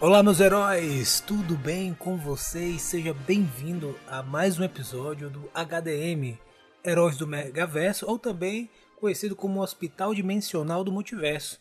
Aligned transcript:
Olá, 0.00 0.22
meus 0.22 0.38
heróis! 0.38 1.20
Tudo 1.26 1.56
bem 1.56 1.92
com 1.92 2.16
vocês? 2.16 2.82
Seja 2.82 3.12
bem-vindo 3.12 3.98
a 4.06 4.22
mais 4.22 4.56
um 4.56 4.62
episódio 4.62 5.28
do 5.28 5.50
HDM 5.52 6.38
Heróis 6.84 7.16
do 7.16 7.26
Megaverso, 7.26 8.06
ou 8.08 8.16
também 8.16 8.70
conhecido 8.94 9.34
como 9.34 9.60
Hospital 9.60 10.14
Dimensional 10.14 10.84
do 10.84 10.92
Multiverso. 10.92 11.60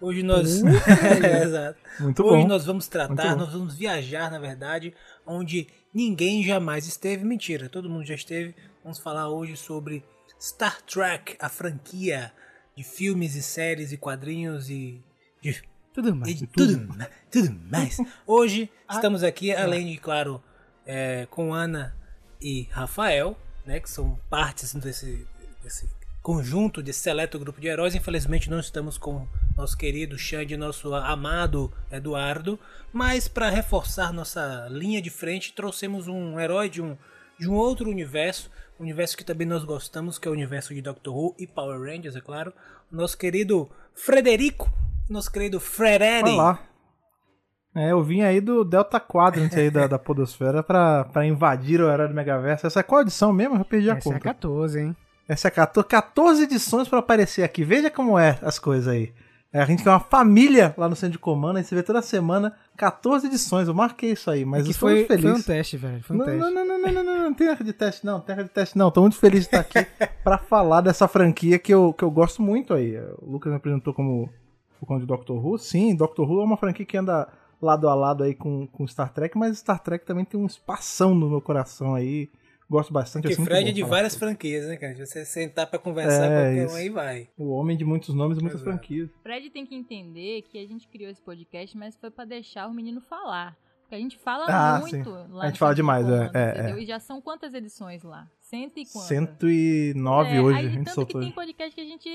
Hoje 0.00 0.22
nós. 0.22 0.62
É, 1.22 1.42
exato. 1.44 1.78
Muito 2.00 2.22
Hoje 2.24 2.42
bom. 2.42 2.48
nós 2.48 2.64
vamos 2.66 2.86
tratar, 2.88 3.34
nós 3.36 3.52
vamos 3.52 3.74
viajar, 3.74 4.30
na 4.30 4.38
verdade, 4.38 4.92
onde 5.26 5.66
ninguém 5.94 6.44
jamais 6.44 6.86
esteve. 6.86 7.24
Mentira, 7.24 7.68
todo 7.68 7.88
mundo 7.88 8.04
já 8.04 8.14
esteve. 8.14 8.54
Vamos 8.82 8.98
falar 8.98 9.28
hoje 9.30 9.56
sobre 9.56 10.04
Star 10.40 10.80
Trek, 10.82 11.36
a 11.40 11.48
franquia 11.48 12.32
de 12.76 12.84
filmes 12.84 13.34
e 13.34 13.42
séries 13.42 13.90
e 13.92 13.96
quadrinhos 13.96 14.68
e 14.68 15.02
de 15.40 15.62
Tudo 15.94 16.10
e 16.10 16.12
mais. 16.12 16.34
de 16.36 16.46
tudo, 16.46 16.78
ma- 16.94 17.08
tudo 17.30 17.58
mais. 17.70 17.96
Hoje 18.26 18.70
estamos 18.90 19.22
aqui, 19.24 19.50
além 19.54 19.86
de, 19.92 19.96
claro, 19.96 20.42
é, 20.84 21.26
com 21.30 21.54
Ana 21.54 21.96
e 22.40 22.68
Rafael, 22.70 23.34
né, 23.64 23.80
que 23.80 23.88
são 23.88 24.20
partes 24.28 24.74
desse, 24.74 25.26
desse 25.62 25.88
conjunto, 26.22 26.82
desse 26.82 27.00
seleto 27.00 27.38
grupo 27.38 27.58
de 27.60 27.66
heróis. 27.68 27.94
Infelizmente 27.94 28.50
não 28.50 28.60
estamos 28.60 28.98
com 28.98 29.26
nosso 29.56 29.76
querido 29.76 30.18
Xande 30.18 30.54
e 30.54 30.56
nosso 30.56 30.94
amado 30.94 31.72
Eduardo, 31.90 32.58
mas 32.92 33.26
para 33.26 33.48
reforçar 33.48 34.12
nossa 34.12 34.68
linha 34.70 35.00
de 35.00 35.10
frente, 35.10 35.52
trouxemos 35.54 36.06
um 36.06 36.38
herói 36.38 36.68
de 36.68 36.82
um, 36.82 36.96
de 37.38 37.48
um 37.48 37.54
outro 37.54 37.88
universo, 37.88 38.50
um 38.78 38.82
universo 38.82 39.16
que 39.16 39.24
também 39.24 39.46
nós 39.46 39.64
gostamos, 39.64 40.18
que 40.18 40.28
é 40.28 40.30
o 40.30 40.34
universo 40.34 40.74
de 40.74 40.82
Doctor 40.82 41.16
Who 41.16 41.34
e 41.38 41.46
Power 41.46 41.80
Rangers, 41.80 42.16
é 42.16 42.20
claro. 42.20 42.52
Nosso 42.92 43.16
querido 43.16 43.70
Frederico, 43.94 44.70
nosso 45.08 45.32
querido 45.32 45.58
Frederi. 45.58 46.30
Olá. 46.30 46.60
É, 47.74 47.92
eu 47.92 48.02
vim 48.02 48.22
aí 48.22 48.40
do 48.40 48.64
Delta 48.64 48.98
Quadrant 48.98 49.52
aí 49.54 49.70
da, 49.70 49.86
da 49.86 49.98
Podosfera 49.98 50.62
pra, 50.62 51.04
pra 51.04 51.26
invadir 51.26 51.78
o 51.80 51.90
Herói 51.90 52.08
do 52.08 52.14
Megaverso. 52.14 52.66
Essa 52.66 52.80
é 52.80 52.82
qual 52.82 53.02
edição 53.02 53.34
mesmo? 53.34 53.56
Eu 53.56 53.64
perdi 53.66 53.90
a 53.90 53.96
Essa 53.96 54.08
é 54.08 54.12
conta. 54.12 54.30
a 54.30 54.32
14, 54.34 54.80
hein? 54.80 54.96
Essa 55.28 55.48
é 55.48 55.50
14, 55.50 55.86
14 55.86 56.42
edições 56.44 56.88
pra 56.88 57.00
aparecer 57.00 57.42
aqui. 57.42 57.64
Veja 57.64 57.90
como 57.90 58.18
é 58.18 58.38
as 58.40 58.58
coisas 58.58 58.88
aí. 58.88 59.12
É, 59.56 59.62
a 59.62 59.64
gente 59.64 59.82
tem 59.82 59.90
uma 59.90 60.00
família 60.00 60.74
lá 60.76 60.88
no 60.88 60.94
centro 60.94 61.12
de 61.12 61.18
comando, 61.18 61.56
aí 61.56 61.64
você 61.64 61.74
vê 61.74 61.82
toda 61.82 62.02
semana 62.02 62.54
14 62.76 63.26
edições. 63.26 63.68
Eu 63.68 63.74
marquei 63.74 64.12
isso 64.12 64.30
aí, 64.30 64.44
mas 64.44 64.66
É 64.66 64.70
estou 64.70 64.88
foi, 64.88 64.94
muito 64.96 65.06
foi 65.06 65.16
um 65.16 65.20
feliz. 65.22 65.46
teste, 65.46 65.76
velho. 65.78 66.02
Foi 66.02 66.14
um 66.14 66.18
Não, 66.18 66.26
teste. 66.26 66.40
não, 66.40 66.50
não, 66.50 66.66
não, 66.66 66.78
não, 66.78 66.92
não, 66.92 67.04
não, 67.04 67.22
não 67.24 67.34
tem 67.34 67.46
erro 67.48 67.64
de 67.64 67.72
teste 67.72 68.04
não, 68.04 68.20
tem 68.20 68.34
erro 68.34 68.44
de 68.44 68.50
teste 68.50 68.76
não. 68.76 68.90
Tô 68.90 69.00
muito 69.00 69.16
feliz 69.16 69.40
de 69.40 69.46
estar 69.46 69.60
aqui 69.60 69.86
pra 70.22 70.36
falar 70.36 70.82
dessa 70.82 71.08
franquia 71.08 71.58
que 71.58 71.72
eu, 71.72 71.92
que 71.94 72.04
eu 72.04 72.10
gosto 72.10 72.42
muito 72.42 72.74
aí. 72.74 72.98
O 73.22 73.30
Lucas 73.30 73.50
me 73.50 73.56
apresentou 73.56 73.94
como 73.94 74.28
o 74.80 74.84
conto 74.84 75.00
de 75.00 75.06
Doctor 75.06 75.42
Who. 75.42 75.56
Sim, 75.58 75.94
Doctor 75.96 76.30
Who 76.30 76.42
é 76.42 76.44
uma 76.44 76.56
franquia 76.58 76.84
que 76.84 76.96
anda 76.98 77.26
lado 77.62 77.88
a 77.88 77.94
lado 77.94 78.24
aí 78.24 78.34
com, 78.34 78.66
com 78.66 78.86
Star 78.86 79.10
Trek, 79.10 79.38
mas 79.38 79.56
Star 79.58 79.78
Trek 79.80 80.04
também 80.04 80.26
tem 80.26 80.38
um 80.38 80.44
espação 80.44 81.14
no 81.14 81.30
meu 81.30 81.40
coração 81.40 81.94
aí. 81.94 82.28
Gosto 82.68 82.92
bastante. 82.92 83.22
Porque 83.22 83.34
assim, 83.34 83.44
Fred 83.44 83.70
é 83.70 83.72
de 83.72 83.82
várias 83.84 84.16
franquias, 84.16 84.66
né, 84.66 84.76
cara? 84.76 84.94
Se 84.96 85.06
você 85.06 85.24
sentar 85.24 85.66
pra 85.68 85.78
conversar, 85.78 86.24
É, 86.24 86.28
qualquer 86.44 86.64
isso. 86.66 86.74
um 86.74 86.76
aí 86.78 86.88
vai. 86.88 87.28
O 87.38 87.50
homem 87.50 87.76
de 87.76 87.84
muitos 87.84 88.14
nomes 88.14 88.38
e 88.38 88.40
muitas 88.40 88.60
Exato. 88.60 88.76
franquias. 88.76 89.08
Fred 89.22 89.50
tem 89.50 89.64
que 89.64 89.74
entender 89.74 90.42
que 90.42 90.58
a 90.58 90.66
gente 90.66 90.88
criou 90.88 91.10
esse 91.10 91.22
podcast, 91.22 91.76
mas 91.76 91.96
foi 91.96 92.10
pra 92.10 92.24
deixar 92.24 92.66
o 92.66 92.74
menino 92.74 93.00
falar. 93.00 93.56
Porque 93.82 93.94
a 93.94 93.98
gente 94.00 94.18
fala 94.18 94.46
Ah, 94.48 94.80
muito 94.80 94.96
sim. 94.96 95.26
lá 95.30 95.44
A 95.44 95.46
gente 95.46 95.60
fala 95.60 95.72
demais, 95.72 96.04
é, 96.08 96.30
é, 96.34 96.50
entendeu? 96.58 96.78
E 96.80 96.84
já 96.86 96.98
são 96.98 97.20
quantas 97.20 97.54
edições 97.54 98.02
lá? 98.02 98.28
Cento 98.40 98.78
e 98.80 98.84
quantas? 98.84 99.08
109 99.08 100.34
É, 100.36 100.40
hoje, 100.40 100.58
aí, 100.58 100.66
a 100.66 100.68
gente 100.68 100.84
tanto 100.86 100.94
soltou. 100.96 101.20
que 101.20 101.26
tem 101.28 101.34
podcast 101.34 101.72
que 101.72 101.80
a 101.80 101.84
gente 101.84 102.08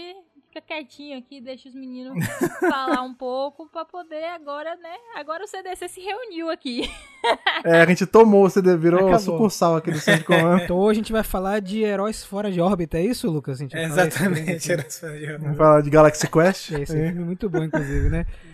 fica 0.51 0.61
quietinho 0.61 1.17
aqui, 1.17 1.39
deixa 1.39 1.69
os 1.69 1.75
meninos 1.75 2.13
falar 2.59 3.01
um 3.03 3.13
pouco 3.13 3.69
pra 3.69 3.85
poder 3.85 4.25
agora, 4.25 4.75
né? 4.75 4.95
Agora 5.15 5.45
o 5.45 5.47
CDC 5.47 5.87
se 5.87 6.01
reuniu 6.01 6.49
aqui. 6.49 6.91
É, 7.63 7.81
a 7.81 7.85
gente 7.85 8.07
tomou, 8.07 8.49
você 8.49 8.59
virou 8.75 9.01
Acabou. 9.01 9.19
sucursal 9.19 9.75
aqui 9.75 9.91
do 9.91 9.99
centro 9.99 10.21
de 10.21 10.25
comando. 10.41 10.63
Então 10.63 10.75
hoje 10.75 10.99
a 10.99 11.03
gente 11.03 11.11
vai 11.11 11.21
falar 11.21 11.61
de 11.61 11.83
heróis 11.83 12.25
fora 12.25 12.51
de 12.51 12.59
órbita, 12.59 12.97
é 12.97 13.03
isso, 13.03 13.29
Lucas? 13.29 13.61
Pra 13.61 13.83
Exatamente. 13.83 14.45
gente, 14.53 14.71
era 14.71 14.87
isso 14.87 15.05
aí. 15.05 15.37
Vamos 15.37 15.55
falar 15.55 15.81
de 15.81 15.91
Galaxy 15.91 16.27
Quest. 16.27 16.71
Esse 16.71 16.97
é 16.97 17.03
um 17.03 17.07
filme 17.09 17.23
muito 17.25 17.47
bom, 17.47 17.63
inclusive, 17.63 18.09
né? 18.09 18.25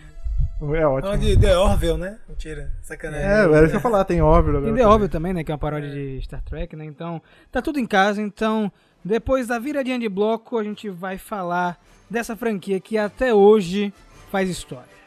É 0.60 0.86
ótimo. 0.86 1.12
Não, 1.12 1.18
de 1.18 1.38
The 1.38 1.56
Orville, 1.56 1.98
né? 1.98 2.18
Mentira, 2.28 2.72
sacanagem. 2.82 3.26
É, 3.26 3.30
era 3.30 3.44
isso 3.44 3.66
que 3.68 3.70
eu 3.70 3.74
ia 3.74 3.80
falar, 3.80 4.04
tem 4.04 4.20
óbvio. 4.20 4.60
Tem 4.60 4.74
The 4.74 4.86
Orville 4.86 5.08
também, 5.08 5.32
né? 5.32 5.44
Que 5.44 5.52
é 5.52 5.54
uma 5.54 5.58
paródia 5.58 5.88
de 5.88 6.20
Star 6.20 6.42
Trek, 6.42 6.74
né? 6.74 6.84
Então, 6.84 7.22
tá 7.50 7.62
tudo 7.62 7.78
em 7.78 7.86
casa. 7.86 8.20
Então, 8.20 8.70
depois 9.04 9.46
da 9.46 9.58
viradinha 9.58 9.98
de 9.98 10.08
bloco, 10.08 10.58
a 10.58 10.64
gente 10.64 10.88
vai 10.88 11.18
falar 11.18 11.80
dessa 12.10 12.36
franquia 12.36 12.80
que 12.80 12.98
até 12.98 13.32
hoje 13.32 13.92
faz 14.30 14.48
história. 14.48 14.98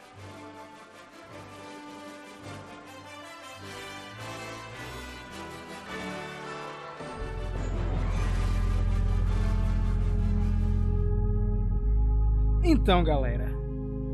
Então, 12.64 13.04
galera, 13.04 13.52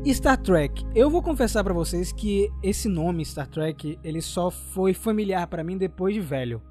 Star 0.06 0.38
Trek. 0.38 0.84
Eu 0.94 1.10
vou 1.10 1.22
confessar 1.22 1.62
pra 1.62 1.74
vocês 1.74 2.10
que 2.12 2.50
esse 2.62 2.88
nome 2.88 3.24
Star 3.24 3.46
Trek, 3.46 3.98
ele 4.02 4.20
só 4.20 4.50
foi 4.50 4.94
familiar 4.94 5.46
pra 5.46 5.62
mim 5.62 5.76
depois 5.76 6.14
de 6.14 6.20
velho, 6.20 6.62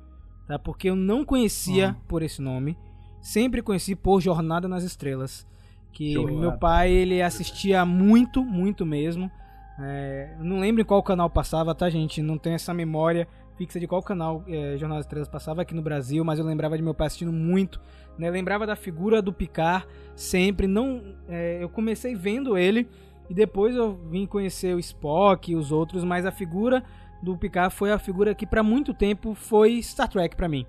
tá? 0.47 0.57
Porque 0.57 0.89
eu 0.89 0.95
não 0.95 1.23
conhecia 1.23 1.95
por 2.07 2.23
esse 2.23 2.41
nome, 2.41 2.77
sempre 3.27 3.61
conheci 3.61 3.93
por 3.93 4.21
Jornada 4.21 4.69
nas 4.69 4.85
Estrelas, 4.85 5.45
que 5.91 6.13
Jornada. 6.13 6.39
meu 6.39 6.53
pai 6.53 6.89
ele 6.89 7.21
assistia 7.21 7.85
muito, 7.85 8.41
muito 8.41 8.85
mesmo. 8.85 9.29
É, 9.77 10.33
não 10.39 10.61
lembro 10.61 10.81
em 10.81 10.85
qual 10.85 11.03
canal 11.03 11.29
passava, 11.29 11.75
tá, 11.75 11.89
gente? 11.89 12.21
Não 12.21 12.37
tenho 12.37 12.55
essa 12.55 12.73
memória 12.73 13.27
fixa 13.57 13.81
de 13.81 13.87
qual 13.87 14.01
canal 14.01 14.45
é, 14.47 14.77
Jornada 14.77 14.99
das 14.99 15.05
Estrelas 15.05 15.27
passava 15.27 15.61
aqui 15.61 15.75
no 15.75 15.81
Brasil, 15.81 16.23
mas 16.23 16.39
eu 16.39 16.45
lembrava 16.45 16.77
de 16.77 16.83
meu 16.83 16.93
pai 16.93 17.07
assistindo 17.07 17.33
muito, 17.33 17.81
né? 18.17 18.29
Lembrava 18.29 18.65
da 18.65 18.77
figura 18.77 19.21
do 19.21 19.33
Picard 19.33 19.85
sempre. 20.15 20.65
Não, 20.65 21.03
é, 21.27 21.61
eu 21.61 21.67
comecei 21.67 22.15
vendo 22.15 22.57
ele 22.57 22.87
e 23.29 23.33
depois 23.33 23.75
eu 23.75 23.93
vim 24.09 24.25
conhecer 24.25 24.73
o 24.73 24.79
Spock 24.79 25.51
e 25.51 25.55
os 25.55 25.73
outros, 25.73 26.05
mas 26.05 26.25
a 26.25 26.31
figura 26.31 26.81
do 27.21 27.35
Picard 27.35 27.75
foi 27.75 27.91
a 27.91 27.99
figura 27.99 28.33
que 28.33 28.47
para 28.47 28.63
muito 28.63 28.93
tempo 28.93 29.35
foi 29.35 29.81
Star 29.83 30.07
Trek 30.07 30.33
pra 30.33 30.47
mim, 30.47 30.65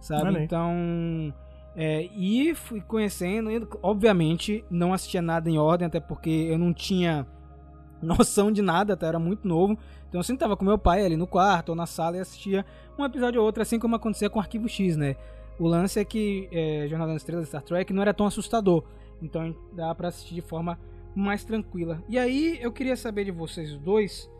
sabe? 0.00 0.42
Então, 0.42 1.34
é, 1.74 2.04
e 2.14 2.54
fui 2.54 2.80
conhecendo, 2.80 3.50
e, 3.50 3.66
obviamente 3.82 4.64
não 4.70 4.92
assistia 4.92 5.22
nada 5.22 5.48
em 5.48 5.58
ordem, 5.58 5.86
até 5.86 6.00
porque 6.00 6.30
eu 6.30 6.58
não 6.58 6.72
tinha 6.72 7.26
noção 8.02 8.52
de 8.52 8.60
nada, 8.60 8.94
até 8.94 9.06
era 9.06 9.18
muito 9.18 9.46
novo. 9.46 9.78
Então 10.08 10.20
eu 10.20 10.24
sempre 10.24 10.40
tava 10.40 10.56
com 10.56 10.64
meu 10.64 10.76
pai 10.76 11.04
ali 11.04 11.16
no 11.16 11.26
quarto 11.26 11.70
ou 11.70 11.74
na 11.74 11.86
sala 11.86 12.16
e 12.16 12.20
assistia 12.20 12.66
um 12.98 13.04
episódio 13.04 13.40
ou 13.40 13.46
outro, 13.46 13.62
assim 13.62 13.78
como 13.78 13.96
acontecia 13.96 14.28
com 14.28 14.38
Arquivo 14.38 14.68
X, 14.68 14.96
né? 14.96 15.16
O 15.58 15.66
lance 15.66 15.98
é 15.98 16.04
que 16.04 16.48
é, 16.52 16.86
Jornada 16.88 17.12
nas 17.12 17.22
Estrelas 17.22 17.48
Star 17.48 17.62
Trek 17.62 17.92
não 17.92 18.02
era 18.02 18.12
tão 18.12 18.26
assustador, 18.26 18.84
então 19.22 19.54
dá 19.72 19.94
pra 19.94 20.08
assistir 20.08 20.34
de 20.34 20.40
forma 20.42 20.78
mais 21.14 21.44
tranquila. 21.44 22.02
E 22.08 22.18
aí 22.18 22.58
eu 22.60 22.72
queria 22.72 22.96
saber 22.96 23.24
de 23.24 23.30
vocês 23.30 23.76
dois 23.78 24.30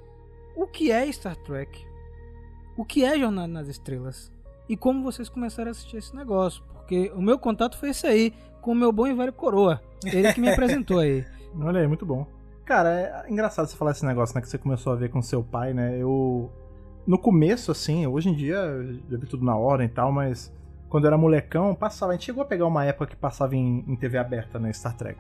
o 0.57 0.67
que 0.67 0.91
é 0.91 1.11
Star 1.11 1.37
Trek, 1.37 1.87
o 2.77 2.85
que 2.85 3.05
é 3.05 3.19
Jornada 3.19 3.49
nas 3.49 3.69
Estrelas 3.69 4.33
e 4.69 4.77
como 4.77 5.03
vocês 5.03 5.29
começaram 5.29 5.69
a 5.69 5.73
assistir 5.73 5.97
esse 5.97 6.15
negócio, 6.15 6.63
porque 6.83 7.11
o 7.15 7.23
meu 7.23 7.39
contato 7.39 7.79
foi 7.79 7.91
esse 7.91 8.07
aí 8.07 8.35
com 8.61 8.73
o 8.73 8.75
meu 8.75 8.93
bom 8.93 9.07
e 9.07 9.15
velho 9.15 9.33
coroa, 9.33 9.81
ele 10.05 10.33
que 10.33 10.41
me 10.41 10.51
apresentou 10.53 10.99
aí. 10.99 11.25
Olha 11.59 11.81
aí, 11.81 11.87
muito 11.87 12.05
bom. 12.05 12.27
Cara, 12.65 13.25
é 13.27 13.31
engraçado 13.31 13.67
você 13.67 13.77
falar 13.77 13.93
esse 13.93 14.05
negócio, 14.05 14.35
né? 14.35 14.41
Que 14.41 14.49
você 14.49 14.59
começou 14.59 14.93
a 14.93 14.97
ver 14.97 15.11
com 15.11 15.21
seu 15.21 15.43
pai, 15.43 15.73
né? 15.75 15.97
Eu. 15.99 16.51
No 17.07 17.19
começo, 17.19 17.73
assim, 17.73 18.07
hoje 18.07 18.29
em 18.29 18.35
dia 18.35 18.55
eu 18.55 18.95
já 19.11 19.19
vi 19.19 19.27
tudo 19.27 19.45
na 19.45 19.57
ordem 19.57 19.87
e 19.87 19.91
tal, 19.91 20.13
mas 20.13 20.53
quando 20.89 21.05
eu 21.05 21.09
era 21.09 21.19
molecão, 21.19 21.75
passava. 21.75 22.13
A 22.13 22.15
gente 22.15 22.27
chegou 22.27 22.43
a 22.43 22.47
pegar 22.47 22.67
uma 22.67 22.85
época 22.85 23.09
que 23.09 23.17
passava 23.17 23.57
em, 23.57 23.85
em 23.87 23.97
TV 23.97 24.19
aberta, 24.19 24.59
né? 24.59 24.73
Star 24.73 24.97
Trek. 24.97 25.19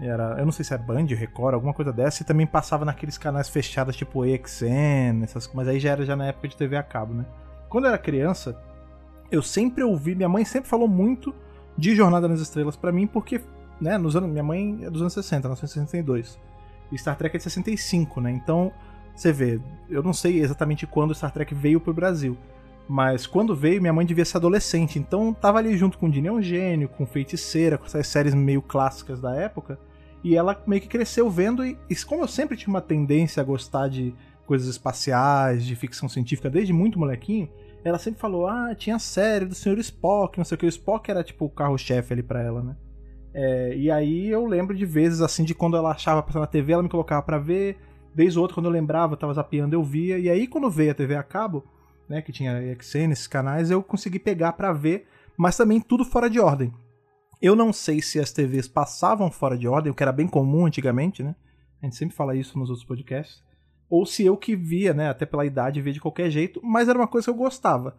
Era, 0.00 0.36
eu 0.38 0.44
não 0.44 0.52
sei 0.52 0.64
se 0.64 0.74
é 0.74 0.78
Band, 0.78 1.06
Record, 1.06 1.54
alguma 1.54 1.72
coisa 1.72 1.92
dessa, 1.92 2.22
e 2.22 2.26
também 2.26 2.46
passava 2.46 2.84
naqueles 2.84 3.16
canais 3.16 3.48
fechados, 3.48 3.96
tipo 3.96 4.26
EXN, 4.26 5.22
essas, 5.22 5.48
mas 5.54 5.68
aí 5.68 5.78
já 5.78 5.90
era 5.90 6.04
já 6.04 6.16
na 6.16 6.26
época 6.26 6.48
de 6.48 6.56
TV 6.56 6.76
a 6.76 6.82
cabo, 6.82 7.14
né? 7.14 7.24
Quando 7.68 7.84
eu 7.84 7.90
era 7.90 7.98
criança, 7.98 8.60
eu 9.34 9.42
sempre 9.42 9.82
ouvi, 9.82 10.14
minha 10.14 10.28
mãe 10.28 10.44
sempre 10.44 10.68
falou 10.68 10.88
muito 10.88 11.34
de 11.76 11.94
Jornada 11.94 12.28
nas 12.28 12.40
Estrelas 12.40 12.76
pra 12.76 12.92
mim, 12.92 13.06
porque, 13.06 13.40
né, 13.80 13.98
nos 13.98 14.16
anos, 14.16 14.30
minha 14.30 14.44
mãe 14.44 14.78
é 14.82 14.90
dos 14.90 15.00
anos 15.00 15.12
60, 15.12 15.48
nasceu 15.48 15.66
em 15.66 15.68
62. 15.68 16.38
E 16.92 16.98
Star 16.98 17.16
Trek 17.16 17.36
é 17.36 17.38
de 17.38 17.44
65, 17.44 18.20
né? 18.20 18.30
Então, 18.30 18.72
você 19.14 19.32
vê, 19.32 19.60
eu 19.88 20.02
não 20.02 20.12
sei 20.12 20.40
exatamente 20.40 20.86
quando 20.86 21.14
Star 21.14 21.32
Trek 21.32 21.54
veio 21.54 21.80
pro 21.80 21.92
Brasil, 21.92 22.36
mas 22.88 23.26
quando 23.26 23.54
veio, 23.54 23.80
minha 23.80 23.92
mãe 23.92 24.04
devia 24.04 24.24
ser 24.24 24.36
adolescente, 24.36 24.98
então 24.98 25.32
tava 25.32 25.58
ali 25.58 25.76
junto 25.76 25.98
com 25.98 26.10
Dini 26.10 26.28
Eugênio, 26.28 26.88
com 26.88 27.06
Feiticeira, 27.06 27.78
com 27.78 27.86
essas 27.86 28.06
séries 28.06 28.34
meio 28.34 28.60
clássicas 28.60 29.20
da 29.20 29.34
época, 29.34 29.78
E 30.22 30.36
ela 30.36 30.60
meio 30.66 30.80
que 30.80 30.88
cresceu 30.88 31.28
vendo, 31.28 31.64
e, 31.64 31.78
e 31.88 31.96
como 31.96 32.22
eu 32.22 32.28
sempre 32.28 32.56
tinha 32.56 32.70
uma 32.70 32.80
tendência 32.80 33.40
a 33.42 33.44
gostar 33.44 33.88
de 33.88 34.14
coisas 34.46 34.68
espaciais, 34.68 35.64
de 35.64 35.76
ficção 35.76 36.08
científica 36.08 36.48
desde 36.48 36.72
muito 36.72 36.98
molequinho, 36.98 37.48
ela 37.84 37.98
sempre 37.98 38.18
falou: 38.18 38.46
ah, 38.46 38.74
tinha 38.74 38.96
a 38.96 38.98
série 38.98 39.44
do 39.44 39.54
Sr. 39.54 39.78
Spock, 39.78 40.38
não 40.38 40.44
sei 40.44 40.56
o 40.56 40.58
que. 40.58 40.66
O 40.66 40.68
Spock 40.68 41.10
era 41.10 41.22
tipo 41.22 41.44
o 41.44 41.50
carro-chefe 41.50 42.14
ali 42.14 42.22
pra 42.22 42.42
ela, 42.42 42.62
né? 42.62 42.76
É, 43.34 43.76
e 43.76 43.90
aí 43.90 44.28
eu 44.28 44.46
lembro 44.46 44.74
de 44.74 44.86
vezes 44.86 45.20
assim, 45.20 45.44
de 45.44 45.54
quando 45.54 45.76
ela 45.76 45.90
achava 45.90 46.22
passar 46.22 46.40
na 46.40 46.46
TV, 46.46 46.72
ela 46.72 46.82
me 46.82 46.88
colocava 46.88 47.22
para 47.22 47.38
ver. 47.38 47.76
Vez 48.14 48.36
ou 48.36 48.42
outra, 48.42 48.54
quando 48.54 48.66
eu 48.66 48.72
lembrava, 48.72 49.14
eu 49.14 49.16
tava 49.16 49.34
zapeando, 49.34 49.74
eu 49.74 49.82
via. 49.82 50.18
E 50.18 50.30
aí 50.30 50.46
quando 50.46 50.70
veio 50.70 50.92
a 50.92 50.94
TV 50.94 51.16
a 51.16 51.22
cabo, 51.22 51.64
né, 52.08 52.22
que 52.22 52.32
tinha 52.32 52.60
XN, 52.80 53.10
esses 53.10 53.26
canais, 53.26 53.70
eu 53.70 53.82
consegui 53.82 54.18
pegar 54.18 54.52
para 54.52 54.72
ver, 54.72 55.06
mas 55.36 55.56
também 55.56 55.80
tudo 55.80 56.04
fora 56.04 56.30
de 56.30 56.38
ordem. 56.38 56.72
Eu 57.42 57.56
não 57.56 57.72
sei 57.72 58.00
se 58.00 58.20
as 58.20 58.32
TVs 58.32 58.68
passavam 58.68 59.30
fora 59.30 59.58
de 59.58 59.66
ordem, 59.66 59.90
o 59.90 59.94
que 59.94 60.02
era 60.02 60.12
bem 60.12 60.28
comum 60.28 60.64
antigamente, 60.64 61.22
né? 61.22 61.34
A 61.82 61.86
gente 61.86 61.96
sempre 61.96 62.14
fala 62.14 62.36
isso 62.36 62.58
nos 62.58 62.70
outros 62.70 62.86
podcasts 62.86 63.43
ou 63.94 64.04
se 64.04 64.24
eu 64.24 64.36
que 64.36 64.56
via, 64.56 64.92
né, 64.92 65.08
até 65.08 65.24
pela 65.24 65.46
idade, 65.46 65.80
via 65.80 65.92
de 65.92 66.00
qualquer 66.00 66.28
jeito, 66.28 66.60
mas 66.62 66.88
era 66.88 66.98
uma 66.98 67.06
coisa 67.06 67.26
que 67.26 67.30
eu 67.30 67.36
gostava. 67.36 67.96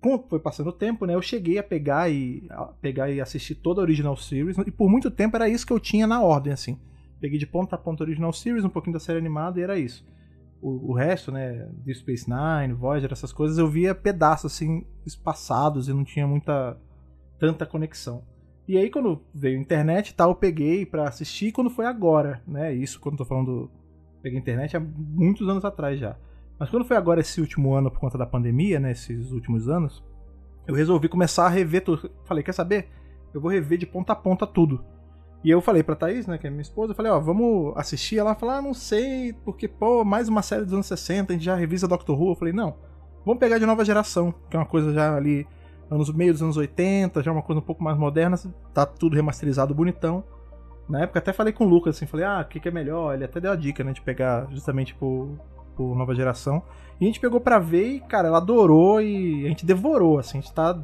Como 0.00 0.24
foi 0.28 0.38
passando 0.38 0.68
o 0.68 0.72
tempo, 0.72 1.04
né, 1.04 1.14
eu 1.14 1.20
cheguei 1.20 1.58
a 1.58 1.62
pegar 1.62 2.08
e 2.10 2.46
a 2.50 2.64
pegar 2.80 3.10
e 3.10 3.20
assistir 3.20 3.56
toda 3.56 3.80
a 3.80 3.84
original 3.84 4.16
series, 4.16 4.56
e 4.58 4.70
por 4.70 4.88
muito 4.88 5.10
tempo 5.10 5.36
era 5.36 5.48
isso 5.48 5.66
que 5.66 5.72
eu 5.72 5.80
tinha 5.80 6.06
na 6.06 6.22
ordem, 6.22 6.52
assim. 6.52 6.78
Peguei 7.20 7.38
de 7.38 7.46
ponta 7.46 7.76
a 7.76 7.78
ponta 7.78 8.02
a 8.02 8.06
original 8.06 8.32
series, 8.32 8.64
um 8.64 8.70
pouquinho 8.70 8.94
da 8.94 9.00
série 9.00 9.18
animada 9.18 9.60
e 9.60 9.62
era 9.62 9.78
isso. 9.78 10.06
O, 10.60 10.92
o 10.92 10.94
resto, 10.94 11.30
né, 11.30 11.68
Deep 11.84 11.98
Space 11.98 12.26
Nine, 12.28 12.72
Voyager, 12.72 13.12
essas 13.12 13.32
coisas, 13.32 13.58
eu 13.58 13.68
via 13.68 13.94
pedaços 13.94 14.52
assim 14.54 14.86
espaçados 15.04 15.86
e 15.88 15.92
não 15.92 16.04
tinha 16.04 16.26
muita 16.26 16.78
tanta 17.38 17.66
conexão. 17.66 18.22
E 18.66 18.78
aí 18.78 18.90
quando 18.90 19.22
veio 19.34 19.58
a 19.58 19.62
internet 19.62 20.08
e 20.08 20.14
tal, 20.14 20.30
eu 20.30 20.34
peguei 20.34 20.86
para 20.86 21.08
assistir 21.08 21.52
quando 21.52 21.70
foi 21.70 21.84
agora, 21.84 22.42
né? 22.46 22.74
Isso 22.74 22.98
quando 22.98 23.14
eu 23.14 23.18
tô 23.18 23.24
falando 23.26 23.70
peguei 24.26 24.40
internet 24.40 24.76
há 24.76 24.80
muitos 24.80 25.48
anos 25.48 25.64
atrás 25.64 26.00
já. 26.00 26.16
Mas 26.58 26.68
quando 26.68 26.84
foi 26.84 26.96
agora 26.96 27.20
esse 27.20 27.40
último 27.40 27.74
ano 27.74 27.90
por 27.90 28.00
conta 28.00 28.18
da 28.18 28.26
pandemia, 28.26 28.80
né, 28.80 28.90
esses 28.90 29.30
últimos 29.30 29.68
anos, 29.68 30.04
eu 30.66 30.74
resolvi 30.74 31.08
começar 31.08 31.46
a 31.46 31.48
rever 31.48 31.84
tudo. 31.84 32.10
Falei, 32.24 32.42
quer 32.42 32.52
saber? 32.52 32.88
Eu 33.32 33.40
vou 33.40 33.50
rever 33.50 33.78
de 33.78 33.86
ponta 33.86 34.12
a 34.12 34.16
ponta 34.16 34.44
tudo. 34.46 34.84
E 35.44 35.50
eu 35.50 35.60
falei 35.60 35.82
pra 35.84 35.94
Thaís, 35.94 36.26
né, 36.26 36.38
que 36.38 36.46
é 36.46 36.50
minha 36.50 36.62
esposa, 36.62 36.90
eu 36.90 36.96
falei, 36.96 37.12
ó, 37.12 37.20
vamos 37.20 37.72
assistir. 37.76 38.18
Ela 38.18 38.34
falou, 38.34 38.56
ah, 38.56 38.62
não 38.62 38.74
sei, 38.74 39.32
porque, 39.44 39.68
pô, 39.68 40.04
mais 40.04 40.28
uma 40.28 40.42
série 40.42 40.64
dos 40.64 40.72
anos 40.72 40.86
60, 40.86 41.32
a 41.32 41.36
gente 41.36 41.44
já 41.44 41.54
revisa 41.54 41.86
Doctor 41.86 42.20
Who. 42.20 42.32
Eu 42.32 42.36
falei, 42.36 42.52
não, 42.52 42.74
vamos 43.24 43.38
pegar 43.38 43.58
de 43.58 43.66
nova 43.66 43.84
geração, 43.84 44.34
que 44.50 44.56
é 44.56 44.58
uma 44.58 44.66
coisa 44.66 44.92
já 44.92 45.14
ali, 45.14 45.46
anos 45.88 46.12
meio 46.12 46.32
dos 46.32 46.42
anos 46.42 46.56
80, 46.56 47.22
já 47.22 47.30
uma 47.30 47.42
coisa 47.42 47.60
um 47.60 47.64
pouco 47.64 47.84
mais 47.84 47.96
moderna, 47.96 48.36
tá 48.74 48.84
tudo 48.84 49.14
remasterizado 49.14 49.72
bonitão. 49.72 50.24
Na 50.88 51.02
época 51.02 51.18
até 51.18 51.32
falei 51.32 51.52
com 51.52 51.64
o 51.64 51.68
Lucas, 51.68 51.96
assim, 51.96 52.06
falei, 52.06 52.24
ah, 52.26 52.40
o 52.40 52.48
que, 52.48 52.60
que 52.60 52.68
é 52.68 52.70
melhor? 52.70 53.14
Ele 53.14 53.24
até 53.24 53.40
deu 53.40 53.50
a 53.50 53.56
dica, 53.56 53.82
né, 53.82 53.92
de 53.92 54.00
pegar 54.00 54.46
justamente 54.50 54.94
por, 54.94 55.36
por 55.76 55.96
nova 55.96 56.14
geração. 56.14 56.62
E 57.00 57.04
a 57.04 57.06
gente 57.06 57.20
pegou 57.20 57.40
pra 57.40 57.58
ver 57.58 57.86
e, 57.86 58.00
cara, 58.00 58.28
ela 58.28 58.38
adorou 58.38 59.00
e 59.00 59.44
a 59.44 59.48
gente 59.48 59.66
devorou, 59.66 60.18
assim, 60.18 60.38
a 60.38 60.40
gente 60.40 60.52
tá. 60.52 60.74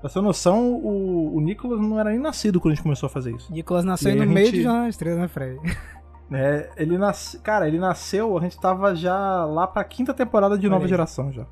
Pra 0.00 0.10
ter 0.10 0.20
noção, 0.20 0.72
o, 0.72 1.36
o 1.36 1.40
Nicolas 1.40 1.80
não 1.80 1.98
era 1.98 2.10
nem 2.10 2.18
nascido 2.18 2.60
quando 2.60 2.72
a 2.72 2.74
gente 2.74 2.82
começou 2.82 3.06
a 3.06 3.10
fazer 3.10 3.36
isso. 3.36 3.52
Nicolas 3.52 3.84
nasceu 3.84 4.16
no 4.16 4.26
meio 4.26 4.50
de 4.50 4.66
uma 4.66 4.88
estrela, 4.88 5.20
né, 5.20 5.28
Fred? 5.28 5.60
É, 6.34 6.70
ele 6.78 6.96
nasceu. 6.96 7.40
Cara, 7.42 7.68
ele 7.68 7.78
nasceu, 7.78 8.38
a 8.38 8.40
gente 8.40 8.58
tava 8.58 8.94
já 8.94 9.44
lá 9.44 9.66
pra 9.66 9.84
quinta 9.84 10.14
temporada 10.14 10.56
de 10.56 10.66
nova 10.66 10.88
geração 10.88 11.30
já. 11.30 11.44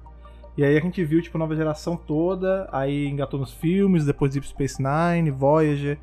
E 0.57 0.65
aí 0.65 0.77
a 0.77 0.81
gente 0.81 1.05
viu, 1.05 1.21
tipo, 1.21 1.39
nova 1.39 1.55
geração 1.55 1.97
toda, 1.97 2.69
aí 2.73 3.07
engatou 3.07 3.39
nos 3.39 3.53
filmes, 3.53 4.05
depois 4.05 4.33
Deep 4.33 4.47
Space 4.47 4.83
Nine, 4.83 5.31
Voyager. 5.31 5.99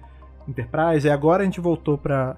Enterprise, 0.47 1.07
e 1.07 1.09
agora 1.09 1.43
a 1.43 1.45
gente 1.45 1.59
voltou 1.59 1.97
pra. 1.97 2.35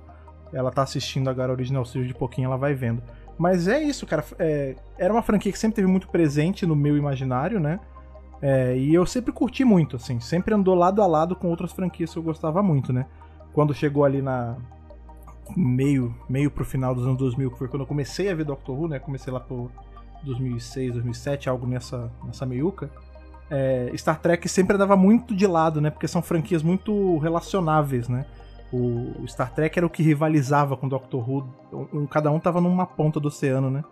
Ela 0.51 0.71
tá 0.71 0.81
assistindo 0.81 1.29
agora 1.29 1.51
a 1.51 1.55
Original 1.55 1.85
Series 1.85 2.07
de 2.07 2.17
pouquinho, 2.17 2.47
ela 2.47 2.57
vai 2.57 2.73
vendo. 2.73 3.03
Mas 3.37 3.67
é 3.67 3.81
isso, 3.81 4.05
cara. 4.05 4.25
É, 4.39 4.75
era 4.97 5.13
uma 5.13 5.21
franquia 5.21 5.51
que 5.51 5.59
sempre 5.59 5.75
teve 5.75 5.87
muito 5.87 6.07
presente 6.09 6.65
no 6.65 6.75
meu 6.75 6.97
imaginário, 6.97 7.59
né? 7.59 7.79
É, 8.41 8.75
e 8.77 8.93
eu 8.93 9.05
sempre 9.05 9.31
curti 9.31 9.63
muito, 9.63 9.95
assim. 9.95 10.19
Sempre 10.19 10.53
andou 10.53 10.73
lado 10.73 11.01
a 11.01 11.07
lado 11.07 11.35
com 11.35 11.47
outras 11.47 11.71
franquias 11.71 12.11
que 12.11 12.17
eu 12.17 12.23
gostava 12.23 12.63
muito, 12.63 12.91
né? 12.91 13.05
Quando 13.53 13.73
chegou 13.73 14.03
ali 14.03 14.21
na. 14.21 14.57
Meio, 15.55 16.15
meio 16.27 16.51
pro 16.51 16.63
final 16.63 16.93
dos 16.93 17.05
anos 17.05 17.17
2000, 17.17 17.51
que 17.51 17.57
foi 17.57 17.67
quando 17.67 17.81
eu 17.81 17.87
comecei 17.87 18.29
a 18.29 18.35
ver 18.35 18.43
Doctor 18.43 18.79
Who, 18.79 18.87
né? 18.87 18.99
Comecei 18.99 19.33
lá 19.33 19.39
pro 19.39 19.71
2006, 20.23 20.93
2007, 20.93 21.49
algo 21.49 21.65
nessa, 21.65 22.11
nessa 22.23 22.45
meiuca 22.45 22.89
é, 23.49 23.91
Star 23.95 24.19
Trek 24.19 24.47
sempre 24.47 24.75
andava 24.75 24.95
muito 24.95 25.35
de 25.35 25.47
lado, 25.47 25.81
né? 25.81 25.89
Porque 25.89 26.07
são 26.07 26.21
franquias 26.21 26.61
muito 26.61 27.17
relacionáveis, 27.17 28.07
né? 28.07 28.25
O, 28.71 29.25
Star 29.27 29.51
Trek 29.51 29.77
era 29.77 29.85
o 29.85 29.89
que 29.89 30.03
rivalizava 30.03 30.77
com 30.77 30.87
Doctor 30.87 31.27
Who. 31.27 31.47
Um, 31.91 32.05
cada 32.05 32.31
um 32.31 32.39
tava 32.39 32.61
numa 32.61 32.85
ponta 32.85 33.19
do 33.19 33.27
oceano, 33.27 33.69
né? 33.69 33.83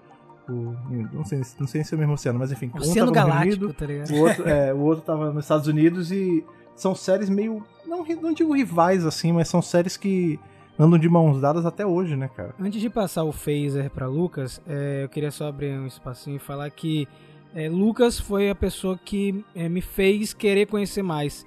O, 0.47 0.75
não, 1.11 1.25
sei, 1.25 1.41
não 1.59 1.67
sei 1.67 1.83
se 1.83 1.93
é 1.93 1.97
o 1.97 1.99
mesmo 1.99 2.13
oceano, 2.13 2.39
mas 2.39 2.51
enfim. 2.51 2.71
Oceano 2.73 3.09
um 3.09 3.13
Galáctico, 3.13 3.65
Unido, 3.65 3.73
tá 3.73 3.85
ligado? 3.85 4.11
O 4.11 4.19
outro, 4.19 4.47
é, 4.47 4.73
o 4.73 4.79
outro 4.79 5.03
tava 5.03 5.31
nos 5.31 5.45
Estados 5.45 5.67
Unidos 5.67 6.11
e 6.11 6.45
são 6.75 6.93
séries 6.93 7.29
meio. 7.29 7.63
Não, 7.85 8.05
não 8.21 8.33
digo 8.33 8.55
rivais 8.55 9.05
assim, 9.05 9.31
mas 9.31 9.47
são 9.47 9.61
séries 9.61 9.97
que 9.97 10.39
andam 10.79 10.99
de 10.99 11.09
mãos 11.09 11.41
dadas 11.41 11.65
até 11.65 11.85
hoje, 11.85 12.15
né, 12.15 12.29
cara? 12.33 12.53
Antes 12.59 12.79
de 12.79 12.89
passar 12.89 13.23
o 13.23 13.31
phaser 13.31 13.89
para 13.89 14.07
Lucas, 14.07 14.61
é, 14.67 15.03
eu 15.03 15.09
queria 15.09 15.31
só 15.31 15.47
abrir 15.47 15.71
um 15.71 15.87
espacinho 15.87 16.35
e 16.35 16.39
falar 16.39 16.69
que 16.69 17.07
é, 17.57 17.67
Lucas 17.67 18.19
foi 18.19 18.51
a 18.51 18.55
pessoa 18.55 18.99
que 19.03 19.43
é, 19.55 19.67
me 19.67 19.81
fez 19.81 20.31
querer 20.31 20.67
conhecer 20.67 21.01
mais. 21.01 21.43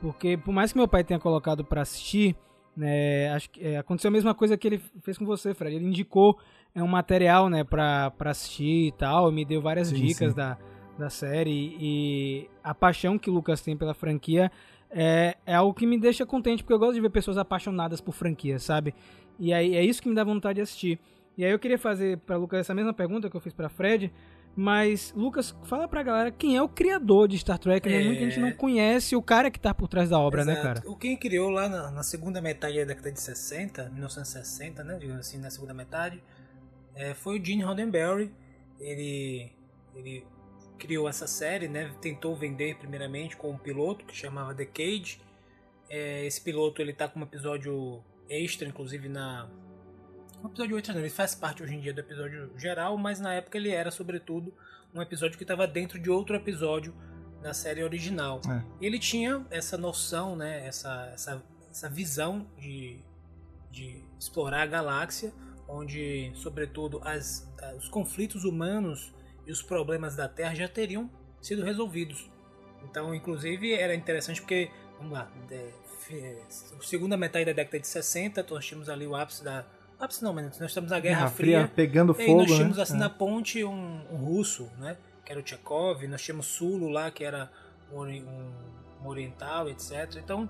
Porque 0.00 0.36
por 0.36 0.52
mais 0.52 0.72
que 0.72 0.78
meu 0.78 0.88
pai 0.88 1.04
tenha 1.04 1.20
colocado 1.20 1.64
para 1.64 1.82
assistir, 1.82 2.34
né, 2.76 3.30
acho 3.30 3.48
que 3.48 3.64
é, 3.64 3.78
aconteceu 3.78 4.08
a 4.08 4.10
mesma 4.10 4.34
coisa 4.34 4.56
que 4.56 4.66
ele 4.66 4.82
fez 5.02 5.16
com 5.16 5.24
você, 5.24 5.54
Fred. 5.54 5.76
Ele 5.76 5.86
indicou 5.86 6.36
é, 6.74 6.82
um 6.82 6.88
material 6.88 7.48
né, 7.48 7.62
para 7.62 8.12
assistir 8.24 8.88
e 8.88 8.92
tal, 8.92 9.30
me 9.30 9.44
deu 9.44 9.62
várias 9.62 9.86
sim, 9.86 9.94
dicas 9.94 10.30
sim. 10.30 10.36
Da, 10.36 10.58
da 10.98 11.08
série. 11.08 11.76
E 11.78 12.50
a 12.64 12.74
paixão 12.74 13.16
que 13.16 13.30
Lucas 13.30 13.60
tem 13.60 13.76
pela 13.76 13.94
franquia 13.94 14.50
é, 14.90 15.36
é 15.46 15.54
algo 15.54 15.72
que 15.72 15.86
me 15.86 15.96
deixa 15.96 16.26
contente, 16.26 16.64
porque 16.64 16.74
eu 16.74 16.78
gosto 16.80 16.94
de 16.94 17.00
ver 17.00 17.10
pessoas 17.10 17.38
apaixonadas 17.38 18.00
por 18.00 18.14
franquias, 18.14 18.64
sabe? 18.64 18.92
E 19.38 19.52
aí 19.52 19.76
é 19.76 19.84
isso 19.84 20.02
que 20.02 20.08
me 20.08 20.14
dá 20.16 20.24
vontade 20.24 20.56
de 20.56 20.62
assistir. 20.62 20.98
E 21.38 21.44
aí 21.44 21.52
eu 21.52 21.58
queria 21.60 21.78
fazer 21.78 22.18
para 22.18 22.36
Lucas 22.36 22.58
essa 22.58 22.74
mesma 22.74 22.92
pergunta 22.92 23.30
que 23.30 23.36
eu 23.36 23.40
fiz 23.40 23.52
para 23.52 23.68
Fred, 23.68 24.12
mas, 24.54 25.12
Lucas, 25.16 25.54
fala 25.64 25.88
pra 25.88 26.02
galera 26.02 26.30
quem 26.30 26.56
é 26.56 26.62
o 26.62 26.68
criador 26.68 27.26
de 27.26 27.38
Star 27.38 27.58
Trek, 27.58 27.88
né? 27.88 28.04
Muita 28.04 28.24
gente 28.24 28.38
não 28.38 28.48
é. 28.48 28.52
conhece 28.52 29.16
o 29.16 29.22
cara 29.22 29.50
que 29.50 29.58
tá 29.58 29.72
por 29.72 29.88
trás 29.88 30.10
da 30.10 30.18
obra, 30.18 30.44
né, 30.44 30.52
Exato. 30.52 30.68
né, 30.68 30.74
cara? 30.74 30.90
O 30.90 30.96
quem 30.96 31.16
criou 31.16 31.48
lá 31.48 31.68
na, 31.68 31.90
na, 31.90 32.02
segunda 32.02 32.40
metade 32.40 32.78
da 32.78 32.84
década 32.84 33.10
de 33.10 33.20
60, 33.20 33.88
1960, 33.88 34.84
né? 34.84 34.98
Digamos 34.98 35.26
assim, 35.26 35.38
na 35.38 35.48
segunda 35.48 35.72
metade, 35.72 36.22
é, 36.94 37.14
foi 37.14 37.38
o 37.40 37.44
Gene 37.44 37.62
Roddenberry. 37.62 38.30
Ele, 38.78 39.50
ele 39.94 40.26
criou 40.78 41.08
essa 41.08 41.26
série, 41.26 41.66
né? 41.66 41.90
Tentou 42.02 42.36
vender 42.36 42.76
primeiramente 42.76 43.36
com 43.36 43.50
um 43.50 43.58
piloto 43.58 44.04
que 44.04 44.14
chamava 44.14 44.54
The 44.54 44.66
Cage. 44.66 45.18
É, 45.88 46.26
esse 46.26 46.40
piloto 46.42 46.82
ele 46.82 46.92
tá 46.92 47.08
com 47.08 47.20
um 47.20 47.22
episódio 47.22 48.02
extra, 48.28 48.68
inclusive 48.68 49.08
na 49.08 49.48
um 50.42 50.48
episódio 50.48 50.76
8 50.76 50.90
ele 50.92 51.10
faz 51.10 51.34
parte 51.34 51.62
hoje 51.62 51.74
em 51.74 51.80
dia 51.80 51.94
do 51.94 52.00
episódio 52.00 52.50
geral, 52.56 52.98
mas 52.98 53.20
na 53.20 53.32
época 53.34 53.56
ele 53.56 53.70
era, 53.70 53.90
sobretudo, 53.90 54.52
um 54.92 55.00
episódio 55.00 55.36
que 55.36 55.44
estava 55.44 55.66
dentro 55.66 55.98
de 55.98 56.10
outro 56.10 56.34
episódio 56.34 56.92
da 57.40 57.54
série 57.54 57.82
original. 57.82 58.40
É. 58.48 58.62
Ele 58.80 58.98
tinha 58.98 59.46
essa 59.50 59.78
noção, 59.78 60.36
né, 60.36 60.66
essa, 60.66 61.10
essa, 61.14 61.42
essa 61.70 61.88
visão 61.88 62.46
de, 62.58 62.98
de 63.70 64.04
explorar 64.18 64.62
a 64.62 64.66
galáxia, 64.66 65.32
onde, 65.68 66.32
sobretudo, 66.34 67.00
as, 67.04 67.48
os 67.78 67.88
conflitos 67.88 68.44
humanos 68.44 69.14
e 69.46 69.52
os 69.52 69.62
problemas 69.62 70.16
da 70.16 70.28
Terra 70.28 70.54
já 70.54 70.68
teriam 70.68 71.10
sido 71.40 71.62
resolvidos. 71.62 72.30
Então, 72.84 73.14
inclusive, 73.14 73.72
era 73.72 73.94
interessante 73.94 74.40
porque, 74.40 74.70
vamos 74.98 75.12
lá, 75.12 75.30
de, 75.48 75.70
de, 76.08 76.86
segunda 76.86 77.16
metade 77.16 77.44
da 77.44 77.52
década 77.52 77.78
de 77.78 77.86
60, 77.86 78.44
nós 78.50 78.66
tínhamos 78.66 78.88
ali 78.88 79.06
o 79.06 79.14
ápice 79.14 79.44
da 79.44 79.64
ápice 80.04 80.22
não, 80.22 80.32
mas 80.32 80.58
nós 80.58 80.70
estamos 80.70 80.90
na 80.90 80.98
Guerra, 80.98 81.28
Fria, 81.30 81.60
Fria, 81.60 81.72
pegando 81.74 82.12
fogo. 82.12 82.28
E 82.28 82.34
nós 82.34 82.46
tínhamos 82.46 82.76
né? 82.76 82.82
assim 82.82 82.96
é. 82.96 82.98
na 82.98 83.10
ponte 83.10 83.64
um, 83.64 84.00
um, 84.10 84.16
russo, 84.16 84.68
né? 84.78 84.96
Que 85.24 85.32
era 85.32 85.40
o 85.40 85.42
Tchekov, 85.42 86.06
nós 86.08 86.22
tínhamos 86.22 86.46
Sulo 86.46 86.88
lá, 86.88 87.10
que 87.10 87.24
era 87.24 87.50
um, 87.92 88.02
um 88.02 89.06
oriental, 89.06 89.68
etc. 89.68 90.16
Então, 90.16 90.48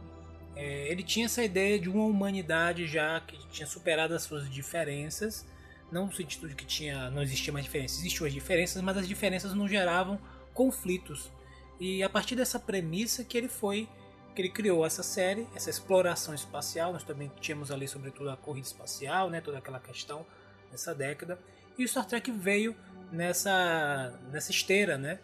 é, 0.57 0.91
ele 0.91 1.03
tinha 1.03 1.27
essa 1.27 1.43
ideia 1.43 1.79
de 1.79 1.89
uma 1.89 2.05
humanidade 2.05 2.87
já 2.87 3.21
que 3.21 3.37
tinha 3.49 3.67
superado 3.67 4.15
as 4.15 4.23
suas 4.23 4.49
diferenças, 4.51 5.47
não 5.91 6.07
no 6.07 6.13
sentido 6.13 6.49
de 6.49 6.55
que 6.55 6.65
tinha, 6.65 7.11
não 7.11 7.23
existia 7.23 7.53
mais 7.53 7.65
diferenças, 7.65 7.99
existiam 7.99 8.27
as 8.27 8.33
diferenças, 8.33 8.81
mas 8.83 8.97
as 8.97 9.07
diferenças 9.07 9.55
não 9.55 9.69
geravam 9.69 10.19
conflitos. 10.55 11.31
E 11.79 12.03
a 12.03 12.09
partir 12.09 12.37
dessa 12.37 12.59
premissa 12.59 13.25
que 13.25 13.37
ele 13.37 13.49
foi 13.49 13.89
que 14.35 14.43
ele 14.43 14.49
criou 14.49 14.85
essa 14.85 15.03
série, 15.03 15.47
essa 15.55 15.71
exploração 15.71 16.35
espacial. 16.35 16.93
Nós 16.93 17.05
também 17.05 17.31
tínhamos 17.41 17.71
ali, 17.71 17.87
sobretudo, 17.87 18.31
a 18.31 18.37
corrida 18.37 18.67
espacial, 18.67 19.31
né, 19.31 19.41
toda 19.41 19.59
aquela 19.59 19.81
questão 19.81 20.25
nessa 20.71 20.95
década. 20.95 21.39
E 21.79 21.85
o 21.85 21.89
Star 21.89 22.07
Trek 22.07 22.31
veio 22.31 22.75
nessa, 23.11 24.19
nessa 24.31 24.51
esteira, 24.51 24.97
né? 24.97 25.19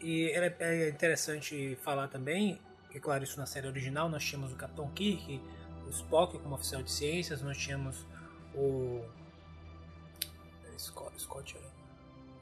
E 0.00 0.30
é 0.30 0.88
interessante 0.88 1.76
falar 1.82 2.08
também, 2.08 2.60
que 2.90 3.00
claro, 3.00 3.24
isso 3.24 3.38
na 3.38 3.46
série 3.46 3.66
original 3.66 4.08
nós 4.08 4.24
tínhamos 4.24 4.52
o 4.52 4.56
Capitão 4.56 4.88
Kirk, 4.90 5.40
o 5.86 5.90
Spock 5.90 6.38
como 6.38 6.54
oficial 6.54 6.82
de 6.82 6.90
ciências, 6.90 7.42
nós 7.42 7.56
tínhamos 7.56 8.06
o. 8.54 9.04
Scott, 10.78 11.20
Scott 11.20 11.56
era 11.56 11.66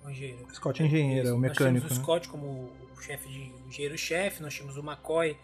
o 0.04 0.10
engenheiro. 0.10 0.54
Scott 0.54 0.82
é 0.82 0.86
engenheiro, 0.86 1.28
é 1.28 1.32
o 1.32 1.34
Nós 1.34 1.42
mecânico. 1.42 1.86
tínhamos 1.86 1.92
o 1.92 1.94
né? 1.94 2.02
Scott 2.02 2.28
como 2.28 2.46
o 2.94 3.00
chefe 3.00 3.28
de 3.28 3.52
engenheiro-chefe, 3.68 4.42
nós 4.42 4.52
tínhamos 4.52 4.76
o 4.76 4.80
McCoy 4.80 5.36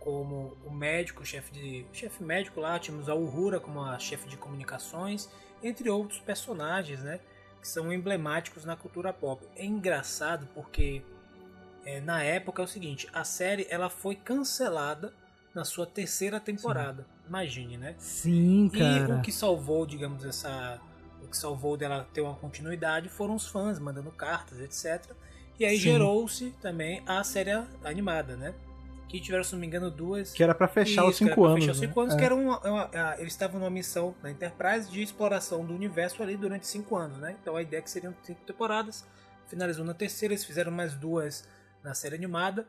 como 0.00 0.56
o 0.64 0.70
médico, 0.70 1.24
chefe 1.24 1.52
de 1.52 1.86
chefe 1.92 2.22
médico 2.22 2.60
lá, 2.60 2.78
tínhamos 2.78 3.08
a 3.08 3.14
Uhura 3.14 3.60
como 3.60 3.80
a 3.82 3.98
chefe 3.98 4.28
de 4.28 4.36
comunicações, 4.36 5.28
entre 5.62 5.90
outros 5.90 6.20
personagens, 6.20 7.02
né, 7.02 7.20
que 7.60 7.68
são 7.68 7.92
emblemáticos 7.92 8.64
na 8.64 8.76
cultura 8.76 9.12
pop. 9.12 9.44
É 9.56 9.64
engraçado 9.64 10.48
porque 10.54 11.02
é, 11.84 12.00
na 12.00 12.22
época 12.22 12.62
é 12.62 12.64
o 12.64 12.68
seguinte, 12.68 13.08
a 13.12 13.24
série 13.24 13.66
ela 13.70 13.90
foi 13.90 14.14
cancelada 14.14 15.12
na 15.54 15.64
sua 15.64 15.86
terceira 15.86 16.38
temporada. 16.38 17.06
Imagine, 17.26 17.76
né? 17.76 17.94
Sim, 17.98 18.70
E 18.72 18.78
cara. 18.78 19.16
o 19.16 19.22
que 19.22 19.32
salvou, 19.32 19.84
digamos, 19.86 20.24
essa. 20.24 20.80
O 21.22 21.26
que 21.26 21.36
salvou 21.36 21.76
dela 21.76 22.08
ter 22.12 22.20
uma 22.20 22.34
continuidade 22.34 23.08
foram 23.08 23.34
os 23.34 23.46
fãs 23.46 23.78
mandando 23.78 24.10
cartas, 24.10 24.60
etc. 24.60 25.12
E 25.58 25.64
aí 25.64 25.76
Sim. 25.76 25.82
gerou-se 25.82 26.50
também 26.62 27.02
a 27.06 27.22
série 27.24 27.50
animada, 27.82 28.36
né? 28.36 28.54
Que 29.08 29.20
tiveram, 29.20 29.42
se 29.42 29.52
não 29.52 29.60
me 29.60 29.66
engano, 29.66 29.90
duas. 29.90 30.32
Que 30.32 30.42
era 30.42 30.54
pra 30.54 30.68
fechar 30.68 31.04
os 31.06 31.14
Isso, 31.14 31.24
era 31.24 31.30
cinco 31.34 31.44
anos. 31.46 31.60
Fechar 31.60 31.72
os 31.72 31.80
né? 31.80 31.86
cinco 31.86 32.00
anos, 32.00 32.14
É. 32.14 32.18
que 32.18 32.24
era 32.24 32.34
uma, 32.34 32.60
uma- 32.60 32.90
a- 32.92 33.16
eles 33.18 33.32
estavam 33.32 33.58
numa 33.58 33.70
missão 33.70 34.14
na 34.22 34.30
Enterprise 34.30 34.90
de 34.90 35.02
exploração 35.02 35.64
do 35.64 35.74
universo 35.74 36.22
ali 36.22 36.36
durante 36.36 36.66
cinco 36.66 36.94
anos, 36.94 37.16
né? 37.18 37.34
Então 37.40 37.56
a 37.56 37.62
ideia 37.62 37.80
é 37.80 37.82
que 37.82 37.90
seriam 37.90 38.14
cinco 38.22 38.40
temporadas. 38.44 39.06
Finalizou 39.46 39.84
na 39.84 39.94
terceira, 39.94 40.34
eles 40.34 40.44
fizeram 40.44 40.70
mais 40.70 40.94
duas 40.94 41.48
na 41.82 41.94
série 41.94 42.14
animada. 42.16 42.68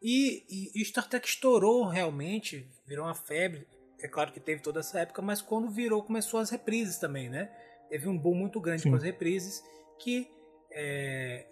E, 0.00 0.44
e, 0.48 0.80
e 0.80 0.84
Star 0.84 1.08
Trek 1.08 1.26
estourou 1.26 1.84
realmente, 1.88 2.68
virou 2.86 3.04
uma 3.06 3.14
febre. 3.14 3.66
É 4.00 4.06
claro 4.08 4.32
que 4.32 4.38
teve 4.40 4.62
toda 4.62 4.80
essa 4.80 5.00
época, 5.00 5.20
mas 5.22 5.40
quando 5.42 5.68
virou, 5.70 6.02
começou 6.02 6.38
as 6.40 6.50
reprises 6.50 6.98
também, 6.98 7.28
né? 7.28 7.50
Teve 7.88 8.08
um 8.08 8.16
boom 8.16 8.34
muito 8.34 8.60
grande 8.60 8.82
Sim. 8.82 8.90
com 8.90 8.96
as 8.96 9.02
reprises 9.02 9.62
que 10.00 10.28
é, 10.72 11.44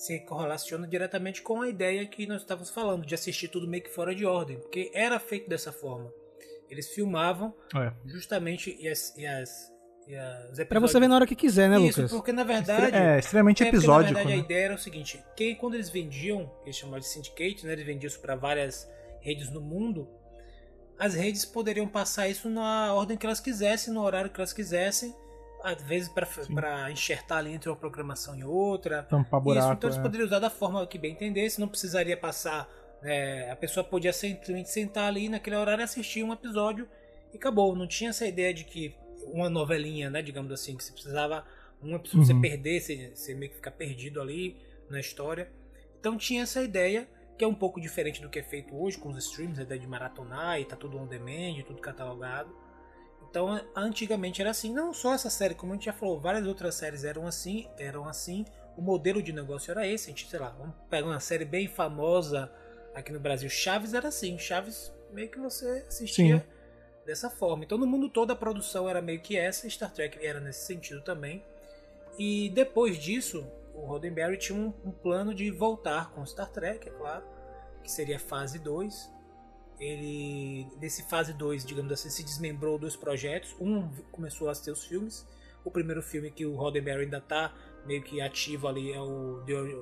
se 0.00 0.18
correlaciona 0.20 0.86
diretamente 0.86 1.42
com 1.42 1.60
a 1.60 1.68
ideia 1.68 2.06
que 2.06 2.26
nós 2.26 2.40
estávamos 2.42 2.70
falando, 2.70 3.04
de 3.04 3.14
assistir 3.14 3.48
tudo 3.48 3.68
meio 3.68 3.82
que 3.82 3.90
fora 3.90 4.14
de 4.14 4.24
ordem, 4.24 4.58
porque 4.58 4.90
era 4.94 5.18
feito 5.20 5.48
dessa 5.48 5.72
forma. 5.72 6.10
Eles 6.70 6.88
filmavam 6.88 7.54
É. 7.76 7.92
justamente 8.06 8.74
e 8.80 8.88
as, 8.88 9.14
e 9.16 9.26
as, 9.26 9.70
e 10.06 10.14
as 10.16 10.58
Pra 10.68 10.80
você 10.80 10.98
ver 10.98 11.08
na 11.08 11.16
hora 11.16 11.26
que 11.26 11.34
quiser, 11.36 11.68
né, 11.68 11.78
Isso, 11.80 12.00
Lucas? 12.00 12.16
porque 12.16 12.32
na 12.32 12.44
verdade 12.44 12.96
É, 12.96 13.18
extremamente 13.18 13.62
é 13.62 13.66
porque, 13.66 13.76
episódico. 13.76 14.12
na 14.14 14.18
verdade, 14.20 14.36
né? 14.36 14.42
a 14.42 14.44
ideia 14.44 14.64
era 14.66 14.74
o 14.74 14.78
seguinte: 14.78 15.22
que 15.36 15.54
quando 15.56 15.74
eles 15.74 15.90
vendiam, 15.90 16.50
eles 16.64 16.76
chamavam 16.76 17.00
de 17.00 17.06
syndicate, 17.06 17.66
né? 17.66 17.72
Eles 17.72 17.84
vendiam 17.84 18.08
isso 18.08 18.20
para 18.20 18.36
várias 18.36 18.88
redes 19.20 19.50
no 19.50 19.60
mundo. 19.60 20.08
As 20.98 21.14
redes 21.14 21.44
poderiam 21.44 21.86
passar 21.88 22.28
isso 22.28 22.48
na 22.48 22.94
ordem 22.94 23.16
que 23.18 23.26
elas 23.26 23.40
quisessem, 23.40 23.92
no 23.92 24.02
horário 24.02 24.30
que 24.30 24.40
elas 24.40 24.52
quisessem, 24.52 25.14
às 25.62 25.82
vezes 25.82 26.08
para 26.08 26.90
enxertar 26.90 27.38
ali 27.38 27.52
entre 27.52 27.68
uma 27.68 27.76
programação 27.76 28.36
e 28.36 28.44
outra. 28.44 29.02
Tampar 29.04 29.40
isso, 29.40 29.44
buraco. 29.44 29.72
então 29.72 29.90
eles 29.90 29.98
é. 29.98 30.02
poderiam 30.02 30.26
usar 30.26 30.38
da 30.38 30.50
forma 30.50 30.86
que 30.86 30.98
bem 30.98 31.12
entendesse, 31.12 31.60
não 31.60 31.68
precisaria 31.68 32.16
passar. 32.16 32.68
é, 33.02 33.50
a 33.50 33.56
pessoa 33.56 33.82
podia 33.82 34.12
simplesmente 34.12 34.70
sentar 34.70 35.08
ali 35.08 35.28
naquele 35.28 35.56
horário 35.56 35.82
e 35.82 35.84
assistir 35.84 36.22
um 36.22 36.32
episódio 36.32 36.88
e 37.32 37.36
acabou. 37.36 37.74
Não 37.74 37.86
tinha 37.86 38.10
essa 38.10 38.26
ideia 38.26 38.52
de 38.52 38.64
que 38.64 38.94
uma 39.32 39.48
novelinha, 39.48 40.10
né, 40.10 40.22
digamos 40.22 40.52
assim, 40.52 40.76
que 40.76 40.84
você 40.84 40.92
precisava 40.92 41.44
um 41.82 41.94
episódio 41.94 42.26
você 42.26 42.32
Uhum. 42.32 42.40
perder, 42.40 42.80
você, 42.80 43.12
você 43.14 43.34
meio 43.34 43.50
que 43.50 43.56
ficar 43.56 43.70
perdido 43.70 44.20
ali 44.20 44.56
na 44.88 45.00
história. 45.00 45.50
Então 45.98 46.16
tinha 46.16 46.42
essa 46.42 46.62
ideia 46.62 47.08
que 47.38 47.44
é 47.44 47.46
um 47.46 47.54
pouco 47.54 47.80
diferente 47.80 48.20
do 48.20 48.28
que 48.28 48.38
é 48.38 48.42
feito 48.42 48.76
hoje 48.76 48.98
com 48.98 49.08
os 49.08 49.16
streams, 49.16 49.58
a 49.58 49.62
ideia 49.62 49.80
de 49.80 49.86
maratonar 49.86 50.60
e 50.60 50.64
tá 50.66 50.76
tudo 50.76 50.98
on 50.98 51.06
demand, 51.06 51.62
tudo 51.66 51.80
catalogado. 51.80 52.54
Então, 53.30 53.64
antigamente 53.76 54.40
era 54.40 54.50
assim, 54.50 54.74
não 54.74 54.92
só 54.92 55.14
essa 55.14 55.30
série, 55.30 55.54
como 55.54 55.72
a 55.72 55.76
gente 55.76 55.84
já 55.84 55.92
falou, 55.92 56.18
várias 56.18 56.46
outras 56.46 56.74
séries 56.74 57.04
eram 57.04 57.28
assim, 57.28 57.68
eram 57.78 58.08
assim. 58.08 58.44
O 58.76 58.82
modelo 58.82 59.22
de 59.22 59.32
negócio 59.32 59.70
era 59.70 59.86
esse, 59.86 60.06
a 60.06 60.08
gente, 60.08 60.28
sei 60.28 60.40
lá, 60.40 60.50
vamos 60.50 60.74
pegar 60.90 61.06
uma 61.06 61.20
série 61.20 61.44
bem 61.44 61.68
famosa 61.68 62.50
aqui 62.92 63.12
no 63.12 63.20
Brasil, 63.20 63.48
Chaves 63.48 63.94
era 63.94 64.08
assim, 64.08 64.36
Chaves 64.36 64.92
meio 65.12 65.28
que 65.28 65.38
você 65.38 65.84
assistia 65.86 66.38
Sim. 66.38 66.42
dessa 67.06 67.30
forma. 67.30 67.62
Então, 67.62 67.78
no 67.78 67.86
mundo 67.86 68.08
todo 68.08 68.32
a 68.32 68.36
produção 68.36 68.88
era 68.88 69.00
meio 69.00 69.20
que 69.20 69.36
essa, 69.36 69.68
Star 69.70 69.92
Trek 69.92 70.24
era 70.24 70.40
nesse 70.40 70.66
sentido 70.66 71.00
também. 71.00 71.44
E 72.18 72.50
depois 72.50 72.98
disso, 72.98 73.46
o 73.74 73.86
Roddenberry 73.86 74.36
tinha 74.36 74.58
um, 74.58 74.74
um 74.84 74.90
plano 74.90 75.32
de 75.32 75.50
voltar 75.52 76.10
com 76.10 76.26
Star 76.26 76.50
Trek, 76.50 76.88
é 76.88 76.92
claro, 76.92 77.24
que 77.82 77.90
seria 77.90 78.18
fase 78.18 78.58
2. 78.58 79.19
Ele, 79.80 80.66
desse 80.78 81.02
fase 81.08 81.32
2, 81.32 81.64
digamos 81.64 81.90
assim, 81.90 82.10
se 82.10 82.22
desmembrou 82.22 82.78
dois 82.78 82.94
projetos. 82.96 83.56
Um 83.58 83.88
começou 84.12 84.48
a 84.50 84.54
ter 84.54 84.70
os 84.70 84.84
filmes. 84.84 85.26
O 85.64 85.70
primeiro 85.70 86.02
filme 86.02 86.30
que 86.30 86.44
o 86.44 86.54
Roddenberry 86.54 87.04
ainda 87.04 87.20
tá 87.20 87.54
meio 87.86 88.02
que 88.02 88.20
ativo 88.20 88.68
ali 88.68 88.92
é 88.92 89.00
o 89.00 89.42
The, 89.46 89.54
Ori- 89.54 89.76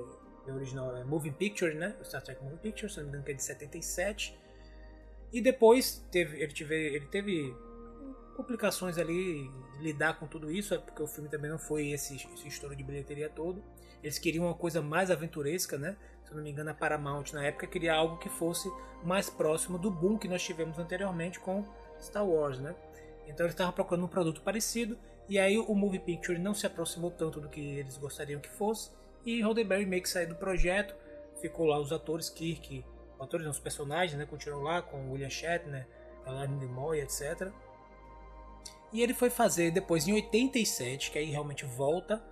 The 0.46 0.52
Original 0.52 0.96
é 0.96 1.04
Moving 1.04 1.32
Picture, 1.32 1.74
né? 1.74 1.96
O 2.00 2.04
Star 2.04 2.22
Trek 2.22 2.42
Moving 2.42 2.58
Picture, 2.58 2.90
se 2.90 2.96
não 2.98 3.04
me 3.04 3.08
engano 3.10 3.24
que 3.24 3.32
é 3.32 3.34
de 3.34 3.42
77. 3.42 4.38
E 5.32 5.40
depois 5.40 6.06
teve, 6.12 6.40
ele, 6.40 6.52
tive, 6.52 6.74
ele 6.74 7.06
teve 7.06 7.54
complicações 8.36 8.98
ali 8.98 9.50
lidar 9.80 10.18
com 10.18 10.26
tudo 10.26 10.50
isso, 10.50 10.74
é 10.74 10.78
porque 10.78 11.02
o 11.02 11.06
filme 11.08 11.28
também 11.28 11.50
não 11.50 11.58
foi 11.58 11.88
esse, 11.90 12.14
esse 12.14 12.46
estouro 12.48 12.74
de 12.76 12.84
bilheteria 12.84 13.28
todo. 13.28 13.62
Eles 14.02 14.18
queriam 14.18 14.44
uma 14.46 14.54
coisa 14.54 14.80
mais 14.80 15.10
aventuresca, 15.10 15.76
né? 15.76 15.96
Se 16.28 16.35
não 16.35 16.42
me 16.42 16.50
engano, 16.50 16.70
a 16.70 16.75
Paramount 16.75 17.25
na 17.32 17.47
época 17.47 17.66
queria 17.66 17.94
algo 17.94 18.18
que 18.18 18.28
fosse 18.28 18.70
mais 19.02 19.30
próximo 19.30 19.78
do 19.78 19.90
boom 19.90 20.18
que 20.18 20.28
nós 20.28 20.42
tivemos 20.42 20.78
anteriormente 20.78 21.40
com 21.40 21.64
Star 21.99 22.26
Wars, 22.26 22.58
né? 22.58 22.75
Então 23.26 23.47
eles 23.47 23.54
estavam 23.54 23.73
procurando 23.73 24.04
um 24.04 24.08
produto 24.08 24.42
parecido 24.42 24.99
e 25.26 25.38
aí 25.38 25.58
o 25.58 25.75
Movie 25.75 25.99
Picture 25.99 26.38
não 26.38 26.52
se 26.52 26.66
aproximou 26.66 27.11
tanto 27.11 27.40
do 27.40 27.49
que 27.49 27.61
eles 27.61 27.97
gostariam 27.97 28.40
que 28.40 28.50
fosse 28.50 28.90
e 29.25 29.40
Roddenberry 29.40 29.87
meio 29.87 30.02
que 30.02 30.08
saiu 30.08 30.28
do 30.28 30.35
projeto, 30.35 30.94
ficou 31.40 31.64
lá 31.64 31.78
os 31.78 31.92
atores 31.92 32.28
Kirk, 32.28 32.85
os 33.16 33.23
atores 33.23 33.44
não, 33.44 33.50
os 33.50 33.58
personagens, 33.58 34.18
né? 34.18 34.26
Continuaram 34.26 34.62
lá 34.62 34.82
com 34.82 35.11
William 35.11 35.30
Shatner, 35.30 35.88
Alain 36.26 36.49
Nimoy, 36.49 37.00
etc. 37.00 37.50
E 38.92 39.02
ele 39.02 39.14
foi 39.14 39.30
fazer 39.30 39.70
depois 39.70 40.06
em 40.06 40.12
87, 40.12 41.11
que 41.11 41.18
aí 41.18 41.30
realmente 41.30 41.64
volta 41.64 42.23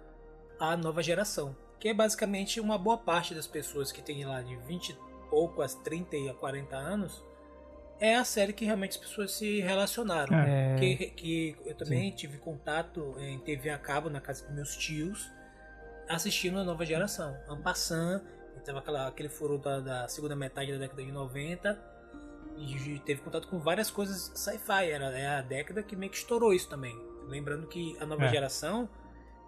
a 0.59 0.77
nova 0.77 1.03
geração, 1.03 1.57
que 1.87 1.91
é 1.91 1.95
basicamente 1.95 2.59
uma 2.59 2.77
boa 2.77 2.99
parte 2.99 3.33
das 3.33 3.47
pessoas 3.47 3.93
que 3.93 4.03
tem 4.03 4.25
lá 4.25 4.43
de 4.43 4.57
20 4.57 4.89
e 4.91 4.97
pouco 5.31 5.63
a 5.63 5.69
30 5.69 6.17
e 6.17 6.29
a 6.29 6.35
40 6.35 6.75
anos, 6.75 7.25
é 8.01 8.17
a 8.17 8.25
série 8.25 8.53
que 8.53 8.65
realmente 8.65 8.91
as 8.91 8.97
pessoas 8.97 9.31
se 9.31 9.61
relacionaram. 9.61 10.37
É. 10.37 10.75
Que, 10.81 10.97
que 11.11 11.57
eu 11.65 11.77
também 11.77 12.11
tive 12.11 12.39
contato 12.39 13.15
em 13.21 13.39
TV 13.39 13.71
a 13.71 13.79
cabo 13.79 14.11
na 14.11 14.21
casa 14.21 14.45
dos 14.45 14.53
meus 14.53 14.77
tios, 14.77 15.31
assistindo 16.09 16.59
a 16.59 16.65
nova 16.65 16.85
geração. 16.85 17.37
Ampassan, 17.49 18.21
teve 18.65 18.77
aquela, 18.77 19.07
aquele 19.07 19.29
furo 19.29 19.57
da, 19.57 19.79
da 19.79 20.09
segunda 20.09 20.35
metade 20.35 20.73
da 20.73 20.79
década 20.79 21.05
de 21.05 21.13
90 21.13 21.79
e 22.57 22.99
teve 23.07 23.21
contato 23.21 23.47
com 23.47 23.61
várias 23.61 23.93
coisas 23.93 24.33
sci-fi. 24.35 24.91
Era 24.91 25.17
é 25.17 25.29
a 25.29 25.41
década 25.41 25.85
que 25.85 25.95
meio 25.95 26.11
que 26.11 26.19
estourou 26.19 26.53
isso 26.53 26.69
também. 26.69 27.01
Lembrando 27.29 27.69
que 27.69 27.97
a 28.01 28.07
nova 28.07 28.25
É. 28.25 28.29
geração 28.29 28.89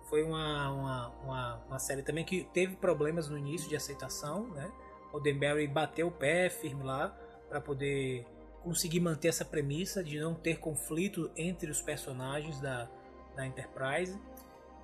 foi 0.08 0.22
uma, 0.22 0.70
uma, 0.70 1.08
uma, 1.22 1.54
uma 1.68 1.78
série 1.78 2.02
também 2.02 2.24
que 2.24 2.44
teve 2.52 2.76
problemas 2.76 3.28
no 3.28 3.36
início 3.36 3.68
de 3.68 3.76
aceitação, 3.76 4.48
né? 4.48 4.70
O 5.12 5.20
Denberry 5.20 5.66
bateu 5.66 6.08
o 6.08 6.10
pé 6.10 6.50
firme 6.50 6.82
lá 6.82 7.08
para 7.48 7.60
poder 7.60 8.26
conseguir 8.62 9.00
manter 9.00 9.28
essa 9.28 9.44
premissa 9.44 10.02
de 10.02 10.18
não 10.18 10.34
ter 10.34 10.58
conflito 10.58 11.30
entre 11.36 11.70
os 11.70 11.80
personagens 11.80 12.60
da, 12.60 12.88
da 13.34 13.46
Enterprise 13.46 14.18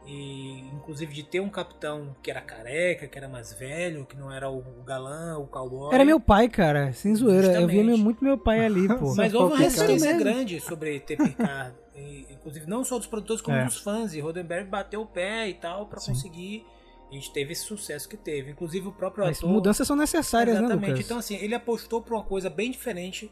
e 0.06 0.61
inclusive 0.75 1.12
de 1.14 1.23
ter 1.23 1.40
um 1.40 1.49
capitão 1.49 2.14
que 2.23 2.30
era 2.30 2.40
careca, 2.40 3.06
que 3.06 3.16
era 3.16 3.28
mais 3.28 3.52
velho, 3.54 4.04
que 4.04 4.16
não 4.16 4.30
era 4.30 4.50
o 4.50 4.62
galã, 4.84 5.38
o 5.38 5.46
cowboy. 5.46 5.94
Era 5.94 6.04
meu 6.04 6.20
pai, 6.20 6.49
cara, 6.49 6.92
sem 6.92 7.14
zoeira. 7.14 7.46
Eu 7.46 7.52
via 7.52 7.61
Justamente. 7.61 7.87
meu- 7.87 7.99
muito 7.99 8.23
meu 8.25 8.37
pai 8.38 8.64
ali, 8.64 8.87
pô. 8.87 9.14
Mas 9.14 9.32
houve 9.32 9.54
uma 9.54 9.58
resistência 9.61 10.11
cara. 10.11 10.18
grande 10.23 10.61
sobre 10.61 11.00
ter 11.00 11.16
Picard. 11.16 11.75
E, 11.96 12.26
inclusive, 12.30 12.66
não 12.68 12.84
só 12.84 12.99
dos 12.99 13.06
produtores, 13.06 13.40
como 13.40 13.56
É. 13.56 13.64
dos 13.64 13.78
fãs. 13.78 14.14
E 14.14 14.20
Roddenberry 14.20 14.64
bateu 14.66 15.00
o 15.02 15.06
pé 15.06 15.49
e 15.49 15.54
tal 15.54 15.87
pra 15.87 16.00
Sim. 16.00 16.12
conseguir. 16.12 16.66
A 17.08 17.14
gente 17.14 17.32
teve 17.32 17.52
esse 17.52 17.62
sucesso 17.62 18.08
que 18.08 18.16
teve. 18.16 18.50
Inclusive, 18.50 18.88
o 18.88 18.92
próprio 18.92 19.25
Mas 19.25 19.38
ator. 19.38 19.49
mudanças 19.49 19.87
são 19.87 19.94
necessárias, 19.96 20.58
né, 20.58 20.64
Exatamente. 20.64 21.00
Então, 21.02 21.18
assim, 21.18 21.37
ele 21.37 21.54
apostou 21.54 22.02
pra 22.02 22.14
uma 22.16 22.25
coisa 22.25 22.50
bem 22.50 22.70
diferente. 22.73 23.30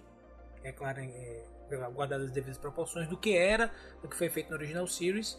É 0.63 0.71
claro, 0.71 1.01
é, 1.01 1.43
guardadas 1.93 2.27
as 2.27 2.33
devidas 2.33 2.57
proporções 2.57 3.09
do 3.09 3.17
que 3.17 3.37
era, 3.37 3.71
do 4.01 4.09
que 4.09 4.17
foi 4.17 4.29
feito 4.31 4.51
no 4.51 4.57
original 4.57 4.87
series. 4.87 5.37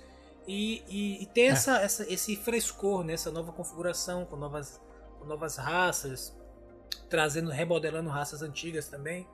E, 0.48 0.84
e, 0.90 1.24
e 1.24 1.26
ter 1.28 1.44
essa, 1.44 1.78
essa, 1.78 2.12
esse 2.12 2.36
frescor 2.36 3.04
nessa 3.04 3.32
nova 3.32 3.52
configuração, 3.52 4.26
com 4.26 4.36
novas, 4.36 4.82
com 5.20 5.26
novas 5.26 5.56
raças, 5.56 6.38
trazendo, 7.10 7.50
remodelando 7.50 8.10
raças 8.10 8.42
antigas 8.42 8.88
também. 8.90 9.26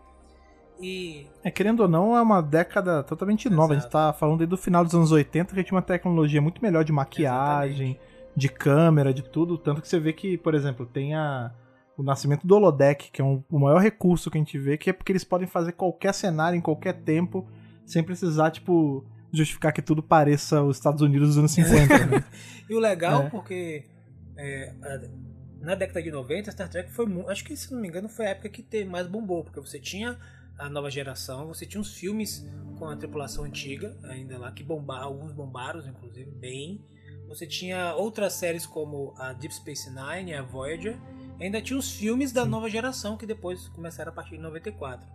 E 0.82 1.28
É, 1.44 1.52
querendo 1.52 1.82
ou 1.82 1.88
não, 1.90 2.16
é 2.16 2.22
uma 2.22 2.42
década 2.42 3.04
totalmente 3.04 3.50
nova. 3.50 3.74
A 3.74 3.76
gente 3.76 3.84
Exato. 3.88 3.92
tá 3.92 4.14
falando 4.14 4.42
aí 4.42 4.48
do 4.48 4.56
final 4.58 4.84
dos 4.86 4.94
anos 4.96 5.12
80, 5.12 5.54
que 5.54 5.64
tinha 5.64 5.76
uma 5.76 5.82
tecnologia 5.82 6.42
muito 6.42 6.62
melhor 6.62 6.84
de 6.86 6.92
maquiagem, 6.92 8.00
de 8.36 8.48
câmera, 8.48 9.14
de 9.14 9.24
tudo. 9.24 9.58
Tanto 9.58 9.82
que 9.82 9.88
você 9.88 10.00
vê 10.00 10.14
que, 10.14 10.38
por 10.38 10.54
exemplo, 10.54 10.86
tem 10.86 11.16
a, 11.16 11.52
o 11.98 12.04
nascimento 12.04 12.48
do 12.48 12.56
holodeck, 12.56 13.12
que 13.12 13.22
é 13.22 13.26
um- 13.26 13.44
o 13.50 13.60
maior 13.60 13.80
recurso 13.80 14.32
que 14.32 14.38
a 14.38 14.42
gente 14.42 14.58
vê, 14.58 14.78
que 14.78 14.90
é 14.90 14.94
porque 14.94 15.12
eles 15.12 15.24
podem 15.26 15.48
fazer 15.48 15.74
qualquer 15.74 16.14
cenário 16.14 16.56
em 16.58 16.62
qualquer 16.62 16.94
tempo, 17.02 17.46
sem 17.86 18.02
precisar, 18.04 18.52
tipo, 18.52 19.04
justificar 19.32 19.72
que 19.74 19.82
tudo 19.82 20.02
pareça 20.02 20.62
os 20.64 20.78
Estados 20.78 21.02
Unidos 21.02 21.30
dos 21.30 21.38
anos 21.38 21.52
50. 21.52 22.06
né? 22.08 22.24
E 22.70 22.74
o 22.76 22.80
legal, 22.80 23.24
É. 23.24 23.30
porque 23.30 23.86
é, 24.38 24.74
na 25.60 25.76
década 25.76 26.02
de 26.04 26.12
90, 26.12 26.52
Star 26.52 26.70
Trek 26.70 26.92
foi 26.92 27.06
Acho 27.28 27.44
que, 27.44 27.56
se 27.58 27.72
não 27.74 27.82
me 27.82 27.88
engano, 27.88 28.08
foi 28.08 28.28
a 28.28 28.30
época 28.30 28.50
que 28.50 28.62
teve 28.62 28.90
mais 28.90 29.08
bombou, 29.08 29.44
porque 29.44 29.60
você 29.60 29.80
tinha 29.80 30.18
a 30.58 30.70
nova 30.70 30.92
geração, 30.92 31.48
você 31.48 31.66
tinha 31.66 31.80
uns 31.82 31.94
filmes 31.94 32.46
com 32.78 32.86
a 32.86 32.96
tripulação 32.96 33.44
antiga, 33.44 33.98
ainda 34.04 34.38
lá, 34.38 34.52
que 34.52 34.64
bombaram, 34.64 35.06
alguns 35.06 35.32
bombaram, 35.32 35.80
inclusive, 35.88 36.30
bem. 36.32 36.86
Você 37.28 37.46
tinha 37.48 37.94
outras 37.96 38.34
séries 38.34 38.66
como 38.66 39.14
a 39.18 39.34
Deep 39.34 39.54
Space 39.54 39.90
Nine, 39.90 40.34
a 40.34 40.42
Voyager, 40.42 40.98
e 41.40 41.44
ainda 41.44 41.62
tinha 41.62 41.78
os 41.78 41.92
filmes 41.92 42.32
da 42.32 42.46
nova 42.46 42.70
geração 42.70 43.18
que 43.18 43.26
depois 43.26 43.68
começaram 43.70 44.12
a 44.12 44.16
partir 44.16 44.32
de 44.36 44.42
94. 44.42 45.08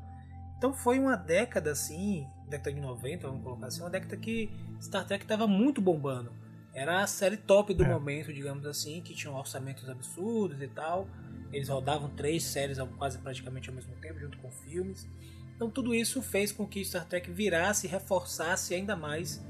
Então 0.56 0.73
foi 0.73 0.99
uma 0.99 1.16
década 1.16 1.73
assim, 1.73 2.26
década 2.49 2.73
de 2.73 2.81
90, 2.81 3.27
vamos 3.29 3.43
colocar 3.43 3.67
assim, 3.67 3.81
uma 3.81 3.91
década 3.91 4.17
que 4.17 4.51
Star 4.81 5.07
Trek 5.07 5.25
estava 5.25 5.47
muito 5.47 5.81
bombando. 5.81 6.33
Era 6.73 7.03
a 7.03 7.07
série 7.07 7.37
top 7.37 7.73
do 7.73 7.85
É. 7.85 7.89
momento, 7.89 8.33
digamos 8.33 8.67
assim, 8.67 9.01
que 9.01 9.15
tinham 9.15 9.35
orçamentos 9.37 9.89
absurdos 9.89 10.61
e 10.61 10.67
tal. 10.69 11.07
Eles 11.53 11.69
rodavam 11.69 12.09
três 12.11 12.43
séries 12.43 12.79
quase 12.99 13.19
praticamente 13.19 13.69
ao 13.69 13.75
mesmo 13.75 13.95
tempo, 13.97 14.19
junto 14.19 14.37
com 14.39 14.51
filmes. 14.51 15.09
Então 15.55 15.71
tudo 15.71 15.95
isso 15.95 16.21
fez 16.21 16.51
com 16.51 16.67
que 16.67 16.85
Star 16.85 17.07
Trek 17.07 17.31
virasse 17.31 17.87
e 17.87 17.91
reforçasse 17.91 18.75
ainda 18.75 18.97
mais 18.97 19.41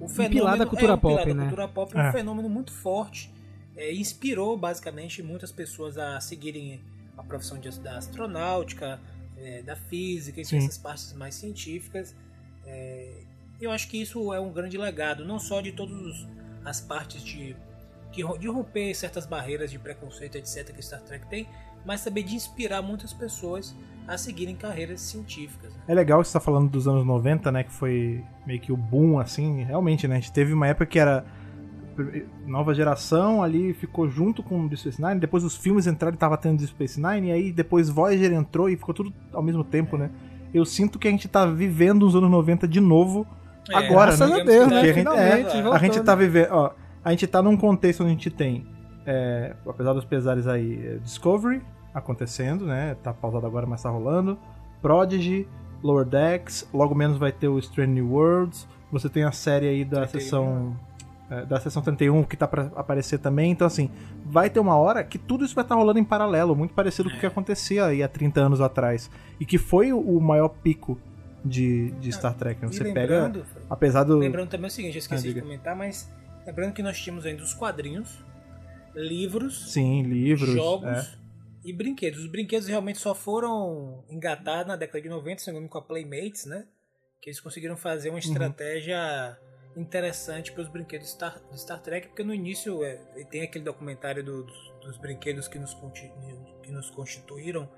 o 0.00 0.08
fenômeno. 0.08 0.40
pilar 0.40 0.58
da 0.58 0.66
cultura 0.66 0.92
é, 0.92 0.94
um 0.96 0.98
pilar 0.98 1.16
pop, 1.18 1.28
da 1.28 1.34
né? 1.34 1.42
cultura 1.44 1.68
pop, 1.68 1.96
É. 1.96 2.08
um 2.08 2.12
fenômeno 2.12 2.48
muito 2.48 2.72
forte. 2.72 3.32
É, 3.76 3.92
inspirou 3.94 4.56
basicamente 4.58 5.22
muitas 5.22 5.52
pessoas 5.52 5.96
a 5.96 6.20
seguirem 6.20 6.82
a 7.16 7.22
profissão 7.22 7.58
de, 7.60 7.70
da 7.80 7.96
astronáutica, 7.98 9.00
é, 9.36 9.62
da 9.62 9.76
física, 9.76 10.40
enfim, 10.40 10.56
essas 10.58 10.78
partes 10.78 11.12
mais 11.12 11.36
científicas. 11.36 12.14
É, 12.66 13.12
eu 13.60 13.70
acho 13.70 13.88
que 13.88 14.00
isso 14.00 14.32
é 14.32 14.40
um 14.40 14.52
grande 14.52 14.76
legado, 14.76 15.24
não 15.24 15.38
só 15.38 15.60
de 15.60 15.72
todas 15.72 16.26
as 16.64 16.80
partes 16.80 17.22
de, 17.22 17.56
de, 18.10 18.38
de 18.38 18.48
romper 18.48 18.94
certas 18.94 19.26
barreiras 19.26 19.70
de 19.70 19.78
preconceito, 19.78 20.36
etc., 20.36 20.74
que 20.74 20.82
Star 20.82 21.00
Trek 21.00 21.26
tem, 21.28 21.48
mas 21.84 22.02
também 22.04 22.24
de 22.24 22.34
inspirar 22.34 22.82
muitas 22.82 23.12
pessoas 23.12 23.74
a 24.06 24.18
seguirem 24.18 24.56
carreiras 24.56 25.00
científicas. 25.00 25.72
né? 25.72 25.80
É 25.88 25.94
legal 25.94 26.20
que 26.20 26.28
você 26.28 26.32
tá 26.32 26.40
falando 26.40 26.68
dos 26.68 26.88
anos 26.88 27.06
90, 27.06 27.52
né? 27.52 27.64
Que 27.64 27.72
foi 27.72 28.24
meio 28.46 28.60
que 28.60 28.72
o 28.72 28.76
boom, 28.76 29.18
assim. 29.18 29.62
Realmente, 29.62 30.08
né? 30.08 30.16
A 30.16 30.20
gente 30.20 30.32
teve 30.32 30.52
uma 30.52 30.66
época 30.66 30.86
que 30.86 30.98
era 30.98 31.24
nova 32.46 32.74
geração 32.74 33.42
ali, 33.42 33.74
ficou 33.74 34.08
junto 34.08 34.42
com 34.42 34.60
o 34.60 34.68
Deep 34.68 34.78
Space 34.78 35.00
Nine. 35.00 35.20
Depois 35.20 35.44
os 35.44 35.56
filmes 35.56 35.86
entraram 35.86 36.14
e 36.14 36.18
tava 36.18 36.36
tendo 36.36 36.58
Deep 36.58 36.70
Space 36.70 37.00
Nine. 37.00 37.28
E 37.28 37.32
aí 37.32 37.52
depois 37.52 37.88
Voyager 37.88 38.32
entrou 38.32 38.68
e 38.68 38.76
ficou 38.76 38.94
tudo 38.94 39.12
ao 39.32 39.42
mesmo 39.42 39.62
tempo, 39.62 39.96
né? 39.96 40.10
Eu 40.52 40.64
sinto 40.64 40.98
que 40.98 41.08
a 41.08 41.10
gente 41.10 41.28
tá 41.28 41.46
vivendo 41.46 42.06
os 42.06 42.14
anos 42.14 42.30
90 42.30 42.68
de 42.68 42.80
novo 42.80 43.26
É, 43.70 43.76
agora, 43.76 44.16
graças 44.16 44.30
né? 44.30 44.40
a 44.40 44.44
Deus, 44.44 44.68
né? 44.68 44.80
a 44.80 44.84
gente, 44.84 45.08
é, 45.08 45.70
a 45.72 45.78
gente 45.78 45.98
né? 45.98 46.04
tá 46.04 46.14
vivendo, 46.14 46.48
ó, 46.50 46.70
a 47.04 47.10
gente 47.10 47.26
tá 47.26 47.42
num 47.42 47.56
contexto 47.56 48.02
onde 48.02 48.10
a 48.10 48.14
gente 48.14 48.30
tem, 48.30 48.66
é, 49.06 49.54
apesar 49.66 49.92
dos 49.92 50.04
pesares 50.04 50.46
aí, 50.46 50.84
é, 50.84 50.96
Discovery 50.98 51.62
acontecendo, 51.94 52.66
né? 52.66 52.96
Tá 53.02 53.12
pausado 53.12 53.46
agora, 53.46 53.66
mas 53.66 53.82
tá 53.82 53.90
rolando. 53.90 54.38
Prodigy, 54.80 55.46
Lower 55.82 56.04
Decks, 56.04 56.68
logo 56.72 56.94
menos 56.94 57.18
vai 57.18 57.32
ter 57.32 57.48
o 57.48 57.58
Strange 57.58 57.90
New 57.90 58.10
Worlds. 58.12 58.66
Você 58.90 59.08
tem 59.08 59.24
a 59.24 59.32
série 59.32 59.66
aí 59.66 59.84
da 59.84 60.06
31, 60.06 60.20
sessão 60.20 60.76
é, 60.91 60.91
da 61.46 61.58
sessão 61.58 61.82
31 61.82 62.22
que 62.24 62.36
tá 62.36 62.46
pra 62.46 62.64
aparecer 62.76 63.18
também. 63.18 63.50
Então 63.50 63.66
assim, 63.66 63.90
vai 64.24 64.48
ter 64.50 64.60
uma 64.60 64.76
hora 64.76 65.02
que 65.02 65.18
tudo 65.18 65.44
isso 65.44 65.54
vai 65.54 65.64
estar 65.64 65.74
rolando 65.74 65.98
em 65.98 66.04
paralelo, 66.04 66.54
muito 66.54 66.74
parecido 66.74 67.10
com 67.10 67.16
o 67.16 67.20
que 67.20 67.26
acontecia 67.26 67.86
aí 67.86 68.02
há 68.02 68.08
30 68.08 68.40
anos 68.40 68.60
atrás 68.60 69.10
e 69.40 69.44
que 69.46 69.58
foi 69.58 69.92
o- 69.92 70.20
maior 70.20 70.48
pico 70.50 70.98
de, 71.44 71.90
de 71.92 72.12
Star 72.12 72.34
Trek. 72.34 72.60
né? 72.62 72.68
Você 72.68 72.84
pega, 72.92 73.00
lembrando, 73.26 73.46
apesar 73.68 74.04
do 74.04 74.16
lembrando 74.18 74.50
também 74.50 74.68
o 74.68 74.70
seguinte, 74.70 74.94
eu 74.94 75.00
esqueci 75.00 75.30
Ah, 75.30 75.32
de 75.34 75.40
comentar, 75.40 75.74
mas 75.74 76.08
lembrando 76.46 76.72
que 76.72 76.82
nós 76.82 76.96
tínhamos 77.00 77.26
ainda 77.26 77.42
os 77.42 77.52
quadrinhos, 77.54 78.22
livros, 78.94 79.72
sim, 79.72 80.02
livros, 80.02 80.50
jogos 80.50 80.88
é. 80.88 81.06
e 81.64 81.72
brinquedos. 81.72 82.20
Os 82.20 82.26
brinquedos 82.30 82.68
realmente 82.68 82.98
só 82.98 83.14
foram 83.14 84.04
engatados 84.10 84.66
na 84.68 84.76
década 84.76 85.00
de 85.02 85.08
90, 85.08 85.40
segundo 85.42 85.68
com 85.68 85.78
a 85.78 85.82
Playmates, 85.82 86.46
né? 86.46 86.64
Que 87.20 87.30
eles 87.30 87.40
conseguiram 87.40 87.76
fazer 87.76 88.08
Uhum. 88.08 88.16
uma 88.16 88.20
estratégia 88.20 89.36
interessante 89.76 90.52
para 90.52 90.62
os 90.62 90.68
brinquedos 90.68 91.10
Star, 91.10 91.40
de 91.50 91.60
Star 91.60 91.80
Trek, 91.80 92.08
porque 92.08 92.22
no 92.22 92.34
início 92.34 92.84
é, 92.84 92.96
tem 93.30 93.42
aquele 93.42 93.64
documentário 93.64 94.22
do- 94.22 94.44
dos, 94.44 94.72
dos 94.84 94.96
brinquedos 94.98 95.48
que 95.48 95.58
nos, 95.58 95.74
que 96.62 96.70
nos 96.72 96.90
constituíram 96.90 97.68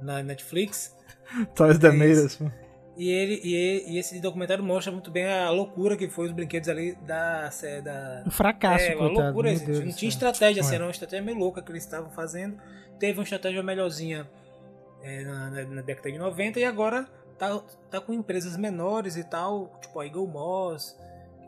na 0.00 0.22
Netflix. 0.22 0.96
Toys 1.54 1.78
isso. 1.78 2.44
Us. 2.44 2.52
E, 2.96 3.08
ele, 3.10 3.40
e, 3.42 3.92
e 3.94 3.98
esse 3.98 4.20
documentário 4.20 4.62
mostra 4.62 4.92
muito 4.92 5.10
bem 5.10 5.24
a 5.26 5.48
loucura 5.48 5.96
que 5.96 6.08
foi 6.10 6.26
os 6.26 6.32
brinquedos 6.32 6.68
ali 6.68 6.94
da. 6.96 7.48
da 7.82 8.22
Um 8.26 8.30
fracasso, 8.30 8.84
é, 8.84 8.94
coitado. 8.94 9.22
loucura. 9.24 9.48
gente. 9.54 9.64
Deus 9.64 9.80
Não 9.84 9.92
tinha 9.92 10.08
estratégia, 10.10 10.60
assim, 10.60 10.74
era 10.74 10.84
uma 10.84 10.90
estratégia 10.90 11.24
meio 11.24 11.38
louca 11.38 11.62
que 11.62 11.72
eles 11.72 11.84
estavam 11.84 12.10
fazendo. 12.10 12.60
Teve 12.98 13.18
uma 13.18 13.24
estratégia 13.24 13.62
melhorzinha 13.62 14.28
é, 15.02 15.24
na, 15.24 15.50
na- 15.50 15.64
na 15.64 15.82
década 15.82 16.12
de 16.12 16.18
90 16.18 16.60
e 16.60 16.64
agora 16.64 17.08
tá, 17.38 17.62
tá 17.90 17.98
com 18.00 18.12
empresas 18.12 18.56
menores 18.58 19.16
e 19.16 19.24
tal, 19.24 19.72
tipo 19.80 19.98
a 19.98 20.04
Eagle 20.06 20.26
Moss, 20.28 20.94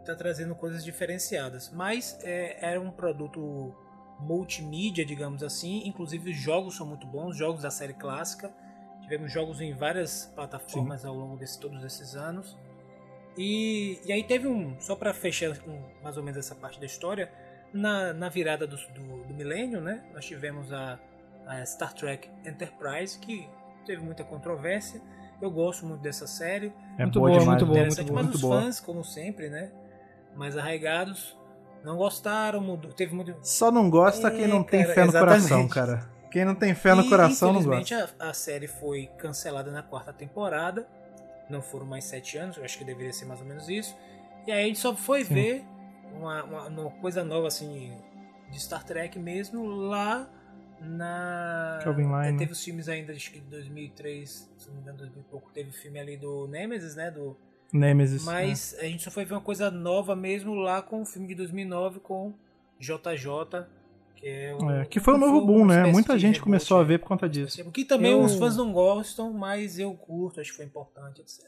tá 0.04 0.14
trazendo 0.14 0.54
coisas 0.54 0.84
diferenciadas. 0.84 1.70
Mas 1.70 2.18
é, 2.22 2.58
era 2.60 2.80
um 2.80 2.90
produto 2.90 3.74
multimídia, 4.18 5.04
digamos 5.04 5.42
assim. 5.42 5.82
Inclusive 5.86 6.30
os 6.30 6.36
jogos 6.36 6.76
são 6.76 6.86
muito 6.86 7.06
bons, 7.06 7.36
jogos 7.36 7.62
da 7.62 7.70
série 7.70 7.94
clássica. 7.94 8.52
Tivemos 9.02 9.32
jogos 9.32 9.60
em 9.60 9.74
várias 9.74 10.32
plataformas 10.34 11.04
ao 11.04 11.14
longo 11.14 11.36
de 11.36 11.58
todos 11.58 11.82
esses 11.84 12.16
anos. 12.16 12.56
E, 13.36 14.00
e 14.04 14.12
aí 14.12 14.22
teve 14.22 14.46
um, 14.46 14.78
só 14.80 14.94
para 14.94 15.12
fechar 15.12 15.58
com 15.58 15.82
mais 16.02 16.16
ou 16.16 16.22
menos 16.22 16.38
essa 16.38 16.54
parte 16.54 16.78
da 16.78 16.86
história, 16.86 17.30
na, 17.72 18.12
na 18.12 18.28
virada 18.28 18.66
do, 18.66 18.76
do, 18.76 19.24
do 19.24 19.34
milênio, 19.34 19.80
né? 19.80 20.04
Nós 20.14 20.24
tivemos 20.24 20.72
a, 20.72 20.98
a 21.46 21.66
Star 21.66 21.92
Trek 21.92 22.30
Enterprise, 22.46 23.18
que 23.18 23.48
teve 23.84 24.02
muita 24.02 24.22
controvérsia. 24.24 25.02
Eu 25.42 25.50
gosto 25.50 25.84
muito 25.84 26.00
dessa 26.00 26.26
série. 26.26 26.72
É 26.96 27.02
Muito 27.02 27.18
boa 27.18 27.32
boa, 27.32 27.44
muito 27.44 27.66
boa? 27.66 27.78
Interessante, 27.78 28.12
muito 28.12 28.14
mas 28.14 28.24
muito 28.24 28.34
os 28.36 28.40
boa. 28.40 28.62
fãs, 28.62 28.80
como 28.80 29.04
sempre, 29.04 29.50
né? 29.50 29.72
Mais 30.36 30.56
arraigados, 30.56 31.36
não 31.84 31.96
gostaram, 31.96 32.60
mudou, 32.60 32.92
teve 32.92 33.14
muito. 33.14 33.36
Só 33.42 33.70
não 33.70 33.88
gosta 33.88 34.28
É, 34.28 34.30
quem 34.30 34.46
não 34.48 34.62
tem 34.62 34.82
cara, 34.82 34.94
fé 34.94 35.00
no 35.04 35.10
exatamente. 35.10 35.48
coração, 35.48 35.68
cara. 35.68 36.10
Quem 36.30 36.44
não 36.44 36.54
tem 36.54 36.74
fé 36.74 36.94
no 36.94 37.02
E, 37.02 37.08
coração 37.08 37.52
não 37.52 37.62
gosta. 37.62 38.10
A, 38.18 38.30
a 38.30 38.34
série 38.34 38.66
foi 38.66 39.06
cancelada 39.18 39.70
na 39.70 39.82
quarta 39.82 40.12
temporada. 40.12 40.88
Não 41.48 41.62
foram 41.62 41.86
mais 41.86 42.04
sete 42.04 42.36
anos, 42.38 42.56
eu 42.56 42.64
acho 42.64 42.76
que 42.78 42.84
deveria 42.84 43.12
ser 43.12 43.26
mais 43.26 43.40
ou 43.40 43.46
menos 43.46 43.68
isso. 43.68 43.94
E 44.46 44.50
aí 44.50 44.64
a 44.64 44.66
gente 44.66 44.78
só 44.78 44.96
foi 44.96 45.24
Sim. 45.24 45.34
ver 45.34 45.64
uma, 46.12 46.42
uma, 46.44 46.62
uma 46.68 46.90
coisa 46.90 47.22
nova 47.22 47.46
assim 47.46 47.92
de 48.50 48.58
Star 48.60 48.82
Trek 48.84 49.18
mesmo 49.18 49.64
lá 49.66 50.28
na. 50.80 51.78
Kelvin 51.82 52.04
Line, 52.04 52.28
É, 52.28 52.32
né? 52.32 52.38
teve 52.38 52.52
os 52.52 52.62
filmes 52.64 52.88
ainda, 52.88 53.12
acho 53.12 53.30
que 53.30 53.40
de 53.40 53.46
2003, 53.46 54.50
se 54.58 54.68
não 54.68 54.74
me 54.76 54.82
engano, 54.82 54.98
2000 54.98 55.20
e 55.20 55.24
pouco, 55.30 55.50
teve 55.52 55.70
o 55.70 55.72
filme 55.72 55.98
ali 56.00 56.16
do 56.16 56.48
Nemesis, 56.48 56.96
né? 56.96 57.10
Do, 57.10 57.36
Nemesis. 57.72 58.24
mas 58.24 58.76
a 58.78 58.84
gente 58.84 59.02
só 59.02 59.10
foi 59.10 59.24
ver 59.24 59.34
uma 59.34 59.40
coisa 59.40 59.70
nova 59.70 60.14
mesmo 60.14 60.54
lá 60.54 60.80
com 60.80 61.02
o 61.02 61.04
filme 61.04 61.28
de 61.28 61.34
2009 61.34 62.00
com 62.00 62.32
JJ, 62.78 63.66
que 64.16 64.26
é 64.26 64.54
o. 64.54 64.70
é. 64.70 64.82
É, 64.82 64.84
que 64.84 65.00
foi 65.00 65.14
um 65.14 65.18
novo 65.18 65.44
boom, 65.44 65.66
né? 65.66 65.84
Muita 65.90 66.18
gente 66.18 66.34
reboot, 66.34 66.42
começou 66.42 66.78
a 66.78 66.82
é. 66.82 66.84
ver 66.84 66.98
por 66.98 67.08
conta 67.08 67.28
disso. 67.28 67.70
Que 67.70 67.84
também 67.84 68.12
Eu- 68.12 68.22
os 68.22 68.34
fãs 68.36 68.56
não 68.56 68.72
gostam, 68.72 69.32
mas 69.32 69.78
eu 69.78 69.92
curto, 69.94 70.40
acho 70.40 70.50
que 70.50 70.56
foi 70.56 70.66
importante, 70.66 71.20
etc. 71.20 71.44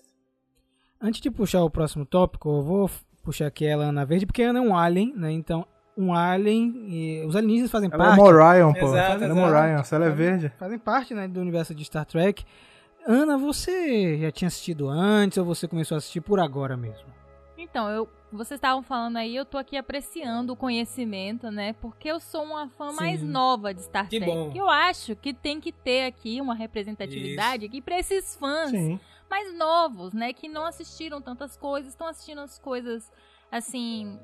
Antes 1.01 1.21
de 1.21 1.31
puxar 1.31 1.63
o 1.63 1.71
próximo 1.71 2.07
tópico, 2.07 2.49
eu 2.49 2.63
vou 2.63 2.91
puxar 3.23 3.47
aqui 3.47 3.67
ela 3.67 3.85
Ana 3.85 4.05
Verde, 4.05 4.25
porque 4.27 4.43
a 4.43 4.51
Ana 4.51 4.61
é 4.61 4.63
um 4.63 4.77
alien, 4.77 5.13
né? 5.15 5.31
Então, 5.31 5.67
um 5.97 6.15
alien, 6.15 6.87
e 6.89 7.25
os 7.27 7.35
alienígenas 7.35 7.71
fazem 7.71 7.91
Ela 7.93 8.05
é 8.05 8.07
parte... 8.09 8.21
uma 8.21 8.29
Orion, 8.29 8.73
pô. 8.73 8.87
Exato, 8.87 9.25
ela 9.25 9.25
é 9.25 9.27
exato. 9.27 9.57
Orion, 9.57 9.85
se 9.85 9.95
ela 9.95 10.07
é 10.07 10.11
verde. 10.11 10.53
fazem 10.59 10.79
parte 10.79 11.15
né, 11.15 11.27
do 11.27 11.41
universo 11.41 11.75
de 11.75 11.85
Star 11.85 12.05
Trek. 12.05 12.45
Ana, 13.07 13.39
você 13.39 14.19
já 14.19 14.33
tinha 14.33 14.49
assistido 14.49 14.89
antes 14.89 15.39
ou 15.39 15.45
você 15.45 15.69
começou 15.69 15.95
a 15.95 15.99
assistir 15.99 16.21
por 16.21 16.41
agora 16.41 16.77
mesmo? 16.77 17.07
Então, 17.57 17.89
eu, 17.89 18.09
vocês 18.33 18.59
estavam 18.59 18.83
falando 18.83 19.17
aí, 19.17 19.35
eu 19.35 19.45
tô 19.45 19.57
aqui 19.57 19.77
apreciando 19.77 20.53
o 20.53 20.57
conhecimento, 20.57 21.51
né? 21.51 21.73
Porque 21.75 22.09
eu 22.09 22.19
sou 22.19 22.43
uma 22.43 22.69
fã 22.69 22.91
Sim. 22.91 22.97
mais 22.97 23.23
nova 23.23 23.73
de 23.73 23.83
Star 23.83 24.09
Que 24.09 24.19
Trek. 24.19 24.31
bom. 24.31 24.53
Eu 24.55 24.69
acho 24.69 25.15
que 25.15 25.33
tem 25.33 25.61
que 25.61 25.71
ter 25.71 26.05
aqui 26.05 26.41
uma 26.41 26.55
representatividade 26.55 27.65
aqui 27.65 27.81
pra 27.81 27.99
esses 27.99 28.37
fãs 28.37 28.71
Sim. 28.71 29.01
mais 29.31 29.57
novos, 29.57 30.13
né? 30.13 30.33
Que 30.33 30.49
não 30.49 30.67
assistiram 30.67 31.23
tantas 31.23 31.57
coisas, 31.57 31.93
estão 31.93 32.09
assistindo 32.09 32.41
as 32.41 32.59
coisas, 32.59 33.11
assim, 33.51 34.19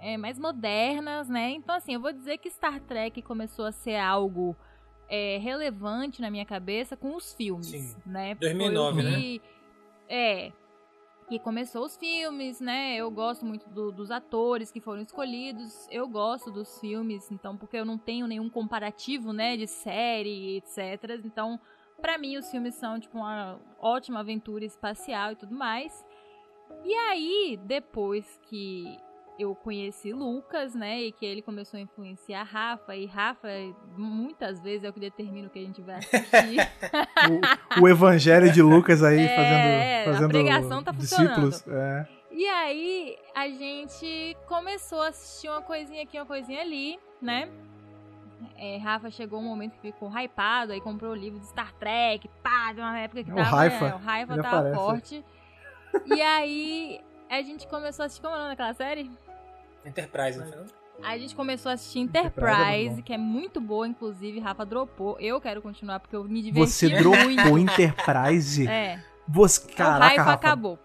é, 0.00 0.16
mais 0.16 0.38
modernas, 0.38 1.28
né? 1.28 1.50
Então, 1.50 1.74
assim, 1.74 1.94
eu 1.94 2.00
vou 2.00 2.12
dizer 2.12 2.38
que 2.38 2.48
Star 2.48 2.80
Trek 2.80 3.20
começou 3.22 3.66
a 3.66 3.72
ser 3.72 3.96
algo 3.96 4.56
é, 5.08 5.38
relevante 5.38 6.20
na 6.20 6.30
minha 6.30 6.44
cabeça 6.44 6.96
com 6.96 7.14
os 7.16 7.32
filmes, 7.34 7.66
Sim. 7.66 7.96
né? 8.04 8.34
2009, 8.34 9.02
Foi 9.02 9.10
o 9.10 9.14
que- 9.16 9.42
É. 10.08 10.52
Que 11.28 11.38
começou 11.38 11.84
os 11.84 11.94
filmes, 11.94 12.58
né? 12.58 12.96
Eu 12.96 13.10
gosto 13.10 13.44
muito 13.44 13.68
do- 13.68 13.92
dos 13.92 14.10
atores 14.10 14.70
que 14.70 14.80
foram 14.80 15.02
escolhidos. 15.02 15.86
Eu 15.90 16.08
gosto 16.08 16.50
dos 16.50 16.80
filmes, 16.80 17.30
então, 17.30 17.54
porque 17.54 17.76
eu 17.76 17.84
não 17.84 17.98
tenho 17.98 18.26
nenhum 18.26 18.48
comparativo, 18.48 19.30
né? 19.32 19.54
De 19.56 19.66
série, 19.66 20.56
etc. 20.56 21.20
Então, 21.24 21.60
Pra 22.00 22.16
mim, 22.16 22.36
os 22.36 22.48
filmes 22.48 22.76
são, 22.76 23.00
tipo, 23.00 23.18
uma 23.18 23.58
ótima 23.80 24.20
aventura 24.20 24.64
espacial 24.64 25.32
e 25.32 25.34
tudo 25.34 25.52
mais. 25.52 26.06
E 26.84 26.94
aí, 26.94 27.58
depois 27.64 28.38
que 28.48 28.96
eu 29.38 29.54
conheci 29.54 30.12
Lucas, 30.12 30.74
né, 30.74 31.00
e 31.00 31.12
que 31.12 31.24
ele 31.24 31.40
começou 31.40 31.78
a 31.78 31.80
influenciar 31.80 32.42
Rafa, 32.42 32.96
e 32.96 33.06
Rafa, 33.06 33.48
muitas 33.96 34.60
vezes 34.60 34.84
é 34.84 34.88
o 34.88 34.92
que 34.92 34.98
determina 34.98 35.46
o 35.46 35.50
que 35.50 35.60
a 35.60 35.62
gente 35.62 35.80
vai 35.80 35.96
assistir. 35.96 36.58
o, 37.78 37.82
o, 37.82 37.88
evangelho 37.88 38.50
de 38.50 38.60
Lucas 38.60 39.02
aí 39.02 39.20
é, 39.20 40.04
fazendo, 40.04 40.12
fazendo 40.12 40.26
a 40.26 40.28
pregação 40.28 40.82
tá 40.82 40.90
discípulos. 40.90 41.62
funcionando. 41.62 41.80
É. 41.80 42.08
E 42.30 42.46
aí, 42.46 43.16
a 43.34 43.48
gente 43.48 44.36
começou 44.46 45.02
a 45.02 45.08
assistir 45.08 45.48
uma 45.48 45.62
coisinha 45.62 46.02
aqui, 46.02 46.18
uma 46.18 46.26
coisinha 46.26 46.60
ali, 46.60 46.98
né? 47.22 47.48
É, 48.56 48.76
Rafa 48.78 49.10
chegou 49.10 49.40
um 49.40 49.44
momento 49.44 49.72
que 49.72 49.92
ficou 49.92 50.10
hypado, 50.10 50.72
aí 50.72 50.80
comprou 50.80 51.12
o 51.12 51.14
livro 51.14 51.38
de 51.38 51.46
Star 51.46 51.72
Trek, 51.74 52.28
pá, 52.42 52.72
de 52.72 52.80
uma 52.80 52.98
época 52.98 53.24
que 53.24 53.32
o 53.32 53.34
tava. 53.34 53.48
Raifa, 53.48 53.86
é, 53.86 53.94
o 53.94 53.98
Raifa 53.98 54.42
tava 54.42 54.58
aparece. 54.58 54.76
forte. 54.76 55.24
E 56.06 56.20
aí 56.20 57.00
a 57.30 57.42
gente 57.42 57.66
começou 57.66 58.02
a 58.02 58.06
assistir. 58.06 58.22
Como 58.22 58.34
é 58.34 58.36
o 58.36 58.40
nome 58.40 58.52
daquela 58.52 58.74
série? 58.74 59.10
Enterprise, 59.84 60.38
não 60.38 60.46
foi? 60.46 60.56
não? 60.56 60.64
A 61.04 61.16
gente 61.16 61.34
começou 61.36 61.70
a 61.70 61.74
assistir 61.74 62.00
Enterprise 62.00 62.98
é 62.98 63.02
que 63.02 63.12
é 63.12 63.18
muito 63.18 63.60
boa, 63.60 63.86
inclusive. 63.86 64.40
Rafa 64.40 64.66
dropou. 64.66 65.16
Eu 65.20 65.40
quero 65.40 65.62
continuar 65.62 66.00
porque 66.00 66.16
eu 66.16 66.24
me 66.24 66.42
diverti 66.42 66.68
Você 66.70 66.88
muito. 66.88 67.02
dropou 67.02 67.58
Enterprise? 67.58 68.66
É. 68.66 68.98
Você, 69.28 69.60
o 69.70 69.76
caraca, 69.76 70.04
Raifa 70.06 70.22
Rafa. 70.22 70.32
acabou. 70.34 70.78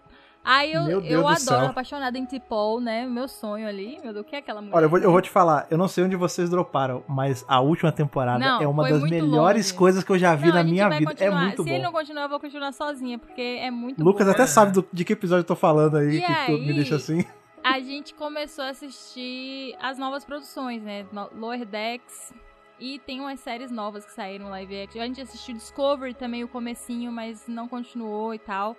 Aí 0.46 0.74
eu, 0.74 1.00
eu 1.00 1.22
do 1.22 1.26
adoro, 1.28 1.66
apaixonada 1.68 2.18
em 2.18 2.26
T-Paul, 2.26 2.78
né? 2.78 3.06
Meu 3.06 3.26
sonho 3.26 3.66
ali. 3.66 3.98
Meu 4.04 4.12
Deus, 4.12 4.26
o 4.26 4.28
que 4.28 4.36
é 4.36 4.40
aquela 4.40 4.60
mulher? 4.60 4.76
Olha, 4.76 4.84
eu 4.84 4.90
vou, 4.90 4.98
eu 4.98 5.06
né? 5.06 5.10
vou 5.12 5.22
te 5.22 5.30
falar, 5.30 5.66
eu 5.70 5.78
não 5.78 5.88
sei 5.88 6.04
onde 6.04 6.16
vocês 6.16 6.50
droparam, 6.50 7.02
mas 7.08 7.44
a 7.48 7.60
última 7.62 7.90
temporada 7.90 8.38
Não, 8.38 8.60
é 8.62 8.68
uma 8.68 8.86
das 8.86 9.02
melhores 9.02 9.68
longe. 9.68 9.74
coisas 9.74 10.04
que 10.04 10.12
eu 10.12 10.18
já 10.18 10.34
vi 10.34 10.48
Não, 10.48 10.54
na 10.56 10.62
minha 10.62 10.88
vida. 10.90 11.14
É 11.18 11.30
muito 11.30 11.62
Se 11.62 11.68
bom. 11.70 11.74
ele 11.74 11.82
não 11.82 11.92
continuar, 11.92 12.24
eu 12.24 12.28
vou 12.28 12.38
continuar 12.38 12.72
sozinha, 12.72 13.18
porque 13.18 13.40
é 13.40 13.70
muito 13.70 14.04
Lucas 14.04 14.26
boa. 14.26 14.34
até 14.34 14.46
sabe 14.46 14.72
do- 14.72 14.86
de 14.92 15.02
que 15.02 15.14
episódio 15.14 15.40
eu 15.40 15.46
tô 15.46 15.56
falando 15.56 15.96
aí, 15.96 16.18
E 16.18 16.20
que 16.20 16.26
tu 16.46 16.52
me 16.52 16.68
aí? 16.68 16.74
deixa 16.74 16.96
assim. 16.96 17.24
A 17.64 17.80
gente 17.80 18.12
começou 18.12 18.62
a 18.62 18.68
assistir 18.68 19.74
as 19.80 19.96
novas 19.96 20.22
produções, 20.22 20.82
né? 20.82 21.06
Lower 21.32 21.64
Decks. 21.64 22.34
E 22.78 22.98
tem 22.98 23.20
umas 23.20 23.40
séries 23.40 23.70
novas 23.70 24.04
que 24.04 24.12
saíram 24.12 24.50
live 24.50 24.82
action. 24.82 25.00
A 25.00 25.06
gente 25.06 25.22
assistiu 25.22 25.54
Discovery 25.54 26.12
também, 26.12 26.44
o 26.44 26.48
comecinho, 26.48 27.10
mas 27.10 27.48
não 27.48 27.66
continuou 27.66 28.34
e 28.34 28.38
tal. 28.38 28.76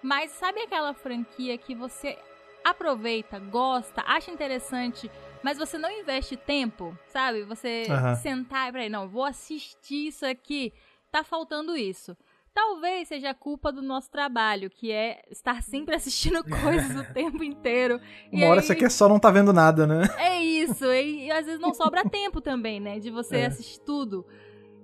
Mas 0.00 0.30
sabe 0.30 0.60
aquela 0.60 0.94
franquia 0.94 1.58
que 1.58 1.74
você 1.74 2.16
aproveita, 2.62 3.40
gosta, 3.40 4.04
acha 4.06 4.30
interessante, 4.30 5.10
mas 5.42 5.58
você 5.58 5.76
não 5.76 5.90
investe 5.90 6.36
tempo, 6.36 6.96
sabe? 7.08 7.42
Você 7.42 7.84
sentar 8.22 8.68
e 8.68 8.72
peraí, 8.72 8.88
não, 8.88 9.08
vou 9.08 9.24
assistir 9.24 10.06
isso 10.06 10.24
aqui. 10.24 10.72
Tá 11.10 11.24
faltando 11.24 11.76
isso. 11.76 12.16
Talvez 12.52 13.08
seja 13.08 13.32
culpa 13.32 13.70
do 13.72 13.80
nosso 13.80 14.10
trabalho, 14.10 14.68
que 14.68 14.90
é 14.90 15.22
estar 15.30 15.62
sempre 15.62 15.94
assistindo 15.94 16.42
coisas 16.44 16.96
o 17.00 17.12
tempo 17.12 17.42
inteiro. 17.44 18.00
Uma 18.32 18.46
hora 18.48 18.60
aí- 18.60 18.66
você 18.66 18.74
quer 18.74 18.90
só 18.90 19.08
não 19.08 19.18
tá 19.18 19.30
vendo 19.30 19.52
nada, 19.52 19.86
né? 19.86 20.02
é 20.18 20.42
isso, 20.42 20.84
e, 20.86 21.26
e 21.26 21.30
às 21.30 21.46
vezes 21.46 21.60
não 21.60 21.72
sobra 21.72 22.04
tempo 22.08 22.40
também, 22.40 22.80
né? 22.80 22.98
De 22.98 23.10
você 23.10 23.36
É. 23.38 23.46
assistir 23.46 23.80
tudo. 23.80 24.26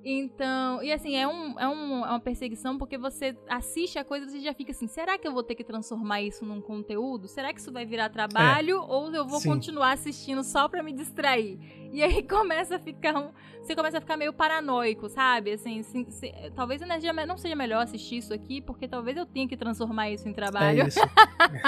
Então, 0.08 0.80
e 0.84 0.92
assim, 0.92 1.16
é, 1.16 1.26
um, 1.26 1.58
é, 1.58 1.66
um, 1.66 2.04
é 2.06 2.10
uma 2.10 2.20
perseguição 2.20 2.78
porque 2.78 2.96
você 2.96 3.36
assiste 3.48 3.98
a 3.98 4.04
coisa 4.04 4.24
e 4.24 4.30
você 4.30 4.40
já 4.40 4.54
fica 4.54 4.70
assim: 4.70 4.86
será 4.86 5.18
que 5.18 5.26
eu 5.26 5.32
vou 5.32 5.42
ter 5.42 5.56
que 5.56 5.64
transformar 5.64 6.22
isso 6.22 6.46
num 6.46 6.60
conteúdo? 6.60 7.26
Será 7.26 7.52
que 7.52 7.58
isso 7.58 7.72
vai 7.72 7.84
virar 7.84 8.08
trabalho? 8.08 8.80
Ou 8.86 9.12
eu 9.12 9.26
vou 9.26 9.40
Sim. 9.40 9.48
continuar 9.50 9.90
assistindo 9.94 10.44
só 10.44 10.68
pra 10.68 10.80
me 10.80 10.92
distrair? 10.92 11.58
E 11.92 12.04
aí 12.04 12.22
começa 12.28 12.76
a 12.76 12.78
ficar 12.78 13.16
um. 13.16 13.30
Você 13.60 13.74
começa 13.74 13.98
a 13.98 14.00
ficar 14.00 14.16
meio 14.16 14.32
paranoico, 14.32 15.08
sabe? 15.08 15.50
Assim, 15.54 15.80
assim, 15.80 16.08
se- 16.08 16.32
talvez 16.54 16.80
não 16.80 16.88
seja- 16.88 17.12
não 17.26 17.36
seja 17.36 17.56
melhor 17.56 17.82
assistir 17.82 18.18
isso 18.18 18.32
aqui, 18.32 18.60
porque 18.60 18.86
talvez 18.86 19.16
eu 19.16 19.26
tenha 19.26 19.48
que 19.48 19.56
transformar 19.56 20.08
isso 20.10 20.28
em 20.28 20.32
trabalho. 20.32 20.82
É 20.82 20.86
isso. 20.86 21.00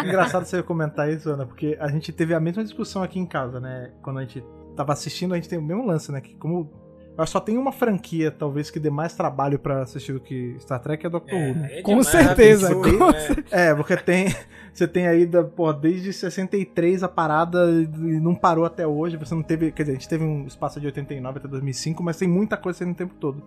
Engraçado 0.05 0.44
você 0.44 0.62
comentar 0.62 1.12
isso, 1.12 1.29
Ana, 1.29 1.44
porque 1.44 1.77
a 1.81 1.88
gente 1.88 2.12
teve 2.12 2.35
a 2.35 2.38
mesma 2.40 2.62
discussão 2.62 3.03
aqui 3.03 3.18
em 3.18 3.27
casa, 3.27 3.59
né? 3.59 3.92
Quando 4.01 4.18
a 4.18 4.22
gente 4.22 4.44
tava 4.77 4.92
assistindo, 4.92 5.33
a 5.35 5.37
gente 5.37 5.48
tem 5.48 5.59
o 5.59 5.62
mesmo 5.62 5.85
lance, 5.85 6.12
né? 6.12 6.20
Que 6.20 6.37
como. 6.37 6.87
Eu 7.18 7.26
só 7.26 7.40
tem 7.40 7.59
uma 7.59 7.72
franquia, 7.72 8.31
talvez, 8.31 8.70
que 8.70 8.78
dê 8.78 8.90
mais 8.90 9.12
trabalho 9.12 9.59
pra 9.59 9.83
assistir 9.83 10.12
do 10.12 10.20
que 10.20 10.54
Star 10.61 10.81
Trek 10.81 11.04
é 11.04 11.11
Doctor 11.11 11.37
Who. 11.37 11.54
né? 11.54 11.78
é 11.78 11.83
Com 11.83 12.00
certeza, 12.04 12.72
com 12.72 12.83
né? 12.83 13.44
É, 13.50 13.74
porque 13.74 13.96
tem. 13.96 14.26
Você 14.72 14.87
tem 14.87 15.09
aí, 15.09 15.26
da, 15.26 15.42
pô, 15.42 15.72
desde 15.72 16.12
63 16.12 17.02
a 17.02 17.09
parada 17.09 17.68
e 17.68 18.20
não 18.20 18.33
parou 18.33 18.64
até 18.64 18.87
hoje. 18.87 19.16
Você 19.16 19.35
não 19.35 19.42
teve. 19.42 19.72
Quer 19.72 19.83
dizer, 19.83 19.92
a 19.92 19.94
gente 19.96 20.09
teve 20.09 20.22
um 20.22 20.46
espaço 20.46 20.78
de 20.78 20.87
89 20.87 21.38
até 21.38 21.48
2005, 21.48 22.00
mas 22.00 22.16
tem 22.16 22.28
muita 22.28 22.57
coisa 22.57 22.78
saindo 22.78 22.92
o 22.92 22.94
tempo 22.94 23.14
todo. 23.18 23.42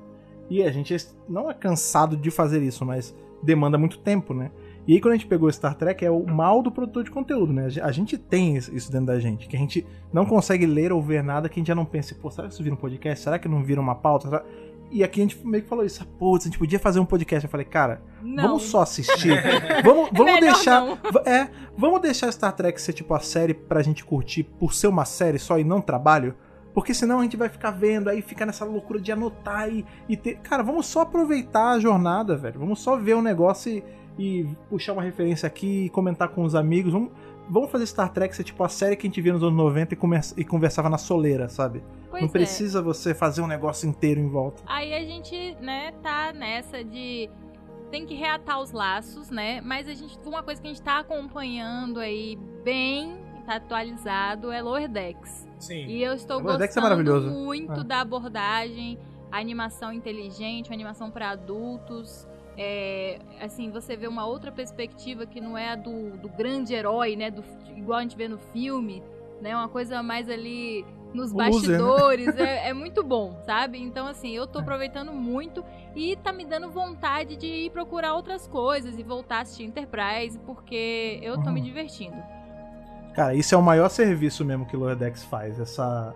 E 0.49 0.61
a 0.61 0.69
gente 0.69 0.93
não 1.29 1.49
é 1.49 1.53
cansado 1.53 2.17
de 2.17 2.29
fazer 2.29 2.61
isso, 2.61 2.85
mas 2.85 3.15
demanda 3.41 3.77
muito 3.77 3.99
tempo, 3.99 4.33
né? 4.33 4.51
E 4.87 4.93
aí, 4.93 4.99
quando 5.01 5.13
a 5.13 5.17
gente 5.17 5.27
pegou 5.27 5.51
Star 5.51 5.75
Trek, 5.75 6.03
é 6.03 6.09
o 6.09 6.25
mal 6.25 6.61
do 6.63 6.71
produtor 6.71 7.03
de 7.03 7.11
conteúdo, 7.11 7.53
né? 7.53 7.65
A 7.65 7.69
gen- 7.69 7.83
A 7.83 7.91
gente 7.91 8.17
tem 8.17 8.55
isso 8.57 8.91
dentro 8.91 9.07
da 9.07 9.19
gente, 9.19 9.47
que 9.47 9.55
a 9.55 9.59
gente 9.59 9.85
não 10.11 10.25
consegue 10.25 10.65
ler 10.65 10.91
ou 10.91 11.01
ver 11.01 11.23
nada 11.23 11.47
que 11.47 11.59
a 11.59 11.61
gente 11.61 11.67
já 11.67 11.75
não 11.75 11.85
pense, 11.85 12.15
pô, 12.15 12.31
será 12.31 12.47
que 12.47 12.53
isso 12.53 12.63
vira 12.63 12.73
um 12.73 12.77
podcast? 12.77 13.23
Será 13.23 13.37
que 13.37 13.47
não 13.47 13.63
vira 13.63 13.79
uma 13.79 13.93
pauta? 13.95 14.27
Será- 14.27 14.43
E 14.91 15.03
aqui 15.03 15.21
a 15.21 15.23
gente 15.23 15.45
meio 15.47 15.63
que 15.63 15.69
falou 15.69 15.85
isso, 15.85 16.05
putz, 16.19 16.45
a 16.45 16.49
gente 16.49 16.57
podia 16.59 16.77
fazer 16.79 16.99
um 16.99 17.05
podcast. 17.05 17.45
Eu 17.45 17.49
falei, 17.51 17.65
cara, 17.65 18.01
Não. 18.21 18.43
Vamos 18.43 18.63
só 18.63 18.81
assistir. 18.81 19.31
vamos 19.85 20.09
vamos 20.11 20.33
melhor 20.33 20.41
deixar. 20.41 20.81
não. 20.81 20.97
É, 21.25 21.49
vamos 21.77 22.01
deixar 22.01 22.31
Star 22.31 22.51
Trek 22.53 22.81
ser 22.81 22.91
tipo 22.93 23.13
a 23.13 23.19
série 23.19 23.53
pra 23.53 23.81
gente 23.81 24.03
curtir 24.03 24.43
por 24.43 24.73
ser 24.73 24.87
uma 24.87 25.05
série 25.05 25.39
só 25.39 25.57
e 25.59 25.63
não 25.63 25.79
trabalho. 25.79 26.35
Porque 26.73 26.93
senão 26.93 27.19
a 27.19 27.23
gente 27.23 27.35
vai 27.37 27.49
ficar 27.49 27.71
vendo, 27.71 28.09
aí 28.09 28.21
fica 28.21 28.45
nessa 28.45 28.63
loucura 28.65 28.99
de 28.99 29.11
anotar 29.11 29.69
e, 29.69 29.85
e 30.09 30.15
ter. 30.17 30.37
Cara, 30.37 30.63
vamos 30.63 30.85
só 30.87 31.01
aproveitar 31.01 31.71
a 31.71 31.79
jornada, 31.79 32.35
velho. 32.37 32.59
Vamos 32.59 32.79
só 32.81 32.95
ver 32.97 33.13
o 33.13 33.21
negócio 33.21 33.71
e, 33.71 33.83
e 34.17 34.45
puxar 34.69 34.93
uma 34.93 35.01
referência 35.01 35.47
aqui 35.47 35.85
e 35.85 35.89
comentar 35.89 36.29
com 36.29 36.43
os 36.43 36.53
amigos. 36.55 36.91
Vamos, 36.93 37.11
vamos 37.49 37.71
fazer 37.71 37.85
Star 37.85 38.11
Trek 38.11 38.35
ser 38.35 38.43
tipo 38.43 38.63
a 38.63 38.69
série 38.69 38.95
que 38.95 39.07
a 39.07 39.09
gente 39.09 39.21
via 39.21 39.33
nos 39.33 39.41
anos 39.43 39.55
90 39.55 39.93
e, 39.93 39.97
conversa- 39.97 40.35
e 40.39 40.43
conversava 40.45 40.89
na 40.89 40.97
soleira, 40.97 41.47
sabe? 41.49 41.83
Pois 42.09 42.21
não 42.23 42.29
é. 42.29 42.31
precisa 42.31 42.81
você 42.81 43.13
fazer 43.13 43.41
um 43.41 43.47
negócio 43.47 43.87
inteiro 43.89 44.19
em 44.19 44.27
volta. 44.29 44.61
Aí 44.65 44.93
a 44.93 44.99
gente, 45.03 45.55
né, 45.61 45.93
tá 46.03 46.33
nessa 46.33 46.83
de 46.83 47.29
tem 47.89 48.05
que 48.05 48.13
reatar 48.15 48.59
os 48.61 48.71
laços, 48.71 49.29
né? 49.29 49.59
Mas 49.61 49.87
a 49.87 49.93
gente, 49.93 50.17
uma 50.25 50.41
coisa 50.43 50.61
que 50.61 50.67
a 50.67 50.71
gente 50.71 50.81
tá 50.81 50.99
acompanhando 50.99 51.99
aí 51.99 52.37
bem, 52.63 53.17
tá 53.45 53.55
atualizado, 53.55 54.49
é 54.51 54.61
Lower 54.61 54.87
Decks. 54.87 55.45
Sim. 55.59 55.85
E 55.87 56.01
eu 56.01 56.13
estou 56.13 56.39
Lower 56.39 56.55
é 56.55 56.57
gostando 56.65 56.83
maravilhoso. 56.83 57.29
muito 57.29 57.81
É. 57.81 57.83
da 57.83 57.99
abordagem, 58.01 58.97
a 59.31 59.39
animação 59.39 59.91
inteligente, 59.91 60.69
a 60.69 60.73
animação 60.73 61.11
para 61.11 61.31
adultos. 61.31 62.27
É, 62.57 63.19
assim, 63.39 63.71
você 63.71 63.95
vê 63.95 64.07
uma 64.07 64.25
outra 64.25 64.51
perspectiva 64.51 65.25
que 65.25 65.39
não 65.39 65.57
é 65.57 65.69
a 65.69 65.75
do, 65.75 66.17
do 66.17 66.29
grande 66.29 66.73
herói, 66.73 67.15
né? 67.15 67.31
Do, 67.31 67.43
igual 67.75 67.99
a 67.99 68.01
gente 68.01 68.15
vê 68.15 68.27
no 68.27 68.37
filme, 68.37 69.01
né? 69.41 69.55
Uma 69.55 69.69
coisa 69.69 70.03
mais 70.03 70.29
ali 70.29 70.85
nos 71.13 71.31
né? 71.31 71.45
bastidores. 71.45 72.35
é, 72.37 72.69
é 72.69 72.73
muito 72.73 73.03
bom, 73.03 73.37
sabe? 73.45 73.79
Então, 73.79 74.07
assim, 74.07 74.31
eu 74.31 74.45
tô 74.47 74.59
aproveitando 74.59 75.11
muito 75.11 75.63
e 75.95 76.15
tá 76.17 76.31
me 76.31 76.45
dando 76.45 76.69
vontade 76.69 77.35
de 77.35 77.47
ir 77.47 77.69
procurar 77.71 78.13
outras 78.13 78.47
coisas 78.47 78.97
e 78.97 79.03
voltar 79.03 79.37
a 79.37 79.41
assistir 79.41 79.63
Enterprise, 79.63 80.37
porque 80.39 81.19
eu 81.21 81.35
tô 81.41 81.47
Uhum. 81.47 81.53
me 81.53 81.61
divertindo. 81.61 82.17
Cara, 83.13 83.33
isso 83.35 83.53
é 83.53 83.57
o 83.57 83.61
maior 83.61 83.89
serviço 83.89 84.45
mesmo 84.45 84.65
que 84.65 84.75
o 84.75 84.79
Lower 84.79 84.95
Decks 84.95 85.23
faz, 85.25 85.59
essa 85.59 86.15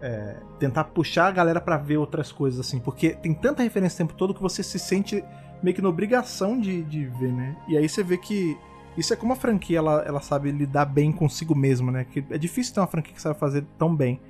é, 0.00 0.36
tentar 0.58 0.84
puxar 0.84 1.26
a 1.26 1.30
galera 1.30 1.60
pra 1.60 1.76
ver 1.76 1.98
outras 1.98 2.32
coisas 2.32 2.58
assim, 2.60 2.80
porque 2.80 3.10
tem 3.10 3.34
tanta 3.34 3.62
referência 3.62 3.96
o 3.96 4.08
tempo 4.08 4.16
todo 4.16 4.32
que 4.32 4.40
você 4.40 4.62
se 4.62 4.78
sente 4.78 5.22
meio 5.62 5.74
que 5.74 5.82
na 5.82 5.88
obrigação 5.88 6.58
de, 6.58 6.82
de 6.82 7.04
ver, 7.06 7.32
né? 7.32 7.56
E 7.68 7.76
aí 7.76 7.88
você 7.88 8.02
vê 8.02 8.16
que 8.16 8.56
isso 8.96 9.12
é 9.12 9.16
como 9.16 9.32
a 9.32 9.36
franquia 9.36 9.78
ela, 9.78 10.02
ela 10.06 10.20
sabe 10.20 10.50
lidar 10.50 10.84
bem 10.84 11.12
consigo 11.12 11.54
mesma, 11.54 11.92
né? 11.92 12.04
Que 12.04 12.24
é 12.30 12.38
difícil 12.38 12.74
ter 12.74 12.80
uma 12.80 12.86
franquia 12.86 13.14
que 13.14 13.22
sabe 13.22 13.38
fazer 13.38 13.64
tão 13.78 13.94
bem, 13.94 14.20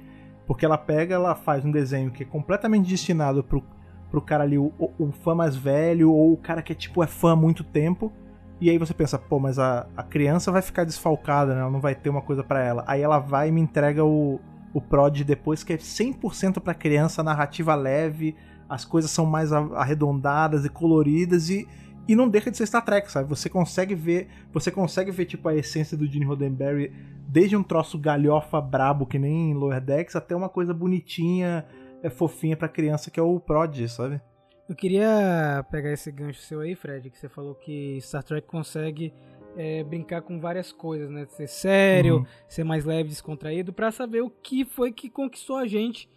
porque 0.47 0.65
ela 0.65 0.77
pega, 0.79 1.15
ela 1.15 1.35
faz 1.35 1.65
um 1.65 1.71
desenho 1.71 2.11
que 2.11 2.23
é 2.23 2.27
completamente 2.27 2.89
destinado 2.89 3.43
pro, 3.43 3.63
pro 4.11 4.21
cara 4.21 4.45
ali, 4.45 4.59
o, 4.59 4.73
o- 4.79 5.13
fã 5.13 5.35
mais 5.35 5.57
velho 5.57 6.13
ou 6.13 6.33
o 6.33 6.37
cara 6.37 6.63
que 6.63 6.73
é 6.73 6.75
tipo 6.77 7.03
é 7.03 7.07
fã 7.07 7.33
há 7.33 7.37
muito 7.37 7.65
tempo. 7.65 8.13
E 8.61 8.69
aí 8.69 8.77
você 8.77 8.93
pensa, 8.93 9.19
pô, 9.19 9.39
mas 9.39 9.59
a, 9.59 9.87
a 9.97 10.03
criança 10.03 10.53
vai 10.53 10.61
ficar 10.61 10.85
desfalcada, 10.85 11.55
né? 11.55 11.63
Ela 11.63 11.71
não 11.71 11.81
vai 11.81 11.95
ter 11.95 12.11
uma 12.11 12.21
coisa 12.21 12.45
pra 12.45 12.63
ela. 12.63 12.85
Aí 12.87 13.01
ela 13.01 13.19
vai 13.19 13.49
e 13.49 13.53
me 13.53 13.61
entrega 13.61 14.05
o, 14.05 14.39
o 14.75 14.81
Prod 14.83 15.23
depois, 15.25 15.65
que 15.65 15.73
é 15.73 15.77
100% 15.79 16.61
pra 16.61 16.75
criança, 16.75 17.23
narrativa 17.23 17.75
leve, 17.75 18.37
as 18.71 18.85
coisas 18.85 19.11
são 19.11 19.27
mais 19.27 19.53
arredondadas 19.53 20.65
e 20.65 20.69
coloridas 20.69 21.51
e, 21.51 21.67
e 22.09 22.15
não 22.15 22.29
deixa 22.29 22.51
de 22.51 22.57
ser 22.57 22.67
Star 22.67 22.85
Trek, 22.85 23.11
sabe? 23.11 23.29
Você 23.29 23.49
consegue 23.49 23.95
ver, 23.95 24.29
você 24.53 24.71
consegue 24.71 25.11
ver 25.11 25.27
tipo 25.27 25.49
a 25.49 25.55
essência 25.57 25.97
do 25.97 26.07
Gene 26.07 26.25
Roddenberry 26.25 26.93
desde 27.29 27.57
um 27.57 27.63
troço 27.63 27.99
galhofa 27.99 28.61
brabo 28.61 29.07
que 29.07 29.19
nem 29.19 29.53
Lower 29.55 29.81
Decks 29.81 30.15
até 30.17 30.35
uma 30.35 30.49
coisa 30.49 30.73
bonitinha, 30.73 31.67
é 32.03 32.09
fofinha 32.09 32.57
pra 32.57 32.69
criança 32.69 33.11
que 33.11 33.19
é 33.21 33.23
o 33.23 33.39
Prod, 33.41 33.77
sabe? 33.89 34.21
Eu 34.69 34.77
queria 34.77 35.67
pegar 35.71 35.93
esse 35.93 36.13
gancho 36.13 36.41
seu 36.41 36.61
aí, 36.61 36.77
Fred, 36.77 37.11
que 37.11 37.19
você 37.19 37.29
falou 37.29 37.57
que 37.57 37.99
Star 38.01 38.23
Trek 38.23 38.47
consegue 38.47 39.13
é, 39.57 39.83
brincar 39.83 40.23
com 40.23 40.39
várias 40.39 40.71
coisas, 40.73 41.11
né? 41.11 41.27
Ser 41.27 41.49
sério, 41.49 42.19
Uhum. 42.19 42.27
ser 42.49 42.63
mais 42.63 42.85
leve, 42.85 43.09
descontraído, 43.09 43.73
pra 43.73 43.91
saber 43.91 44.21
o 44.21 44.31
que 44.31 44.65
foi 44.65 44.93
que 44.93 45.11
conquistou 45.11 45.57
a 45.57 45.67
gente 45.67 46.09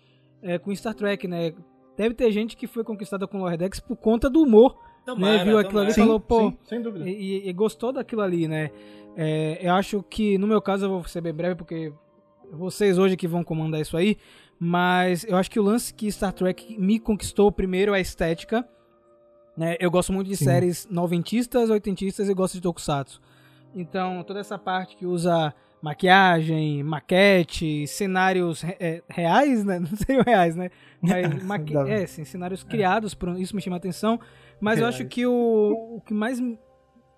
é, 0.44 0.60
com 0.60 0.74
Star 0.76 0.94
Trek, 0.94 1.28
né? 1.28 1.52
Deve 1.96 2.16
ter 2.16 2.32
gente 2.32 2.58
que 2.58 2.68
foi 2.68 2.84
conquistada 2.84 3.28
com 3.28 3.40
Lower 3.40 3.58
Decks 3.58 3.80
por 3.80 3.96
conta 3.96 4.30
do 4.30 4.42
humor 4.42 4.76
Tomara, 5.06 5.38
né, 5.38 5.44
viu 5.44 5.58
aquilo 5.58 5.80
ali 5.80 5.92
e 5.92 5.94
tomara. 5.94 6.08
falou, 6.08 6.20
pô, 6.20 6.50
sim, 6.50 6.58
sem 6.64 6.82
dúvida. 6.82 7.10
e, 7.10 7.48
e 7.48 7.54
gostou 7.54 7.92
daquilo 7.92 8.22
ali, 8.22 8.48
né? 8.48 8.72
É, 9.16 9.60
eu 9.62 9.74
acho 9.74 10.02
que, 10.04 10.38
no 10.38 10.48
meu 10.48 10.62
caso, 10.62 10.86
eu 10.86 10.90
vou 10.90 11.04
ser 11.04 11.22
bem 11.22 11.34
breve, 11.34 11.56
porque 11.56 11.94
vocês 12.52 12.98
hoje 12.98 13.16
que 13.18 13.28
vão 13.28 13.44
comandar 13.44 13.82
isso 13.82 13.96
aí, 13.98 14.18
mas 14.60 15.24
eu 15.26 15.36
acho 15.36 15.52
que 15.52 15.60
o 15.60 15.64
lance 15.64 15.94
que 15.94 16.12
Star 16.12 16.34
Trek 16.34 16.78
me 16.80 17.00
conquistou 17.00 17.52
primeiro 17.52 17.94
é 17.94 17.98
a 17.98 18.02
estética. 18.02 18.68
Né? 19.56 19.76
Eu 19.80 19.92
gosto 19.92 20.12
muito 20.12 20.28
de 20.28 20.38
Sim. 20.38 20.46
séries 20.46 20.88
noventistas, 20.90 21.70
oitentistas 21.70 22.28
e 22.28 22.34
gosto 22.34 22.56
de 22.56 22.62
tokusatsu. 22.62 23.22
Então, 23.76 24.24
toda 24.24 24.40
essa 24.40 24.58
parte 24.58 24.96
que 24.96 25.06
usa 25.06 25.54
maquiagem, 25.84 26.82
maquete, 26.82 27.86
cenários 27.88 28.62
re- 28.62 28.78
é, 28.80 29.04
reais, 29.10 29.66
né? 29.66 29.80
Não 29.84 29.88
seriam 29.88 30.24
reais, 30.26 30.56
né? 30.56 30.70
Mas 31.02 31.44
maqui- 31.44 31.74
Dá- 31.74 31.88
é, 31.90 32.08
sim, 32.08 32.24
cenários 32.24 32.64
criados, 32.64 33.14
por, 33.14 33.38
isso 33.40 33.56
me 33.56 33.62
chama 33.62 33.76
a 33.76 33.78
atenção. 33.78 34.20
Mas 34.62 34.80
eu 34.80 34.88
acho 34.88 35.00
Reais. 35.00 35.14
que 35.14 35.26
o, 35.26 35.98
o 35.98 36.02
que 36.06 36.14
mais 36.14 36.40
me- 36.40 36.58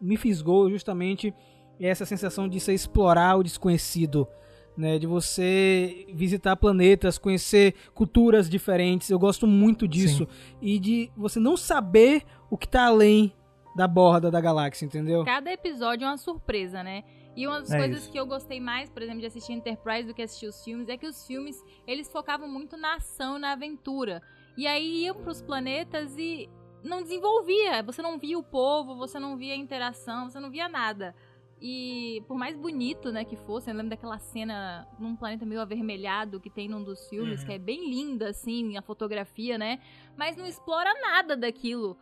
me 0.01 0.17
fisgou 0.17 0.69
justamente 0.69 1.32
é 1.80 1.88
essa 1.88 2.06
sensação 2.06 2.47
de 2.49 2.60
você 2.60 2.73
explorar 2.73 3.36
o 3.38 3.43
desconhecido, 3.43 4.28
né? 4.75 4.97
De 4.97 5.06
você 5.06 6.08
visitar 6.15 6.56
planetas, 6.56 7.19
conhecer 7.19 7.75
culturas 7.93 8.49
diferentes. 8.49 9.12
Eu 9.12 9.19
gosto 9.19 9.45
muito 9.45 9.88
disso. 9.88 10.28
E 10.60 10.80
de 10.80 11.12
você 11.15 11.39
não 11.39 11.56
saber 11.56 12.23
o 12.49 12.58
que 12.58 12.67
tá 12.67 12.88
além 12.88 13.32
da 13.75 13.88
borda 13.88 14.32
da 14.32 14.41
galáxia, 14.41 14.86
entendeu? 14.86 15.23
Cada 15.23 15.51
episódio 15.51 16.06
é 16.06 16.08
uma 16.10 16.17
surpresa, 16.17 16.82
né? 16.82 17.04
E 17.35 17.45
uma 17.47 17.59
das 17.59 17.71
É 17.71 17.77
coisas 17.77 18.03
isso. 18.03 18.11
que 18.11 18.19
eu 18.19 18.25
gostei 18.25 18.59
mais, 18.59 18.89
por 18.89 19.01
exemplo, 19.01 19.19
de 19.19 19.25
assistir 19.27 19.53
Enterprise 19.53 20.07
do 20.07 20.13
que 20.13 20.21
assistir 20.21 20.47
os 20.47 20.63
filmes, 20.63 20.87
é 20.87 20.97
que 20.97 21.05
os 21.05 21.25
filmes, 21.27 21.61
eles 21.85 22.09
focavam 22.09 22.47
muito 22.47 22.77
na 22.77 22.95
ação, 22.95 23.37
na 23.37 23.51
aventura. 23.51 24.21
E 24.57 24.65
aí 24.65 25.03
iam 25.03 25.15
pros 25.15 25.41
planetas 25.41 26.15
e 26.17 26.49
não 26.83 27.01
desenvolvia. 27.03 27.83
Você 27.83 28.01
não 28.01 28.17
via 28.17 28.37
o 28.39 28.43
povo, 28.43 28.95
você 28.95 29.19
não 29.19 29.35
via 29.35 29.53
a 29.53 29.57
interação, 29.57 30.29
você 30.29 30.39
não 30.39 30.49
via 30.49 30.69
nada. 30.69 31.13
E 31.61 32.21
por 32.27 32.37
mais 32.37 32.55
bonito, 32.55 33.11
né, 33.11 33.23
que 33.25 33.35
fosse, 33.35 33.69
eu 33.69 33.75
lembro 33.75 33.89
daquela 33.89 34.19
cena 34.19 34.87
num 34.99 35.15
planeta 35.15 35.45
meio 35.45 35.61
avermelhado 35.61 36.39
que 36.39 36.49
tem 36.49 36.67
num 36.69 36.83
dos 36.83 37.07
filmes, 37.09 37.39
Uhum. 37.41 37.45
que 37.47 37.53
é 37.53 37.57
bem 37.57 37.89
linda, 37.89 38.29
assim, 38.29 38.77
a 38.77 38.81
fotografia, 38.81 39.57
né? 39.57 39.79
Mas 40.17 40.35
não 40.37 40.45
explora 40.45 40.93
nada 41.01 41.35
daquilo. 41.35 41.97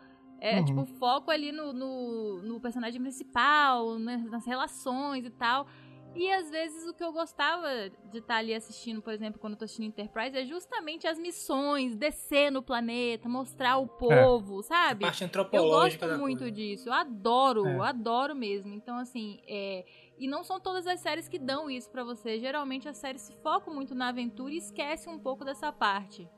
É, 0.46 0.60
Uhum. 0.60 0.66
tipo, 0.66 0.86
foco 0.86 1.32
ali 1.32 1.54
no, 1.54 1.72
no, 1.72 2.42
no 2.44 2.60
personagem 2.60 3.00
principal, 3.02 3.98
né, 3.98 4.18
nas 4.30 4.46
relações 4.46 5.26
e 5.26 5.30
tal. 5.30 5.66
E 6.16 6.30
às 6.32 6.50
vezes 6.52 6.86
o 6.88 6.94
que 6.94 7.04
eu 7.04 7.12
gostava 7.14 7.66
de 8.12 8.18
estar 8.20 8.36
ali 8.36 8.54
assistindo, 8.54 9.02
por 9.02 9.14
exemplo, 9.14 9.40
quando 9.40 9.54
eu 9.54 9.58
tô 9.60 9.64
assistindo 9.66 9.86
Enterprise, 9.88 10.38
é 10.38 10.44
justamente 10.46 11.08
as 11.08 11.18
missões, 11.18 11.96
descer 11.96 12.52
no 12.52 12.62
planeta, 12.62 13.28
mostrar 13.30 13.78
o 13.78 13.88
povo, 13.88 14.60
A 14.60 14.64
sabe? 14.64 15.06
parte 15.06 15.22
Eu 15.24 15.28
antropológica 15.28 16.06
gosto 16.06 16.18
da 16.18 16.22
muito 16.24 16.40
coisa. 16.40 16.52
disso, 16.54 16.90
eu 16.90 16.94
adoro, 16.94 17.66
É. 17.66 17.88
adoro 17.88 18.36
mesmo. 18.36 18.74
Então, 18.76 18.98
assim, 18.98 19.40
é... 19.48 19.86
e 20.20 20.28
não 20.28 20.44
são 20.44 20.60
todas 20.60 20.86
as 20.86 21.00
séries 21.00 21.28
que 21.30 21.40
dão 21.40 21.68
isso 21.70 21.90
pra 21.90 22.04
você. 22.04 22.38
Geralmente 22.38 22.88
as 22.90 22.98
séries 22.98 23.22
se 23.22 23.34
focam 23.42 23.74
muito 23.74 23.96
na 23.96 24.10
aventura 24.10 24.54
e 24.54 24.58
esquecem 24.58 25.12
um 25.12 25.18
pouco 25.18 25.44
dessa 25.46 25.72
parte. 25.72 26.30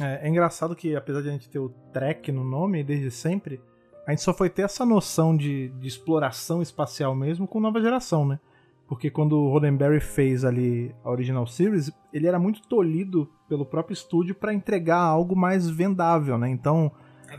É, 0.00 0.26
é 0.26 0.28
engraçado 0.28 0.74
que, 0.74 0.94
apesar 0.96 1.22
de 1.22 1.28
a 1.28 1.32
gente 1.32 1.48
ter 1.48 1.58
o 1.58 1.68
Trek 1.92 2.30
no 2.32 2.44
nome 2.44 2.82
desde 2.82 3.10
sempre, 3.10 3.60
a 4.06 4.10
gente 4.10 4.22
só 4.22 4.32
foi 4.32 4.48
ter 4.48 4.62
essa 4.62 4.84
noção 4.84 5.36
de, 5.36 5.68
de 5.68 5.88
exploração 5.88 6.62
espacial 6.62 7.14
mesmo 7.14 7.46
com 7.46 7.60
nova 7.60 7.80
geração, 7.80 8.26
né? 8.26 8.40
Porque 8.88 9.08
quando 9.08 9.38
o 9.38 9.50
Roddenberry 9.50 10.00
fez 10.00 10.44
ali 10.44 10.92
a 11.04 11.10
Original 11.10 11.46
Series, 11.46 11.92
ele 12.12 12.26
era 12.26 12.38
muito 12.38 12.60
tolhido 12.62 13.30
pelo 13.48 13.64
próprio 13.64 13.94
estúdio 13.94 14.34
para 14.34 14.52
entregar 14.52 14.98
algo 14.98 15.36
mais 15.36 15.70
vendável, 15.70 16.36
né? 16.36 16.48
Então, 16.48 16.90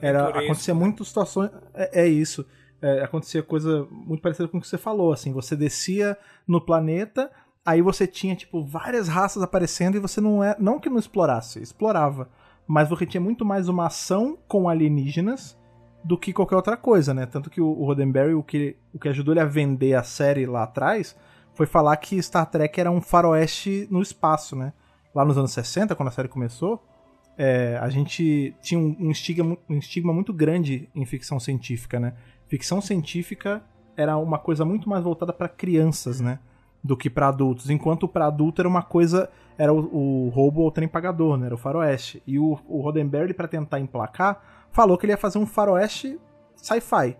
era 0.02 0.21
Aventuresco, 0.21 0.45
acontecia 0.45 0.74
né? 0.74 0.80
muitas 0.80 1.08
situações 1.08 1.52
é, 1.74 2.04
é 2.04 2.08
isso 2.08 2.45
É, 2.82 3.04
acontecia 3.04 3.43
coisa 3.43 3.88
muito 3.91 4.21
parecida 4.21 4.47
com 4.47 4.58
o 4.58 4.62
que 4.62 4.67
você 4.67 4.78
falou 4.78 5.12
assim 5.12 5.34
você 5.34 5.56
descia 5.56 6.17
no 6.47 6.62
planeta 6.62 7.30
aí 7.65 7.82
você 7.82 8.08
tinha 8.08 8.36
tipo 8.36 8.63
várias 8.63 9.08
raças 9.08 9.43
aparecendo 9.43 9.97
e 9.97 10.00
você 10.00 10.21
não 10.21 10.43
é 10.43 10.56
não 10.60 10.80
que 10.80 10.89
não 10.89 10.97
explorasse 11.00 11.62
explorava 11.62 12.30
mas 12.71 12.88
você 12.88 13.05
tinha 13.05 13.19
muito 13.19 13.43
mais 13.43 13.67
uma 13.67 13.88
ação 13.88 14.38
com 14.47 14.69
alienígenas 14.69 15.60
do 16.05 16.17
que 16.17 16.31
qualquer 16.31 16.55
outra 16.55 16.77
coisa 16.77 17.13
né 17.13 17.25
tanto 17.25 17.49
que 17.49 17.60
o, 17.60 17.67
o 17.67 17.86
Roddenberry 17.86 18.34
o 18.34 18.41
que 18.41 18.77
o 18.93 18.97
que 18.97 19.10
ajudou 19.10 19.34
ele 19.34 19.41
a 19.41 19.45
vender 19.45 19.93
a 19.93 20.03
série 20.03 20.45
lá 20.45 20.63
atrás 20.63 21.13
foi 21.53 21.65
falar 21.65 21.97
que 21.97 22.21
Star 22.23 22.49
Trek 22.49 22.79
era 22.79 22.89
um 22.89 23.01
faroeste 23.01 23.89
no 23.91 24.01
espaço 24.01 24.55
né 24.55 24.71
lá 25.13 25.25
nos 25.25 25.38
anos 25.38 25.51
60 25.51 25.93
quando 25.95 26.07
a 26.07 26.12
série 26.12 26.29
começou 26.29 26.81
é, 27.38 27.77
a 27.81 27.89
gente 27.89 28.55
tinha 28.62 28.79
um, 28.79 28.95
um 28.99 29.12
estigma, 29.12 29.57
um 29.69 29.77
estigma 29.77 30.13
muito 30.13 30.31
grande 30.31 30.89
em 30.93 31.05
ficção 31.05 31.39
científica, 31.39 31.99
né? 31.99 32.13
Ficção 32.47 32.81
científica 32.81 33.63
era 33.95 34.17
uma 34.17 34.38
coisa 34.38 34.65
muito 34.65 34.88
mais 34.88 35.03
voltada 35.03 35.34
para 35.34 35.47
crianças, 35.47 36.19
né? 36.19 36.39
Do 36.84 36.98
que 36.98 37.10
para 37.10 37.28
adultos. 37.28 37.70
Enquanto 37.70 38.08
para 38.08 38.28
adulto 38.28 38.62
era 38.62 38.67
uma 38.67 38.82
coisa. 38.82 39.30
Era 39.58 39.72
o, 39.72 40.26
o 40.26 40.30
roubo 40.30 40.63
ao 40.63 40.72
trem 40.72 40.88
pagador, 40.88 41.38
né? 41.38 41.46
Era 41.46 41.56
o 41.56 41.58
faroeste. 41.58 42.24
E 42.26 42.39
o, 42.39 42.58
o 42.67 42.82
Roddenberry, 42.82 43.34
para 43.34 43.48
tentar 43.48 43.80
emplacar, 43.80 44.67
falou 44.72 44.98
que 44.98 45.06
ele 45.06 45.13
ia 45.13 45.17
fazer 45.17 45.38
um 45.38 45.46
faroeste 45.46 46.20
sci-fi. 46.56 47.15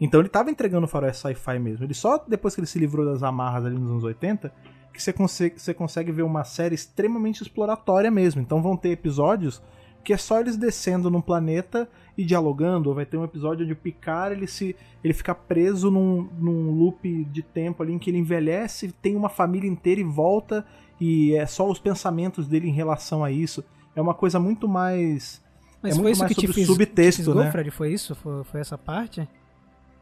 Então 0.00 0.20
ele 0.20 0.28
tava 0.28 0.50
entregando 0.50 0.86
o 0.86 0.88
faroeste 0.88 1.22
sci-fi 1.22 1.58
mesmo. 1.58 1.84
Ele 1.84 1.94
só 1.94 2.18
depois 2.26 2.54
que 2.54 2.60
ele 2.60 2.66
se 2.66 2.78
livrou 2.78 3.04
das 3.06 3.22
amarras 3.22 3.66
ali 3.66 3.78
nos 3.78 3.90
anos 3.90 4.04
80 4.04 4.52
que 4.94 5.02
você 5.02 5.12
consegue, 5.12 5.60
você 5.60 5.74
consegue 5.74 6.12
ver 6.12 6.22
uma 6.22 6.44
série 6.44 6.74
extremamente 6.74 7.42
exploratória 7.42 8.10
mesmo. 8.10 8.40
Então 8.40 8.62
vão 8.62 8.76
ter 8.76 8.90
episódios 8.90 9.60
que 10.04 10.12
é 10.12 10.16
só 10.16 10.38
eles 10.38 10.56
descendo 10.56 11.10
num 11.10 11.20
planeta 11.20 11.88
e 12.16 12.24
dialogando, 12.24 12.88
ou 12.88 12.94
vai 12.94 13.04
ter 13.04 13.16
um 13.16 13.24
episódio 13.24 13.64
onde 13.64 13.72
o 13.72 13.76
Picard 13.76 14.34
ele 14.34 14.46
se 14.46 14.76
ele 15.02 15.12
fica 15.12 15.34
preso 15.34 15.90
num, 15.90 16.28
num 16.38 16.70
loop 16.70 17.24
de 17.24 17.42
tempo 17.42 17.82
ali 17.82 17.92
em 17.92 17.98
que 17.98 18.10
ele 18.10 18.18
envelhece, 18.18 18.92
tem 19.02 19.16
uma 19.16 19.28
família 19.28 19.68
inteira 19.68 20.00
e 20.00 20.04
volta 20.04 20.64
e 21.00 21.34
é 21.34 21.44
só 21.46 21.68
os 21.68 21.78
pensamentos 21.78 22.46
dele 22.46 22.68
em 22.68 22.72
relação 22.72 23.24
a 23.24 23.30
isso. 23.30 23.64
É 23.96 24.00
uma 24.00 24.14
coisa 24.14 24.38
muito 24.38 24.68
mais 24.68 25.42
Mas 25.82 25.92
é 25.92 25.94
foi 25.94 26.02
muito 26.02 26.14
isso 26.14 26.22
mais 26.22 26.34
que 26.34 26.40
te 26.40 26.52
fiz, 26.52 26.66
subtexto, 26.66 27.22
te 27.22 27.24
fisgou, 27.24 27.42
né? 27.42 27.50
Fred? 27.50 27.70
Foi 27.70 27.92
isso? 27.92 28.14
Foi, 28.14 28.44
foi 28.44 28.60
essa 28.60 28.78
parte? 28.78 29.28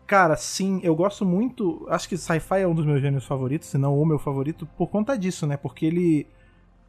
Cara, 0.07 0.37
sim, 0.37 0.81
eu 0.83 0.94
gosto 0.94 1.25
muito. 1.25 1.87
Acho 1.88 2.09
que 2.09 2.16
sci-fi 2.16 2.61
é 2.61 2.66
um 2.66 2.75
dos 2.75 2.85
meus 2.85 3.01
gêneros 3.01 3.25
favoritos, 3.25 3.68
se 3.68 3.79
não 3.79 3.98
o 3.98 4.05
meu 4.05 4.18
favorito, 4.18 4.66
por 4.77 4.88
conta 4.88 5.16
disso, 5.16 5.46
né? 5.46 5.57
Porque 5.57 5.87
ele, 5.87 6.27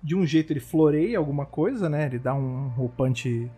de 0.01 0.15
um 0.15 0.25
jeito, 0.25 0.51
ele 0.51 0.59
floreia 0.59 1.17
alguma 1.17 1.45
coisa, 1.45 1.87
né? 1.87 2.05
Ele 2.07 2.19
dá 2.19 2.33
um 2.33 2.67
roupante 2.69 3.49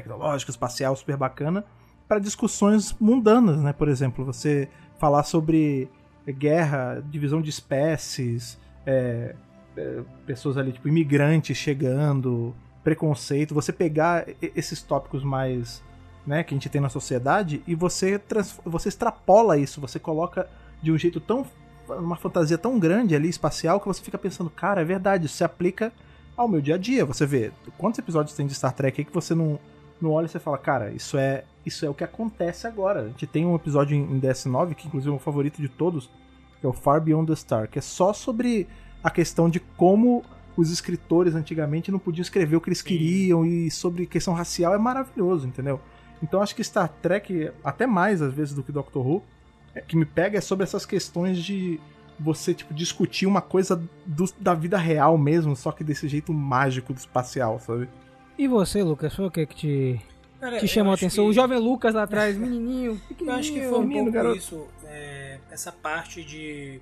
tecnológico, 0.00 0.50
espacial 0.50 0.94
super 0.94 1.16
bacana, 1.16 1.64
para 2.06 2.18
discussões 2.18 2.94
mundanas, 3.00 3.58
né? 3.58 3.72
Por 3.72 3.88
exemplo, 3.88 4.24
você 4.24 4.68
falar 4.98 5.22
sobre 5.24 5.88
guerra, 6.26 7.02
divisão 7.08 7.40
de 7.40 7.50
espécies, 7.50 8.58
é, 8.84 9.34
é, 9.76 10.02
pessoas 10.26 10.56
ali, 10.56 10.72
tipo, 10.72 10.88
imigrantes 10.88 11.56
chegando, 11.56 12.54
preconceito, 12.84 13.54
você 13.54 13.72
pegar 13.72 14.26
esses 14.40 14.82
tópicos 14.82 15.24
mais 15.24 15.82
né, 16.26 16.42
que 16.42 16.54
a 16.54 16.56
gente 16.56 16.68
tem 16.68 16.80
na 16.80 16.88
sociedade 16.88 17.62
e 17.66 17.74
você 17.74 18.20
você 18.64 18.88
extrapola 18.88 19.56
isso, 19.56 19.80
você 19.80 19.98
coloca 19.98 20.48
de 20.82 20.90
um 20.90 20.98
jeito 20.98 21.20
tão 21.20 21.46
uma 21.88 22.16
fantasia 22.16 22.58
tão 22.58 22.80
grande 22.80 23.14
ali 23.14 23.28
espacial 23.28 23.78
que 23.78 23.86
você 23.86 24.02
fica 24.02 24.18
pensando, 24.18 24.50
cara, 24.50 24.80
é 24.80 24.84
verdade, 24.84 25.26
isso 25.26 25.36
se 25.36 25.44
aplica 25.44 25.92
ao 26.36 26.48
meu 26.48 26.60
dia 26.60 26.74
a 26.74 26.78
dia. 26.78 27.04
Você 27.04 27.24
vê 27.24 27.52
quantos 27.78 27.98
episódios 27.98 28.36
tem 28.36 28.46
de 28.46 28.54
Star 28.54 28.72
Trek 28.72 29.00
aí 29.00 29.04
que 29.04 29.14
você 29.14 29.34
não 29.34 29.58
não 30.00 30.10
olha 30.12 30.26
e 30.26 30.28
você 30.28 30.38
fala, 30.38 30.58
cara, 30.58 30.90
isso 30.90 31.16
é 31.16 31.44
isso 31.64 31.84
é 31.84 31.90
o 31.90 31.94
que 31.94 32.04
acontece 32.04 32.66
agora. 32.66 33.02
A 33.02 33.08
gente 33.08 33.26
tem 33.26 33.44
um 33.44 33.54
episódio 33.54 33.96
em 33.96 34.02
em 34.16 34.20
DS9 34.20 34.74
que 34.74 34.86
inclusive 34.86 35.12
é 35.12 35.16
o 35.16 35.18
favorito 35.18 35.60
de 35.60 35.68
todos, 35.68 36.10
que 36.60 36.66
é 36.66 36.68
o 36.68 36.72
Far 36.72 37.00
Beyond 37.00 37.26
the 37.28 37.36
Star, 37.36 37.68
que 37.68 37.78
é 37.78 37.82
só 37.82 38.12
sobre 38.12 38.66
a 39.02 39.10
questão 39.10 39.48
de 39.48 39.60
como 39.60 40.24
os 40.56 40.70
escritores 40.70 41.34
antigamente 41.34 41.92
não 41.92 41.98
podiam 41.98 42.22
escrever 42.22 42.56
o 42.56 42.60
que 42.60 42.68
eles 42.70 42.80
queriam 42.82 43.44
e 43.44 43.70
sobre 43.70 44.06
questão 44.06 44.32
racial 44.32 44.74
é 44.74 44.78
maravilhoso, 44.78 45.46
entendeu? 45.46 45.80
Então 46.22 46.40
acho 46.40 46.54
que 46.56 46.64
Star 46.64 46.88
Trek, 47.02 47.50
até 47.62 47.86
mais 47.86 48.22
às 48.22 48.32
vezes 48.32 48.54
do 48.54 48.62
que 48.62 48.72
Doctor 48.72 49.06
Who, 49.06 49.22
é, 49.74 49.80
que 49.82 49.96
me 49.96 50.06
pega 50.06 50.38
é 50.38 50.40
sobre 50.40 50.64
essas 50.64 50.86
questões 50.86 51.38
de 51.38 51.78
você 52.18 52.54
tipo 52.54 52.72
discutir 52.72 53.26
uma 53.26 53.42
coisa 53.42 53.76
do- 54.06 54.32
da 54.40 54.54
vida 54.54 54.78
real 54.78 55.18
mesmo, 55.18 55.54
só 55.54 55.70
que 55.70 55.84
desse 55.84 56.08
jeito 56.08 56.32
mágico 56.32 56.94
do 56.94 56.98
espacial, 56.98 57.60
sabe? 57.60 57.86
E 58.38 58.46
você, 58.46 58.82
Lucas, 58.82 59.14
foi 59.14 59.26
o 59.26 59.30
que 59.30 59.46
que 59.46 59.54
te, 59.54 60.00
Cara, 60.40 60.58
te 60.58 60.64
eu 60.64 60.68
chamou 60.68 60.92
a 60.92 60.94
atenção? 60.94 61.24
que- 61.24 61.30
O 61.30 61.32
jovem 61.32 61.58
Lucas 61.58 61.94
lá 61.94 62.02
atrás, 62.02 62.36
menininho, 62.38 62.92
Eu 62.92 62.98
pequenininho. 63.08 63.38
acho 63.38 63.52
que 63.52 63.60
foi 63.68 63.78
um 63.78 63.90
pouco 63.90 64.10
garoto. 64.12 64.36
isso, 64.36 64.68
é, 64.84 65.38
essa 65.50 65.72
parte 65.72 66.22
de 66.24 66.80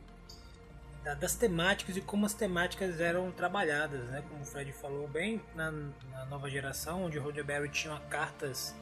da- 1.04 1.14
das 1.14 1.34
temáticas 1.34 1.96
e 1.96 2.00
como 2.00 2.24
as 2.26 2.32
temáticas 2.34 2.98
eram 2.98 3.30
trabalhadas, 3.30 4.00
né? 4.06 4.22
Como 4.28 4.42
o 4.42 4.44
Fred 4.46 4.72
falou 4.72 5.06
bem, 5.06 5.40
na, 5.54 5.70
na 5.70 6.24
nova 6.30 6.48
geração, 6.48 7.04
onde 7.04 7.18
o 7.18 7.22
Roddenberry 7.22 7.68
tinha 7.68 7.94
cartas 8.08 8.74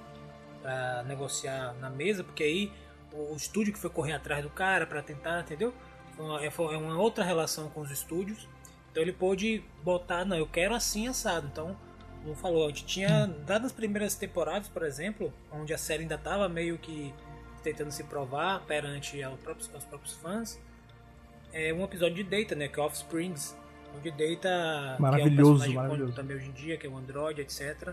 para 0.63 1.03
negociar 1.03 1.75
na 1.81 1.91
mesa, 1.91 2.23
porque 2.23 2.45
aí 2.45 2.73
o, 3.13 3.33
o 3.33 3.37
estúdio 3.37 3.73
que 3.73 3.79
foi 3.79 3.91
correr 3.91 4.13
atrás 4.13 4.43
do 4.43 4.49
cara 4.51 4.87
para 4.87 5.03
tentar, 5.03 5.41
entendeu? 5.41 5.75
Foi 6.17 6.25
uma, 6.25 6.45
é, 6.45 6.49
foi 6.51 6.77
uma 6.77 6.97
outra 6.97 7.25
relação 7.25 7.69
com 7.71 7.81
os 7.81 7.91
estúdios. 7.91 8.49
Então 8.93 9.03
ele 9.03 9.13
pôde 9.13 9.65
botar, 9.83 10.25
não, 10.25 10.37
eu 10.37 10.47
quero 10.47 10.75
assim 10.77 11.09
assado. 11.09 11.49
Então 11.51 11.77
como 12.23 12.35
falou, 12.35 12.67
a 12.67 12.69
gente 12.69 12.85
tinha, 12.85 13.27
dadas 13.47 13.67
as 13.67 13.73
primeiras 13.73 14.15
temporadas, 14.15 14.69
por 14.69 14.85
exemplo, 14.85 15.33
onde 15.51 15.75
a 15.75 15.79
série 15.79 16.03
ainda 16.03 16.15
estava 16.15 16.49
meio 16.49 16.79
que 16.79 17.13
tentando 17.63 17.91
se 17.91 18.05
provar 18.05 18.61
perante 18.67 19.23
aos 19.23 19.39
próprios, 19.41 19.71
aos 19.75 19.85
próprios 19.85 20.15
fãs, 20.15 20.61
é 21.53 21.73
um 21.73 21.85
episódio 21.85 22.17
de 22.17 22.25
Data, 22.25 22.55
né, 22.55 22.69
que 22.69 22.79
é 22.79 22.83
Offsprings, 22.83 23.57
onde 23.97 24.11
Data, 24.11 24.97
maravilhoso, 24.99 25.65
que 25.65 25.69
é 25.69 25.73
um 25.73 25.75
maravilhoso. 25.75 26.13
também 26.13 26.37
hoje 26.37 26.49
em 26.49 26.53
dia, 26.53 26.77
que 26.77 26.87
é 26.87 26.91
um 26.91 26.97
android, 26.97 27.41
etc., 27.41 27.93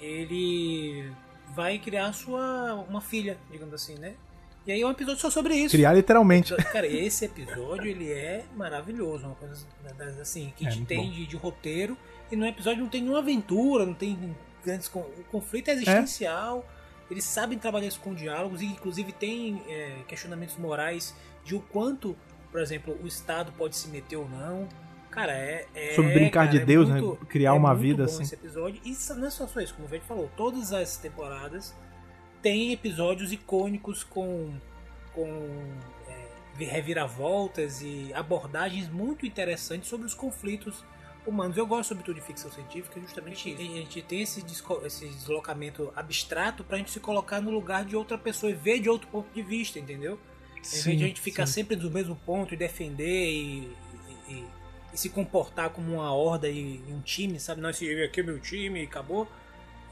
ele 0.00 1.10
vai 1.54 1.78
criar 1.78 2.12
sua 2.12 2.74
uma 2.88 3.00
filha, 3.00 3.38
digamos 3.50 3.72
assim, 3.72 3.94
né? 3.94 4.14
E 4.66 4.72
aí 4.72 4.80
é 4.80 4.86
um 4.86 4.90
episódio 4.90 5.20
só 5.20 5.30
sobre 5.30 5.54
isso. 5.54 5.76
Criar 5.76 5.92
literalmente. 5.92 6.54
Cara, 6.72 6.86
esse 6.86 7.26
episódio 7.26 7.86
ele 7.86 8.10
é 8.10 8.44
maravilhoso, 8.56 9.26
uma 9.26 9.34
coisa 9.34 9.66
assim 10.20 10.52
que 10.56 10.66
É, 10.66 10.70
te 10.70 10.76
muito 10.76 10.88
tem 10.88 11.10
de, 11.10 11.26
de 11.26 11.36
roteiro 11.36 11.96
e 12.34 12.36
no 12.36 12.46
episódio 12.46 12.82
não 12.82 12.88
tem 12.90 13.00
nenhuma 13.00 13.20
aventura, 13.20 13.86
não 13.86 13.94
tem 13.94 14.36
grandes 14.64 14.88
o 14.94 15.24
conflito 15.30 15.68
é 15.68 15.72
existencial. 15.74 16.68
Eles 17.10 17.24
sabem 17.24 17.58
trabalhar 17.58 17.86
isso 17.86 18.00
com 18.00 18.14
diálogos 18.14 18.60
e 18.62 18.66
inclusive 18.66 19.12
tem 19.12 19.62
é, 19.68 19.98
questionamentos 20.08 20.56
morais 20.56 21.14
de 21.44 21.54
o 21.54 21.60
quanto, 21.60 22.16
por 22.50 22.60
exemplo, 22.60 22.98
o 23.02 23.06
Estado 23.06 23.52
pode 23.52 23.76
se 23.76 23.88
meter 23.88 24.16
ou 24.16 24.28
não. 24.28 24.68
Cara, 25.10 25.32
é, 25.32 25.66
é 25.74 25.94
Sobre 25.94 26.12
brincar 26.12 26.46
cara, 26.46 26.50
de 26.50 26.58
é 26.62 26.64
Deus, 26.64 26.88
né? 26.88 27.00
muito- 27.00 27.24
Criar 27.26 27.50
é 27.50 27.52
uma 27.52 27.74
vida 27.74 28.04
assim. 28.04 28.22
Esse 28.22 28.34
episódio 28.34 28.80
e 28.84 28.96
não 29.14 29.26
é 29.26 29.30
só 29.30 29.44
isso, 29.60 29.74
como 29.74 29.86
o 29.86 29.90
Verde 29.90 30.06
falou, 30.06 30.28
todas 30.36 30.72
as 30.72 30.96
temporadas 30.96 31.74
tem 32.42 32.72
episódios 32.72 33.32
icônicos 33.32 34.02
com 34.02 34.52
com 35.12 35.28
é, 36.08 36.64
reviravoltas 36.64 37.80
e 37.80 38.12
abordagens 38.12 38.88
muito 38.88 39.24
interessantes 39.24 39.88
sobre 39.88 40.06
os 40.06 40.14
conflitos 40.14 40.82
humanos. 41.26 41.56
Eu 41.56 41.66
gosto 41.66 41.88
sobretudo 41.90 42.16
de 42.16 42.20
ficção 42.20 42.50
científica 42.50 43.00
justamente 43.00 43.50
isso. 43.50 43.60
A 43.60 43.64
gente 43.64 44.02
tem 44.02 44.22
esse, 44.22 44.44
esse 44.84 45.06
deslocamento 45.08 45.92
abstrato 45.96 46.62
pra 46.64 46.76
gente 46.78 46.90
se 46.90 47.00
colocar 47.00 47.40
no 47.40 47.50
lugar 47.50 47.84
de 47.84 47.96
outra 47.96 48.16
pessoa 48.18 48.50
e 48.50 48.54
ver 48.54 48.80
de 48.80 48.88
outro 48.88 49.08
ponto 49.08 49.32
de 49.34 49.42
vista, 49.42 49.78
entendeu? 49.78 50.18
Em 50.56 50.60
vez 50.62 50.84
de 50.98 51.04
a 51.04 51.08
gente 51.08 51.20
ficar 51.20 51.46
sim. 51.46 51.52
sempre 51.54 51.76
no 51.76 51.90
mesmo 51.90 52.16
ponto 52.16 52.54
e 52.54 52.56
defender 52.56 53.30
e, 53.30 53.68
e- 54.28 54.32
e- 54.32 54.44
e 54.92 54.96
se 54.98 55.10
comportar 55.10 55.70
como 55.70 55.94
uma 55.94 56.12
horda 56.14 56.48
e, 56.48 56.80
um 56.92 57.00
time, 57.00 57.38
sabe? 57.40 57.60
Nós 57.60 57.76
esse 57.76 58.04
aqui 58.04 58.20
é 58.20 58.22
meu 58.22 58.38
time 58.40 58.80
e 58.80 58.84
acabou. 58.84 59.26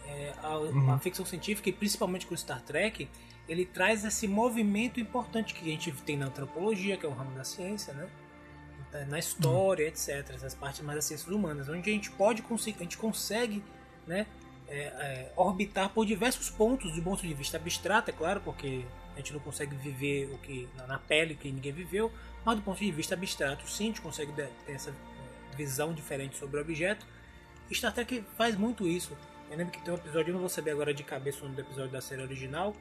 É, 0.07 0.33
a, 0.42 0.57
Uhum. 0.59 0.92
a 0.92 0.99
ficção 0.99 1.25
científica, 1.25 1.68
e 1.68 1.73
principalmente 1.73 2.27
com 2.27 2.37
Star 2.37 2.61
Trek, 2.62 3.09
ele 3.49 3.64
traz 3.66 4.05
esse 4.05 4.27
movimento 4.29 4.99
importante 5.01 5.55
que 5.55 5.61
a 5.62 5.73
gente 5.73 5.92
tem 5.92 6.16
na 6.16 6.27
antropologia, 6.27 6.97
que 6.97 7.05
é 7.07 7.09
um 7.09 7.12
ramo 7.12 7.31
da 7.37 7.45
ciência, 7.45 7.92
né? 7.95 8.09
Então, 8.92 9.07
Na 9.07 9.18
história, 9.18 9.88
etc. 9.88 10.31
Essas 10.35 10.55
partes 10.55 10.81
mais 10.83 10.96
das 10.96 11.05
ciências 11.07 11.28
humanas, 11.28 11.68
onde 11.68 11.90
a 11.90 11.92
gente 11.92 12.11
pode 12.11 12.42
conseguir, 12.42 12.76
a 12.81 12.83
gente 12.83 12.98
consegue, 12.98 13.64
né? 14.07 14.26
é, 14.72 14.78
é, 14.78 15.33
orbitar 15.37 15.90
por 15.90 16.07
diversos 16.07 16.48
pontos, 16.48 16.92
do 16.92 17.02
ponto 17.02 17.20
de 17.20 17.35
vista 17.35 17.59
abstrato, 17.59 18.11
é 18.11 18.12
claro, 18.12 18.40
porque 18.40 18.85
a 19.14 19.18
gente 19.18 19.33
não 19.35 19.40
consegue 19.40 19.76
viver 19.76 20.31
o 20.33 20.38
que 20.38 20.66
na, 20.88 20.98
pele 20.98 21.35
que 21.35 21.52
ninguém 21.52 21.72
viveu, 21.72 22.11
mas 22.42 22.57
do 22.57 22.62
ponto 22.62 22.78
de 22.78 22.90
vista 22.90 23.14
abstrato, 23.14 23.68
sim, 23.68 23.85
a 23.85 23.87
gente 23.88 24.00
consegue 24.00 24.33
ter 24.33 24.50
essa 24.66 24.94
visão 25.57 25.92
diferente 25.92 26.38
sobre 26.38 26.57
o 26.57 26.62
objeto. 26.62 27.07
Star 27.70 27.92
Trek 27.92 28.24
faz 28.37 28.57
muito 28.57 28.87
isso. 28.88 29.16
Eu 29.50 29.59
lembro 29.59 29.72
que 29.72 29.83
tem 29.83 29.92
um 29.92 29.96
episódio, 29.96 30.31
eu 30.31 30.33
não 30.33 30.40
vou 30.40 30.48
saber 30.48 30.70
agora 30.70 30.94
de 30.94 31.05
cabeça 31.05 31.40
o 31.40 31.42
nome 31.42 31.57
do 31.57 31.61
episódio 31.61 31.90
da 31.90 32.00
série 32.00 32.22
original, 32.22 32.74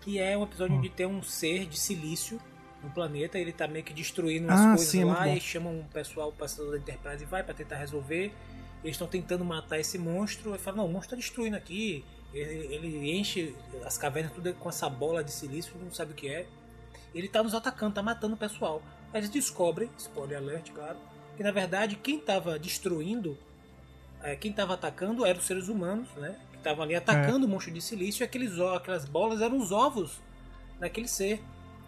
que 0.00 0.18
é 0.18 0.36
um 0.36 0.42
episódio 0.42 0.74
Hum. 0.74 0.78
onde 0.78 0.88
tem 0.88 1.06
um 1.06 1.22
ser 1.22 1.66
de 1.66 1.78
silício 1.78 2.40
no 2.82 2.90
planeta, 2.90 3.38
ele 3.38 3.52
tá 3.52 3.68
meio 3.68 3.84
que 3.84 3.92
destruindo 3.92 4.46
umas 4.48 4.60
Ah, 4.60 4.68
coisas 4.70 4.88
sim, 4.88 5.02
é 5.02 5.04
lá 5.04 5.24
bom. 5.24 5.34
e 5.34 5.40
chamam 5.40 5.78
um 5.78 5.84
pessoal, 5.84 6.28
o 6.30 6.32
passador 6.32 6.72
da 6.72 6.78
Enterprise 6.78 7.24
vai 7.24 7.42
pra 7.42 7.54
tentar 7.54 7.76
resolver. 7.76 8.32
Eles 8.82 8.94
estão 8.96 9.06
tentando 9.06 9.44
matar 9.44 9.78
esse 9.78 9.96
monstro, 9.98 10.54
e 10.54 10.58
falam, 10.58 10.78
não, 10.78 10.86
o 10.86 10.92
monstro 10.92 11.10
tá 11.10 11.16
destruindo 11.16 11.56
aqui. 11.56 12.04
Ele, 12.34 12.74
ele 12.74 13.12
enche 13.12 13.54
as 13.84 13.96
cavernas 13.96 14.32
tudo 14.32 14.52
com 14.54 14.68
essa 14.68 14.88
bola 14.88 15.22
de 15.22 15.30
silício, 15.30 15.72
não 15.80 15.92
sabe 15.92 16.12
o 16.12 16.14
que 16.14 16.28
é. 16.28 16.46
Ele 17.14 17.28
tá 17.28 17.42
nos 17.42 17.54
atacando, 17.54 17.94
tá 17.94 18.02
matando 18.02 18.34
o 18.34 18.38
pessoal. 18.38 18.82
Aí 19.12 19.20
eles 19.20 19.30
descobrem, 19.30 19.88
spoiler 19.98 20.38
alert, 20.38 20.70
claro, 20.72 20.96
que 21.36 21.42
na 21.42 21.50
verdade 21.52 21.96
quem 21.96 22.18
tava 22.18 22.58
destruindo, 22.58 23.38
é, 24.22 24.34
quem 24.34 24.52
tava 24.52 24.74
atacando 24.74 25.24
eram 25.26 25.38
os 25.38 25.46
seres 25.46 25.68
humanos, 25.68 26.08
né? 26.16 26.36
Que 26.50 26.56
estavam 26.56 26.82
ali 26.82 26.94
atacando 26.94 27.44
o 27.46 27.48
monstro 27.48 27.72
de 27.72 27.82
silício 27.82 28.22
e 28.22 28.24
aqueles, 28.24 28.58
aquelas 28.58 29.04
bolas 29.04 29.40
eram 29.42 29.58
os 29.58 29.70
ovos 29.70 30.20
daquele 30.80 31.06
ser. 31.06 31.40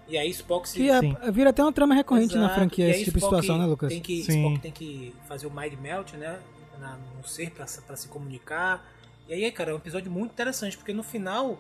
E 0.07 0.19
aí 0.19 0.29
Spock 0.31 0.69
se 0.69 0.77
Que 0.77 0.91
é- 0.91 1.01
Sim. 1.01 1.17
vira 1.33 1.51
até 1.51 1.63
uma 1.63 1.73
trama 1.73 1.95
recorrente 1.95 2.35
na 2.35 2.43
Exato. 2.45 2.55
franquia, 2.57 2.85
E 2.85 2.89
aí 2.89 2.95
esse 2.95 3.05
tipo 3.05 3.19
de 3.19 3.25
Spock 3.25 3.41
situação, 3.43 3.59
né, 3.63 3.67
Lucas? 3.67 3.89
Tem 3.91 4.01
que, 4.03 4.23
Sim. 4.23 4.43
Spock 4.45 4.61
tem 4.61 4.73
que 4.73 5.15
fazer 5.27 5.47
o 5.47 5.51
mind 5.51 5.73
melt, 5.81 6.13
né? 6.15 6.39
Na, 6.79 6.99
no 7.17 7.27
ser 7.27 7.51
pra, 7.51 7.67
se- 7.67 7.81
pra 7.83 7.97
se 7.97 8.09
comunicar. 8.09 8.87
E 9.29 9.33
aí, 9.33 9.51
cara, 9.51 9.71
é 9.71 9.75
um 9.75 9.79
episódio 9.79 10.11
muito 10.11 10.33
interessante, 10.33 10.77
porque 10.77 10.93
no 10.93 11.03
final, 11.03 11.59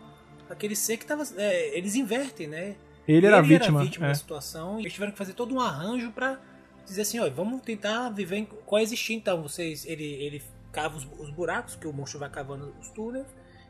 aquele 0.50 0.76
ser 0.76 0.96
que 0.98 1.06
tava. 1.06 1.22
é, 1.36 1.78
eles 1.78 1.94
invertem, 1.94 2.46
né? 2.46 2.76
Ele 3.08 3.26
era 3.26 3.36
a 3.36 3.38
Ele 3.38 3.48
vítima. 3.48 3.78
era 3.80 3.84
vítima 3.84 4.06
é. 4.06 4.08
da 4.10 4.14
situação. 4.14 4.78
E 4.78 4.82
eles 4.82 4.92
tiveram 4.92 5.12
que 5.12 5.18
fazer 5.18 5.32
todo 5.34 5.54
um 5.54 5.60
arranjo 5.60 6.10
pra 6.10 6.38
dizer 6.84 7.02
assim, 7.02 7.18
ó, 7.20 7.30
vamos 7.30 7.62
tentar 7.62 8.10
viver 8.10 8.36
em, 8.36 8.44
coexistir 8.44 9.16
então. 9.16 9.42
Vocês. 9.42 9.86
Ele, 9.86 10.04
ele 10.04 10.42
cava 10.72 10.96
os, 10.98 11.06
os 11.18 11.30
buracos, 11.30 11.76
que 11.76 11.86
o 11.86 11.92
monstro 11.92 12.18
vai 12.18 12.28
cavando 12.28 12.74
os 12.80 12.88
túneis, 12.90 13.26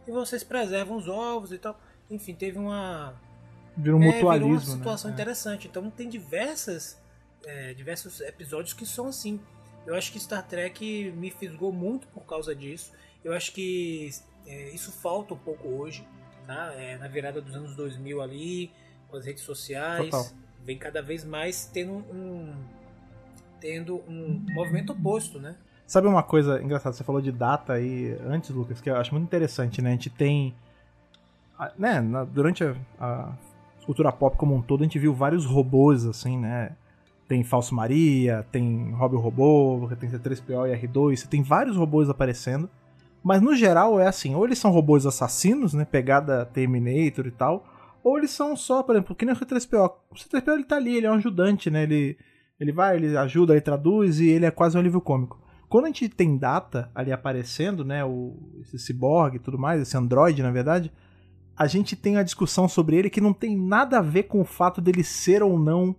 e 0.09 0.11
vocês 0.11 0.43
preservam 0.43 0.97
os 0.97 1.07
ovos 1.07 1.53
e 1.53 1.59
tal. 1.59 1.79
Enfim, 2.11 2.35
teve 2.35 2.59
uma. 2.59 3.15
Vira 3.77 3.97
um 3.97 4.03
É, 4.03 4.07
mutualismo. 4.07 4.47
virou 4.59 4.61
uma 4.73 4.77
situação 4.77 5.11
né? 5.11 5.15
interessante. 5.15 5.67
Então 5.69 5.91
tem 5.91 6.09
diversas, 6.09 6.99
é, 7.45 7.75
diversos 7.75 8.21
episódios 8.21 8.73
que 8.73 8.87
são 8.87 9.09
assim. 9.09 9.41
Eu 9.87 9.95
acho 9.95 10.13
que 10.13 10.19
Star 10.21 10.47
Trek 10.47 11.13
me 11.17 11.31
fisgou 11.31 11.73
muito 11.73 12.07
por 12.09 12.25
causa 12.25 12.55
disso. 12.55 12.93
Eu 13.23 13.33
acho 13.33 13.53
que 13.53 14.11
é, 14.47 14.71
isso 14.71 14.93
falta 14.93 15.35
um 15.35 15.39
pouco 15.39 15.69
hoje, 15.69 16.07
tá? 16.47 16.73
É, 16.75 16.97
na 16.99 17.09
virada 17.09 17.41
dos 17.41 17.55
anos 17.55 17.75
2000 17.75 18.21
ali, 18.23 18.71
com 19.09 19.17
as 19.17 19.25
redes 19.27 19.43
sociais, 19.43 20.11
Total. 20.11 20.27
vem 20.65 20.79
cada 20.79 21.03
vez 21.03 21.25
mais 21.25 21.67
tendo 21.67 21.93
um 22.15 22.55
tendo 23.61 23.97
um 24.09 24.45
movimento 24.55 24.93
oposto, 24.93 25.39
né? 25.41 25.57
Sabe 25.87 26.07
uma 26.07 26.23
coisa 26.23 26.63
engraçada? 26.63 26.95
Você 26.95 27.05
falou 27.05 27.21
de 27.21 27.33
data 27.33 27.73
aí 27.75 28.17
antes, 28.27 28.51
Lucas, 28.51 28.81
que 28.81 28.89
eu 28.91 28.97
acho 28.97 29.13
muito 29.13 29.25
interessante, 29.25 29.81
né? 29.83 29.91
A 29.91 29.93
gente 29.93 30.11
tem. 30.11 30.55
Né, 31.79 32.01
na- 32.01 32.25
durante 32.25 32.65
a, 32.65 32.75
a 32.99 33.33
cultura 33.85 34.13
pop 34.13 34.37
como 34.37 34.55
um 34.55 34.63
todo, 34.63 34.81
a 34.81 34.85
gente 34.85 34.99
viu 34.99 35.15
vários 35.15 35.45
robôs, 35.45 36.05
assim, 36.05 36.39
né? 36.39 36.73
Tem 37.29 37.43
Falso 37.43 37.75
Maria, 37.75 38.47
tem 38.53 38.91
Rob 38.93 39.17
o 39.17 39.19
Robô, 39.19 39.89
tem 39.99 40.11
C3PO 40.11 40.69
e 40.69 40.87
R2, 40.87 41.17
você 41.17 41.27
tem 41.27 41.43
vários 41.43 41.77
robôs 41.77 42.09
aparecendo. 42.09 42.69
Mas 43.23 43.41
no 43.41 43.57
geral 43.57 43.99
é 43.99 44.07
assim, 44.07 44.35
ou 44.35 44.45
eles 44.45 44.59
são 44.59 44.71
robôs 44.71 45.07
assassinos, 45.07 45.73
né? 45.73 45.85
Pegada 45.85 46.45
Terminator 46.45 47.27
e 47.27 47.31
tal, 47.31 47.65
ou 48.03 48.19
eles 48.19 48.31
são 48.31 48.55
só, 48.55 48.83
por 48.83 48.95
exemplo, 48.95 49.15
que 49.15 49.25
nem 49.25 49.35
o 49.35 49.39
C3PO. 49.39 49.93
O 50.11 50.15
C3PO 50.15 50.53
ele 50.53 50.65
tá 50.65 50.77
ali, 50.77 50.97
ele 50.97 51.07
é 51.07 51.11
um 51.11 51.15
ajudante, 51.15 51.71
né? 51.71 51.85
Ele, 51.85 52.19
ele 52.61 52.73
vai, 52.73 52.97
ele 52.97 53.17
ajuda, 53.17 53.55
ele 53.55 53.63
traduz 53.63 54.21
e 54.21 54.29
ele 54.29 54.45
é 54.45 54.51
quase 54.51 54.77
um 54.77 54.81
alívio 54.81 55.01
cômico. 55.01 55.43
Quando 55.71 55.87
a 55.87 55.89
gente 55.89 56.09
tem 56.09 56.37
data 56.37 56.91
ali 56.95 57.11
aparecendo, 57.11 57.85
né, 57.85 58.05
o, 58.05 58.37
esse 58.61 58.79
cyborg 58.79 59.37
e 59.37 59.41
tudo 59.41 59.59
mais, 59.59 59.81
esse 59.81 59.97
android, 59.97 60.43
na 60.43 60.53
verdade, 60.53 60.93
a 61.57 61.67
gente 61.67 61.95
tem 61.97 62.17
a 62.17 62.23
discussão 62.23 62.69
sobre 62.69 62.97
ele 62.97 63.11
que 63.11 63.21
não 63.21 63.33
tem 63.33 63.57
nada 63.57 63.99
a 63.99 64.03
ver 64.03 64.25
com 64.25 64.41
o 64.41 64.45
fato 64.45 64.81
dele 64.81 65.05
ser 65.05 65.43
ou 65.43 65.59
não 65.59 65.95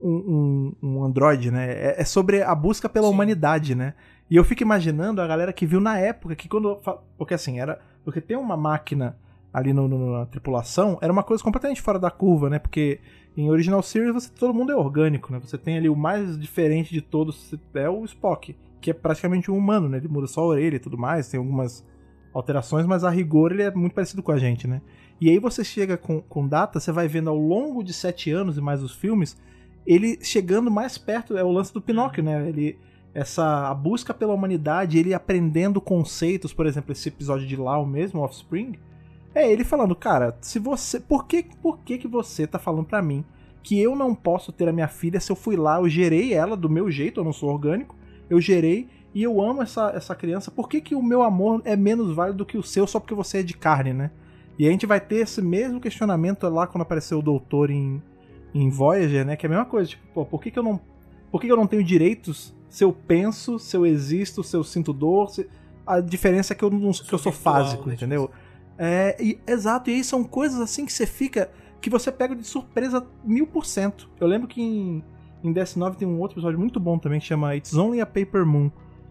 um, 0.00 0.72
um, 0.82 0.88
um 0.88 1.04
android, 1.04 1.50
né? 1.50 1.72
É, 1.72 2.00
é 2.00 2.04
sobre 2.04 2.42
a 2.42 2.54
busca 2.54 2.88
pela 2.88 3.06
Sim. 3.08 3.12
humanidade, 3.12 3.74
né? 3.74 3.94
E 4.30 4.36
eu 4.36 4.44
fico 4.44 4.62
imaginando 4.62 5.20
a 5.20 5.26
galera 5.26 5.52
que 5.52 5.66
viu 5.66 5.80
na 5.80 5.98
época, 5.98 6.36
que 6.36 6.48
quando. 6.48 6.78
Porque 7.18 7.34
assim, 7.34 7.58
era. 7.58 7.80
Porque 8.04 8.20
tem 8.20 8.36
uma 8.36 8.56
máquina 8.56 9.16
ali 9.52 9.72
no, 9.72 9.88
no- 9.88 10.12
na 10.18 10.26
tripulação, 10.26 10.96
era 11.02 11.12
uma 11.12 11.24
coisa 11.24 11.42
completamente 11.42 11.82
fora 11.82 11.98
da 11.98 12.10
curva, 12.10 12.48
né? 12.48 12.58
Porque 12.60 13.00
em 13.36 13.50
Original 13.50 13.82
Series 13.82 14.12
você, 14.14 14.30
todo 14.30 14.54
mundo 14.54 14.70
é 14.70 14.76
orgânico, 14.76 15.32
né? 15.32 15.40
Você 15.44 15.58
tem 15.58 15.76
ali 15.76 15.88
o 15.88 15.96
mais 15.96 16.38
diferente 16.38 16.92
de 16.92 17.00
todos, 17.00 17.52
é 17.74 17.88
o 17.90 18.04
Spock, 18.04 18.56
que 18.80 18.90
é 18.92 18.94
praticamente 18.94 19.50
um 19.50 19.56
humano, 19.56 19.88
né? 19.88 19.98
Ele 19.98 20.06
muda 20.08 20.28
só 20.28 20.42
a 20.42 20.46
orelha 20.46 20.76
e 20.76 20.80
tudo 20.80 20.96
mais, 20.96 21.28
tem 21.28 21.38
algumas 21.38 21.84
alterações, 22.32 22.86
mas 22.86 23.04
a 23.04 23.10
rigor 23.10 23.52
ele 23.52 23.62
é 23.62 23.70
muito 23.70 23.94
parecido 23.94 24.22
com 24.22 24.32
a 24.32 24.38
gente, 24.38 24.66
né? 24.66 24.80
E 25.20 25.28
aí 25.28 25.38
você 25.38 25.62
chega 25.62 25.96
com, 25.96 26.20
com 26.22 26.46
data, 26.46 26.80
você 26.80 26.90
vai 26.90 27.06
vendo 27.06 27.28
ao 27.28 27.36
longo 27.36 27.82
de 27.82 27.92
sete 27.92 28.30
anos 28.30 28.56
e 28.56 28.60
mais 28.60 28.82
os 28.82 28.94
filmes, 28.94 29.36
ele 29.86 30.18
chegando 30.22 30.70
mais 30.70 30.96
perto, 30.96 31.36
é 31.36 31.44
o 31.44 31.50
lance 31.50 31.72
do 31.72 31.80
Pinóquio, 31.80 32.22
né? 32.22 32.48
Ele, 32.48 32.78
essa 33.12 33.68
a 33.68 33.74
busca 33.74 34.14
pela 34.14 34.32
humanidade, 34.32 34.98
ele 34.98 35.12
aprendendo 35.12 35.80
conceitos, 35.80 36.52
por 36.52 36.66
exemplo, 36.66 36.92
esse 36.92 37.08
episódio 37.08 37.46
de 37.46 37.56
Lau 37.56 37.84
mesmo, 37.84 38.20
Offspring, 38.20 38.76
é 39.34 39.50
ele 39.50 39.64
falando, 39.64 39.94
cara, 39.94 40.36
se 40.40 40.58
você, 40.58 40.98
por 40.98 41.26
que, 41.26 41.44
por 41.62 41.78
que 41.80 41.98
que 41.98 42.08
você 42.08 42.46
tá 42.46 42.58
falando 42.58 42.86
pra 42.86 43.02
mim 43.02 43.24
que 43.62 43.78
eu 43.78 43.94
não 43.94 44.14
posso 44.14 44.52
ter 44.52 44.68
a 44.68 44.72
minha 44.72 44.88
filha 44.88 45.20
se 45.20 45.30
eu 45.30 45.36
fui 45.36 45.56
lá, 45.56 45.78
eu 45.78 45.88
gerei 45.88 46.32
ela 46.32 46.56
do 46.56 46.68
meu 46.68 46.90
jeito, 46.90 47.20
eu 47.20 47.24
não 47.24 47.32
sou 47.32 47.50
orgânico, 47.50 47.94
eu 48.28 48.40
gerei 48.40 48.88
e 49.14 49.22
eu 49.22 49.40
amo 49.42 49.62
essa, 49.62 49.90
essa 49.90 50.14
criança, 50.14 50.50
por 50.50 50.68
que 50.68 50.80
que 50.80 50.94
o 50.94 51.02
meu 51.02 51.22
amor 51.22 51.60
é 51.64 51.74
menos 51.76 52.14
válido 52.14 52.38
do 52.38 52.46
que 52.46 52.56
o 52.56 52.62
seu 52.62 52.86
só 52.86 53.00
porque 53.00 53.14
você 53.14 53.38
é 53.38 53.42
de 53.42 53.54
carne, 53.54 53.92
né? 53.92 54.10
E 54.58 54.68
a 54.68 54.70
gente 54.70 54.86
vai 54.86 55.00
ter 55.00 55.16
esse 55.16 55.40
mesmo 55.42 55.80
questionamento 55.80 56.46
lá 56.48 56.66
quando 56.66 56.82
apareceu 56.82 57.18
o 57.18 57.22
doutor 57.22 57.70
em, 57.70 58.00
em 58.54 58.68
Voyager, 58.70 59.24
né? 59.24 59.34
Que 59.36 59.46
é 59.46 59.48
a 59.48 59.50
mesma 59.50 59.64
coisa, 59.64 59.90
tipo, 59.90 60.02
pô, 60.12 60.24
por 60.24 60.40
que, 60.42 60.50
que 60.50 60.58
eu 60.58 60.62
não. 60.62 60.80
Por 61.30 61.40
que, 61.40 61.46
que 61.46 61.52
eu 61.52 61.56
não 61.56 61.66
tenho 61.66 61.82
direitos 61.82 62.54
se 62.68 62.84
eu 62.84 62.92
penso, 62.92 63.58
se 63.58 63.76
eu 63.76 63.84
existo, 63.86 64.44
se 64.44 64.56
eu 64.56 64.62
sinto 64.62 64.92
dor, 64.92 65.30
se, 65.30 65.48
A 65.86 66.00
diferença 66.00 66.52
é 66.52 66.56
que 66.56 66.62
eu, 66.64 66.70
não, 66.70 66.92
que 66.92 67.12
eu 67.12 67.18
sou 67.18 67.32
fásico, 67.32 67.88
né, 67.88 67.94
entendeu? 67.94 68.26
tipo 68.28 68.34
É, 68.78 69.16
e- 69.20 69.40
exato, 69.46 69.90
e 69.90 69.94
aí 69.94 70.04
são 70.04 70.22
coisas 70.22 70.60
assim 70.60 70.84
que 70.86 70.92
você 70.92 71.06
fica. 71.06 71.50
que 71.80 71.90
você 71.90 72.12
pega 72.12 72.36
de 72.36 72.44
surpresa 72.44 73.04
mil 73.24 73.46
por 73.46 73.64
cento. 73.66 74.08
Eu 74.20 74.26
lembro 74.28 74.46
que 74.46 74.60
em, 74.62 75.02
em 75.42 75.52
DS9 75.52 75.96
tem 75.96 76.06
um 76.06 76.20
outro 76.20 76.34
episódio 76.36 76.58
muito 76.60 76.78
bom 76.78 76.98
também 76.98 77.18
que 77.18 77.26
chama 77.26 77.56
It's 77.56 77.74
Only 77.74 78.00
a 78.00 78.06
Paper 78.06 78.44
Moon, 78.46 78.70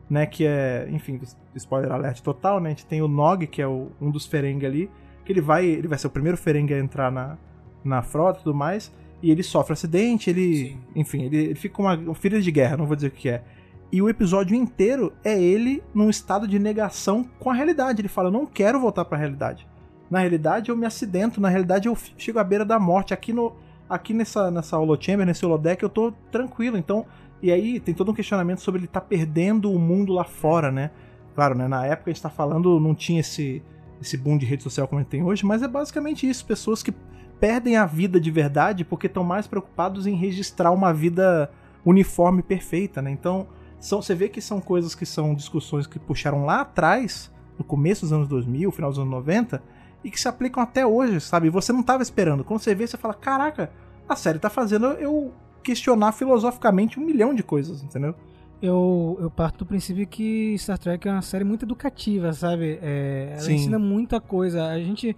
né? 0.09 0.25
Que 0.25 0.45
é, 0.45 0.87
enfim, 0.91 1.19
spoiler 1.55 1.91
alert 1.91 2.21
total, 2.21 2.59
né? 2.59 2.69
A 2.69 2.71
gente 2.71 2.85
tem 2.85 3.01
o 3.01 3.07
Nog, 3.07 3.45
que 3.47 3.61
é 3.61 3.67
o- 3.67 3.89
um 4.01 4.09
dos 4.09 4.25
Ferengi 4.25 4.65
ali, 4.65 4.91
que 5.25 5.31
ele 5.31 5.41
vai. 5.41 5.65
Ele 5.65 5.87
vai 5.87 5.97
ser 5.97 6.07
o 6.07 6.09
primeiro 6.09 6.37
Ferengi 6.37 6.73
a 6.73 6.79
entrar 6.79 7.11
na, 7.11 7.37
na 7.83 8.01
frota 8.01 8.39
e 8.39 8.43
tudo 8.43 8.55
mais. 8.55 8.91
E 9.21 9.29
ele 9.31 9.43
sofre 9.43 9.73
acidente, 9.73 10.29
ele. 10.29 10.55
Sim. 10.69 10.79
Enfim, 10.95 11.23
ele, 11.23 11.37
ele 11.37 11.55
fica 11.55 11.75
com 11.75 11.83
uma, 11.83 11.95
uma 11.95 12.15
filha 12.15 12.41
de 12.41 12.51
guerra, 12.51 12.77
não 12.77 12.85
vou 12.85 12.95
dizer 12.95 13.07
o 13.09 13.11
que 13.11 13.29
é. 13.29 13.43
E 13.91 14.01
o 14.01 14.07
episódio 14.09 14.55
inteiro 14.55 15.11
é 15.23 15.39
ele 15.41 15.83
num 15.93 16.09
estado 16.09 16.47
de 16.47 16.59
negação 16.59 17.25
com 17.39 17.49
a 17.49 17.53
realidade. 17.53 18.01
Ele 18.01 18.07
fala: 18.07 18.29
Eu 18.29 18.33
não 18.33 18.45
quero 18.45 18.79
voltar 18.79 19.03
pra 19.05 19.17
realidade. 19.17 19.67
Na 20.09 20.19
realidade, 20.19 20.69
eu 20.69 20.75
me 20.77 20.85
acidento. 20.85 21.39
Na 21.41 21.49
realidade, 21.49 21.87
eu 21.87 21.97
chego 22.17 22.39
à 22.39 22.43
beira 22.43 22.63
da 22.65 22.79
morte. 22.79 23.13
Aqui 23.13 23.31
no 23.33 23.53
aqui 23.89 24.13
nessa, 24.13 24.51
nessa 24.51 24.77
holochamber, 24.77 25.25
nesse 25.25 25.43
holodeck, 25.43 25.81
eu 25.81 25.89
tô 25.89 26.11
tranquilo. 26.31 26.77
Então, 26.77 27.05
e 27.41 27.51
aí 27.51 27.79
tem 27.79 27.93
todo 27.93 28.11
um 28.11 28.13
questionamento 28.13 28.61
sobre 28.61 28.81
ele 28.81 28.87
tá 28.87 29.01
perdendo 29.01 29.71
o 29.71 29.79
mundo 29.79 30.13
lá 30.13 30.23
fora, 30.23 30.71
né? 30.71 30.91
Claro, 31.35 31.55
né? 31.55 31.67
Na 31.67 31.85
época 31.85 32.09
a 32.09 32.13
gente 32.13 32.21
tá 32.21 32.29
falando, 32.29 32.79
não 32.79 32.93
tinha 32.93 33.21
esse, 33.21 33.63
esse 34.01 34.17
boom 34.17 34.37
de 34.37 34.45
rede 34.45 34.63
social 34.63 34.87
como 34.87 34.99
a 34.99 35.03
gente 35.03 35.11
tem 35.11 35.23
hoje, 35.23 35.45
mas 35.45 35.61
é 35.61 35.67
basicamente 35.67 36.27
isso. 36.29 36.45
Pessoas 36.45 36.83
que 36.83 36.93
perdem 37.39 37.77
a 37.77 37.85
vida 37.85 38.19
de 38.19 38.29
verdade 38.29 38.83
porque 38.83 39.07
estão 39.07 39.23
mais 39.23 39.47
preocupados 39.47 40.05
em 40.05 40.15
registrar 40.15 40.71
uma 40.71 40.93
vida 40.93 41.49
uniforme 41.85 42.43
perfeita, 42.43 43.01
né? 43.01 43.09
Então, 43.09 43.47
são, 43.79 44.01
você 44.01 44.13
vê 44.13 44.27
que 44.27 44.41
são 44.41 44.59
coisas 44.59 44.93
que 44.93 45.05
são 45.05 45.33
discussões 45.33 45.87
que 45.87 45.97
puxaram 45.97 46.45
lá 46.45 46.61
atrás, 46.61 47.31
no 47.57 47.63
começo 47.63 48.01
dos 48.01 48.11
anos 48.11 48.27
2000, 48.27 48.71
final 48.71 48.89
dos 48.89 48.99
anos 48.99 49.11
90, 49.11 49.63
e 50.03 50.11
que 50.11 50.19
se 50.19 50.27
aplicam 50.27 50.61
até 50.61 50.85
hoje, 50.85 51.21
sabe? 51.21 51.49
Você 51.49 51.71
não 51.71 51.83
tava 51.83 52.03
esperando. 52.03 52.43
Quando 52.43 52.59
você 52.59 52.75
vê, 52.75 52.85
você 52.85 52.97
fala: 52.97 53.13
caraca, 53.13 53.71
a 54.07 54.15
série 54.15 54.39
tá 54.39 54.49
fazendo 54.49 54.87
eu 54.93 55.33
questionar 55.63 56.11
filosoficamente 56.11 56.99
um 56.99 57.05
milhão 57.05 57.33
de 57.33 57.43
coisas, 57.43 57.83
entendeu? 57.83 58.15
Eu, 58.61 59.17
eu 59.21 59.29
parto 59.31 59.59
do 59.59 59.65
princípio 59.65 60.05
que 60.05 60.53
Star 60.57 60.77
Trek 60.77 61.07
é 61.07 61.11
uma 61.11 61.21
série 61.21 61.45
muito 61.45 61.63
educativa, 61.63 62.33
sabe? 62.33 62.77
É, 62.81 63.29
ela 63.33 63.41
Sim. 63.41 63.55
ensina 63.55 63.79
muita 63.79 64.19
coisa. 64.19 64.65
A 64.67 64.79
gente 64.79 65.15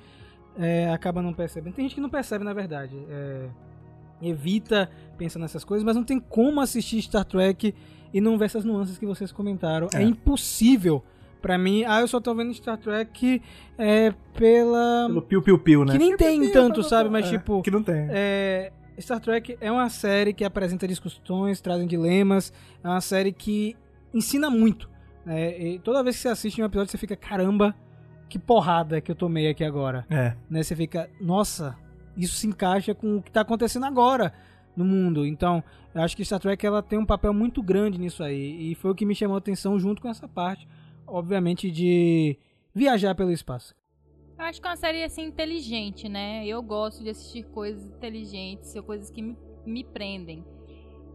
é, 0.57 0.91
acaba 0.91 1.21
não 1.23 1.33
percebendo. 1.33 1.73
Tem 1.73 1.85
gente 1.85 1.95
que 1.95 2.01
não 2.01 2.09
percebe, 2.09 2.43
na 2.45 2.53
verdade. 2.53 2.95
É, 3.09 3.47
evita 4.21 4.89
pensar 5.17 5.39
nessas 5.39 5.63
coisas, 5.63 5.83
mas 5.83 5.95
não 5.95 6.03
tem 6.03 6.19
como 6.19 6.61
assistir 6.61 7.01
Star 7.01 7.25
Trek 7.25 7.73
e 8.13 8.21
não 8.21 8.37
ver 8.37 8.45
essas 8.45 8.63
nuances 8.63 8.97
que 8.97 9.05
vocês 9.05 9.31
comentaram. 9.31 9.87
É, 9.93 9.97
É. 9.97 10.03
impossível. 10.03 11.03
Pra 11.41 11.57
mim, 11.57 11.83
ah, 11.87 12.01
eu 12.01 12.07
só 12.07 12.19
tô 12.21 12.35
vendo 12.35 12.53
Star 12.53 12.77
Trek 12.77 13.41
é, 13.75 14.13
pela. 14.37 15.05
Pelo 15.07 15.21
piu-piu-piu, 15.23 15.83
né? 15.83 15.93
Que 15.93 15.97
nem 15.97 16.15
tem 16.15 16.39
Piu-piu-piu, 16.39 16.61
tanto, 16.61 16.83
pá, 16.83 16.87
sabe? 16.89 17.09
Mas 17.09 17.25
é, 17.25 17.29
tipo. 17.31 17.63
Que 17.63 17.71
não 17.71 17.81
tem. 17.81 18.05
É, 18.11 18.71
Star 19.01 19.19
Trek 19.19 19.57
é 19.59 19.71
uma 19.71 19.89
série 19.89 20.33
que 20.33 20.43
apresenta 20.43 20.87
discussões, 20.87 21.59
trazem 21.61 21.87
dilemas, 21.87 22.53
é 22.83 22.87
uma 22.87 23.01
série 23.01 23.31
que 23.31 23.75
ensina 24.13 24.49
muito. 24.49 24.89
né? 25.25 25.57
E 25.59 25.79
toda 25.79 26.03
vez 26.03 26.15
que 26.15 26.21
você 26.21 26.29
assiste 26.29 26.61
um 26.61 26.65
episódio, 26.65 26.91
você 26.91 26.97
fica, 26.97 27.15
caramba, 27.15 27.75
que 28.29 28.39
porrada 28.39 29.01
que 29.01 29.11
eu 29.11 29.15
tomei 29.15 29.49
aqui 29.49 29.63
agora. 29.63 30.05
É. 30.09 30.35
Né? 30.49 30.63
Você 30.63 30.75
fica, 30.75 31.09
nossa, 31.19 31.75
isso 32.15 32.35
se 32.35 32.47
encaixa 32.47 32.93
com 32.93 33.17
o 33.17 33.21
que 33.21 33.29
está 33.29 33.41
acontecendo 33.41 33.85
agora 33.85 34.33
no 34.75 34.85
mundo. 34.85 35.25
Então, 35.25 35.63
eu 35.93 36.01
acho 36.01 36.15
que 36.15 36.23
Star 36.23 36.39
Trek 36.39 36.65
ela 36.65 36.81
tem 36.81 36.97
um 36.97 37.05
papel 37.05 37.33
muito 37.33 37.61
grande 37.61 37.99
nisso 37.99 38.23
aí. 38.23 38.71
E 38.71 38.75
foi 38.75 38.91
o 38.91 38.95
que 38.95 39.05
me 39.05 39.15
chamou 39.15 39.35
a 39.35 39.39
atenção 39.39 39.79
junto 39.79 40.01
com 40.01 40.07
essa 40.09 40.27
parte, 40.27 40.67
obviamente, 41.05 41.69
de 41.69 42.37
viajar 42.73 43.15
pelo 43.15 43.31
espaço. 43.31 43.75
Eu 44.41 44.47
acho 44.47 44.59
que 44.59 44.67
é 44.67 44.71
uma 44.71 44.75
série 44.75 45.03
assim 45.03 45.25
inteligente, 45.25 46.09
né? 46.09 46.43
Eu 46.47 46.63
gosto 46.63 47.03
de 47.03 47.11
assistir 47.11 47.43
coisas 47.43 47.85
inteligentes, 47.85 48.75
ou 48.75 48.81
coisas 48.81 49.11
que 49.11 49.21
me, 49.21 49.37
me 49.63 49.83
prendem. 49.83 50.43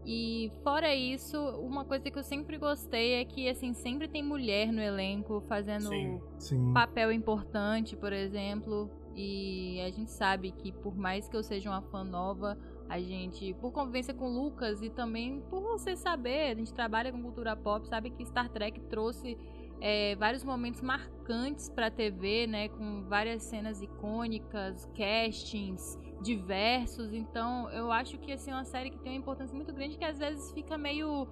E 0.05 0.49
fora 0.63 0.95
isso, 0.95 1.37
uma 1.59 1.83
coisa 1.83 2.09
que 2.09 2.17
eu 2.17 2.23
sempre 2.23 2.57
gostei 2.57 3.15
é 3.15 3.25
que 3.25 3.49
assim 3.49 3.73
sempre 3.73 4.07
tem 4.07 4.23
mulher 4.23 4.71
no 4.71 4.81
elenco 4.81 5.43
fazendo 5.45 5.89
Sim. 5.89 6.21
Sim. 6.39 6.73
papel 6.73 7.11
importante, 7.11 7.97
por 7.97 8.13
exemplo. 8.13 8.89
E 9.13 9.81
a 9.81 9.89
gente 9.89 10.11
sabe 10.11 10.51
que 10.51 10.71
por 10.71 10.95
mais 10.95 11.27
que 11.27 11.35
eu 11.35 11.43
seja 11.43 11.69
uma 11.69 11.81
fã 11.81 12.05
nova, 12.05 12.57
a 12.87 12.97
gente, 13.01 13.53
por 13.55 13.73
convivência 13.73 14.13
com 14.13 14.29
o 14.29 14.41
Lucas 14.43 14.81
e 14.81 14.89
também 14.89 15.41
por 15.49 15.61
você 15.61 15.97
saber, 15.97 16.51
a 16.51 16.55
gente 16.55 16.73
trabalha 16.73 17.11
com 17.11 17.21
cultura 17.21 17.57
pop, 17.57 17.85
sabe 17.89 18.09
que 18.09 18.25
Star 18.25 18.47
Trek 18.47 18.79
trouxe 18.81 19.37
é, 19.79 20.15
vários 20.15 20.43
momentos 20.43 20.81
marcantes 20.81 21.69
pra 21.69 21.91
TV, 21.91 22.47
né? 22.47 22.69
Com 22.69 23.03
várias 23.07 23.43
cenas 23.43 23.81
icônicas, 23.81 24.85
castings 24.95 25.97
diversos. 26.21 27.13
Então, 27.13 27.69
eu 27.69 27.91
acho 27.91 28.17
que 28.17 28.31
assim, 28.31 28.51
é 28.51 28.53
uma 28.53 28.65
série 28.65 28.89
que 28.89 28.99
tem 28.99 29.13
uma 29.13 29.19
importância 29.19 29.55
muito 29.55 29.73
grande 29.73 29.97
que 29.97 30.05
às 30.05 30.17
vezes 30.17 30.51
fica 30.51 30.77
meio 30.77 31.27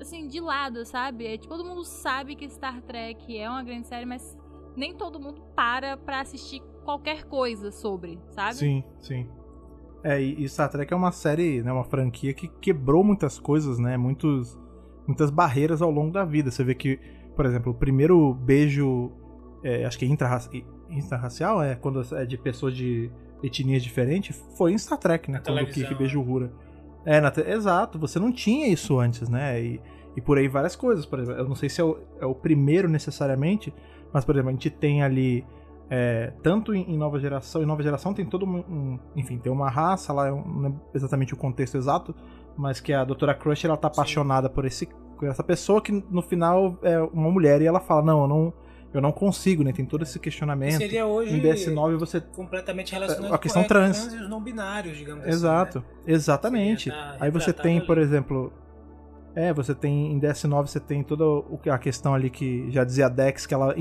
assim, 0.00 0.28
de 0.28 0.40
lado, 0.40 0.84
sabe? 0.84 1.26
É, 1.26 1.38
tipo, 1.38 1.54
todo 1.54 1.66
mundo 1.66 1.84
sabe 1.84 2.34
que 2.34 2.48
Star 2.48 2.82
Trek 2.82 3.36
é 3.36 3.48
uma 3.48 3.62
grande 3.62 3.86
série, 3.86 4.04
mas 4.04 4.36
nem 4.76 4.94
todo 4.94 5.18
mundo 5.18 5.42
para 5.54 5.96
pra 5.96 6.20
assistir 6.20 6.60
qualquer 6.84 7.24
coisa 7.24 7.70
sobre, 7.70 8.18
sabe? 8.30 8.54
Sim, 8.54 8.84
sim. 9.00 9.28
É, 10.04 10.20
e 10.20 10.48
Star 10.48 10.70
Trek 10.70 10.92
é 10.92 10.96
uma 10.96 11.10
série, 11.10 11.62
né, 11.62 11.72
uma 11.72 11.84
franquia 11.84 12.32
que 12.32 12.46
quebrou 12.46 13.02
muitas 13.02 13.38
coisas, 13.38 13.78
né, 13.78 13.96
muitos, 13.96 14.56
muitas 15.06 15.30
barreiras 15.30 15.82
ao 15.82 15.90
longo 15.90 16.12
da 16.12 16.24
vida. 16.24 16.50
Você 16.50 16.62
vê 16.62 16.74
que, 16.74 17.00
por 17.36 17.46
exemplo, 17.46 17.72
o 17.72 17.74
primeiro 17.74 18.34
beijo, 18.34 19.12
é, 19.62 19.84
acho 19.84 19.98
que 19.98 20.04
é 20.04 20.08
intrarracial, 20.90 21.62
é 21.62 21.74
quando 21.74 22.02
é 22.14 22.24
de 22.24 22.36
pessoas 22.38 22.74
de 22.74 23.10
etnias 23.42 23.82
diferentes, 23.82 24.42
foi 24.56 24.72
em 24.72 24.78
Star 24.78 24.98
Trek, 24.98 25.30
né, 25.30 25.38
Na 25.38 25.44
quando 25.44 25.62
o 25.62 25.70
Kirk 25.70 25.94
beija 25.94 26.18
o 26.18 26.22
Uhura. 26.22 26.50
É, 27.04 27.20
na 27.20 27.30
te- 27.30 27.42
exato, 27.42 27.98
você 27.98 28.18
não 28.18 28.32
tinha 28.32 28.66
isso 28.68 28.98
antes, 28.98 29.28
né, 29.28 29.62
e, 29.62 29.80
e 30.16 30.20
por 30.20 30.38
aí 30.38 30.48
várias 30.48 30.74
coisas, 30.74 31.04
por 31.06 31.20
exemplo, 31.20 31.40
eu 31.40 31.48
não 31.48 31.54
sei 31.54 31.68
se 31.68 31.80
é 31.80 31.84
o, 31.84 31.98
é 32.20 32.26
o 32.26 32.34
primeiro 32.34 32.88
necessariamente, 32.88 33.72
mas, 34.12 34.24
por 34.24 34.34
exemplo, 34.34 34.48
a 34.50 34.52
gente 34.52 34.70
tem 34.70 35.02
ali 35.02 35.44
é, 35.88 36.32
tanto 36.42 36.74
em, 36.74 36.90
em 36.90 36.96
nova 36.96 37.20
geração, 37.20 37.62
em 37.62 37.66
nova 37.66 37.82
geração 37.82 38.12
tem 38.12 38.24
todo 38.26 38.44
um, 38.44 38.56
um- 38.58 38.98
enfim, 39.14 39.38
tem 39.38 39.52
uma 39.52 39.70
raça 39.70 40.12
lá, 40.12 40.28
eu 40.28 40.36
não 40.36 40.60
lembro 40.62 40.80
exatamente 40.94 41.32
o 41.34 41.36
contexto 41.36 41.76
exato, 41.76 42.14
mas 42.56 42.80
que 42.80 42.92
a 42.92 43.04
Doutora 43.04 43.34
Crush 43.34 43.64
ela 43.66 43.76
tá 43.76 43.88
Sim. 43.88 44.00
apaixonada 44.00 44.48
por 44.48 44.64
esse 44.64 44.88
essa 45.24 45.42
pessoa 45.42 45.80
que 45.80 45.92
no 46.10 46.20
final 46.20 46.78
é 46.82 46.98
uma 47.00 47.30
mulher 47.30 47.62
e 47.62 47.66
ela 47.66 47.80
fala: 47.80 48.02
"Não, 48.02 48.22
eu 48.22 48.28
não 48.28 48.52
eu 48.92 49.00
não 49.00 49.12
consigo", 49.12 49.62
né? 49.62 49.72
Tem 49.72 49.84
todo 49.84 50.02
esse 50.02 50.18
questionamento. 50.18 50.76
Seria 50.78 51.06
hoje 51.06 51.34
Em 51.36 51.40
DS9 51.40 51.96
você 51.96 52.20
completamente 52.20 52.92
relacionado 52.92 53.32
A 53.34 53.38
questão 53.38 53.62
com 53.62 53.68
trans. 53.68 54.12
e 54.12 54.16
os 54.16 54.28
não 54.28 54.40
binários, 54.42 54.96
digamos 54.96 55.26
Exato, 55.26 55.78
assim. 55.78 55.86
né? 56.06 56.12
exatamente. 56.14 56.90
Tá 56.90 57.16
Aí 57.20 57.30
você 57.30 57.52
tem, 57.52 57.78
ali. 57.78 57.86
por 57.86 57.98
exemplo, 57.98 58.52
é, 59.34 59.52
você 59.52 59.74
tem 59.74 60.12
em 60.12 60.20
DS9 60.20 60.66
você 60.66 60.80
tem 60.80 61.02
toda 61.02 61.24
o 61.24 61.58
que 61.62 61.70
a 61.70 61.78
questão 61.78 62.14
ali 62.14 62.30
que 62.30 62.70
já 62.70 62.84
dizia 62.84 63.06
a 63.06 63.08
Dex 63.08 63.46
que 63.46 63.54
ela, 63.54 63.74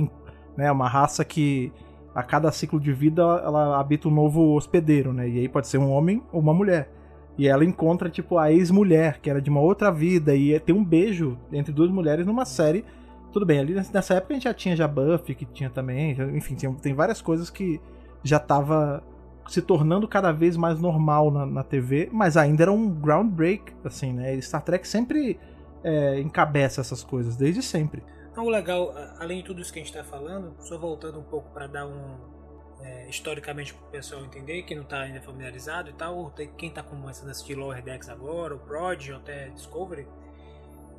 né, 0.58 0.68
é 0.68 0.72
uma 0.72 0.88
raça 0.88 1.24
que 1.26 1.72
a 2.14 2.24
cada 2.24 2.52
ciclo 2.52 2.80
de 2.80 2.94
vida 2.94 3.22
ela 3.22 3.80
habita 3.80 4.08
um 4.08 4.12
novo 4.12 4.56
hospedeiro, 4.56 5.12
né? 5.14 5.28
E 5.30 5.40
aí 5.40 5.50
pode 5.50 5.68
ser 5.68 5.78
um 5.78 5.92
homem 5.92 6.22
ou 6.32 6.40
uma 6.42 6.54
mulher. 6.54 6.90
E 7.38 7.48
ela 7.48 7.66
encontra 7.66 8.10
tipo 8.10 8.38
a 8.38 8.52
ex-mulher, 8.52 9.20
que 9.20 9.30
era 9.30 9.42
de 9.42 9.50
uma 9.50 9.60
outra 9.60 9.92
vida 9.92 10.36
e 10.36 10.58
tem 10.60 10.74
um 10.74 10.84
beijo 10.84 11.38
entre 11.52 11.74
duas 11.74 11.92
mulheres 11.92 12.26
numa 12.26 12.46
série. 12.46 12.86
Tudo 13.32 13.46
bem, 13.46 13.60
ali 13.60 13.74
nessa 13.74 14.14
época 14.14 14.34
a 14.34 14.36
gente 14.36 14.44
já 14.46 14.54
tinha 14.54 14.76
já 14.76 14.88
Buffy, 14.88 15.36
que 15.36 15.46
tinha 15.46 15.70
também, 15.70 16.12
enfim, 16.34 16.56
tinha- 16.56 16.74
tem 16.76 16.94
várias 16.94 17.22
coisas 17.22 17.50
que 17.50 17.82
já 18.24 18.40
tava 18.40 19.04
se 19.48 19.62
tornando 19.62 20.08
cada 20.08 20.32
vez 20.32 20.56
mais 20.58 20.80
normal 20.80 21.30
na, 21.30 21.46
na 21.46 21.64
TV, 21.64 22.10
mas 22.12 22.38
ainda 22.38 22.64
era 22.64 22.72
um 22.72 22.90
groundbreak, 22.90 23.74
assim, 23.84 24.14
né? 24.14 24.34
E 24.36 24.42
Star 24.42 24.64
Trek 24.64 24.88
sempre 24.88 25.38
é, 25.84 26.20
encabeça 26.20 26.82
essas 26.82 27.04
coisas, 27.04 27.36
desde 27.36 27.62
sempre. 27.62 28.02
Então, 28.32 28.46
o 28.46 28.50
legal, 28.50 28.94
além 29.20 29.38
de 29.40 29.44
tudo 29.46 29.62
isso 29.62 29.72
que 29.72 29.80
a 29.80 29.84
gente 29.84 29.96
está 29.96 30.04
falando, 30.04 30.54
só 30.60 30.78
voltando 30.78 31.20
um 31.20 31.24
pouco 31.24 31.50
para 31.54 31.68
dar 31.68 31.86
um. 31.86 32.35
É, 32.82 33.10
historicamente 33.10 33.74
para 33.74 33.88
o 33.88 33.90
pessoal 33.90 34.24
entender, 34.24 34.64
quem 34.64 34.76
não 34.78 34.84
está 34.84 35.02
ainda 35.02 35.22
familiarizado 35.22 35.90
e 35.90 35.94
tal, 35.94 36.18
ou 36.18 36.30
tem- 36.30 36.52
quem 36.58 36.70
está 36.70 36.84
começando 36.84 37.30
a 37.30 37.32
assistir 37.32 37.56
Lower 37.56 37.82
Decks 37.82 38.10
agora, 38.10 38.56
o 38.56 38.60
Prodigy 38.60 39.12
ou 39.12 39.18
até 39.18 39.50
Discovery, 39.50 40.08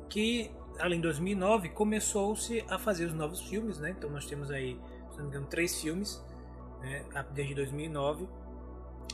que 0.09 0.51
além 0.79 0.99
de 0.99 1.03
2009 1.03 1.69
começou-se 1.69 2.63
a 2.69 2.77
fazer 2.77 3.05
os 3.05 3.13
novos 3.13 3.41
filmes, 3.41 3.79
né? 3.79 3.91
Então 3.91 4.09
nós 4.09 4.25
temos 4.25 4.51
aí, 4.51 4.79
se 5.11 5.17
não 5.17 5.23
me 5.25 5.29
engano, 5.29 5.47
três 5.47 5.79
filmes, 5.81 6.23
né? 6.81 7.03
Desde 7.31 7.55
2009, 7.55 8.27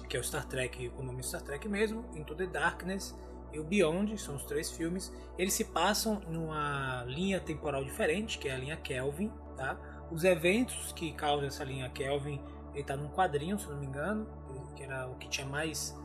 que 0.09 0.17
é 0.17 0.19
o 0.19 0.23
Star 0.23 0.45
Trek, 0.45 0.91
o 0.97 1.03
nome 1.03 1.23
Star 1.23 1.41
Trek 1.41 1.67
mesmo, 1.67 2.05
Into 2.15 2.35
the 2.35 2.45
Darkness 2.45 3.15
e 3.51 3.59
o 3.59 3.63
Beyond, 3.63 4.17
são 4.19 4.35
os 4.35 4.43
três 4.43 4.71
filmes. 4.71 5.11
Eles 5.37 5.53
se 5.53 5.65
passam 5.65 6.21
numa 6.27 7.03
linha 7.07 7.39
temporal 7.39 7.83
diferente, 7.83 8.37
que 8.37 8.47
é 8.49 8.53
a 8.53 8.57
linha 8.57 8.77
Kelvin, 8.77 9.31
tá? 9.55 9.77
Os 10.11 10.23
eventos 10.23 10.91
que 10.91 11.11
causam 11.13 11.47
essa 11.47 11.63
linha 11.63 11.89
Kelvin, 11.89 12.39
ele 12.73 12.83
tá 12.83 12.95
num 12.95 13.09
quadrinho, 13.09 13.57
se 13.59 13.67
não 13.67 13.77
me 13.77 13.85
engano, 13.85 14.27
que 14.75 14.83
era 14.83 15.07
o 15.07 15.15
que 15.15 15.27
tinha 15.27 15.45
mais 15.45 15.95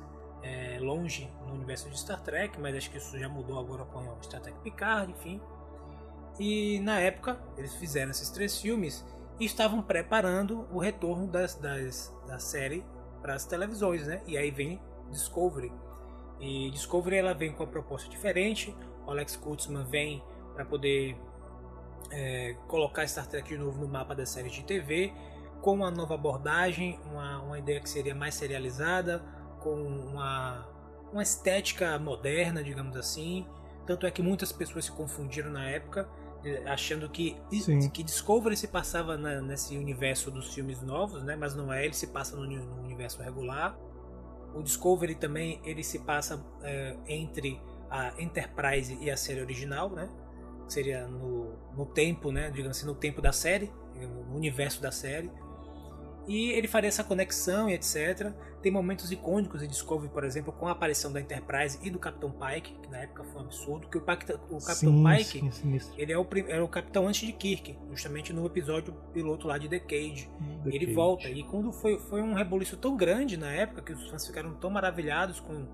é, 0.43 0.79
longe 0.81 1.31
no 1.47 1.55
universo 1.55 1.89
de 1.89 1.99
Star 1.99 2.21
Trek, 2.21 2.61
mas 2.61 2.77
acho 2.77 2.91
que 2.91 2.99
isso 2.99 3.19
já 3.19 3.29
mudou 3.29 3.59
agora 3.59 3.85
com 3.85 4.01
o 4.01 4.23
Star 4.23 4.41
Trek 4.41 4.59
Picard, 4.61 5.11
enfim. 5.13 5.41
E 6.39 6.79
na 6.81 7.01
época, 7.01 7.39
eles 7.57 7.75
fizeram 7.75 8.11
esses 8.11 8.31
três 8.31 8.61
filmes 8.61 9.05
e 9.41 9.45
estavam 9.45 9.83
preparando 9.83 10.67
o 10.73 10.79
retorno 10.79 11.27
das, 11.27 11.55
das 11.55 12.15
da 12.27 12.39
série 12.39 12.85
para 13.21 13.35
as 13.35 13.45
televisões, 13.45 14.07
né? 14.07 14.23
E 14.27 14.37
aí 14.37 14.51
vem 14.51 14.81
Discovery. 15.11 15.73
E 16.41 16.71
Discovery 16.71 17.17
ela 17.17 17.35
vem 17.35 17.53
com 17.53 17.65
uma 17.65 17.71
proposta 17.71 18.09
diferente. 18.09 18.75
O 19.07 19.11
Alex 19.11 19.37
Kurtzman 19.37 19.85
vem 19.85 20.23
para 20.55 20.65
poder 20.65 21.17
é, 22.11 22.55
colocar 22.69 23.07
Star 23.09 23.27
Trek 23.27 23.49
de 23.49 23.59
novo 23.59 23.81
no 23.81 23.89
mapa 23.89 24.15
das 24.15 24.29
séries 24.29 24.53
de 24.53 24.63
TV, 24.63 25.13
com 25.61 25.75
uma 25.75 25.91
nova 25.91 26.15
abordagem, 26.15 26.99
uma, 27.11 27.43
uma 27.43 27.59
ideia 27.59 27.81
que 27.81 27.89
seria 27.89 28.15
mais 28.15 28.35
serializada, 28.35 29.23
com 29.61 29.75
uma, 29.75 30.67
uma 31.13 31.23
estética 31.23 31.99
moderna, 31.99 32.63
digamos 32.63 32.97
assim. 32.97 33.47
Tanto 33.87 34.07
é 34.07 34.11
que 34.11 34.23
muitas 34.23 34.53
pessoas 34.53 34.85
se 34.85 34.93
confundiram 34.93 35.51
na 35.51 35.69
época, 35.69 36.09
achando 36.67 37.09
que, 37.09 37.37
que 37.93 38.03
Discovery 38.03 38.57
se 38.57 38.69
passava 38.69 39.17
na, 39.17 39.41
nesse 39.41 39.77
universo 39.77 40.31
dos 40.31 40.55
filmes 40.55 40.81
novos, 40.83 41.23
né? 41.25 41.35
mas 41.37 41.55
não 41.55 41.73
é, 41.73 41.85
ele 41.85 41.95
se 41.95 42.09
passa 42.09 42.37
no, 42.37 42.47
no 42.47 42.83
universo 42.83 43.21
regular. 43.23 43.77
O 44.55 44.63
Discovery 44.63 45.15
também 45.15 45.61
ele 45.65 45.83
se 45.83 45.99
passa 46.01 46.45
é, 46.63 46.97
entre 47.07 47.61
a 47.91 48.13
Enterprise 48.21 48.97
e 49.01 49.11
a 49.11 49.17
série 49.17 49.41
original, 49.41 49.91
né? 49.91 50.09
seria 50.69 51.07
no, 51.07 51.55
no 51.75 51.87
tempo, 51.87 52.31
né, 52.31 52.51
digamos 52.51 52.77
assim, 52.77 52.87
no 52.87 52.95
tempo 52.95 53.21
da 53.23 53.33
série, 53.33 53.73
no 53.95 54.37
universo 54.37 54.81
da 54.81 54.93
série. 54.93 55.31
E 56.29 56.51
ele 56.51 56.69
faria 56.69 56.89
essa 56.89 57.03
conexão 57.03 57.71
e 57.71 57.73
etc. 57.73 58.33
Tem 58.61 58.71
momentos 58.71 59.11
icônicos 59.11 59.63
em 59.63 59.67
Discovery, 59.67 60.13
por 60.13 60.25
exemplo, 60.25 60.53
com 60.53 60.69
a 60.69 60.73
aparição 60.73 61.11
da 61.11 61.21
Enterprise 61.21 61.79
e 61.83 61.91
do 61.91 61.99
Capitão 61.99 62.31
Pike, 62.31 62.75
que 62.83 62.91
na 62.91 62.99
época 62.99 63.25
foi 63.25 63.41
um 63.41 63.45
absurdo, 63.47 63.89
que 63.89 63.97
o, 63.97 64.01
Pacta, 64.03 64.39
o 64.51 64.59
Capitão 64.59 64.93
sim, 64.93 65.05
Pike, 65.05 65.53
sim, 65.53 65.81
ele 65.97 66.13
é 66.13 66.19
o, 66.19 66.27
era 66.47 66.63
o 66.63 66.69
capitão 66.69 67.09
antes 67.09 67.27
de 67.27 67.33
Kirk, 67.33 67.79
justamente 67.91 68.33
no 68.33 68.45
episódio 68.45 68.93
piloto 69.15 69.49
lá 69.49 69.57
de 69.57 69.69
The 69.69 69.79
Cage. 69.79 70.31
The 70.65 70.69
ele 70.69 70.87
Cage. 70.87 70.93
volta, 70.93 71.31
e 71.31 71.43
quando 71.45 71.73
foi, 71.73 71.99
foi 71.99 72.21
um 72.21 72.35
rebuliço 72.35 72.77
tão 72.77 72.95
grande 72.95 73.39
na 73.39 73.51
época, 73.51 73.81
que 73.81 73.93
os 73.93 74.11
fãs 74.11 74.27
ficaram 74.27 74.53
tão 74.55 74.69
maravilhados 74.69 75.41
com, 75.41 75.67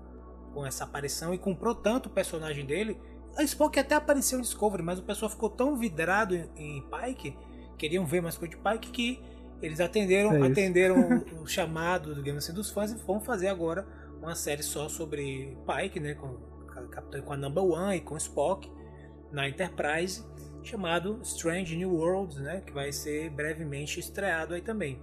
com 0.53 0.65
essa 0.65 0.85
aparição 0.85 1.33
e 1.33 1.37
comprou 1.37 1.75
tanto 1.75 2.07
o 2.07 2.09
personagem 2.09 2.65
dele, 2.65 2.97
a 3.35 3.43
Spock 3.43 3.77
até 3.77 3.95
apareceu 3.95 4.39
em 4.39 4.41
Discovery, 4.41 4.81
mas 4.81 4.99
o 4.99 5.03
pessoal 5.03 5.29
ficou 5.29 5.49
tão 5.49 5.75
vidrado 5.75 6.35
em, 6.55 6.81
Pike, 6.83 7.37
queriam 7.77 8.05
ver 8.05 8.21
mais 8.21 8.37
coisa 8.37 8.55
de 8.55 8.61
Pike, 8.61 8.91
que 8.91 9.21
eles 9.61 9.79
atenderam, 9.79 10.43
é 10.43 10.47
atenderam 10.47 11.23
o, 11.41 11.47
chamado 11.47 12.15
digamos 12.15 12.43
assim, 12.43 12.53
dos 12.53 12.69
fãs 12.71 12.91
e 12.91 12.95
vão 12.95 13.19
fazer 13.19 13.47
agora 13.47 13.87
uma 14.19 14.35
série 14.35 14.63
só 14.63 14.89
sobre 14.89 15.57
Pike, 15.65 15.99
né, 15.99 16.15
com, 16.15 16.37
com 17.23 17.33
a 17.33 17.37
Number 17.37 17.63
One 17.63 17.97
e 17.97 18.01
com 18.01 18.17
Spock 18.17 18.71
na 19.31 19.47
Enterprise, 19.47 20.23
chamado 20.63 21.19
Strange 21.21 21.75
New 21.75 21.93
Worlds, 21.93 22.37
né, 22.37 22.61
que 22.65 22.73
vai 22.73 22.91
ser 22.91 23.29
brevemente 23.29 23.99
estreado 23.99 24.53
aí 24.53 24.61
também. 24.61 24.99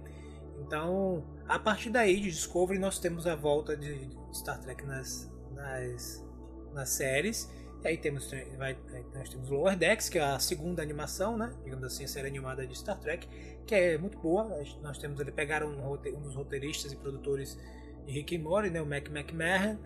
Então, 0.59 1.23
a 1.47 1.57
partir 1.59 1.89
daí 1.89 2.19
de 2.19 2.29
Discovery 2.29 2.79
nós 2.79 2.99
temos 2.99 3.27
a 3.27 3.35
volta 3.35 3.75
de 3.75 4.09
Star 4.33 4.59
Trek 4.59 4.85
nas, 4.85 5.31
nas, 5.51 6.25
nas 6.73 6.89
séries 6.89 7.49
aí 7.83 7.97
temos, 7.97 8.31
vai, 8.57 8.77
nós 9.13 9.29
temos 9.29 9.49
Lower 9.49 9.77
Decks, 9.77 10.09
que 10.09 10.17
é 10.17 10.23
a 10.23 10.39
segunda 10.39 10.81
animação, 10.81 11.37
né? 11.37 11.51
Digamos 11.63 11.83
assim, 11.83 12.03
a 12.03 12.07
série 12.07 12.27
animada 12.27 12.65
de 12.65 12.77
Star 12.77 12.99
Trek, 12.99 13.27
que 13.65 13.75
é 13.75 13.97
muito 13.97 14.17
boa. 14.19 14.43
Nós 14.81 14.97
temos 14.97 15.19
ele 15.19 15.31
pegaram 15.31 15.67
um, 15.67 15.93
um 15.93 16.21
dos 16.21 16.35
roteiristas 16.35 16.91
e 16.91 16.95
produtores 16.95 17.59
de 18.05 18.13
Rick 18.13 18.35
and 18.35 18.41
Morty, 18.41 18.69
né? 18.69 18.81
O 18.81 18.85
Mac 18.85 19.07
McMahon, 19.09 19.77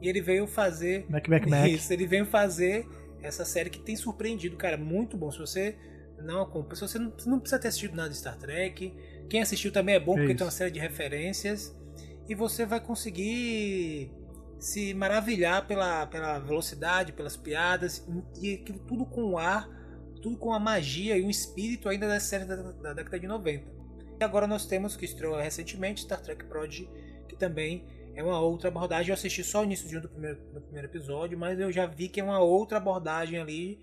e 0.00 0.08
ele 0.08 0.20
veio 0.20 0.46
fazer 0.46 1.06
Mac 1.08 1.28
McMahon. 1.28 1.66
Isso, 1.66 1.92
ele 1.92 2.06
veio 2.06 2.26
fazer 2.26 2.86
essa 3.22 3.44
série 3.44 3.70
que 3.70 3.78
tem 3.78 3.96
surpreendido, 3.96 4.56
cara, 4.56 4.76
muito 4.76 5.16
bom. 5.16 5.30
Se 5.30 5.38
você 5.38 5.76
não 6.18 6.42
acompanha, 6.42 6.74
se 6.76 6.80
você 6.80 6.98
não, 6.98 7.12
não 7.26 7.38
precisa 7.38 7.60
ter 7.60 7.68
assistido 7.68 7.94
nada 7.94 8.10
de 8.10 8.16
Star 8.16 8.36
Trek, 8.36 8.94
quem 9.28 9.40
assistiu 9.40 9.72
também 9.72 9.94
é 9.94 10.00
bom 10.00 10.14
porque 10.14 10.34
tem 10.34 10.44
uma 10.44 10.50
série 10.50 10.70
de 10.70 10.78
referências 10.78 11.76
e 12.28 12.34
você 12.34 12.64
vai 12.66 12.80
conseguir 12.80 14.10
se 14.58 14.94
maravilhar 14.94 15.66
pela, 15.66 16.06
pela 16.06 16.38
velocidade, 16.38 17.12
pelas 17.12 17.36
piadas 17.36 18.06
e 18.40 18.54
aquilo 18.54 18.78
tudo 18.80 19.04
com 19.04 19.24
o 19.24 19.38
ar, 19.38 19.68
tudo 20.22 20.36
com 20.36 20.52
a 20.52 20.58
magia 20.58 21.16
e 21.16 21.22
o 21.22 21.30
espírito 21.30 21.88
ainda 21.88 22.08
da 22.08 22.18
série 22.18 22.44
da, 22.44 22.56
da 22.56 22.92
década 22.92 23.18
de 23.20 23.26
90. 23.26 23.76
E 24.18 24.24
agora 24.24 24.46
nós 24.46 24.66
temos 24.66 24.96
que 24.96 25.04
estreou 25.04 25.36
recentemente 25.36 26.02
Star 26.02 26.20
Trek 26.20 26.44
Prodigy, 26.44 26.88
que 27.28 27.36
também 27.36 27.86
é 28.14 28.22
uma 28.22 28.40
outra 28.40 28.68
abordagem. 28.68 29.10
Eu 29.10 29.14
assisti 29.14 29.44
só 29.44 29.60
o 29.60 29.64
início 29.64 30.00
do 30.00 30.08
primeiro, 30.08 30.40
do 30.52 30.60
primeiro 30.60 30.88
episódio, 30.88 31.38
mas 31.38 31.60
eu 31.60 31.70
já 31.70 31.86
vi 31.86 32.08
que 32.08 32.18
é 32.18 32.24
uma 32.24 32.40
outra 32.40 32.78
abordagem 32.78 33.38
ali 33.38 33.78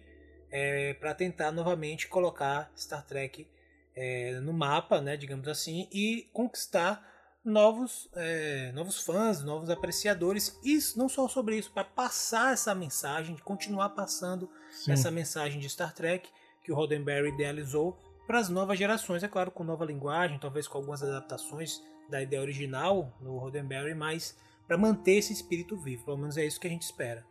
é, 0.52 0.96
para 0.96 1.14
tentar 1.14 1.52
novamente 1.52 2.08
colocar 2.08 2.72
Star 2.76 3.06
Trek 3.06 3.48
é, 3.96 4.40
no 4.40 4.52
mapa, 4.52 5.00
né, 5.00 5.16
digamos 5.16 5.48
assim, 5.48 5.88
e 5.92 6.28
conquistar 6.34 7.13
novos, 7.44 8.10
é, 8.16 8.72
novos 8.74 9.00
fãs, 9.00 9.44
novos 9.44 9.70
apreciadores. 9.70 10.60
E 10.64 10.78
não 10.96 11.10
só 11.10 11.28
sobre 11.28 11.58
isso, 11.58 11.72
para 11.72 11.84
passar 11.84 12.54
essa 12.54 12.74
mensagem, 12.74 13.36
continuar 13.38 13.90
passando 13.90 14.50
Sim. 14.72 14.92
essa 14.92 15.12
mensagem 15.12 15.60
de 15.60 15.70
Star 15.70 15.94
Trek 15.94 16.30
que 16.64 16.72
o 16.72 16.76
Roddenberry 16.76 17.30
idealizou 17.30 17.98
para 18.26 18.40
as 18.40 18.48
novas 18.48 18.80
gerações, 18.80 19.22
é 19.22 19.28
claro, 19.28 19.52
com 19.52 19.64
nova 19.64 19.84
linguagem, 19.84 20.40
talvez 20.40 20.68
com 20.68 20.78
algumas 20.78 21.04
adaptações 21.04 21.82
da 22.10 22.22
ideia 22.22 22.42
original 22.42 23.14
no 23.20 23.38
Roddenberry, 23.38 23.94
mas 23.94 24.38
para 24.66 24.78
manter 24.78 25.16
esse 25.16 25.34
espírito 25.34 25.76
vivo. 25.76 26.06
Pelo 26.06 26.18
menos 26.18 26.38
é 26.38 26.46
isso 26.46 26.60
que 26.60 26.68
a 26.68 26.70
gente 26.70 26.84
espera. 26.84 27.26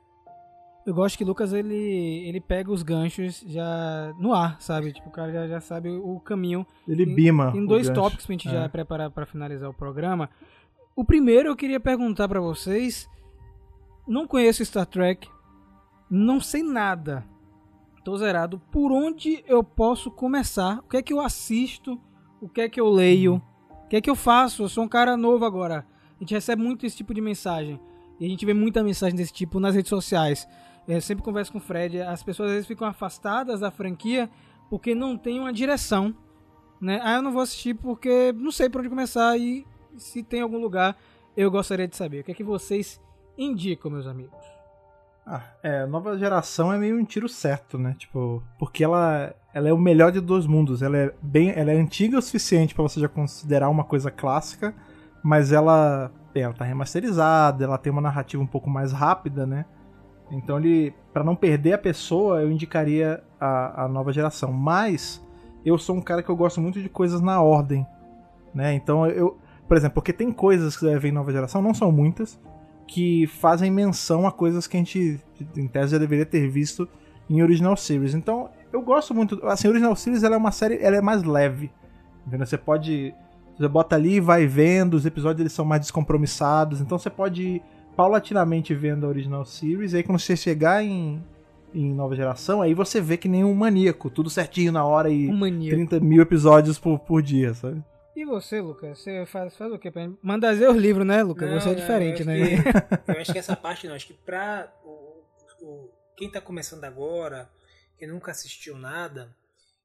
Eu 0.84 0.94
gosto 0.94 1.16
que 1.16 1.24
Lucas 1.24 1.52
ele, 1.52 2.26
ele 2.26 2.40
pega 2.40 2.70
os 2.72 2.82
ganchos 2.82 3.44
já 3.46 4.12
no 4.18 4.34
ar, 4.34 4.60
sabe? 4.60 4.92
Tipo, 4.92 5.08
o 5.08 5.12
cara 5.12 5.32
já, 5.32 5.46
já 5.46 5.60
sabe 5.60 5.88
o 5.88 6.18
caminho. 6.18 6.66
Ele 6.88 7.06
bima. 7.06 7.52
Tem 7.52 7.64
dois 7.64 7.88
tópicos 7.88 8.26
pra 8.26 8.32
gente 8.32 8.48
é. 8.48 8.50
já 8.50 8.68
preparar 8.68 9.10
para 9.10 9.24
finalizar 9.24 9.70
o 9.70 9.74
programa. 9.74 10.28
O 10.96 11.04
primeiro 11.04 11.48
eu 11.48 11.56
queria 11.56 11.78
perguntar 11.78 12.28
para 12.28 12.40
vocês. 12.40 13.08
Não 14.06 14.26
conheço 14.26 14.64
Star 14.64 14.86
Trek, 14.86 15.28
não 16.10 16.40
sei 16.40 16.62
nada. 16.62 17.24
Tô 18.04 18.16
zerado. 18.16 18.60
Por 18.70 18.90
onde 18.90 19.44
eu 19.46 19.62
posso 19.62 20.10
começar? 20.10 20.80
O 20.80 20.88
que 20.88 20.96
é 20.96 21.02
que 21.02 21.12
eu 21.12 21.20
assisto? 21.20 22.00
O 22.40 22.48
que 22.48 22.60
é 22.60 22.68
que 22.68 22.80
eu 22.80 22.90
leio? 22.90 23.40
O 23.84 23.88
que 23.88 23.96
é 23.96 24.00
que 24.00 24.10
eu 24.10 24.16
faço? 24.16 24.64
Eu 24.64 24.68
sou 24.68 24.84
um 24.84 24.88
cara 24.88 25.16
novo 25.16 25.44
agora. 25.44 25.86
A 26.16 26.18
gente 26.18 26.34
recebe 26.34 26.60
muito 26.60 26.84
esse 26.84 26.96
tipo 26.96 27.14
de 27.14 27.20
mensagem. 27.20 27.80
E 28.18 28.26
a 28.26 28.28
gente 28.28 28.44
vê 28.44 28.52
muita 28.52 28.82
mensagem 28.82 29.16
desse 29.16 29.32
tipo 29.32 29.60
nas 29.60 29.74
redes 29.74 29.88
sociais. 29.88 30.48
Eu 30.86 31.00
sempre 31.00 31.24
converso 31.24 31.52
com 31.52 31.58
o 31.58 31.60
Fred, 31.60 32.00
as 32.00 32.22
pessoas 32.22 32.48
às 32.48 32.54
vezes 32.54 32.68
ficam 32.68 32.86
afastadas 32.86 33.60
da 33.60 33.70
franquia 33.70 34.28
porque 34.68 34.94
não 34.94 35.16
tem 35.16 35.38
uma 35.38 35.52
direção. 35.52 36.14
Né? 36.80 37.00
Ah, 37.02 37.16
eu 37.16 37.22
não 37.22 37.32
vou 37.32 37.42
assistir 37.42 37.74
porque 37.74 38.32
não 38.32 38.50
sei 38.50 38.68
por 38.68 38.80
onde 38.80 38.90
começar 38.90 39.36
e 39.38 39.64
se 39.96 40.22
tem 40.22 40.40
algum 40.40 40.58
lugar 40.58 40.96
eu 41.36 41.50
gostaria 41.50 41.86
de 41.86 41.96
saber. 41.96 42.20
O 42.20 42.24
que 42.24 42.32
é 42.32 42.34
que 42.34 42.44
vocês 42.44 43.00
indicam, 43.38 43.90
meus 43.90 44.06
amigos? 44.06 44.52
Ah, 45.24 45.42
é, 45.62 45.86
nova 45.86 46.18
geração 46.18 46.72
é 46.72 46.78
meio 46.78 46.98
um 46.98 47.04
tiro 47.04 47.28
certo, 47.28 47.78
né? 47.78 47.94
Tipo, 47.96 48.42
porque 48.58 48.82
ela, 48.82 49.32
ela 49.54 49.68
é 49.68 49.72
o 49.72 49.78
melhor 49.78 50.10
de 50.10 50.20
dois 50.20 50.46
mundos. 50.46 50.82
Ela 50.82 50.98
é 50.98 51.14
bem, 51.22 51.52
ela 51.54 51.70
é 51.70 51.76
antiga 51.76 52.18
o 52.18 52.22
suficiente 52.22 52.74
para 52.74 52.82
você 52.82 52.98
já 53.00 53.08
considerar 53.08 53.68
uma 53.68 53.84
coisa 53.84 54.10
clássica, 54.10 54.74
mas 55.22 55.52
ela, 55.52 56.10
bem, 56.34 56.42
ela 56.42 56.54
tá 56.54 56.64
remasterizada, 56.64 57.64
ela 57.64 57.78
tem 57.78 57.92
uma 57.92 58.02
narrativa 58.02 58.42
um 58.42 58.46
pouco 58.46 58.68
mais 58.68 58.92
rápida, 58.92 59.46
né? 59.46 59.64
Então 60.30 60.58
ele, 60.58 60.94
para 61.12 61.24
não 61.24 61.36
perder 61.36 61.74
a 61.74 61.78
pessoa, 61.78 62.40
eu 62.40 62.50
indicaria 62.50 63.22
a, 63.40 63.84
a 63.84 63.88
nova 63.88 64.12
geração. 64.12 64.52
Mas 64.52 65.24
eu 65.64 65.78
sou 65.78 65.96
um 65.96 66.00
cara 66.00 66.22
que 66.22 66.30
eu 66.30 66.36
gosto 66.36 66.60
muito 66.60 66.80
de 66.80 66.88
coisas 66.88 67.20
na 67.20 67.40
ordem, 67.40 67.86
né? 68.54 68.74
Então 68.74 69.06
eu, 69.06 69.38
por 69.68 69.76
exemplo, 69.76 69.94
porque 69.94 70.12
tem 70.12 70.32
coisas 70.32 70.76
que 70.76 70.84
devem 70.84 71.10
em 71.10 71.14
nova 71.14 71.32
geração, 71.32 71.62
não 71.62 71.74
são 71.74 71.90
muitas, 71.92 72.40
que 72.86 73.26
fazem 73.26 73.70
menção 73.70 74.26
a 74.26 74.32
coisas 74.32 74.66
que 74.66 74.76
a 74.76 74.80
gente, 74.80 75.20
em 75.56 75.66
tese, 75.66 75.92
já 75.92 75.98
deveria 75.98 76.26
ter 76.26 76.48
visto 76.48 76.88
em 77.28 77.42
Original 77.42 77.76
Series. 77.76 78.14
Então 78.14 78.50
eu 78.72 78.82
gosto 78.82 79.14
muito, 79.14 79.44
assim, 79.46 79.68
Original 79.68 79.94
Series 79.96 80.22
ela 80.22 80.34
é 80.34 80.38
uma 80.38 80.52
série, 80.52 80.78
ela 80.82 80.96
é 80.96 81.00
mais 81.00 81.22
leve, 81.22 81.70
entendeu? 82.26 82.46
Você 82.46 82.58
pode, 82.58 83.14
você 83.56 83.68
bota 83.68 83.96
ali, 83.96 84.20
vai 84.20 84.46
vendo, 84.46 84.94
os 84.94 85.06
episódios 85.06 85.40
eles 85.40 85.52
são 85.52 85.64
mais 85.64 85.80
descompromissados, 85.82 86.80
então 86.80 86.98
você 86.98 87.10
pode 87.10 87.62
paulatinamente 87.96 88.74
vendo 88.74 89.06
a 89.06 89.08
original 89.08 89.44
series, 89.44 89.92
e 89.92 89.98
aí 89.98 90.02
quando 90.02 90.18
você 90.18 90.36
chegar 90.36 90.82
em, 90.82 91.22
em 91.74 91.92
nova 91.92 92.14
geração, 92.16 92.62
aí 92.62 92.74
você 92.74 93.00
vê 93.00 93.16
que 93.16 93.28
nem 93.28 93.44
um 93.44 93.54
maníaco, 93.54 94.10
tudo 94.10 94.30
certinho 94.30 94.72
na 94.72 94.84
hora 94.84 95.10
e 95.10 95.28
um 95.28 95.40
30 95.40 96.00
mil 96.00 96.22
episódios 96.22 96.78
por, 96.78 96.98
por 96.98 97.22
dia, 97.22 97.54
sabe? 97.54 97.82
E 98.14 98.24
você, 98.24 98.60
Lucas? 98.60 98.98
Você 98.98 99.24
faz, 99.24 99.56
faz 99.56 99.72
o 99.72 99.78
quê? 99.78 99.90
Manda 100.22 100.54
ver 100.54 100.68
os 100.68 100.76
livros, 100.76 101.06
né, 101.06 101.22
Lucas? 101.22 101.50
Não, 101.50 101.60
você 101.60 101.70
é 101.70 101.74
diferente, 101.74 102.24
né? 102.24 102.36
Que, 102.36 102.68
eu 103.12 103.20
acho 103.20 103.32
que 103.32 103.38
essa 103.38 103.56
parte 103.56 103.88
não, 103.88 103.94
acho 103.94 104.06
que 104.06 104.12
pra 104.12 104.70
o, 104.84 105.22
o, 105.62 105.90
quem 106.16 106.30
tá 106.30 106.40
começando 106.40 106.84
agora, 106.84 107.48
que 107.98 108.06
nunca 108.06 108.30
assistiu 108.30 108.76
nada, 108.76 109.34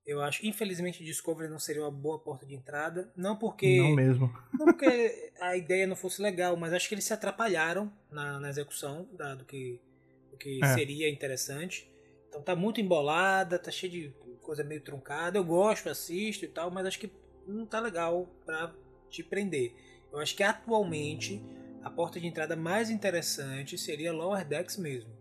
eu 0.08 0.22
acho, 0.22 0.46
infelizmente, 0.48 1.04
Discovery 1.04 1.50
não 1.50 1.60
seria 1.60 1.82
uma 1.82 1.92
boa 1.92 2.18
porta 2.18 2.46
de 2.46 2.56
entrada. 2.56 3.12
Não 3.16 3.36
porque. 3.36 3.78
Não 3.78 3.94
mesmo. 3.94 4.34
Não 4.58 4.66
porque 4.66 5.32
a 5.42 5.58
ideia 5.58 5.86
não 5.86 5.98
fosse 5.98 6.22
legal, 6.22 6.56
mas 6.56 6.72
acho 6.72 6.88
que 6.88 6.96
eles 6.96 7.04
se 7.04 7.12
atrapalharam 7.14 7.92
na, 8.10 8.40
na 8.40 8.50
execução 8.50 9.06
da, 9.12 9.36
do 9.36 9.44
que, 9.44 9.82
do 10.32 10.38
que 10.38 10.64
é. 10.64 10.74
seria 10.74 11.10
interessante. 11.10 11.92
Então 12.30 12.42
tá 12.42 12.56
muito 12.56 12.80
embolada, 12.80 13.60
tá 13.60 13.70
cheio 13.70 13.92
de 13.92 14.14
coisa 14.42 14.64
meio 14.64 14.80
truncada. 14.82 15.38
Eu 15.38 15.44
gosto, 15.44 15.90
assisto 15.90 16.46
e 16.46 16.48
tal, 16.48 16.72
mas 16.72 16.86
acho 16.86 17.00
que 17.00 17.12
não 17.46 17.66
tá 17.66 17.80
legal 17.82 18.28
pra 18.46 18.74
te 19.10 19.22
prender. 19.22 19.76
Eu 20.12 20.20
acho 20.20 20.34
que 20.36 20.42
atualmente 20.44 21.44
a 21.84 21.90
porta 21.90 22.18
de 22.20 22.28
entrada 22.28 22.56
mais 22.56 22.90
interessante 22.90 23.78
seria 23.78 24.14
Lower 24.14 24.46
Decks 24.48 24.78
mesmo. 24.78 25.12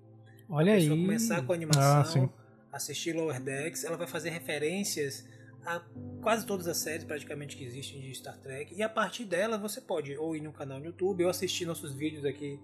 Olha 0.48 0.74
a 0.74 0.76
aí. 0.76 0.88
começar 0.88 1.42
com 1.44 1.52
a 1.52 1.54
Ah, 1.54 1.58
animação, 1.58 2.04
sim. 2.04 2.30
Assistir 2.76 3.14
Lower 3.14 3.40
Decks, 3.40 3.84
ela 3.84 3.96
vai 3.96 4.06
fazer 4.06 4.30
referências 4.30 5.26
a 5.64 5.80
quase 6.22 6.46
todas 6.46 6.68
as 6.68 6.76
séries 6.76 7.04
praticamente 7.04 7.56
que 7.56 7.64
existem 7.64 8.00
de 8.00 8.14
Star 8.14 8.38
Trek. 8.38 8.74
E 8.74 8.82
a 8.82 8.88
partir 8.88 9.24
dela 9.24 9.58
você 9.58 9.80
pode 9.80 10.16
ou 10.16 10.36
ir 10.36 10.40
no 10.40 10.52
canal 10.52 10.78
no 10.78 10.86
YouTube 10.86 11.24
ou 11.24 11.30
assistir 11.30 11.64
nossos 11.66 11.92
vídeos 11.92 12.24
aqui 12.24 12.58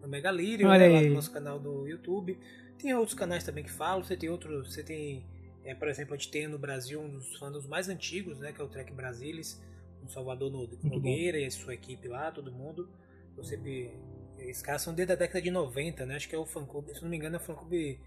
no 0.00 0.08
Megalírio, 0.08 0.68
né, 0.78 0.88
lá 0.88 1.00
no 1.08 1.14
nosso 1.14 1.32
canal 1.32 1.58
do 1.58 1.86
YouTube. 1.88 2.38
Tem 2.78 2.94
outros 2.94 3.14
canais 3.16 3.42
também 3.42 3.64
que 3.64 3.72
falam, 3.72 4.04
você 4.04 4.16
tem 4.16 4.28
outros, 4.28 4.72
você 4.72 4.82
tem, 4.84 5.24
é, 5.64 5.74
por 5.74 5.88
exemplo, 5.88 6.14
a 6.14 6.16
gente 6.16 6.30
tem 6.30 6.46
no 6.46 6.58
Brasil 6.58 7.00
um 7.00 7.08
dos 7.08 7.36
fandoms 7.38 7.66
mais 7.66 7.88
antigos, 7.88 8.38
né, 8.38 8.52
que 8.52 8.60
é 8.60 8.64
o 8.64 8.68
Trek 8.68 8.92
Brasilis, 8.92 9.60
o 10.04 10.08
Salvador 10.10 10.50
No- 10.50 10.68
Nogueira 10.82 11.38
e 11.38 11.46
a 11.46 11.50
sua 11.50 11.74
equipe 11.74 12.06
lá, 12.08 12.30
todo 12.30 12.52
mundo. 12.52 12.88
Você 13.36 13.56
vê- 13.56 13.90
esses 14.38 14.62
caras 14.62 14.82
são 14.82 14.92
desde 14.94 15.12
a 15.12 15.16
década 15.16 15.40
de 15.40 15.50
90, 15.50 16.04
né? 16.04 16.16
Acho 16.16 16.28
que 16.28 16.34
é 16.34 16.38
o 16.38 16.44
fã 16.44 16.64
clube, 16.66 16.94
se 16.94 17.02
não 17.02 17.08
me 17.08 17.16
engano, 17.16 17.36
é 17.36 17.38
o 17.38 17.42
fã 17.42 17.54
clube 17.54 17.98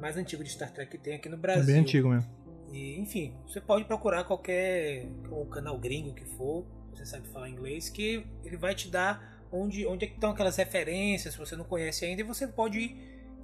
mais 0.00 0.16
antigo 0.16 0.42
de 0.44 0.50
Star 0.50 0.72
Trek 0.72 0.90
que 0.90 0.98
tem 0.98 1.14
aqui 1.14 1.28
no 1.28 1.36
É 1.36 1.38
Brasil. 1.38 1.64
bem 1.66 1.76
antigo 1.82 2.08
mesmo. 2.08 2.28
E, 2.72 2.98
enfim, 3.00 3.34
você 3.46 3.60
pode 3.60 3.84
procurar 3.86 4.24
qualquer 4.24 5.06
o 5.30 5.46
canal 5.46 5.78
gringo 5.78 6.12
que 6.14 6.24
for, 6.24 6.66
você 6.94 7.06
sabe 7.06 7.26
falar 7.28 7.48
inglês, 7.48 7.88
que 7.88 8.26
ele 8.44 8.56
vai 8.56 8.74
te 8.74 8.88
dar 8.90 9.38
onde, 9.50 9.86
onde 9.86 10.04
é 10.04 10.08
que 10.08 10.14
estão 10.14 10.30
aquelas 10.30 10.56
referências, 10.56 11.32
se 11.34 11.38
você 11.38 11.56
não 11.56 11.64
conhece 11.64 12.04
ainda, 12.04 12.20
e 12.20 12.24
você 12.24 12.46
pode 12.46 12.78
ir, 12.78 12.96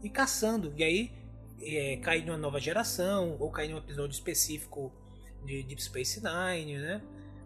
ir 0.03 0.11
caçando. 0.11 0.73
E 0.77 0.85
aí 0.85 1.13
é, 1.63 1.97
cair 2.03 2.27
numa 2.27 2.37
nova 2.37 2.61
geração, 2.61 3.37
ou 3.41 3.51
cair 3.51 3.71
num 3.71 3.79
episódio 3.79 4.13
específico 4.13 4.93
de 5.45 5.63
Deep 5.63 5.83
Space 5.83 6.21
Nine, 6.23 6.79
né? 6.79 7.01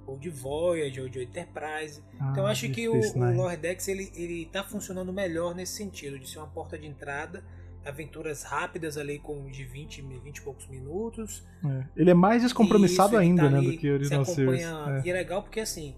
Ou 0.06 0.18
de 0.18 0.30
Voyager, 0.30 1.04
ou 1.04 1.08
de 1.08 1.22
Enterprise. 1.22 2.02
Então 2.14 2.38
eu 2.38 2.46
Ah, 2.46 2.50
acho 2.50 2.62
Deep 2.62 2.74
que 2.74 2.88
o, 2.88 2.94
Space 3.02 3.16
o 3.18 3.24
Nine. 3.24 3.36
Lower 3.36 3.56
Decks 3.58 3.86
ele, 3.86 4.10
ele 4.16 4.46
tá 4.46 4.64
funcionando 4.64 5.12
melhor 5.12 5.54
nesse 5.54 5.74
sentido, 5.76 6.18
de 6.18 6.28
ser 6.28 6.38
uma 6.38 6.48
porta 6.48 6.76
de 6.76 6.86
entrada, 6.86 7.44
aventuras 7.84 8.42
rápidas 8.42 8.96
ali 8.98 9.18
com 9.18 9.50
de 9.50 9.64
20, 9.64 10.02
20 10.02 10.36
e 10.36 10.42
poucos 10.42 10.66
minutos. 10.66 11.46
É. 11.64 11.84
Ele 11.96 12.10
é 12.10 12.14
mais 12.14 12.42
descompromissado 12.42 13.10
Isso, 13.10 13.18
ainda, 13.18 13.42
tá 13.44 13.50
né, 13.50 13.58
ali, 13.58 13.72
do 13.72 13.78
que 13.78 13.90
o 13.90 13.94
Original 13.94 14.24
se 14.24 14.34
Series. 14.34 14.62
É. 14.62 15.02
E 15.04 15.10
é 15.10 15.12
legal 15.12 15.42
porque 15.42 15.60
assim, 15.60 15.94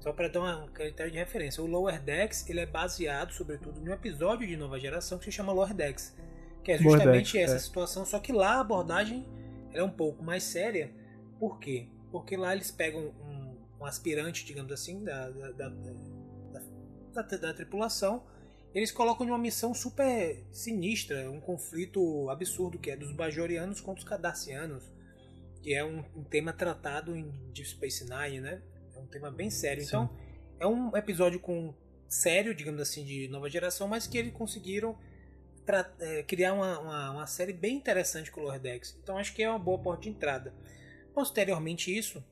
só 0.00 0.12
para 0.12 0.28
dar 0.28 0.64
um 0.64 0.68
critério 0.68 1.12
de 1.12 1.18
referência, 1.18 1.62
o 1.62 1.66
Lower 1.66 2.00
Decks 2.02 2.48
ele 2.48 2.60
é 2.60 2.66
baseado, 2.66 3.32
sobretudo, 3.32 3.80
num 3.80 3.92
episódio 3.92 4.46
de 4.46 4.56
nova 4.56 4.78
geração 4.78 5.18
que 5.18 5.24
se 5.24 5.32
chama 5.32 5.52
Lower 5.52 5.74
Decks, 5.74 6.16
que 6.64 6.72
é 6.72 6.78
justamente 6.78 7.32
Decks, 7.32 7.34
essa 7.50 7.56
é. 7.56 7.58
situação, 7.58 8.04
só 8.04 8.18
que 8.18 8.32
lá 8.32 8.54
a 8.56 8.60
abordagem 8.60 9.26
é 9.72 9.82
um 9.82 9.90
pouco 9.90 10.22
mais 10.22 10.42
séria. 10.42 10.90
Por 11.38 11.58
quê? 11.58 11.88
Porque 12.10 12.36
lá 12.36 12.54
eles 12.54 12.70
pegam 12.70 13.12
um, 13.22 13.56
um 13.80 13.84
aspirante, 13.84 14.44
digamos 14.44 14.72
assim, 14.72 15.04
da, 15.04 15.28
da- 15.30 15.52
da- 15.52 15.70
da 17.22 17.54
tripulação, 17.54 18.22
eles 18.76 18.92
colocam 18.92 19.24
numa 19.24 19.38
missão 19.38 19.72
super 19.72 20.44
sinistra, 20.52 21.30
um 21.30 21.40
conflito 21.40 22.28
absurdo 22.28 22.78
que 22.78 22.90
é 22.90 22.96
dos 22.96 23.10
Bajorianos 23.10 23.80
contra 23.80 24.02
os 24.02 24.06
Cardassianos, 24.06 24.84
que 25.62 25.72
é 25.74 25.82
um, 25.82 26.04
um 26.14 26.22
tema 26.22 26.52
tratado 26.52 27.16
em 27.16 27.30
Deep 27.54 27.70
Space 27.70 28.04
Nine, 28.04 28.42
né? 28.42 28.60
É 28.94 28.98
um 28.98 29.06
tema 29.06 29.30
bem 29.30 29.48
sério. 29.48 29.82
Sim. 29.82 29.86
Então, 29.86 30.16
é 30.60 30.66
um 30.66 30.94
episódio 30.94 31.40
com 31.40 31.74
sério, 32.06 32.54
digamos 32.54 32.78
assim, 32.82 33.02
de 33.02 33.28
nova 33.28 33.48
geração, 33.48 33.88
mas 33.88 34.06
que 34.06 34.18
eles 34.18 34.34
conseguiram 34.34 34.98
é, 35.98 36.22
criar 36.24 36.52
uma, 36.52 36.78
uma, 36.78 37.10
uma 37.12 37.26
série 37.26 37.54
bem 37.54 37.76
interessante 37.76 38.30
com 38.30 38.42
o 38.42 38.44
Lower 38.44 38.60
Decks. 38.60 38.94
Então, 39.02 39.16
acho 39.16 39.34
que 39.34 39.42
é 39.42 39.48
uma 39.48 39.58
boa 39.58 39.78
porta 39.78 40.02
de 40.02 40.10
entrada. 40.10 40.54
Posteriormente 41.14 41.96
isso, 41.96 42.22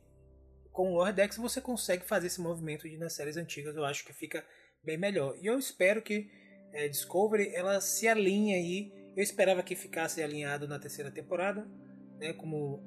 com 0.71 0.93
o 0.93 0.99
Lower 0.99 1.15
Decks 1.15 1.39
você 1.39 1.59
consegue 1.59 2.05
fazer 2.05 2.27
esse 2.27 2.41
movimento 2.43 2.87
de 2.87 2.99
nas 2.99 3.15
séries 3.15 3.39
antigas, 3.39 3.75
eu 3.75 3.85
acho 3.87 4.05
que 4.05 4.13
fica 4.13 4.45
bem 4.85 4.99
melhor. 4.99 5.37
E 5.41 5.47
eu 5.47 5.59
espero 5.59 6.03
que 6.03 6.29
é, 6.73 6.89
Discovery 6.89 7.55
ela 7.55 7.81
se 7.81 8.07
alinhe 8.09 8.55
aí. 8.55 8.93
Eu 9.17 9.23
esperava 9.23 9.63
que 9.63 9.77
ficasse 9.77 10.23
alinhado 10.23 10.67
na 10.67 10.79
terceira 10.79 11.11
temporada, 11.11 11.67
né, 12.19 12.33
como 12.33 12.83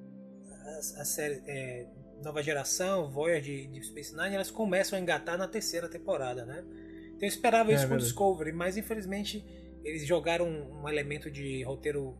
a, 0.66 1.02
a 1.02 1.06
série 1.06 1.42
é, 1.48 1.88
Nova 2.22 2.42
Geração, 2.44 3.10
Voyager 3.10 3.64
e 3.64 3.68
Deep 3.68 3.86
Space 3.86 4.16
Nine, 4.16 4.36
elas 4.36 4.52
começam 4.52 4.98
a 4.98 5.02
engatar 5.02 5.38
na 5.38 5.48
terceira 5.48 5.88
temporada, 5.88 6.46
né? 6.46 6.64
Então 7.10 7.22
eu 7.22 7.28
esperava 7.28 7.72
É 7.72 7.76
isso 7.76 7.84
com 7.84 7.90
verdade. 7.90 8.04
Discovery, 8.04 8.52
mas 8.52 8.78
infelizmente 8.78 9.46
eles 9.84 10.06
jogaram 10.06 10.46
um, 10.46 10.82
um 10.82 10.90
elemento 10.90 11.32
de 11.32 11.64
roteiro 11.64 12.18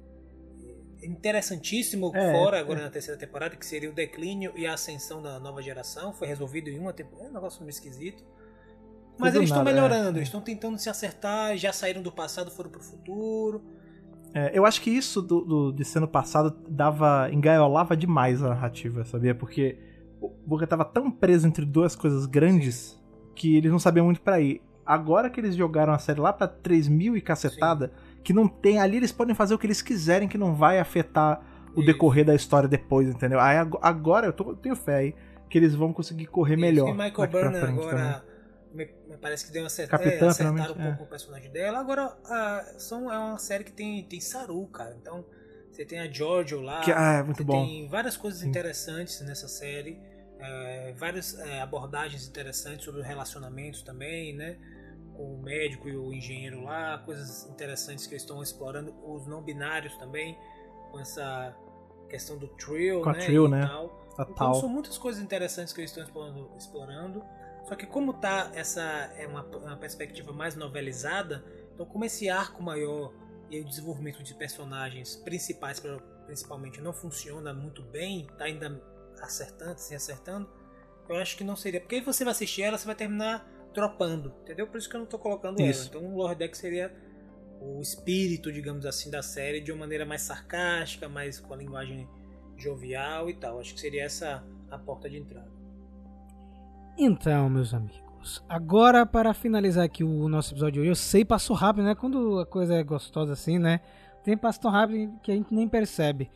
interessantíssimo 1.02 2.12
É, 2.16 2.32
fora 2.32 2.58
é. 2.58 2.60
agora 2.60 2.82
na 2.82 2.90
terceira 2.90 3.20
temporada, 3.20 3.56
que 3.56 3.66
seria 3.66 3.90
o 3.90 3.94
declínio 3.94 4.54
e 4.56 4.66
a 4.66 4.74
ascensão 4.74 5.22
da 5.22 5.40
nova 5.40 5.62
geração. 5.62 6.14
Foi 6.14 6.28
resolvido 6.28 6.70
em 6.70 6.80
uma 6.80 6.94
temporada, 6.94 7.28
é 7.28 7.30
um 7.30 7.34
negócio 7.34 7.62
meio 7.62 7.72
esquisito. 7.72 8.24
Mas 9.20 9.36
eles 9.36 9.50
estão 9.50 9.62
é. 9.62 9.66
melhorando, 9.66 10.18
eles 10.18 10.28
estão 10.28 10.42
tentando 10.42 10.78
se 10.78 10.90
acertar, 10.90 11.58
já 11.58 11.72
saíram 11.74 12.02
do 12.02 12.12
passado, 12.12 12.52
foram 12.52 12.70
pro 12.70 12.82
futuro. 12.82 13.62
É, 14.34 14.52
eu 14.54 14.66
acho 14.66 14.82
que 14.82 14.90
isso 14.90 15.22
do, 15.22 15.42
do- 15.42 15.72
de 15.72 15.84
ser 15.86 16.00
no 16.00 16.08
passado 16.08 16.56
dava. 16.70 17.30
engaiolava 17.32 17.96
demais 17.98 18.44
a 18.44 18.50
narrativa, 18.50 19.04
sabia? 19.06 19.34
Porque 19.34 19.80
o 20.22 20.30
Boca 20.46 20.68
tava 20.68 20.84
tão 20.86 21.10
preso 21.10 21.48
entre 21.48 21.66
duas 21.66 21.96
coisas 21.96 22.26
grandes 22.26 23.02
que 23.36 23.56
eles 23.56 23.72
não 23.72 23.80
sabiam 23.80 24.06
muito 24.06 24.22
pra 24.22 24.40
ir. 24.40 24.62
Agora 24.86 25.30
que 25.30 25.40
eles 25.40 25.56
jogaram 25.56 25.92
a 25.94 25.98
série 26.00 26.20
lá 26.20 26.32
pra 26.32 26.48
3 26.48 26.88
mil 26.88 27.18
e 27.18 27.22
cacetada, 27.22 27.92
que 28.24 28.32
não 28.34 28.48
tem. 28.48 28.80
Ali 28.80 28.98
eles 28.98 29.12
podem 29.12 29.34
fazer 29.36 29.54
o 29.54 29.58
que 29.58 29.66
eles 29.68 29.82
quiserem, 29.82 30.28
que 30.28 30.38
não 30.38 30.54
vai 30.56 30.80
afetar 30.80 31.42
o 31.76 31.80
Isso. 31.80 31.86
decorrer 31.86 32.26
da 32.26 32.34
história 32.36 32.68
depois, 32.70 33.08
entendeu? 33.10 33.40
Aí 33.40 33.58
ag- 33.58 33.78
agora 33.82 34.28
eu, 34.28 34.34
tô- 34.34 34.52
eu 34.52 34.56
tenho 34.56 34.76
fé 34.76 34.96
aí 34.98 35.16
que 35.50 35.58
eles 35.58 35.74
vão 35.76 35.92
conseguir 35.94 36.28
correr 36.28 36.56
melhor. 36.58 36.90
E 36.90 36.92
Michael 36.92 37.30
Burnham 37.30 37.54
frente 37.54 37.90
também. 37.90 38.16
Me, 38.78 38.86
me 39.08 39.18
parece 39.18 39.46
que 39.46 39.52
deu 39.52 39.64
uma 39.64 39.68
acertada, 39.68 40.04
Capitã, 40.04 40.26
é, 40.26 40.30
acertaram 40.30 40.74
um 40.76 40.82
pouco 40.82 41.04
o 41.04 41.08
personagem 41.08 41.52
dela. 41.52 41.80
Agora 41.80 42.18
a, 42.26 42.76
são, 42.78 43.12
é 43.12 43.18
uma 43.18 43.38
série 43.40 43.64
que 43.64 43.72
tem, 43.72 44.04
tem 44.04 44.22
Saru, 44.22 44.68
cara. 44.68 44.96
Então 45.02 45.26
você 45.72 45.84
tem 45.86 46.00
a 46.00 46.08
Giorgio 46.12 46.62
lá. 46.62 46.82
Que, 46.82 46.92
ah, 46.92 47.20
é 47.20 47.24
muito 47.24 47.44
bom. 47.44 47.66
tem 47.66 47.88
várias 47.90 48.16
coisas 48.16 48.42
Sim. 48.42 48.50
interessantes 48.50 49.20
nessa 49.22 49.48
série. 49.48 50.00
é, 50.40 50.94
várias 50.98 51.38
é, 51.40 51.62
abordagens 51.62 52.28
interessantes 52.28 52.86
sobre 52.86 53.02
relacionamentos 53.02 53.82
também, 53.82 54.36
né? 54.36 54.58
Com 55.16 55.36
o 55.36 55.42
médico 55.42 55.90
e 55.90 55.98
o 55.98 56.14
engenheiro 56.14 56.62
lá, 56.64 57.00
coisas 57.00 57.48
interessantes 57.50 58.06
que 58.06 58.14
eles 58.14 58.22
estão 58.22 58.42
explorando, 58.44 58.94
os 59.04 59.26
não 59.28 59.42
binários 59.42 59.98
também, 59.98 60.38
com 60.92 61.00
essa 61.00 61.56
questão 62.10 62.38
do 62.38 62.48
trio, 62.50 63.02
Com 63.02 63.10
a 63.10 63.14
né? 63.14 63.26
trio, 63.26 63.48
e 63.48 63.50
né? 63.50 63.66
tal. 63.66 64.08
A 64.18 64.26
Então 64.30 64.54
são 64.54 64.70
muitas 64.70 64.98
coisas 64.98 65.22
interessantes 65.22 65.74
que 65.74 65.82
eles 65.82 65.90
estão 65.92 66.04
explorando. 66.04 66.52
explorando. 66.58 67.24
Só 67.68 67.76
que 67.76 67.86
como 67.86 68.14
tá 68.14 68.52
essa 68.54 68.82
é 69.18 69.28
uma, 69.28 69.44
uma 69.44 69.78
perspectiva 69.78 70.32
mais 70.32 70.56
novelizada, 70.56 71.44
então 71.74 71.86
como 71.86 72.06
esse 72.06 72.30
arco 72.30 72.64
maior 72.64 73.14
e 73.50 73.60
o 73.60 73.66
desenvolvimento 73.66 74.24
de 74.24 74.34
personagens 74.34 75.16
principais 75.18 75.82
principalmente 76.26 76.82
não 76.82 76.94
funciona 76.94 77.54
muito 77.54 77.82
bem, 77.82 78.28
tá 78.38 78.46
ainda 78.46 78.82
acertando, 79.22 79.80
se 79.80 79.96
acertando, 79.96 80.50
eu 81.10 81.16
acho 81.16 81.38
que 81.38 81.44
não 81.44 81.56
seria. 81.56 81.80
Porque 81.80 81.96
aí 81.96 82.02
você 82.02 82.24
vai 82.24 82.32
assistir 82.32 82.64
ela, 82.64 82.78
você 82.78 82.86
vai 82.86 82.96
terminar 82.96 83.50
dropando, 83.74 84.34
entendeu? 84.42 84.68
Por 84.68 84.78
isso 84.78 84.90
que 84.90 84.96
eu 84.96 85.00
não 85.02 85.08
tô 85.08 85.20
colocando 85.20 85.62
Isso. 85.62 85.82
ela. 85.82 85.90
Então 85.90 86.14
o 86.14 86.18
Lord 86.18 86.36
Deck 86.40 86.58
seria 86.58 86.94
o 87.62 87.82
espírito, 87.82 88.52
digamos 88.52 88.86
assim, 88.86 89.10
da 89.10 89.22
série 89.22 89.62
de 89.62 89.72
uma 89.72 89.80
maneira 89.80 90.06
mais 90.06 90.22
sarcástica, 90.22 91.08
mais 91.08 91.40
com 91.40 91.54
a 91.54 91.58
linguagem 91.58 92.08
jovial 92.56 93.30
e 93.30 93.34
tal. 93.36 93.60
Acho 93.60 93.74
que 93.74 93.80
seria 93.80 94.04
essa 94.04 94.44
a 94.70 94.78
porta 94.78 95.10
de 95.10 95.18
entrada. 95.18 95.57
Então, 97.00 97.48
meus 97.48 97.76
amigos, 97.76 98.44
agora 98.50 99.06
para 99.06 99.32
finalizar 99.32 99.86
aqui 99.86 100.04
o 100.04 100.28
nosso 100.28 100.52
episódio 100.52 100.74
de 100.74 100.80
hoje, 100.80 100.90
eu 100.90 100.96
sei, 100.96 101.24
passou 101.24 101.56
rápido, 101.56 101.86
né? 101.86 101.94
Quando 101.94 102.40
a 102.40 102.46
coisa 102.46 102.74
é 102.74 102.84
gostosa 102.84 103.34
assim, 103.34 103.60
né? 103.60 103.82
O 104.20 104.24
tempo 104.24 104.42
passa 104.42 104.60
tão 104.60 104.72
rápido 104.72 105.14
que 105.22 105.32
a 105.32 105.36
gente 105.36 105.54
nem 105.54 105.68
percebe. 105.68 106.28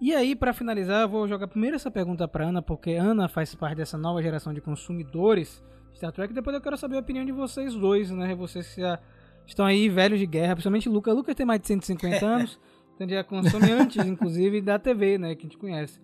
E 0.00 0.12
aí, 0.12 0.34
para 0.34 0.52
finalizar, 0.52 1.02
eu 1.02 1.08
vou 1.08 1.28
jogar 1.28 1.46
primeiro 1.46 1.76
essa 1.76 1.92
pergunta 1.92 2.26
para 2.26 2.44
Ana, 2.44 2.60
porque 2.60 2.94
Ana 2.94 3.28
faz 3.28 3.54
parte 3.54 3.76
dessa 3.76 3.96
nova 3.96 4.20
geração 4.20 4.52
de 4.52 4.60
consumidores 4.60 5.62
de 5.92 5.98
Star 5.98 6.10
Trek. 6.10 6.34
Depois 6.34 6.56
eu 6.56 6.60
quero 6.60 6.76
saber 6.76 6.96
a 6.96 7.00
opinião 7.00 7.24
de 7.24 7.30
vocês 7.30 7.72
dois, 7.76 8.10
né? 8.10 8.34
Vocês 8.34 8.74
que 8.74 8.80
já 8.80 8.98
estão 9.46 9.64
aí 9.64 9.88
velhos 9.88 10.18
de 10.18 10.26
guerra, 10.26 10.56
principalmente 10.56 10.88
Lucas. 10.88 11.14
Lucas 11.14 11.36
tem 11.36 11.46
mais 11.46 11.60
de 11.60 11.68
150 11.68 12.26
anos, 12.26 12.58
então 12.96 13.08
já 13.08 13.22
consome 13.22 13.70
antes, 13.70 14.02
inclusive, 14.04 14.60
da 14.60 14.76
TV, 14.76 15.18
né? 15.18 15.36
Que 15.36 15.42
a 15.42 15.48
gente 15.48 15.56
conhece. 15.56 16.00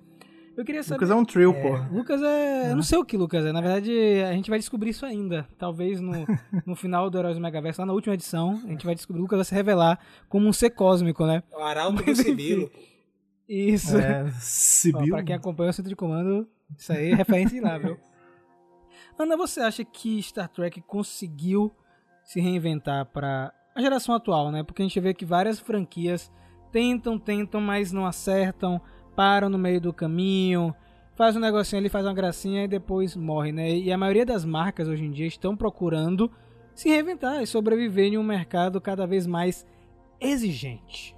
Eu 0.57 0.65
queria 0.65 0.83
saber. 0.83 0.95
Lucas 0.97 1.11
é 1.11 1.15
um 1.15 1.25
trio, 1.25 1.51
É. 1.53 1.63
porra. 1.63 1.89
Lucas 1.93 2.23
é. 2.23 2.71
Eu 2.71 2.77
não 2.77 2.83
sei 2.83 2.99
o 2.99 3.05
que 3.05 3.17
Lucas 3.17 3.45
é. 3.45 3.53
Na 3.53 3.61
verdade, 3.61 3.91
a 4.27 4.33
gente 4.33 4.49
vai 4.49 4.59
descobrir 4.59 4.91
isso 4.91 5.05
ainda. 5.05 5.47
Talvez 5.59 6.01
no, 6.01 6.13
no 6.67 6.75
final 6.75 7.11
do 7.11 7.19
Heróis 7.19 7.37
do 7.37 7.43
Megaverse, 7.43 7.81
lá 7.81 7.87
na 7.87 7.93
última 7.93 8.15
edição, 8.15 8.61
a 8.65 8.69
gente 8.69 8.87
vai 8.87 8.95
descobrir. 8.95 9.21
O 9.21 9.23
Lucas 9.25 9.37
vai 9.39 9.45
se 9.45 9.55
revelar 9.55 9.99
como 10.29 10.49
um 10.49 10.53
ser 10.53 10.71
cósmico, 10.71 11.27
né? 11.27 11.43
O 11.53 11.63
Arauto 11.63 11.97
do 11.97 12.05
Mas. 12.07 12.19
Sibilo. 12.19 12.71
Isso. 13.49 13.97
É, 13.99 14.25
Ó, 14.27 14.31
Sibyl. 14.41 15.09
pra 15.15 15.23
quem 15.23 15.37
acompanha 15.37 15.71
o 15.71 15.73
centro 15.73 15.91
de 15.91 15.97
comando, 15.97 16.49
isso 16.77 16.93
aí 16.93 17.11
é 17.11 17.15
referência 17.15 17.61
lá, 17.63 17.77
viu? 17.79 17.99
Ana, 19.19 19.37
você 19.37 19.61
acha 19.61 19.85
que 19.85 20.23
Star 20.23 20.49
Trek 20.49 20.81
conseguiu 20.83 21.71
se 22.25 22.41
reinventar 22.41 23.07
para 23.07 23.53
a 23.75 23.81
geração 23.81 24.15
atual, 24.15 24.51
né? 24.51 24.63
Porque 24.63 24.83
a 24.83 24.85
gente 24.85 24.99
vê 25.01 25.15
que 25.15 25.25
várias 25.25 25.61
franquias 25.61 26.31
tentam, 26.73 27.19
tentam, 27.19 27.61
mas 27.61 27.93
não 27.93 28.05
acertam, 28.05 28.81
param 29.17 29.49
no 29.49 29.59
meio 29.59 29.81
do 29.81 29.93
caminho, 29.93 30.75
faz 31.15 31.35
um 31.35 31.41
negocinho 31.41 31.81
ali, 31.81 31.89
faz 31.89 32.05
uma 32.05 32.13
gracinha 32.13 32.65
e 32.65 32.69
depois 32.69 33.17
morre, 33.17 33.51
né? 33.51 33.71
E 33.71 33.91
a 33.91 33.97
maioria 33.97 34.27
das 34.27 34.45
marcas 34.45 34.87
hoje 34.87 35.05
em 35.05 35.11
dia 35.11 35.27
estão 35.27 35.57
procurando 35.57 36.31
se 36.75 36.91
reinventar 36.91 37.43
e 37.43 37.47
sobreviver 37.47 38.13
em 38.13 38.19
um 38.19 38.23
mercado 38.23 38.81
cada 38.81 39.07
vez 39.07 39.27
mais 39.27 39.67
exigente. 40.21 41.17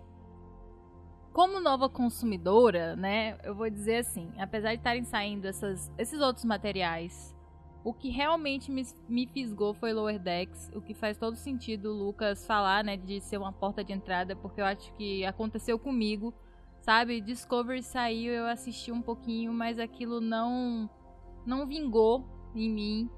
Como 1.32 1.60
nova 1.60 1.88
consumidora, 1.88 2.96
né, 2.96 3.36
eu 3.44 3.54
vou 3.54 3.68
dizer 3.68 3.98
assim, 3.98 4.30
apesar 4.38 4.70
de 4.70 4.76
estarem 4.76 5.04
saindo 5.04 5.46
essas, 5.46 5.90
esses 5.98 6.20
outros 6.20 6.44
materiais, 6.44 7.36
o 7.84 7.92
que 7.92 8.10
realmente 8.10 8.70
me, 8.70 8.84
me 9.08 9.26
fisgou 9.26 9.72
foi 9.74 9.92
Lower 9.92 10.18
Decks, 10.18 10.70
o 10.74 10.80
que 10.80 10.94
faz 10.94 11.16
todo 11.16 11.36
sentido 11.36 11.90
o 11.90 12.06
Lucas 12.06 12.44
falar, 12.46 12.82
né, 12.82 12.96
de 12.96 13.20
ser 13.20 13.38
uma 13.38 13.52
porta 13.52 13.84
de 13.84 13.92
entrada, 13.92 14.34
porque 14.34 14.60
eu 14.60 14.64
acho 14.64 14.92
que 14.94 15.24
aconteceu 15.24 15.78
comigo, 15.78 16.34
sabe? 16.88 17.20
Discovery 17.20 17.82
saiu, 17.82 18.32
eu 18.32 18.46
assisti 18.46 18.90
um 18.90 19.02
pouquinho, 19.02 19.52
mas 19.52 19.78
aquilo 19.78 20.22
não 20.22 20.88
não 21.44 21.66
vingou 21.66 22.24
em 22.54 22.70
mim, 22.70 23.10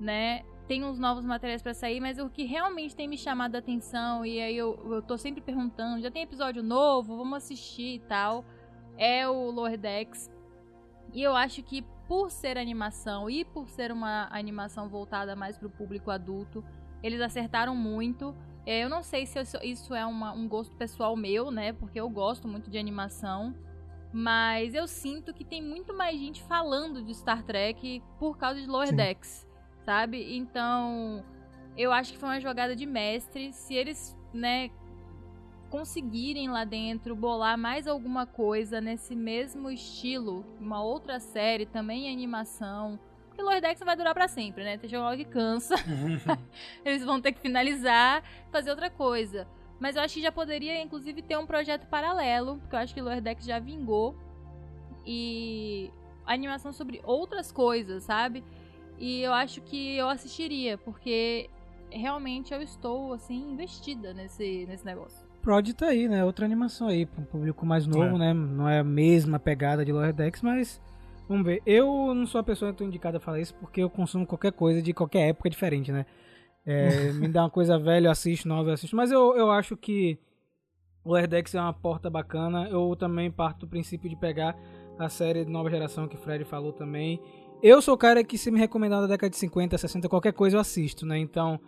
né? 0.00 0.42
Tem 0.66 0.82
uns 0.82 0.98
novos 0.98 1.24
materiais 1.24 1.62
para 1.62 1.72
sair, 1.72 2.00
mas 2.00 2.18
o 2.18 2.28
que 2.28 2.42
realmente 2.42 2.96
tem 2.96 3.06
me 3.06 3.16
chamado 3.16 3.54
a 3.54 3.60
atenção, 3.60 4.26
e 4.26 4.40
aí 4.40 4.56
eu, 4.56 4.76
eu 4.90 5.00
tô 5.00 5.16
sempre 5.16 5.40
perguntando, 5.40 6.02
já 6.02 6.10
tem 6.10 6.22
episódio 6.22 6.64
novo, 6.64 7.16
vamos 7.16 7.36
assistir 7.36 7.94
e 7.94 8.00
tal, 8.00 8.44
é 8.98 9.28
o 9.28 9.52
Lower 9.52 9.78
Decks. 9.78 10.28
E 11.12 11.22
eu 11.22 11.36
acho 11.36 11.62
que 11.62 11.86
por 12.08 12.28
ser 12.28 12.58
animação 12.58 13.30
e 13.30 13.44
por 13.44 13.68
ser 13.68 13.92
uma 13.92 14.28
animação 14.32 14.88
voltada 14.88 15.36
mais 15.36 15.56
para 15.56 15.68
o 15.68 15.70
público 15.70 16.10
adulto, 16.10 16.64
eles 17.00 17.20
acertaram 17.20 17.76
muito. 17.76 18.34
É, 18.64 18.84
eu 18.84 18.88
não 18.88 19.02
sei 19.02 19.26
se 19.26 19.38
isso 19.62 19.94
é 19.94 20.06
uma, 20.06 20.32
um 20.32 20.46
gosto 20.48 20.76
pessoal 20.76 21.16
meu, 21.16 21.50
né? 21.50 21.72
Porque 21.72 21.98
eu 21.98 22.08
gosto 22.08 22.46
muito 22.46 22.70
de 22.70 22.78
animação. 22.78 23.54
Mas 24.12 24.74
eu 24.74 24.86
sinto 24.86 25.32
que 25.32 25.44
tem 25.44 25.62
muito 25.62 25.94
mais 25.94 26.18
gente 26.18 26.42
falando 26.42 27.02
de 27.02 27.14
Star 27.14 27.42
Trek 27.42 28.02
por 28.18 28.36
causa 28.36 28.60
de 28.60 28.66
Lower 28.66 28.88
Sim. 28.88 28.96
Decks, 28.96 29.48
sabe? 29.84 30.36
Então, 30.36 31.24
eu 31.76 31.90
acho 31.90 32.12
que 32.12 32.18
foi 32.18 32.28
uma 32.28 32.40
jogada 32.40 32.76
de 32.76 32.84
mestre. 32.84 33.52
Se 33.52 33.74
eles, 33.74 34.16
né, 34.32 34.70
conseguirem 35.70 36.50
lá 36.50 36.64
dentro 36.64 37.16
bolar 37.16 37.56
mais 37.56 37.88
alguma 37.88 38.26
coisa 38.26 38.78
nesse 38.78 39.16
mesmo 39.16 39.70
estilo, 39.70 40.44
uma 40.60 40.82
outra 40.82 41.18
série, 41.18 41.64
também 41.64 42.06
em 42.06 42.12
animação. 42.12 43.00
Porque 43.32 43.40
Lordex 43.40 43.80
não 43.80 43.86
vai 43.86 43.96
durar 43.96 44.12
para 44.12 44.28
sempre, 44.28 44.62
né? 44.62 44.76
Tem 44.76 44.98
uma 44.98 45.16
que 45.16 45.24
cansa. 45.24 45.74
Eles 46.84 47.02
vão 47.02 47.18
ter 47.18 47.32
que 47.32 47.40
finalizar, 47.40 48.22
fazer 48.50 48.68
outra 48.68 48.90
coisa. 48.90 49.48
Mas 49.80 49.96
eu 49.96 50.02
acho 50.02 50.14
que 50.14 50.22
já 50.22 50.30
poderia, 50.30 50.80
inclusive, 50.82 51.22
ter 51.22 51.38
um 51.38 51.46
projeto 51.46 51.86
paralelo, 51.86 52.58
porque 52.58 52.76
eu 52.76 52.78
acho 52.78 52.92
que 52.92 53.00
Lordex 53.00 53.44
já 53.46 53.58
vingou. 53.58 54.14
E 55.06 55.90
animação 56.26 56.74
sobre 56.74 57.00
outras 57.04 57.50
coisas, 57.50 58.04
sabe? 58.04 58.44
E 58.98 59.22
eu 59.22 59.32
acho 59.32 59.62
que 59.62 59.96
eu 59.96 60.10
assistiria, 60.10 60.76
porque 60.76 61.48
realmente 61.90 62.52
eu 62.52 62.60
estou, 62.60 63.14
assim, 63.14 63.50
investida 63.50 64.12
nesse, 64.12 64.66
nesse 64.66 64.84
negócio. 64.84 65.26
Prod 65.40 65.72
tá 65.72 65.86
aí, 65.86 66.06
né? 66.06 66.22
Outra 66.22 66.44
animação 66.44 66.86
aí, 66.86 67.06
para 67.06 67.22
um 67.22 67.24
público 67.24 67.64
mais 67.64 67.86
novo, 67.86 68.16
é. 68.16 68.18
né? 68.18 68.34
Não 68.34 68.68
é 68.68 68.80
a 68.80 68.84
mesma 68.84 69.38
pegada 69.40 69.84
de 69.84 69.90
Lower 69.90 70.12
Decks, 70.12 70.42
mas 70.42 70.80
vamos 71.32 71.46
ver. 71.46 71.62
Eu 71.66 72.14
não 72.14 72.26
sou 72.26 72.40
a 72.40 72.44
pessoa 72.44 72.70
que 72.72 72.78
tô 72.78 72.84
indicada 72.84 73.16
a 73.16 73.20
falar 73.20 73.40
isso 73.40 73.54
porque 73.54 73.82
eu 73.82 73.90
consumo 73.90 74.26
qualquer 74.26 74.52
coisa 74.52 74.80
de 74.80 74.92
qualquer 74.92 75.28
época 75.28 75.50
diferente, 75.50 75.90
né? 75.90 76.06
É, 76.64 77.12
me 77.14 77.28
dá 77.28 77.42
uma 77.42 77.50
coisa 77.50 77.78
velha, 77.78 78.06
eu 78.06 78.10
assisto, 78.10 78.46
nova, 78.46 78.70
eu 78.70 78.74
assisto. 78.74 78.94
Mas 78.94 79.10
eu, 79.10 79.36
eu 79.36 79.50
acho 79.50 79.76
que 79.76 80.18
Lower 81.04 81.26
Decks 81.26 81.54
é 81.54 81.60
uma 81.60 81.72
porta 81.72 82.08
bacana. 82.08 82.68
Eu 82.68 82.94
também 82.96 83.30
parto 83.30 83.60
do 83.60 83.68
princípio 83.68 84.08
de 84.08 84.16
pegar 84.16 84.56
a 84.98 85.08
série 85.08 85.44
de 85.44 85.50
nova 85.50 85.70
geração 85.70 86.06
que 86.06 86.16
o 86.16 86.18
Fred 86.18 86.44
falou 86.44 86.72
também. 86.72 87.20
Eu 87.62 87.80
sou 87.80 87.94
o 87.94 87.98
cara 87.98 88.22
que 88.24 88.36
se 88.36 88.50
me 88.50 88.58
recomendar 88.58 89.00
da 89.00 89.06
década 89.06 89.30
de 89.30 89.36
50, 89.36 89.78
60, 89.78 90.08
qualquer 90.08 90.32
coisa 90.32 90.56
eu 90.56 90.60
assisto, 90.60 91.06
né? 91.06 91.18
Então, 91.18 91.60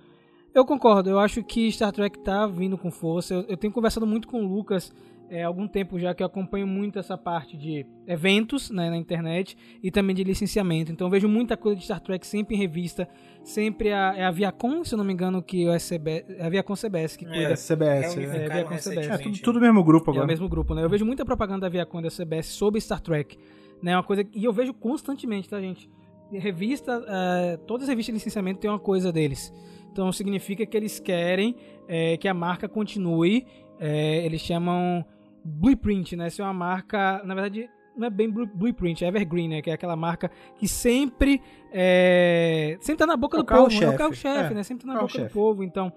eu 0.53 0.65
concordo, 0.65 1.09
eu 1.09 1.19
acho 1.19 1.43
que 1.43 1.71
Star 1.71 1.93
Trek 1.93 2.19
tá 2.19 2.47
vindo 2.47 2.77
com 2.77 2.91
força. 2.91 3.35
Eu, 3.35 3.43
eu 3.43 3.57
tenho 3.57 3.73
conversado 3.73 4.07
muito 4.07 4.29
com 4.29 4.45
o 4.45 4.47
Lucas 4.47 4.93
é, 5.31 5.43
há 5.43 5.47
algum 5.47 5.67
tempo 5.67 5.99
já 5.99 6.15
que 6.15 6.23
eu 6.23 6.27
acompanho 6.27 6.67
muito 6.67 6.99
essa 6.99 7.17
parte 7.17 7.57
de 7.57 7.87
eventos 8.07 8.71
né, 8.71 8.91
na 8.91 8.97
internet 8.97 9.57
e 9.83 9.91
também 9.91 10.15
de 10.15 10.23
licenciamento. 10.23 10.93
Então 10.93 11.07
eu 11.07 11.11
vejo 11.11 11.29
muita 11.29 11.57
coisa 11.57 11.79
de 11.79 11.85
Star 11.85 12.01
Trek 12.01 12.27
sempre 12.27 12.55
em 12.55 12.59
revista, 12.59 13.09
sempre 13.43 13.93
a, 13.93 14.15
é 14.17 14.25
a 14.25 14.31
Viacom, 14.31 14.85
se 14.85 14.95
eu 14.95 14.99
não 14.99 15.05
me 15.05 15.13
engano, 15.13 15.43
que 15.43 15.67
é, 15.69 15.79
CB, 15.79 16.25
é 16.39 16.47
a 16.47 16.49
Viacom 16.49 16.75
CBS 16.75 17.17
que 17.17 17.25
é, 17.25 17.29
cuida. 17.29 17.53
É, 17.53 17.57
CBS. 17.57 18.17
É, 18.17 18.23
é, 18.23 18.49
Viacom 18.49 18.77
CBS. 18.77 19.09
É 19.09 19.19
tudo, 19.19 19.39
tudo 19.41 19.61
mesmo 19.61 19.83
grupo 19.83 20.11
agora. 20.11 20.25
É 20.25 20.27
o 20.27 20.29
mesmo 20.29 20.49
grupo, 20.49 20.75
né? 20.75 20.85
Eu 20.85 20.91
vejo 20.91 21.05
muita 21.05 21.25
propaganda 21.25 21.61
da 21.61 21.69
Viacom 21.69 22.01
e 22.01 22.03
da 22.03 22.11
CBS 22.11 22.47
sobre 22.47 22.81
Star 22.81 23.01
Trek. 23.01 23.39
Né, 23.83 23.95
uma 23.95 24.03
coisa, 24.03 24.25
e 24.35 24.45
eu 24.45 24.53
vejo 24.53 24.73
constantemente, 24.73 25.49
tá, 25.49 25.61
gente? 25.61 25.91
Revista, 26.33 26.99
uh, 27.01 27.59
todas 27.67 27.83
as 27.83 27.89
revistas 27.91 28.15
de 28.15 28.19
licenciamento 28.19 28.61
tem 28.61 28.71
uma 28.71 28.79
coisa 28.79 29.13
deles. 29.13 29.53
Então 29.93 30.11
significa 30.11 30.67
que 30.67 30.77
eles 30.77 30.99
querem 30.99 31.55
é, 31.87 32.17
que 32.17 32.27
a 32.27 32.35
marca 32.35 32.69
continue. 32.69 33.47
É, 33.79 34.25
eles 34.25 34.41
chamam 34.41 35.05
blueprint, 35.45 36.17
né? 36.17 36.31
Ser 36.31 36.43
é 36.43 36.45
uma 36.45 36.55
marca, 36.55 37.23
na 37.25 37.35
verdade, 37.35 37.69
não 37.97 38.07
é 38.07 38.11
bem 38.11 38.31
blueprint, 38.31 39.05
é 39.05 39.09
evergreen, 39.09 39.49
né? 39.49 39.63
Que 39.63 39.71
é 39.71 39.75
aquela 39.75 39.97
marca 39.97 40.31
que 40.57 40.67
sempre 40.67 41.41
é, 41.73 42.77
sempre 42.81 42.99
tá 42.99 43.07
na 43.07 43.17
boca 43.17 43.37
é 43.37 43.41
do 43.41 43.47
povo, 43.47 43.69
né? 43.69 43.87
é 43.87 43.91
o 43.91 43.97
carro-chefe, 43.97 44.53
é, 44.53 44.55
né? 44.55 44.63
Sempre 44.63 44.87
tá 44.87 44.95
na 44.95 45.01
boca 45.01 45.19
do 45.19 45.31
povo. 45.31 45.63
Então, 45.63 45.93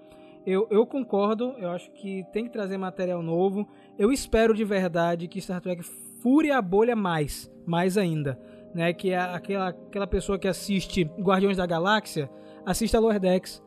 eu, 0.46 0.66
eu 0.70 0.86
concordo, 0.86 1.54
eu 1.58 1.70
acho 1.70 1.90
que 1.92 2.24
tem 2.32 2.44
que 2.44 2.50
trazer 2.50 2.76
material 2.76 3.22
novo. 3.22 3.66
Eu 3.98 4.12
espero 4.12 4.54
de 4.54 4.64
verdade 4.64 5.28
que 5.28 5.40
Star 5.40 5.60
Trek 5.60 5.82
fure 6.22 6.50
a 6.50 6.60
bolha 6.60 6.96
mais, 6.96 7.50
mais 7.66 7.96
ainda, 7.96 8.38
né? 8.74 8.92
Que 8.92 9.10
é 9.10 9.18
aquela, 9.18 9.68
aquela 9.68 10.06
pessoa 10.06 10.38
que 10.38 10.48
assiste 10.48 11.04
Guardiões 11.18 11.56
da 11.56 11.66
Galáxia, 11.66 12.30
assista 12.64 12.98
a 12.98 13.00
Lower 13.00 13.18
Decks, 13.18 13.62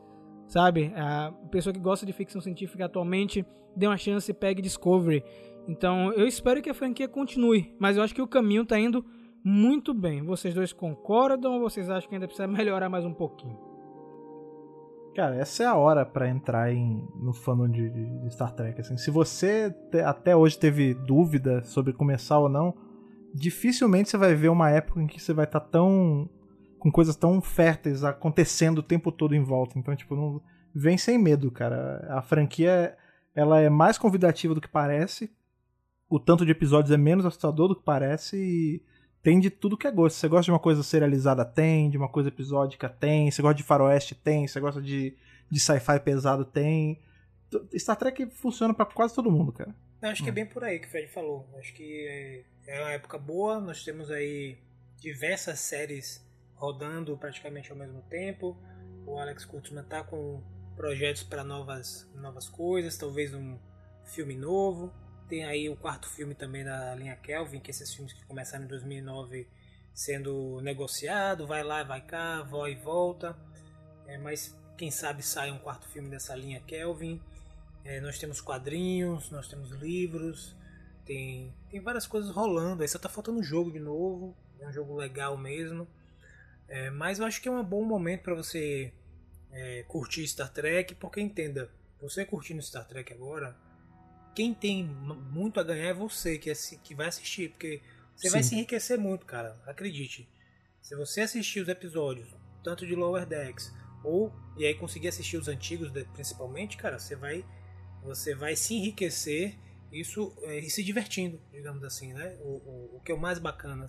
sabe? 0.48 0.92
A 0.96 1.34
pessoa 1.50 1.74
que 1.74 1.80
gosta 1.80 2.06
de 2.06 2.14
ficção 2.14 2.42
científica 2.42 2.86
atualmente 2.86 3.46
dê 3.76 3.88
uma 3.88 3.98
chance, 3.98 4.34
pegue 4.34 4.62
Discovery. 4.62 5.24
Então, 5.68 6.12
eu 6.14 6.28
espero 6.28 6.62
que 6.62 6.70
a 6.70 6.74
franquia 6.74 7.08
continue, 7.08 7.74
mas 7.80 7.98
eu 7.98 8.04
acho 8.04 8.16
que 8.16 8.22
o 8.22 8.28
caminho 8.28 8.64
está 8.64 8.80
indo 8.80 9.06
muito 9.44 9.94
bem. 9.94 10.24
Vocês 10.24 10.54
dois 10.54 10.74
concordam 10.74 11.54
ou 11.54 11.60
vocês 11.60 11.90
acham 11.90 12.10
que 12.10 12.16
ainda 12.16 12.28
precisa 12.28 12.48
melhorar 12.48 12.90
mais 12.90 13.06
um 13.06 13.14
pouquinho? 13.14 13.72
Cara, 15.16 15.36
essa 15.36 15.64
é 15.64 15.66
a 15.66 15.76
hora 15.76 16.06
para 16.06 16.30
entrar 16.30 16.72
em, 16.72 17.06
no 17.22 17.34
fandom 17.34 17.68
de, 17.68 17.90
de, 17.90 18.34
Star 18.34 18.54
Trek. 18.54 18.80
Assim. 18.80 18.96
Se 18.96 19.12
você 19.12 19.70
te, 19.92 20.00
até 20.00 20.36
hoje 20.36 20.58
teve 20.58 20.94
dúvida 20.94 21.62
sobre 21.64 21.92
começar 21.92 22.40
ou 22.40 22.48
não, 22.48 22.74
dificilmente 23.34 24.10
você 24.10 24.18
vai 24.18 24.34
ver 24.34 24.50
uma 24.50 24.70
época 24.70 25.02
em 25.02 25.08
que 25.08 25.20
você 25.20 25.34
vai 25.34 25.46
estar 25.46 25.60
tá 25.60 25.68
tão 25.68 26.30
com 26.80 26.92
coisas 26.92 27.16
tão 27.16 27.40
férteis 27.42 28.04
acontecendo 28.04 28.80
o 28.80 28.84
tempo 28.84 29.12
todo 29.12 29.36
em 29.36 29.44
volta. 29.44 29.78
Então, 29.78 29.96
tipo, 29.96 30.16
não 30.16 30.42
vem 30.74 30.98
sem 30.98 31.18
medo, 31.18 31.52
cara. 31.52 32.08
A 32.10 32.22
franquia 32.22 32.98
ela 33.36 33.60
é 33.60 33.70
mais 33.70 33.98
convidativa 33.98 34.56
do 34.56 34.62
que 34.62 34.68
parece. 34.68 35.30
O 36.12 36.20
tanto 36.20 36.46
de 36.46 36.52
episódios 36.52 36.92
é 36.92 36.98
menos 36.98 37.26
assustador 37.26 37.70
do 37.70 37.76
que 37.78 37.86
parece 37.86 38.36
e 38.36 38.84
tem 39.24 39.40
de 39.40 39.50
tudo 39.50 39.78
que 39.78 39.88
é 39.88 39.92
gosto. 39.92 40.18
Você 40.18 40.28
gosta 40.28 40.44
de 40.44 40.52
uma 40.52 40.60
coisa 40.60 40.84
serializada, 40.84 41.46
tem, 41.46 41.90
de 41.90 41.98
uma 41.98 42.10
coisa 42.10 42.28
episódica, 42.28 42.90
tem. 42.90 43.32
Você 43.32 43.42
gosta 43.42 43.56
de 43.56 43.64
faroeste, 43.64 44.14
tem. 44.14 44.46
Você 44.46 44.60
gosta 44.60 44.82
de, 44.82 45.16
de 45.50 45.58
sci-fi 45.58 45.98
pesado, 46.02 46.44
tem. 46.44 47.00
Star 47.78 47.96
Trek 47.96 48.26
funciona 48.32 48.74
para 48.74 48.86
quase 48.88 49.16
todo 49.16 49.32
mundo, 49.32 49.54
cara. 49.54 49.74
Eu 50.02 50.10
acho 50.10 50.22
que 50.22 50.28
é 50.28 50.32
hum. 50.34 50.36
bem 50.36 50.46
por 50.46 50.66
aí 50.66 50.80
que 50.80 50.88
o 50.88 50.90
Fred 50.90 51.08
falou. 51.08 51.48
Acho 51.58 51.74
que 51.74 52.06
é, 52.06 52.44
é 52.68 52.82
uma 52.82 52.92
época 52.92 53.18
boa. 53.18 53.62
Nós 53.62 53.82
temos 53.82 54.12
aí 54.12 54.58
diversas 55.00 55.62
séries 55.62 56.28
rodando 56.56 57.18
praticamente 57.18 57.72
ao 57.72 57.78
mesmo 57.78 58.02
tempo. 58.10 58.58
O 59.06 59.18
Alex 59.18 59.46
Kurtzman 59.46 59.86
tá 59.86 60.04
com 60.04 60.44
projetos 60.76 61.24
para 61.24 61.42
novas, 61.46 62.06
novas 62.16 62.50
coisas, 62.50 62.98
talvez 62.98 63.34
um 63.34 63.58
filme 64.04 64.36
novo. 64.36 64.92
Tem 65.32 65.46
aí 65.46 65.70
o 65.70 65.78
quarto 65.78 66.10
filme 66.10 66.36
também 66.36 66.62
da 66.62 66.94
linha 66.94 67.16
Kelvin, 67.16 67.62
que 67.62 67.72
esses 67.72 67.94
filmes 67.94 68.12
que 68.12 68.22
começaram 68.26 68.66
em 68.66 68.68
2009 68.68 69.48
sendo 69.94 70.60
negociado, 70.60 71.48
vai 71.48 71.64
lá, 71.64 71.84
vai 71.84 72.02
cá, 72.02 72.42
vai 72.42 72.74
e 72.74 72.76
volta. 72.76 73.34
É, 74.08 74.18
mas 74.18 74.54
quem 74.78 74.92
sabe 74.92 75.24
sai 75.24 75.50
um 75.50 75.58
quarto 75.58 75.88
filme 75.88 76.10
dessa 76.10 76.36
linha 76.36 76.60
Kelvin. 76.60 77.22
É, 77.86 78.02
nós 78.02 78.20
temos 78.20 78.42
quadrinhos, 78.42 79.32
nós 79.32 79.48
temos 79.48 79.72
livros, 79.72 80.54
tem, 81.06 81.56
tem 81.70 81.80
várias 81.80 82.06
coisas 82.06 82.30
rolando. 82.30 82.82
Aí 82.82 82.90
só 82.90 83.00
tá 83.00 83.08
faltando 83.08 83.40
um 83.40 83.44
jogo 83.44 83.72
de 83.72 83.80
novo, 83.80 84.36
é 84.60 84.68
um 84.68 84.74
jogo 84.74 84.98
legal 84.98 85.38
mesmo. 85.38 85.88
É, 86.68 86.90
mas 86.90 87.20
eu 87.20 87.26
acho 87.26 87.42
que 87.42 87.48
é 87.48 87.52
um 87.52 87.64
bom 87.64 87.86
momento 87.86 88.24
para 88.24 88.36
você 88.36 88.94
é, 89.50 89.86
curtir 89.88 90.28
Star 90.28 90.52
Trek, 90.52 90.94
porque 90.96 91.22
entenda, 91.22 91.72
você 92.02 92.26
curtindo 92.26 92.62
Star 92.62 92.86
Trek 92.86 93.14
agora, 93.14 93.56
quem 94.34 94.54
tem 94.54 94.84
muito 94.86 95.60
a 95.60 95.64
ganhar 95.64 95.90
é 95.90 95.94
você 95.94 96.38
que, 96.38 96.52
que 96.84 96.96
vai 96.96 97.08
assistir, 97.08 97.50
porque 97.50 97.82
você 98.16 98.28
Sim. 98.28 98.34
vai 98.34 98.44
se 98.44 98.56
enriquecer 98.56 98.98
muito, 98.98 99.26
cara. 99.26 99.60
Acredite. 99.66 100.30
Se 100.82 100.96
você 100.96 101.22
assistir 101.22 101.60
os 101.60 101.68
episódios, 101.68 102.34
tanto 102.64 102.86
de 102.86 102.96
Lower 102.96 103.26
Decks, 103.26 103.74
ou 104.04 104.34
e 104.58 104.66
aí 104.66 104.74
conseguir 104.74 105.08
assistir 105.08 105.38
os 105.38 105.48
antigos 105.48 105.92
principalmente, 106.14 106.78
cara, 106.78 106.98
você 107.00 107.16
vai 107.16 107.46
você 108.04 108.34
vai 108.34 108.56
se 108.56 108.74
enriquecer 108.74 109.58
Isso 109.92 110.34
é, 110.44 110.60
e 110.60 110.70
se 110.70 110.84
divertindo, 110.84 111.40
digamos 111.52 111.84
assim, 111.84 112.14
né? 112.14 112.38
O, 112.42 112.50
o, 112.50 112.98
o 112.98 113.02
que 113.02 113.12
é 113.12 113.16
o 113.16 113.20
mais 113.20 113.40
bacana. 113.40 113.86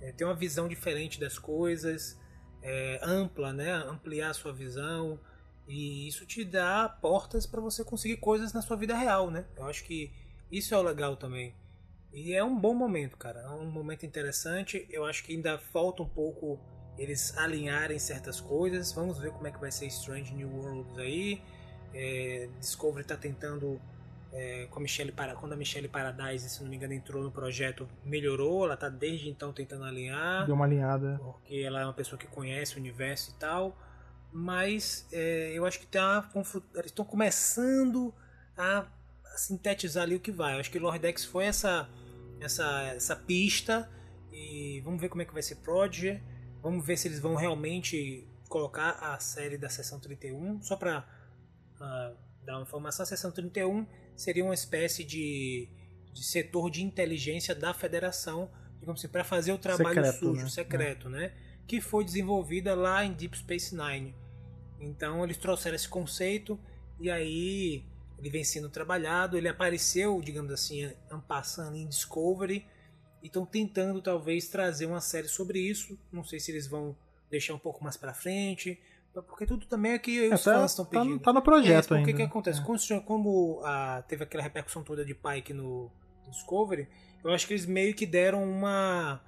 É, 0.00 0.12
ter 0.12 0.24
uma 0.24 0.34
visão 0.34 0.66
diferente 0.66 1.20
das 1.20 1.38
coisas, 1.38 2.18
é, 2.62 2.98
ampla, 3.02 3.52
né? 3.52 3.72
Ampliar 3.72 4.30
a 4.30 4.34
sua 4.34 4.52
visão. 4.52 5.20
E 5.66 6.06
isso 6.06 6.26
te 6.26 6.44
dá 6.44 6.88
portas 6.88 7.46
para 7.46 7.60
você 7.60 7.82
conseguir 7.82 8.18
coisas 8.18 8.52
na 8.52 8.60
sua 8.60 8.76
vida 8.76 8.94
real, 8.94 9.30
né? 9.30 9.46
Eu 9.56 9.64
acho 9.64 9.84
que 9.84 10.12
isso 10.50 10.74
é 10.74 10.78
o 10.78 10.82
legal 10.82 11.16
também. 11.16 11.54
E 12.12 12.32
é 12.32 12.44
um 12.44 12.56
bom 12.56 12.74
momento, 12.74 13.16
cara. 13.16 13.40
É 13.40 13.50
um 13.50 13.70
momento 13.70 14.06
interessante. 14.06 14.86
Eu 14.90 15.04
acho 15.04 15.24
que 15.24 15.34
ainda 15.34 15.58
falta 15.58 16.02
um 16.02 16.08
pouco 16.08 16.60
eles 16.96 17.36
alinharem 17.36 17.98
certas 17.98 18.40
coisas. 18.40 18.92
Vamos 18.92 19.18
ver 19.18 19.32
como 19.32 19.46
é 19.46 19.50
que 19.50 19.58
vai 19.58 19.72
ser 19.72 19.86
Strange 19.86 20.32
New 20.32 20.48
Worlds 20.48 20.96
aí. 20.98 21.42
É, 21.92 22.48
Discovery 22.60 23.02
está 23.02 23.16
tentando 23.16 23.80
é, 24.32 24.66
com 24.70 24.78
a 24.78 24.82
Michelle 24.82 25.12
para 25.12 25.34
quando 25.34 25.54
a 25.54 25.56
Michelle 25.56 25.88
Paradise, 25.88 26.48
se 26.48 26.62
não 26.62 26.68
me 26.68 26.76
engano, 26.76 26.92
entrou 26.92 27.22
no 27.22 27.32
projeto, 27.32 27.88
melhorou. 28.04 28.64
Ela 28.64 28.74
está 28.74 28.88
desde 28.88 29.28
então 29.28 29.52
tentando 29.52 29.84
alinhar. 29.84 30.46
Deu 30.46 30.54
uma 30.54 30.66
alinhada. 30.66 31.18
Porque 31.20 31.56
ela 31.56 31.80
é 31.80 31.84
uma 31.84 31.94
pessoa 31.94 32.18
que 32.18 32.26
conhece 32.28 32.76
o 32.76 32.78
universo 32.78 33.32
e 33.32 33.38
tal. 33.40 33.76
Mas 34.36 35.06
é, 35.12 35.52
eu 35.54 35.64
acho 35.64 35.78
que 35.78 35.86
tá, 35.86 36.28
eles 36.74 36.86
estão 36.86 37.04
começando 37.04 38.12
a, 38.58 38.84
sintetizar 39.36 40.02
ali 40.02 40.16
o 40.16 40.20
que 40.20 40.32
vai. 40.32 40.54
Eu 40.56 40.58
acho 40.58 40.72
que 40.72 40.78
Lord 40.80 41.06
X 41.06 41.24
foi 41.24 41.44
essa, 41.44 41.88
essa, 42.40 42.82
essa 42.96 43.14
pista. 43.14 43.88
E 44.32 44.80
vamos 44.80 45.00
ver 45.00 45.08
como 45.08 45.22
é 45.22 45.24
que 45.24 45.32
vai 45.32 45.40
ser 45.40 45.54
Prodigy. 45.56 46.20
Vamos 46.60 46.84
ver 46.84 46.96
se 46.96 47.06
eles 47.06 47.20
vão 47.20 47.36
realmente 47.36 48.26
colocar 48.48 48.90
a 49.00 49.20
série 49.20 49.56
da 49.56 49.68
Seção 49.68 50.00
31. 50.00 50.60
Só 50.62 50.74
para 50.74 50.98
uh, 50.98 51.84
ah, 51.84 52.12
dar 52.44 52.56
uma 52.56 52.62
informação, 52.62 53.04
a 53.04 53.06
Seção 53.06 53.30
31 53.30 53.86
seria 54.16 54.44
uma 54.44 54.54
espécie 54.54 55.04
de, 55.04 55.68
de 56.12 56.24
setor 56.24 56.70
de 56.70 56.82
inteligência 56.82 57.54
da 57.54 57.72
Federação, 57.72 58.50
digamos 58.80 59.00
assim, 59.00 59.12
para 59.12 59.22
fazer 59.22 59.52
o 59.52 59.58
trabalho 59.58 59.94
secreto, 59.94 60.18
sujo, 60.18 60.42
né? 60.42 60.50
secreto, 60.50 61.08
né? 61.08 61.32
Que 61.68 61.80
foi 61.80 62.04
desenvolvida 62.04 62.74
lá 62.74 63.04
em 63.04 63.12
Deep 63.12 63.38
Space 63.38 63.76
Nine. 63.76 64.23
Então 64.84 65.24
eles 65.24 65.36
trouxeram 65.36 65.76
esse 65.76 65.88
conceito 65.88 66.58
e 67.00 67.10
aí 67.10 67.84
ele 68.18 68.30
vem 68.30 68.44
sendo 68.44 68.68
trabalhado. 68.68 69.36
Ele 69.36 69.48
apareceu, 69.48 70.20
digamos 70.20 70.52
assim, 70.52 70.90
passando 71.26 71.76
em 71.76 71.86
Discovery 71.86 72.66
e 73.22 73.26
estão 73.26 73.44
tentando 73.44 74.00
talvez 74.00 74.48
trazer 74.48 74.86
uma 74.86 75.00
série 75.00 75.28
sobre 75.28 75.58
isso. 75.58 75.98
Não 76.12 76.24
sei 76.24 76.38
se 76.38 76.52
eles 76.52 76.66
vão 76.66 76.96
deixar 77.30 77.54
um 77.54 77.58
pouco 77.58 77.82
mais 77.82 77.96
para 77.96 78.14
frente, 78.14 78.80
porque 79.22 79.46
tudo 79.46 79.66
também 79.66 79.92
é 79.92 79.98
que 79.98 80.28
os 80.28 80.40
é, 80.40 80.52
fãs 80.52 80.72
estão 80.72 80.84
tá, 80.84 81.00
pedindo. 81.00 81.20
Tá, 81.20 81.32
no 81.32 81.42
projeto 81.42 81.94
é, 81.94 81.98
ainda. 81.98 82.10
O 82.10 82.12
que, 82.12 82.16
que 82.16 82.22
acontece? 82.22 82.60
É. 82.92 83.00
Como, 83.00 83.60
a, 83.64 84.02
teve 84.08 84.24
aquela 84.24 84.42
repercussão 84.42 84.82
toda 84.82 85.04
de 85.04 85.14
Pike 85.14 85.52
no 85.52 85.90
Discovery, 86.28 86.88
eu 87.22 87.32
acho 87.32 87.46
que 87.46 87.52
eles 87.52 87.66
meio 87.66 87.94
que 87.94 88.06
deram 88.06 88.42
uma 88.42 89.20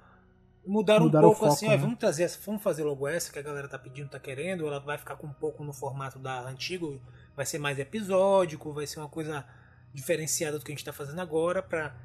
mudaram, 0.67 1.05
mudaram 1.05 1.29
um 1.29 1.31
pouco 1.31 1.45
assim, 1.45 1.65
foco, 1.65 1.71
assim, 1.71 1.77
né? 1.77 1.81
vamos 1.81 1.99
trazer, 1.99 2.29
vamos 2.45 2.61
fazer 2.61 2.83
logo 2.83 3.07
essa 3.07 3.31
que 3.31 3.39
a 3.39 3.41
galera 3.41 3.67
tá 3.67 3.79
pedindo, 3.79 4.09
tá 4.09 4.19
querendo, 4.19 4.67
ela 4.67 4.79
vai 4.79 4.97
ficar 4.97 5.15
com 5.15 5.27
um 5.27 5.33
pouco 5.33 5.63
no 5.63 5.73
formato 5.73 6.19
da 6.19 6.41
antigo, 6.41 7.01
vai 7.35 7.45
ser 7.45 7.59
mais 7.59 7.79
episódico, 7.79 8.73
vai 8.73 8.85
ser 8.85 8.99
uma 8.99 9.09
coisa 9.09 9.45
diferenciada 9.93 10.59
do 10.59 10.65
que 10.65 10.71
a 10.71 10.75
gente 10.75 10.85
tá 10.85 10.93
fazendo 10.93 11.19
agora, 11.19 11.63
para 11.63 11.95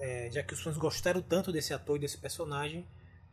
é, 0.00 0.30
já 0.30 0.42
que 0.42 0.54
os 0.54 0.60
fãs 0.60 0.76
gostaram 0.76 1.20
tanto 1.20 1.50
desse 1.50 1.74
ator 1.74 1.96
e 1.96 2.00
desse 2.00 2.18
personagem, 2.18 2.86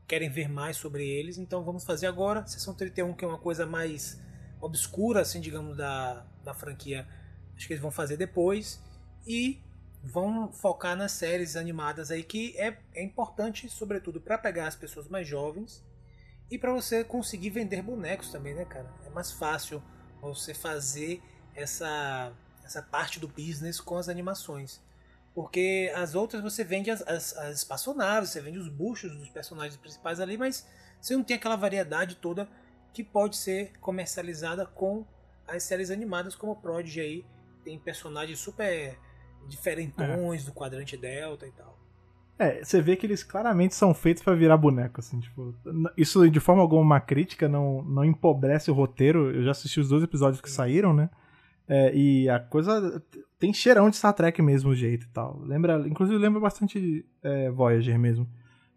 querem 0.07 0.29
ver 0.29 0.49
mais 0.49 0.77
sobre 0.77 1.07
eles, 1.07 1.37
então 1.37 1.63
vamos 1.63 1.83
fazer 1.83 2.07
agora. 2.07 2.45
Sessão 2.47 2.73
31, 2.73 3.13
que 3.13 3.25
é 3.25 3.27
uma 3.27 3.37
coisa 3.37 3.65
mais 3.65 4.19
obscura, 4.61 5.21
assim, 5.21 5.39
digamos, 5.39 5.77
da, 5.77 6.25
da 6.43 6.53
franquia, 6.53 7.07
acho 7.55 7.67
que 7.67 7.73
eles 7.73 7.81
vão 7.81 7.91
fazer 7.91 8.17
depois. 8.17 8.81
E 9.27 9.61
vão 10.05 10.51
focar 10.51 10.95
nas 10.95 11.11
séries 11.11 11.55
animadas 11.55 12.11
aí, 12.11 12.23
que 12.23 12.55
é, 12.57 12.77
é 12.93 13.03
importante, 13.03 13.67
sobretudo, 13.67 14.21
para 14.21 14.37
pegar 14.37 14.67
as 14.67 14.75
pessoas 14.75 15.07
mais 15.07 15.27
jovens 15.27 15.83
e 16.49 16.59
para 16.59 16.71
você 16.71 17.03
conseguir 17.03 17.49
vender 17.49 17.81
bonecos 17.81 18.29
também, 18.29 18.53
né, 18.53 18.65
cara? 18.65 18.87
É 19.05 19.09
mais 19.09 19.31
fácil 19.31 19.81
você 20.21 20.53
fazer 20.53 21.21
essa, 21.55 22.31
essa 22.63 22.83
parte 22.83 23.19
do 23.19 23.27
business 23.27 23.81
com 23.81 23.97
as 23.97 24.07
animações. 24.07 24.79
Porque 25.33 25.91
as 25.95 26.13
outras 26.13 26.41
você 26.41 26.63
vende 26.63 26.91
as, 26.91 27.01
as, 27.01 27.35
as 27.35 27.57
espaçonaves, 27.57 28.29
você 28.29 28.39
vende 28.39 28.59
os 28.59 28.69
buchos 28.69 29.11
dos 29.17 29.29
personagens 29.29 29.75
principais 29.75 30.19
ali, 30.19 30.37
mas 30.37 30.67
você 31.01 31.15
não 31.15 31.23
tem 31.23 31.35
aquela 31.35 31.55
variedade 31.55 32.15
toda 32.15 32.47
que 32.93 33.03
pode 33.03 33.35
ser 33.35 33.73
comercializada 33.79 34.65
com 34.65 35.05
as 35.47 35.63
séries 35.63 35.89
animadas 35.89 36.35
como 36.35 36.51
o 36.51 36.55
Prodigy 36.55 37.01
aí. 37.01 37.25
Tem 37.63 37.77
personagens 37.79 38.39
super 38.39 38.97
diferentões 39.47 40.43
é. 40.43 40.45
do 40.45 40.51
quadrante 40.51 40.97
Delta 40.97 41.45
e 41.45 41.51
tal. 41.51 41.75
É, 42.37 42.63
você 42.63 42.81
vê 42.81 42.97
que 42.97 43.05
eles 43.05 43.23
claramente 43.23 43.73
são 43.75 43.93
feitos 43.93 44.21
para 44.21 44.35
virar 44.35 44.57
boneco, 44.57 44.99
assim, 44.99 45.19
tipo, 45.21 45.55
isso 45.95 46.29
de 46.29 46.39
forma 46.41 46.61
alguma 46.61 46.81
uma 46.81 46.99
crítica, 46.99 47.47
não, 47.47 47.81
não 47.83 48.03
empobrece 48.03 48.69
o 48.69 48.73
roteiro. 48.73 49.31
Eu 49.31 49.43
já 49.43 49.51
assisti 49.51 49.79
os 49.79 49.87
dois 49.87 50.03
episódios 50.03 50.41
que 50.41 50.51
saíram, 50.51 50.93
né? 50.93 51.09
É, 51.67 51.95
e 51.95 52.29
a 52.29 52.39
coisa 52.39 53.01
tem 53.39 53.53
cheirão 53.53 53.89
de 53.89 53.95
Star 53.95 54.13
Trek 54.13 54.41
mesmo 54.41 54.71
o 54.71 54.75
jeito 54.75 55.05
e 55.05 55.09
tal. 55.09 55.39
Lembra, 55.43 55.87
inclusive 55.87 56.17
lembra 56.17 56.39
bastante 56.39 57.05
é, 57.23 57.49
Voyager 57.49 57.97
mesmo. 57.97 58.27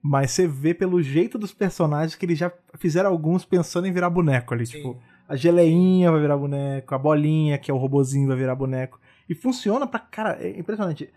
Mas 0.00 0.30
você 0.30 0.46
vê 0.46 0.72
pelo 0.72 1.02
jeito 1.02 1.36
dos 1.36 1.52
personagens 1.52 2.14
que 2.14 2.24
eles 2.24 2.38
já 2.38 2.52
fizeram 2.78 3.10
alguns 3.10 3.44
pensando 3.44 3.86
em 3.86 3.92
virar 3.92 4.08
boneco 4.08 4.54
ali. 4.54 4.64
Sim. 4.64 4.76
Tipo, 4.76 5.02
a 5.28 5.34
geleinha 5.34 6.10
vai 6.10 6.20
virar 6.20 6.36
boneco, 6.36 6.94
a 6.94 6.98
bolinha, 6.98 7.58
que 7.58 7.70
é 7.70 7.74
o 7.74 7.76
robozinho, 7.76 8.28
vai 8.28 8.36
virar 8.36 8.54
boneco. 8.54 9.00
E 9.28 9.34
funciona 9.34 9.86
pra. 9.86 10.00
Cara, 10.00 10.38
é 10.40 10.58
impressionante. 10.58 11.12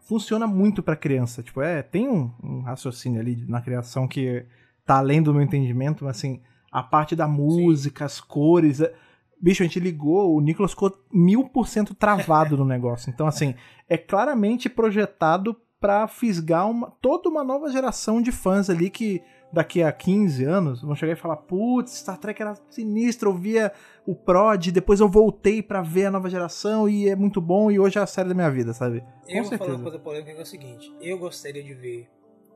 Funciona 0.00 0.46
muito 0.46 0.82
pra 0.82 0.96
criança. 0.96 1.42
Tipo, 1.42 1.62
é, 1.62 1.82
tem 1.82 2.08
um, 2.08 2.30
um 2.42 2.60
raciocínio 2.62 3.20
ali 3.20 3.44
na 3.48 3.60
criação 3.60 4.08
que 4.08 4.44
tá 4.84 4.98
além 4.98 5.22
do 5.22 5.32
meu 5.32 5.42
entendimento, 5.42 6.04
mas 6.04 6.16
assim, 6.16 6.40
a 6.70 6.82
parte 6.82 7.14
da 7.14 7.28
música, 7.28 8.00
Sim. 8.00 8.04
as 8.04 8.20
cores. 8.20 8.80
É, 8.80 8.92
Bicho, 9.40 9.62
a 9.62 9.66
gente 9.66 9.80
ligou, 9.80 10.36
o 10.36 10.40
Nicolas 10.40 10.70
ficou 10.70 10.96
mil 11.12 11.48
por 11.48 11.66
cento 11.66 11.94
travado 11.94 12.56
no 12.56 12.64
negócio. 12.64 13.10
Então, 13.10 13.26
assim, 13.26 13.56
é 13.88 13.98
claramente 13.98 14.68
projetado 14.68 15.56
para 15.80 16.06
fisgar 16.06 16.70
uma, 16.70 16.92
toda 17.02 17.28
uma 17.28 17.42
nova 17.42 17.68
geração 17.68 18.22
de 18.22 18.30
fãs 18.30 18.70
ali 18.70 18.88
que 18.88 19.20
daqui 19.52 19.82
a 19.82 19.92
15 19.92 20.44
anos 20.44 20.82
vão 20.82 20.94
chegar 20.94 21.12
e 21.12 21.16
falar: 21.16 21.36
putz, 21.36 21.98
Star 21.98 22.16
Trek 22.18 22.40
era 22.40 22.54
sinistro, 22.70 23.30
eu 23.30 23.34
via 23.34 23.72
o 24.06 24.14
Prod, 24.14 24.68
depois 24.68 25.00
eu 25.00 25.08
voltei 25.08 25.62
para 25.62 25.82
ver 25.82 26.06
a 26.06 26.10
nova 26.10 26.30
geração 26.30 26.88
e 26.88 27.08
é 27.08 27.14
muito 27.14 27.40
bom 27.40 27.70
e 27.70 27.78
hoje 27.78 27.98
é 27.98 28.02
a 28.02 28.06
série 28.06 28.28
da 28.28 28.34
minha 28.34 28.50
vida, 28.50 28.72
sabe? 28.72 29.00
Com 29.00 29.32
eu 29.32 29.44
certeza. 29.44 29.48
vou 29.50 29.58
falar 29.58 29.74
uma 29.74 29.82
coisa 29.82 29.98
polêmica 29.98 30.32
que 30.32 30.38
é 30.38 30.42
o 30.42 30.46
seguinte: 30.46 30.92
eu 31.00 31.18
gostaria 31.18 31.62
de 31.62 31.74
ver 31.74 32.08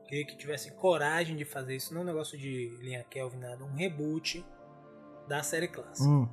que, 0.07 0.25
que 0.25 0.37
tivesse 0.37 0.71
coragem 0.71 1.35
de 1.35 1.45
fazer 1.45 1.75
isso, 1.75 1.93
não 1.93 2.01
é 2.01 2.03
um 2.03 2.07
negócio 2.07 2.37
de 2.37 2.77
linha 2.81 3.05
Kelvin, 3.09 3.37
nada, 3.37 3.63
um 3.63 3.75
reboot 3.75 4.43
da 5.27 5.43
série 5.43 5.67
clássica. 5.67 6.09
Hum. 6.09 6.27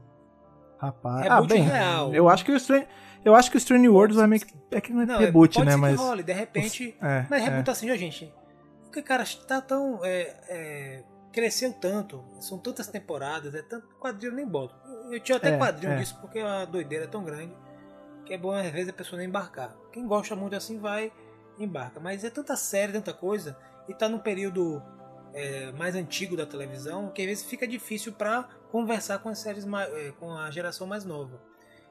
Rapaz, 0.79 1.23
reboot 1.23 1.53
ah, 1.53 1.55
bem, 1.55 1.63
real. 1.63 2.15
Eu 2.15 2.29
acho 2.29 2.45
que 2.45 2.53
o 2.53 2.57
Strange, 2.57 2.87
eu 3.25 3.35
acho 3.35 3.51
que 3.51 3.57
o 3.57 3.59
Strange 3.59 3.89
Worlds 3.89 4.17
vai 4.17 4.27
meio 4.27 4.45
que 4.45 4.55
é 4.71 4.81
que 4.81 4.93
não 4.93 5.03
é 5.03 5.07
não, 5.07 5.19
reboot, 5.19 5.55
pode 5.55 5.67
né, 5.67 5.77
mas 5.77 6.25
de 6.25 6.33
repente, 6.33 6.97
é, 7.01 7.27
mas 7.29 7.43
reboot 7.43 7.69
é. 7.69 7.73
assim, 7.73 7.91
ó, 7.91 7.97
gente. 7.97 8.33
Porque 8.95 9.09
cara, 9.09 9.25
tá 9.45 9.61
tão 9.61 10.05
é, 10.05 10.37
é, 10.49 11.05
cresceu 11.33 11.73
tanto, 11.73 12.25
são 12.39 12.61
tantas 12.61 12.87
temporadas, 12.87 13.53
é 13.53 13.61
tanto 13.61 13.89
quadrinho 13.99 14.33
nem 14.33 14.47
boto. 14.47 14.73
Eu 15.11 15.19
tinha 15.19 15.37
até 15.37 15.53
é, 15.53 15.59
quadrinho 15.59 15.95
é. 15.95 15.97
disso 15.97 16.17
porque 16.21 16.39
a 16.39 16.65
doideira 16.65 17.07
é 17.07 17.09
tão 17.09 17.25
grande 17.25 17.53
que 18.25 18.33
é 18.33 18.39
bom 18.39 18.53
às 18.53 18.71
vezes 18.71 18.91
a 18.91 18.93
pessoa 18.93 19.19
nem 19.19 19.27
embarcar. 19.27 19.77
Quem 19.93 20.07
gosta 20.07 20.37
muito 20.37 20.55
assim 20.55 20.79
vai 20.79 21.13
embarca, 21.59 21.99
mas 21.99 22.23
é 22.23 22.31
tanta 22.31 22.55
série, 22.55 22.93
tanta 22.93 23.13
coisa 23.13 23.59
e 23.89 23.95
tá 23.95 24.09
num 24.09 24.21
período 24.21 24.81
é, 25.33 25.73
mais 25.73 25.97
antigo 25.97 26.37
da 26.37 26.47
televisão 26.47 27.11
que 27.11 27.23
às 27.23 27.27
vezes 27.27 27.45
fica 27.45 27.67
difícil 27.67 28.13
para 28.13 28.45
conversar 28.71 29.19
com 29.19 29.29
as 29.29 29.41
séries 29.41 29.65
mais, 29.65 29.93
é, 29.93 30.13
com 30.13 30.31
a 30.33 30.49
geração 30.53 30.87
mais 30.87 31.05
nova. 31.05 31.43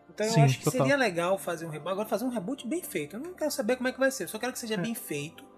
Então 0.10 0.26
Sim, 0.26 0.40
eu 0.40 0.46
acho 0.46 0.60
que 0.60 0.64
total. 0.64 0.80
seria 0.80 0.96
legal 0.96 1.38
fazer 1.38 1.66
um 1.66 1.70
reboot. 1.70 1.92
Agora 1.92 2.08
fazer 2.08 2.24
um 2.24 2.30
reboot 2.30 2.66
bem 2.66 2.82
feito. 2.82 3.18
Eu 3.18 3.20
não 3.20 3.34
quero 3.34 3.52
saber 3.52 3.76
como 3.76 3.90
é 3.90 3.92
que 3.92 4.00
vai 4.00 4.10
ser, 4.10 4.24
eu 4.24 4.30
só 4.30 4.40
quero 4.40 4.54
que 4.54 4.60
seja 4.60 4.76
é. 4.76 4.78
bem 4.78 4.96
feito. 4.96 5.52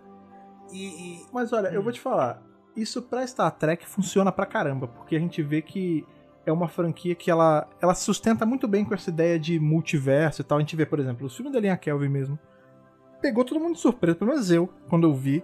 E, 0.71 0.85
e... 0.85 1.25
Mas 1.33 1.53
olha, 1.53 1.69
hum. 1.69 1.73
eu 1.73 1.83
vou 1.83 1.91
te 1.91 1.99
falar, 1.99 2.41
isso 2.75 3.01
pra 3.01 3.25
Star 3.25 3.51
Trek 3.51 3.85
funciona 3.87 4.31
pra 4.31 4.45
caramba, 4.45 4.87
porque 4.87 5.15
a 5.15 5.19
gente 5.19 5.41
vê 5.41 5.61
que 5.61 6.05
é 6.45 6.51
uma 6.51 6.67
franquia 6.67 7.15
que 7.15 7.31
ela, 7.31 7.67
ela 7.81 7.95
se 7.95 8.03
sustenta 8.03 8.45
muito 8.45 8.67
bem 8.67 8.85
com 8.85 8.93
essa 8.93 9.09
ideia 9.09 9.39
de 9.39 9.59
multiverso 9.59 10.41
e 10.41 10.43
tal. 10.43 10.57
A 10.57 10.61
gente 10.61 10.75
vê, 10.75 10.85
por 10.85 10.99
exemplo, 10.99 11.25
o 11.25 11.29
filme 11.29 11.51
da 11.51 11.59
linha 11.59 11.77
Kelvin 11.77 12.09
mesmo. 12.09 12.37
Pegou 13.21 13.43
todo 13.43 13.59
mundo 13.59 13.73
de 13.73 13.79
surpresa, 13.79 14.17
pelo 14.17 14.31
menos 14.31 14.51
eu, 14.51 14.69
quando 14.87 15.07
eu 15.07 15.13
vi, 15.13 15.43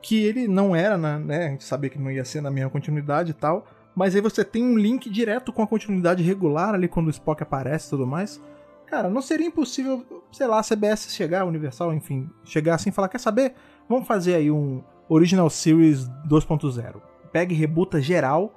que 0.00 0.24
ele 0.24 0.48
não 0.48 0.74
era, 0.74 0.96
na, 0.96 1.18
né? 1.18 1.46
A 1.46 1.50
gente 1.50 1.64
sabia 1.64 1.90
que 1.90 1.98
não 1.98 2.10
ia 2.10 2.24
ser 2.24 2.40
na 2.40 2.50
mesma 2.50 2.70
continuidade 2.70 3.32
e 3.32 3.34
tal 3.34 3.66
mas 3.98 4.14
aí 4.14 4.20
você 4.20 4.44
tem 4.44 4.62
um 4.62 4.78
link 4.78 5.10
direto 5.10 5.52
com 5.52 5.60
a 5.60 5.66
continuidade 5.66 6.22
regular 6.22 6.72
ali 6.72 6.86
quando 6.86 7.08
o 7.08 7.10
Spock 7.10 7.42
aparece 7.42 7.88
e 7.88 7.90
tudo 7.90 8.06
mais. 8.06 8.40
Cara, 8.86 9.10
não 9.10 9.20
seria 9.20 9.48
impossível, 9.48 10.06
sei 10.30 10.46
lá, 10.46 10.60
a 10.60 10.62
CBS 10.62 11.12
chegar, 11.12 11.40
a 11.40 11.44
Universal, 11.44 11.92
enfim, 11.92 12.30
chegar 12.44 12.76
assim 12.76 12.90
e 12.90 12.92
falar: 12.92 13.08
quer 13.08 13.18
saber? 13.18 13.54
Vamos 13.88 14.06
fazer 14.06 14.34
aí 14.34 14.50
um 14.50 14.82
Original 15.08 15.48
Series 15.48 16.08
2.0. 16.28 17.00
Pega 17.32 17.52
e 17.52 17.56
rebuta 17.56 18.00
geral 18.00 18.54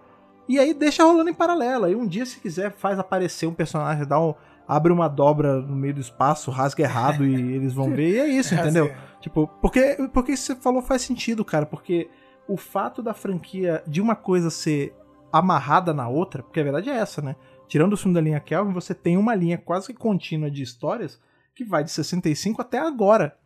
e 0.47 0.59
aí 0.59 0.73
deixa 0.73 1.03
rolando 1.03 1.29
em 1.29 1.33
paralelo. 1.33 1.85
Aí 1.85 1.95
um 1.95 2.05
dia, 2.05 2.25
se 2.25 2.39
quiser, 2.39 2.71
faz 2.71 2.99
aparecer 2.99 3.47
um 3.47 3.53
personagem, 3.53 4.05
dá 4.05 4.19
um, 4.19 4.33
abre 4.67 4.91
uma 4.91 5.07
dobra 5.07 5.61
no 5.61 5.75
meio 5.75 5.93
do 5.93 6.01
espaço, 6.01 6.51
rasga 6.51 6.83
errado 6.83 7.25
e 7.25 7.33
eles 7.55 7.73
vão 7.73 7.91
ver, 7.91 8.09
e 8.09 8.19
é 8.19 8.27
isso, 8.27 8.53
entendeu? 8.53 8.91
Tipo, 9.19 9.47
porque, 9.61 9.97
porque 10.13 10.33
isso 10.33 10.47
que 10.47 10.57
você 10.57 10.61
falou 10.61 10.81
faz 10.81 11.03
sentido, 11.03 11.45
cara, 11.45 11.65
porque 11.65 12.09
o 12.47 12.57
fato 12.57 13.01
da 13.01 13.13
franquia 13.13 13.83
de 13.87 14.01
uma 14.01 14.15
coisa 14.15 14.49
ser 14.49 14.93
amarrada 15.31 15.93
na 15.93 16.09
outra, 16.09 16.43
porque 16.43 16.59
a 16.59 16.63
verdade 16.63 16.89
é 16.89 16.97
essa, 16.97 17.21
né? 17.21 17.35
Tirando 17.67 17.93
o 17.93 17.97
filme 17.97 18.13
da 18.13 18.19
linha 18.19 18.39
Kelvin, 18.39 18.73
você 18.73 18.93
tem 18.93 19.15
uma 19.15 19.33
linha 19.33 19.57
quase 19.57 19.87
que 19.87 19.93
contínua 19.93 20.51
de 20.51 20.61
histórias 20.61 21.21
que 21.55 21.63
vai 21.63 21.83
de 21.83 21.91
65 21.91 22.61
até 22.61 22.79
agora. 22.79 23.37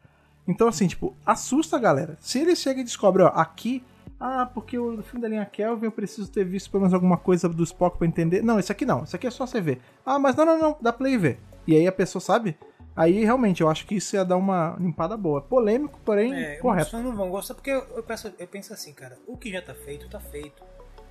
Então, 0.48 0.68
assim, 0.68 0.88
tipo, 0.88 1.16
assusta 1.26 1.78
a 1.78 1.80
galera. 1.80 2.18
Se 2.20 2.40
ele 2.40 2.56
chega 2.56 2.82
e 2.82 2.84
descobre, 2.84 3.24
ó, 3.24 3.28
aqui 3.28 3.84
ah, 4.20 4.46
porque 4.46 4.78
o 4.78 5.02
filme 5.04 5.22
da 5.22 5.28
linha 5.28 5.46
Kelvin 5.46 5.86
eu 5.86 5.92
preciso 5.92 6.32
ter 6.32 6.46
visto 6.46 6.72
pelo 6.72 6.82
menos 6.82 6.94
alguma 6.94 7.18
coisa 7.18 7.50
do 7.50 7.64
Spock 7.64 7.98
pra 7.98 8.08
entender. 8.08 8.42
Não, 8.42 8.60
isso 8.60 8.72
aqui 8.72 8.86
não, 8.86 9.04
isso 9.04 9.16
aqui 9.16 9.28
é 9.28 9.32
só 9.32 9.46
você 9.46 9.60
ver. 9.60 9.82
Ah, 10.06 10.18
mas 10.18 10.36
não, 10.36 10.46
não, 10.46 10.58
não, 10.58 10.78
dá 10.80 10.94
play 10.94 11.18
ver. 11.18 11.40
E 11.68 11.76
aí 11.76 11.86
a 11.86 11.92
pessoa 11.92 12.22
sabe? 12.22 12.58
Aí 12.96 13.26
realmente 13.26 13.62
eu 13.62 13.70
acho 13.70 13.86
que 13.86 13.96
isso 13.96 14.16
ia 14.16 14.24
dar 14.24 14.38
uma 14.38 14.78
limpada 14.80 15.18
boa. 15.18 15.42
Polêmico, 15.42 16.00
porém 16.06 16.34
É, 16.34 16.56
correto. 16.56 16.86
Os 16.86 16.92
fãs 16.92 17.04
não 17.04 17.16
vão 17.16 17.30
gostar 17.30 17.56
porque 17.56 17.70
eu, 17.72 17.86
eu, 17.96 18.04
penso, 18.04 18.34
eu 18.40 18.48
penso 18.48 18.74
assim, 18.74 18.94
cara, 18.94 19.18
o 19.28 19.36
que 19.38 19.52
já 19.52 19.62
tá 19.62 19.74
feito, 19.74 20.08
tá 20.08 20.20
feito. 20.20 20.64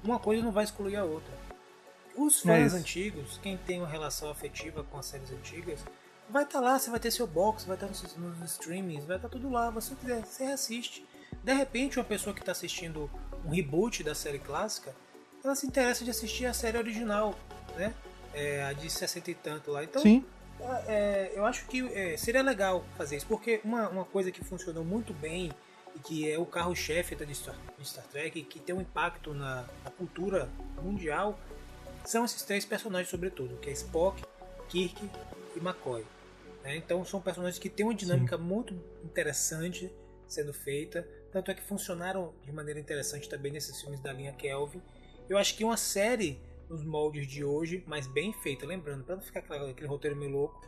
Uma 0.03 0.19
coisa 0.19 0.43
não 0.43 0.53
vai 0.53 0.65
excluir 0.65 0.97
a 0.97 1.05
outra. 1.05 1.33
Os 2.17 2.45
É 2.47 2.49
fãs 2.49 2.67
isso. 2.69 2.77
antigos, 2.77 3.39
quem 3.43 3.59
tem 3.59 3.81
uma 3.81 3.89
relação 3.89 4.31
afetiva 4.31 4.83
com 4.83 4.97
as 4.99 5.07
séries 5.07 5.31
antigas, 5.31 5.85
vai 6.29 6.45
estar 6.45 6.61
lá, 6.61 6.79
você 6.79 6.91
vai 6.91 7.01
ter 7.01 7.11
seu 7.11 7.27
box, 7.27 7.65
vai 7.65 7.77
estar 7.77 7.87
nos, 7.87 8.03
nos 8.17 8.51
streamings, 8.53 9.05
vai 9.05 9.17
estar 9.17 9.29
tudo 9.29 9.51
lá, 9.51 9.71
você 9.71 9.95
quiser, 9.95 10.25
você 10.25 10.45
assiste. 10.45 11.07
De 11.43 11.53
repente, 11.53 11.99
uma 11.99 12.05
pessoa 12.05 12.35
que 12.35 12.41
está 12.41 12.53
assistindo 12.53 13.11
um 13.45 13.51
reboot 13.51 14.03
da 14.03 14.15
série 14.15 14.39
clássica, 14.39 14.95
ela 15.45 15.55
se 15.55 15.67
interessa 15.67 16.05
de 16.05 16.11
assistir 16.11 16.47
a 16.47 16.55
série 16.55 16.79
original, 16.79 17.35
né? 17.77 17.93
É, 18.33 18.65
a 18.65 18.73
de 18.73 18.91
60 18.91 19.31
e 19.31 19.35
tanto 19.35 19.71
lá. 19.71 19.85
Então, 19.85 20.03
Sim, 20.03 20.25
é, 20.87 21.33
eu 21.35 21.45
acho 21.45 21.67
que 21.67 21.87
é, 21.93 22.17
seria 22.17 22.43
legal 22.43 22.85
fazer 22.97 23.17
isso, 23.17 23.27
porque 23.27 23.61
uma, 23.65 23.89
uma 23.89 24.05
coisa 24.05 24.31
que 24.31 24.43
funcionou 24.43 24.85
muito 24.85 25.13
bem 25.13 25.53
e 25.95 25.99
que 25.99 26.31
é 26.31 26.39
o 26.39 26.47
carro-chefe 26.47 27.15
da 27.15 27.25
de 27.25 27.35
Star, 27.35 27.57
de 27.79 27.87
Star 27.87 28.05
Trek 28.07 28.39
e 28.39 28.43
que 28.43 28.59
tem 28.59 28.75
um 28.75 28.81
impacto 28.81 29.35
na, 29.35 29.65
na 29.85 29.91
cultura 29.91 30.49
mundial 30.83 31.39
são 32.05 32.25
esses 32.25 32.43
três 32.43 32.65
personagens, 32.65 33.09
sobretudo, 33.09 33.57
que 33.59 33.71
é 33.71 33.73
Spock, 33.73 34.23
Kirk 34.69 35.11
e 35.57 35.59
McCoy. 35.59 36.05
Né? 36.65 36.77
Então 36.77 37.05
são 37.05 37.21
personagens 37.21 37.59
que 37.61 37.69
têm 37.71 37.87
uma 37.87 37.95
dinâmica 37.95 38.37
muito 38.37 38.75
interessante 39.05 39.95
sendo 40.27 40.53
feita, 40.53 41.07
tanto 41.31 41.51
é 41.51 41.55
que 41.55 41.63
funcionaram 41.63 42.35
de 42.43 42.51
maneira 42.51 42.81
interessante 42.81 43.29
também 43.29 43.53
nesses 43.53 43.81
filmes 43.81 44.01
da 44.01 44.13
linha 44.13 44.33
Kelvin. 44.33 44.83
Eu 45.29 45.39
acho 45.39 45.55
que 45.57 45.63
uma 45.63 45.77
série 45.77 46.41
nos 46.69 46.83
moldes 46.83 47.27
de 47.27 47.45
hoje, 47.45 47.85
mas 47.87 48.07
bem 48.07 48.33
feita, 48.33 48.67
lembrando, 48.67 49.05
para 49.05 49.17
não 49.17 49.23
ficar 49.23 49.41
aquela- 49.41 49.71
aquele 49.71 49.87
roteiro 49.87 50.17
meio 50.17 50.33
louco, 50.33 50.67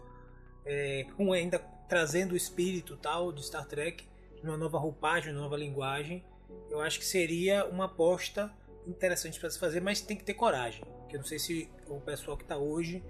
é, 0.65 1.07
com 1.17 1.33
ainda 1.33 1.59
trazendo 1.89 2.33
o 2.33 2.37
espírito 2.37 2.97
tal 2.97 3.33
de 3.33 3.45
Star 3.45 3.67
Trek, 3.67 4.07
uma 4.43 4.57
nova 4.57 4.79
roupagem, 4.79 5.33
uma 5.33 5.41
nova 5.43 5.57
linguagem, 5.57 6.23
eu 6.71 6.81
acho 6.81 6.99
que 6.99 7.05
seria 7.05 7.65
uma 7.65 7.87
aposta 7.87 8.53
interessante 8.87 9.41
para 9.41 9.51
se 9.51 9.59
fazer, 9.59 9.81
mas 9.81 10.01
tem 10.01 10.17
que 10.17 10.23
ter 10.25 10.35
coragem. 10.35 10.85
Que 11.09 11.17
eu 11.17 11.21
não 11.21 11.27
sei 11.27 11.39
se 11.39 11.69
o 11.89 12.01
pessoal 12.01 12.37
que 12.37 12.45
está 12.45 12.57
hoje 12.57 13.03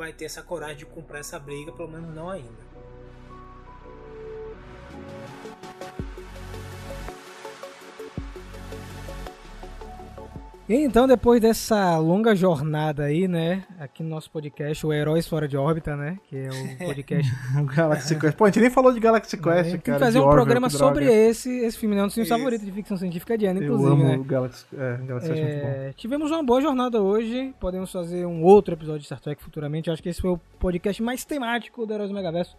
vai 0.00 0.14
ter 0.14 0.24
essa 0.24 0.42
coragem 0.42 0.78
de 0.78 0.86
comprar 0.86 1.18
essa 1.18 1.38
briga, 1.38 1.70
pelo 1.72 1.90
menos 1.90 2.14
não 2.14 2.30
ainda. 2.30 2.69
Então, 10.76 11.06
depois 11.08 11.40
dessa 11.40 11.98
longa 11.98 12.34
jornada 12.34 13.04
aí, 13.04 13.26
né, 13.26 13.64
aqui 13.78 14.02
no 14.02 14.08
nosso 14.08 14.30
podcast, 14.30 14.86
o 14.86 14.92
Heróis 14.92 15.26
Fora 15.26 15.48
de 15.48 15.56
Órbita, 15.56 15.96
né, 15.96 16.18
que 16.28 16.36
é 16.36 16.48
o 16.48 16.78
podcast 16.86 17.32
o 17.60 17.64
Galaxy 17.64 18.16
Quest. 18.18 18.36
Pô, 18.36 18.44
a 18.44 18.48
gente 18.48 18.60
nem 18.60 18.70
falou 18.70 18.92
de 18.92 19.00
Galaxy 19.00 19.36
Quest, 19.36 19.48
É, 19.48 19.54
cara. 19.62 19.70
tem 19.70 19.94
que 19.94 19.98
fazer 19.98 20.18
de 20.18 20.18
um 20.18 20.28
Orville, 20.28 20.36
programa 20.44 20.70
sobre 20.70 21.06
esse, 21.06 21.50
esse 21.50 21.76
filme, 21.76 21.96
né? 21.96 22.02
Um 22.02 22.06
dos 22.06 22.14
filmes 22.14 22.28
favoritos 22.28 22.64
de 22.64 22.72
ficção 22.72 22.96
científica 22.96 23.36
de 23.36 23.46
Ana, 23.46 23.58
Eu 23.60 23.64
inclusive, 23.64 23.90
amo 23.90 24.04
né? 24.04 24.16
o 24.16 24.24
Galaxy, 24.24 24.64
é, 24.76 24.96
Galaxy 25.06 25.28
Quest, 25.28 25.40
é 25.40 25.44
muito 25.44 25.62
bom. 25.62 25.68
É, 25.68 25.92
tivemos 25.94 26.30
uma 26.30 26.42
boa 26.42 26.60
jornada 26.60 27.02
hoje. 27.02 27.54
Podemos 27.58 27.90
fazer 27.90 28.24
um 28.26 28.42
outro 28.44 28.74
episódio 28.74 29.00
de 29.00 29.06
Star 29.06 29.20
Trek 29.20 29.42
futuramente. 29.42 29.88
Eu 29.88 29.92
acho 29.94 30.02
que 30.02 30.08
esse 30.08 30.20
foi 30.20 30.30
o 30.30 30.38
podcast 30.58 31.02
mais 31.02 31.24
temático 31.24 31.84
do 31.84 31.92
Heróis 31.92 32.10
do 32.10 32.14
Megaverso 32.14 32.56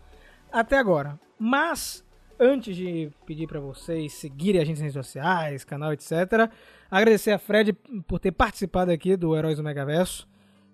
até 0.52 0.78
agora. 0.78 1.18
Mas, 1.40 2.04
antes 2.42 2.76
de 2.76 3.10
pedir 3.26 3.46
pra 3.48 3.60
vocês 3.60 4.14
seguirem 4.14 4.60
a 4.60 4.66
gente 4.66 4.78
nas 4.78 4.94
redes 4.94 4.94
sociais, 4.96 5.64
canal, 5.64 5.94
etc., 5.94 6.50
agradecer 6.90 7.32
a 7.32 7.38
Fred 7.38 7.72
por 8.08 8.20
ter 8.20 8.32
participado 8.32 8.92
aqui 8.92 9.16
do 9.16 9.36
Heróis 9.36 9.58
do 9.58 9.64
Megaverso. 9.64 10.28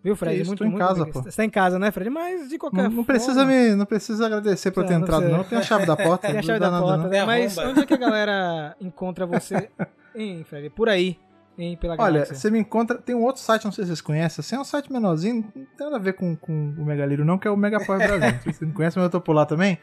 Viu, 0.04 0.16
Fred? 0.16 0.40
Isso, 0.42 0.50
muito, 0.52 0.64
em 0.64 0.68
muito 0.70 0.80
casa, 0.80 1.06
pô. 1.06 1.22
Você 1.24 1.36
tá 1.36 1.44
em 1.44 1.50
casa, 1.50 1.78
né, 1.78 1.92
Fred? 1.92 2.10
Mas 2.10 2.48
de 2.50 2.58
qualquer 2.58 2.78
Não, 2.78 2.84
forma. 2.86 2.98
não 2.98 3.04
precisa 3.04 3.44
me, 3.44 3.76
não 3.76 3.86
precisa 3.86 4.26
agradecer 4.28 4.72
por 4.72 4.84
eu 4.84 4.88
ter 4.88 4.94
Não, 4.94 5.02
entrado, 5.02 5.20
precisa. 5.24 5.38
não. 5.38 5.44
Tem 5.44 5.58
a 5.58 5.62
chave 5.62 5.86
da 5.86 5.98
porta. 5.98 6.28
Tem 6.30 6.38
a 6.38 6.42
chave 6.42 6.60
da 6.60 6.72
nada, 6.72 6.86
porta, 6.86 7.08
né? 7.10 7.18
É 7.18 7.26
Mas 7.26 7.58
onde 7.58 7.82
é 7.82 7.86
que 7.86 7.94
a 7.94 7.98
galera 7.98 8.76
encontra 8.80 9.26
você, 9.26 9.70
hein, 10.16 10.46
Fred? 10.48 10.70
Por 10.70 10.88
aí, 10.88 11.18
hein, 11.58 11.76
pela 11.76 11.96
Olha, 11.96 12.14
galáxia. 12.14 12.36
você 12.36 12.50
me 12.52 12.60
encontra. 12.60 13.00
Tem 13.00 13.16
um 13.16 13.24
outro 13.24 13.42
site, 13.42 13.66
não 13.66 13.72
sei 13.72 13.84
se 13.84 13.90
vocês 13.90 14.00
conhecem. 14.02 14.42
Assim, 14.42 14.56
é 14.56 14.60
um 14.60 14.64
site 14.64 14.94
menorzinho, 14.94 15.44
não 15.54 15.66
tem 15.66 15.68
nada 15.80 15.96
a 15.98 16.00
ver 16.00 16.14
com, 16.14 16.36
com 16.38 16.54
o 16.78 16.86
Megaliro, 16.86 17.26
não, 17.26 17.38
que 17.38 17.48
é 17.48 17.52
o 17.52 17.58
Megapower 17.58 17.98
Brasil. 18.08 18.40
Se 18.40 18.44
vocês 18.46 18.62
não 18.62 18.72
conhecem, 18.72 19.02
mas 19.02 19.08
eu 19.08 19.12
tô 19.12 19.20
por 19.20 19.34
lá 19.34 19.46
também. 19.46 19.78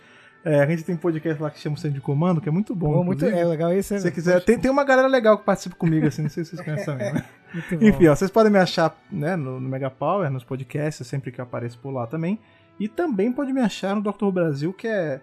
É, 0.44 0.60
a 0.60 0.66
gente 0.66 0.82
tem 0.82 0.94
um 0.94 0.98
podcast 0.98 1.42
lá 1.42 1.50
que 1.50 1.58
chama 1.58 1.76
Centro 1.76 1.94
de 1.94 2.02
Comando, 2.02 2.38
que 2.38 2.48
é 2.48 2.52
muito 2.52 2.74
bom. 2.74 2.92
Pô, 2.92 3.04
muito 3.04 3.24
é 3.24 3.44
legal 3.44 3.72
isso. 3.72 3.88
Se 3.88 4.00
você 4.00 4.10
quiser, 4.10 4.44
tem, 4.44 4.58
tem 4.58 4.70
uma 4.70 4.84
galera 4.84 5.08
legal 5.08 5.38
que 5.38 5.44
participa 5.44 5.74
comigo, 5.74 6.06
assim, 6.06 6.22
não 6.22 6.28
sei 6.28 6.44
se 6.44 6.50
vocês 6.50 6.62
conhecem 6.62 6.84
também. 6.84 7.14
né? 7.14 7.24
Bom. 7.70 7.86
Enfim, 7.86 8.08
ó, 8.08 8.16
vocês 8.16 8.30
podem 8.30 8.52
me 8.52 8.58
achar 8.58 8.94
né, 9.10 9.36
no, 9.36 9.60
no 9.60 9.68
Mega 9.68 9.88
Power, 9.88 10.28
nos 10.28 10.42
podcasts, 10.42 11.06
sempre 11.06 11.30
que 11.30 11.40
eu 11.40 11.44
apareço 11.44 11.78
por 11.78 11.92
lá 11.92 12.04
também. 12.06 12.38
E 12.78 12.88
também 12.88 13.32
pode 13.32 13.52
me 13.52 13.60
achar 13.60 13.94
no. 13.94 14.02
Who 14.02 14.32
Brasil, 14.32 14.72
que 14.72 14.88
é 14.88 15.20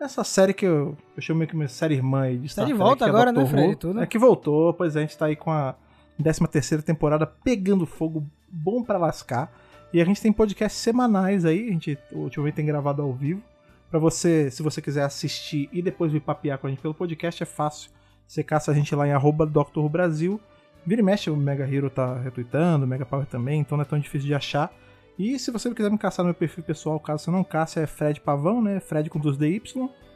essa 0.00 0.24
série 0.24 0.54
que 0.54 0.64
eu, 0.64 0.96
eu 1.16 1.22
chamo 1.22 1.38
meio 1.38 1.48
que 1.48 1.56
minha 1.56 1.68
série 1.68 1.94
irmã 1.94 2.22
aí 2.22 2.38
de 2.38 2.48
Star 2.48 2.64
de 2.64 2.72
Trek, 2.72 2.82
volta 2.82 3.04
é 3.04 3.08
agora, 3.08 3.32
Dr. 3.32 3.38
né, 3.38 3.46
Fred? 3.46 3.76
Tudo. 3.76 4.00
É 4.00 4.06
que 4.06 4.18
voltou, 4.18 4.72
pois 4.72 4.96
é, 4.96 5.00
a 5.00 5.02
gente 5.02 5.16
tá 5.16 5.26
aí 5.26 5.36
com 5.36 5.50
a 5.50 5.74
13 6.20 6.46
terceira 6.48 6.82
temporada 6.82 7.26
pegando 7.26 7.86
fogo, 7.86 8.26
bom 8.50 8.82
pra 8.82 8.98
lascar. 8.98 9.52
E 9.92 10.00
a 10.00 10.04
gente 10.04 10.20
tem 10.20 10.32
podcasts 10.32 10.80
semanais 10.80 11.44
aí, 11.44 11.68
a 11.68 11.72
gente 11.72 11.98
ultimamente 12.10 12.54
tem 12.54 12.66
gravado 12.66 13.02
ao 13.02 13.12
vivo. 13.12 13.42
Pra 13.90 13.98
você, 13.98 14.50
se 14.50 14.62
você 14.62 14.82
quiser 14.82 15.04
assistir 15.04 15.68
e 15.72 15.80
depois 15.80 16.10
vir 16.12 16.20
papear 16.20 16.58
com 16.58 16.66
a 16.66 16.70
gente 16.70 16.80
pelo 16.82 16.94
podcast, 16.94 17.42
é 17.42 17.46
fácil. 17.46 17.90
Você 18.26 18.42
caça 18.42 18.70
a 18.70 18.74
gente 18.74 18.94
lá 18.94 19.06
em 19.06 19.12
arroba 19.12 19.46
Dr. 19.46 19.88
Brasil. 19.90 20.40
Vira 20.86 21.00
e 21.00 21.04
mexe, 21.04 21.30
o 21.30 21.36
Mega 21.36 21.64
Hero 21.72 21.88
tá 21.88 22.18
retweetando, 22.18 22.84
o 22.84 22.88
Mega 22.88 23.06
Power 23.06 23.24
também, 23.26 23.60
então 23.60 23.76
não 23.78 23.82
é 23.82 23.86
tão 23.86 23.98
difícil 23.98 24.26
de 24.26 24.34
achar. 24.34 24.70
E 25.18 25.38
se 25.38 25.50
você 25.50 25.72
quiser 25.72 25.90
me 25.90 25.96
caçar 25.96 26.24
no 26.24 26.28
meu 26.28 26.34
perfil 26.34 26.62
pessoal, 26.64 26.98
caso 26.98 27.24
você 27.24 27.30
não 27.30 27.44
caça, 27.44 27.80
é 27.80 27.86
Fred 27.86 28.20
Pavão, 28.20 28.60
né? 28.60 28.80
Fred 28.80 29.08
com 29.08 29.18
dois 29.20 29.36
DY, 29.38 29.62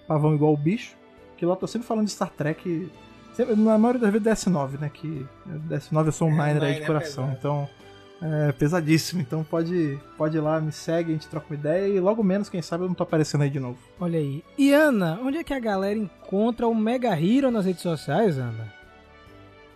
Pavão 0.06 0.34
igual 0.34 0.52
o 0.52 0.56
bicho. 0.56 0.96
Que 1.36 1.46
lá 1.46 1.52
eu 1.52 1.56
tô 1.56 1.66
sempre 1.68 1.86
falando 1.86 2.06
de 2.06 2.10
Star 2.10 2.30
Trek. 2.30 2.90
sempre- 3.32 3.54
na 3.54 3.78
maioria 3.78 4.00
das 4.00 4.10
vezes 4.10 4.26
DS9, 4.26 4.78
né? 4.80 4.90
Que 4.92 5.24
DS9 5.68 6.06
eu 6.08 6.12
sou 6.12 6.28
um 6.28 6.42
É, 6.42 6.48
Niner 6.48 6.62
aí 6.64 6.74
de 6.74 6.82
é 6.82 6.86
coração, 6.86 7.24
pesado. 7.28 7.38
então 7.38 7.68
é 8.20 8.52
pesadíssimo. 8.52 9.20
Então 9.20 9.44
pode, 9.44 9.98
pode 10.16 10.36
ir 10.36 10.40
lá, 10.40 10.60
me 10.60 10.72
segue, 10.72 11.10
a 11.10 11.14
gente 11.14 11.28
troca 11.28 11.46
uma 11.48 11.56
ideia 11.56 11.86
e 11.86 12.00
logo 12.00 12.22
menos, 12.22 12.48
quem 12.48 12.62
sabe, 12.62 12.84
eu 12.84 12.88
não 12.88 12.94
tô 12.94 13.02
aparecendo 13.02 13.42
aí 13.42 13.50
de 13.50 13.60
novo. 13.60 13.78
Olha 14.00 14.18
aí. 14.18 14.44
E 14.56 14.72
Ana, 14.72 15.18
onde 15.22 15.38
é 15.38 15.44
que 15.44 15.54
a 15.54 15.60
galera 15.60 15.98
encontra 15.98 16.66
o 16.66 16.74
Mega 16.74 17.10
Hero 17.10 17.50
nas 17.50 17.64
redes 17.64 17.82
sociais, 17.82 18.38
Ana? 18.38 18.72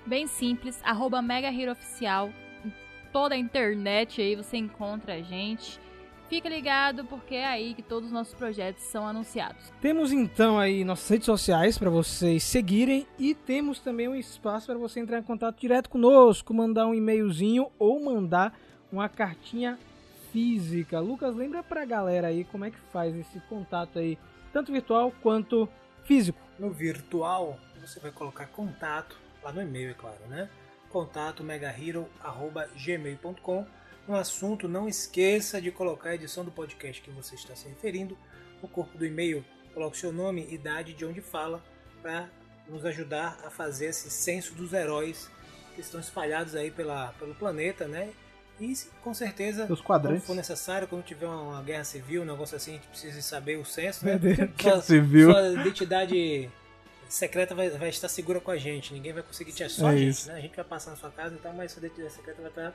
Bem 0.04 0.26
simples, 0.26 0.80
arroba 0.82 1.22
Mega 1.22 1.52
Hero 1.52 1.72
Oficial. 1.72 2.30
Em 2.64 2.72
toda 3.12 3.34
a 3.34 3.38
internet 3.38 4.20
aí 4.20 4.34
você 4.34 4.56
encontra 4.56 5.14
a 5.14 5.22
gente. 5.22 5.80
Fica 6.32 6.48
ligado 6.48 7.04
porque 7.04 7.34
é 7.34 7.46
aí 7.46 7.74
que 7.74 7.82
todos 7.82 8.06
os 8.06 8.12
nossos 8.12 8.32
projetos 8.32 8.84
são 8.84 9.06
anunciados. 9.06 9.70
Temos 9.82 10.10
então 10.10 10.58
aí 10.58 10.82
nossas 10.82 11.06
redes 11.06 11.26
sociais 11.26 11.76
para 11.76 11.90
vocês 11.90 12.42
seguirem 12.42 13.06
e 13.18 13.34
temos 13.34 13.80
também 13.80 14.08
um 14.08 14.14
espaço 14.14 14.68
para 14.68 14.78
você 14.78 14.98
entrar 14.98 15.18
em 15.18 15.22
contato 15.22 15.60
direto 15.60 15.90
conosco, 15.90 16.54
mandar 16.54 16.86
um 16.86 16.94
e-mailzinho 16.94 17.70
ou 17.78 18.02
mandar 18.02 18.58
uma 18.90 19.10
cartinha 19.10 19.78
física. 20.32 20.98
Lucas, 21.00 21.36
lembra 21.36 21.62
pra 21.62 21.84
galera 21.84 22.28
aí 22.28 22.44
como 22.44 22.64
é 22.64 22.70
que 22.70 22.80
faz 22.90 23.14
esse 23.14 23.38
contato 23.40 23.98
aí, 23.98 24.16
tanto 24.54 24.72
virtual 24.72 25.12
quanto 25.22 25.68
físico. 26.04 26.40
No 26.58 26.70
virtual, 26.70 27.58
você 27.78 28.00
vai 28.00 28.10
colocar 28.10 28.46
contato, 28.46 29.18
lá 29.44 29.52
no 29.52 29.60
e-mail, 29.60 29.90
é 29.90 29.94
claro, 29.94 30.26
né? 30.30 30.48
Contato 30.88 31.44
megahero.gmail.com. 31.44 33.66
No 34.06 34.16
assunto, 34.16 34.68
não 34.68 34.88
esqueça 34.88 35.60
de 35.60 35.70
colocar 35.70 36.10
a 36.10 36.14
edição 36.14 36.44
do 36.44 36.50
podcast 36.50 37.00
que 37.00 37.10
você 37.10 37.34
está 37.34 37.54
se 37.54 37.68
referindo. 37.68 38.16
No 38.60 38.68
corpo 38.68 38.96
do 38.98 39.06
e-mail, 39.06 39.44
coloque 39.74 39.96
seu 39.96 40.12
nome, 40.12 40.46
idade, 40.52 40.92
de 40.92 41.04
onde 41.04 41.20
fala, 41.20 41.62
para 42.00 42.28
nos 42.68 42.84
ajudar 42.84 43.38
a 43.44 43.50
fazer 43.50 43.86
esse 43.86 44.10
censo 44.10 44.54
dos 44.54 44.72
heróis 44.72 45.30
que 45.74 45.80
estão 45.80 46.00
espalhados 46.00 46.54
aí 46.54 46.70
pela, 46.70 47.08
pelo 47.18 47.34
planeta, 47.34 47.86
né? 47.86 48.10
E 48.60 48.74
com 49.02 49.14
certeza, 49.14 49.66
Os 49.72 49.80
quando 49.80 50.20
for 50.20 50.36
necessário, 50.36 50.86
quando 50.86 51.02
tiver 51.02 51.26
uma 51.26 51.62
guerra 51.62 51.84
civil, 51.84 52.22
um 52.22 52.24
negócio 52.24 52.56
assim, 52.56 52.72
a 52.72 52.74
gente 52.74 52.86
precisa 52.88 53.20
saber 53.22 53.56
o 53.58 53.64
censo, 53.64 54.04
né? 54.04 54.20
Sua- 54.60 54.80
civil. 54.82 55.32
sua 55.32 55.48
identidade 55.48 56.50
secreta 57.08 57.54
vai, 57.54 57.70
vai 57.70 57.88
estar 57.88 58.08
segura 58.08 58.40
com 58.40 58.50
a 58.50 58.56
gente. 58.56 58.92
Ninguém 58.92 59.12
vai 59.12 59.22
conseguir 59.22 59.52
te 59.52 59.68
só 59.68 59.90
É 59.90 59.94
a 59.94 59.96
gente, 59.96 60.26
né? 60.28 60.34
A 60.34 60.40
gente 60.40 60.54
vai 60.54 60.64
passar 60.64 60.90
na 60.90 60.96
sua 60.96 61.10
casa 61.10 61.34
e 61.34 61.38
tal, 61.38 61.52
mas 61.54 61.72
sua 61.72 61.80
identidade 61.80 62.12
secreta 62.12 62.40
vai 62.40 62.50
estar, 62.50 62.74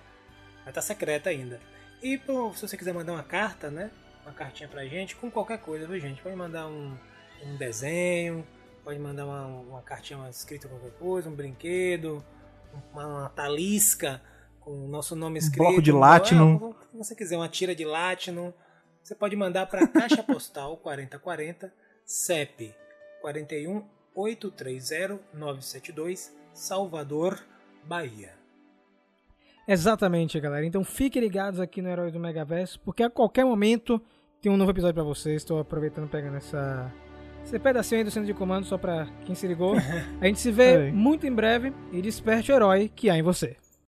vai 0.68 0.72
estar 0.72 0.82
secreta 0.82 1.30
ainda. 1.30 1.62
E 2.04 2.18
pô, 2.18 2.54
se 2.54 2.68
você 2.68 2.76
quiser 2.76 2.94
mandar 2.94 3.14
uma 3.14 3.24
carta, 3.24 3.72
né? 3.72 3.90
uma 4.28 4.34
cartinha 4.34 4.68
pra 4.68 4.86
gente 4.86 5.16
com 5.16 5.32
qualquer 5.32 5.58
coisa, 5.60 5.88
viu 5.88 5.98
gente? 6.02 6.22
Pode 6.22 6.36
mandar 6.36 6.68
um, 6.68 6.94
um 7.46 7.56
desenho, 7.56 8.46
pode 8.84 9.00
mandar 9.00 9.26
uma, 9.26 9.46
uma 9.46 9.82
cartinha 9.82 10.30
escrita 10.30 10.68
qualquer 10.68 10.92
coisa, 11.00 11.30
um 11.30 11.34
brinquedo, 11.34 12.22
uma, 12.94 13.08
uma 13.08 13.30
talisca 13.30 14.22
com 14.60 14.72
o 14.72 14.88
nosso 14.90 15.16
nome 15.16 15.40
escrito. 15.40 15.60
bloco 15.64 15.82
de 15.82 15.94
um- 15.94 16.00
Latinum. 16.00 16.54
é, 16.56 16.66
o 16.66 16.74
que 16.74 16.98
você 16.98 17.16
quiser, 17.16 17.38
uma 17.38 17.48
tira 17.48 17.74
de 17.74 17.86
Latinum. 17.86 18.52
Você 19.02 19.16
pode 19.16 19.38
mandar 19.38 19.66
para 19.68 19.88
Caixa 19.88 20.22
Postal 20.22 20.76
4040 20.76 21.74
CEP 22.06 22.76
41 23.22 23.86
830 24.14 25.20
972 25.34 26.36
Salvador, 26.54 27.42
Bahia. 27.86 28.37
Exatamente, 29.68 30.40
galera. 30.40 30.66
Então 30.66 30.84
fiquem 30.84 31.22
ligados 31.22 31.60
aqui 31.60 31.82
no 31.82 31.90
Heróis 31.90 32.14
do 32.14 32.20
Megaverso, 32.20 32.80
porque 32.80 33.04
a 33.04 33.10
qualquer 33.10 33.44
momento 33.46 34.02
tem 34.42 34.52
um 34.52 34.58
novo 34.58 34.72
episódio 34.72 34.94
pra 34.94 35.04
vocês. 35.04 35.42
Estou 35.42 35.60
aproveitando 35.60 36.08
pegando 36.10 36.38
essa 36.38 36.92
esse 37.44 37.58
pedacinho 37.60 38.00
aí 38.00 38.04
do 38.04 38.12
centro 38.12 38.28
de 38.28 38.34
comando 38.34 38.66
só 38.66 38.78
pra 38.78 39.08
quem 39.26 39.34
se 39.36 39.48
ligou. 39.48 39.76
A 40.22 40.26
gente 40.26 40.40
se 40.40 40.52
vê 40.52 40.76
Aí. 40.76 40.92
muito 40.92 41.26
em 41.26 41.32
breve 41.34 41.74
e 41.94 42.02
desperte 42.02 42.52
o 42.52 42.56
herói 42.56 42.92
que 42.94 43.10
há 43.10 43.18
em 43.18 43.22
você. 43.22 43.56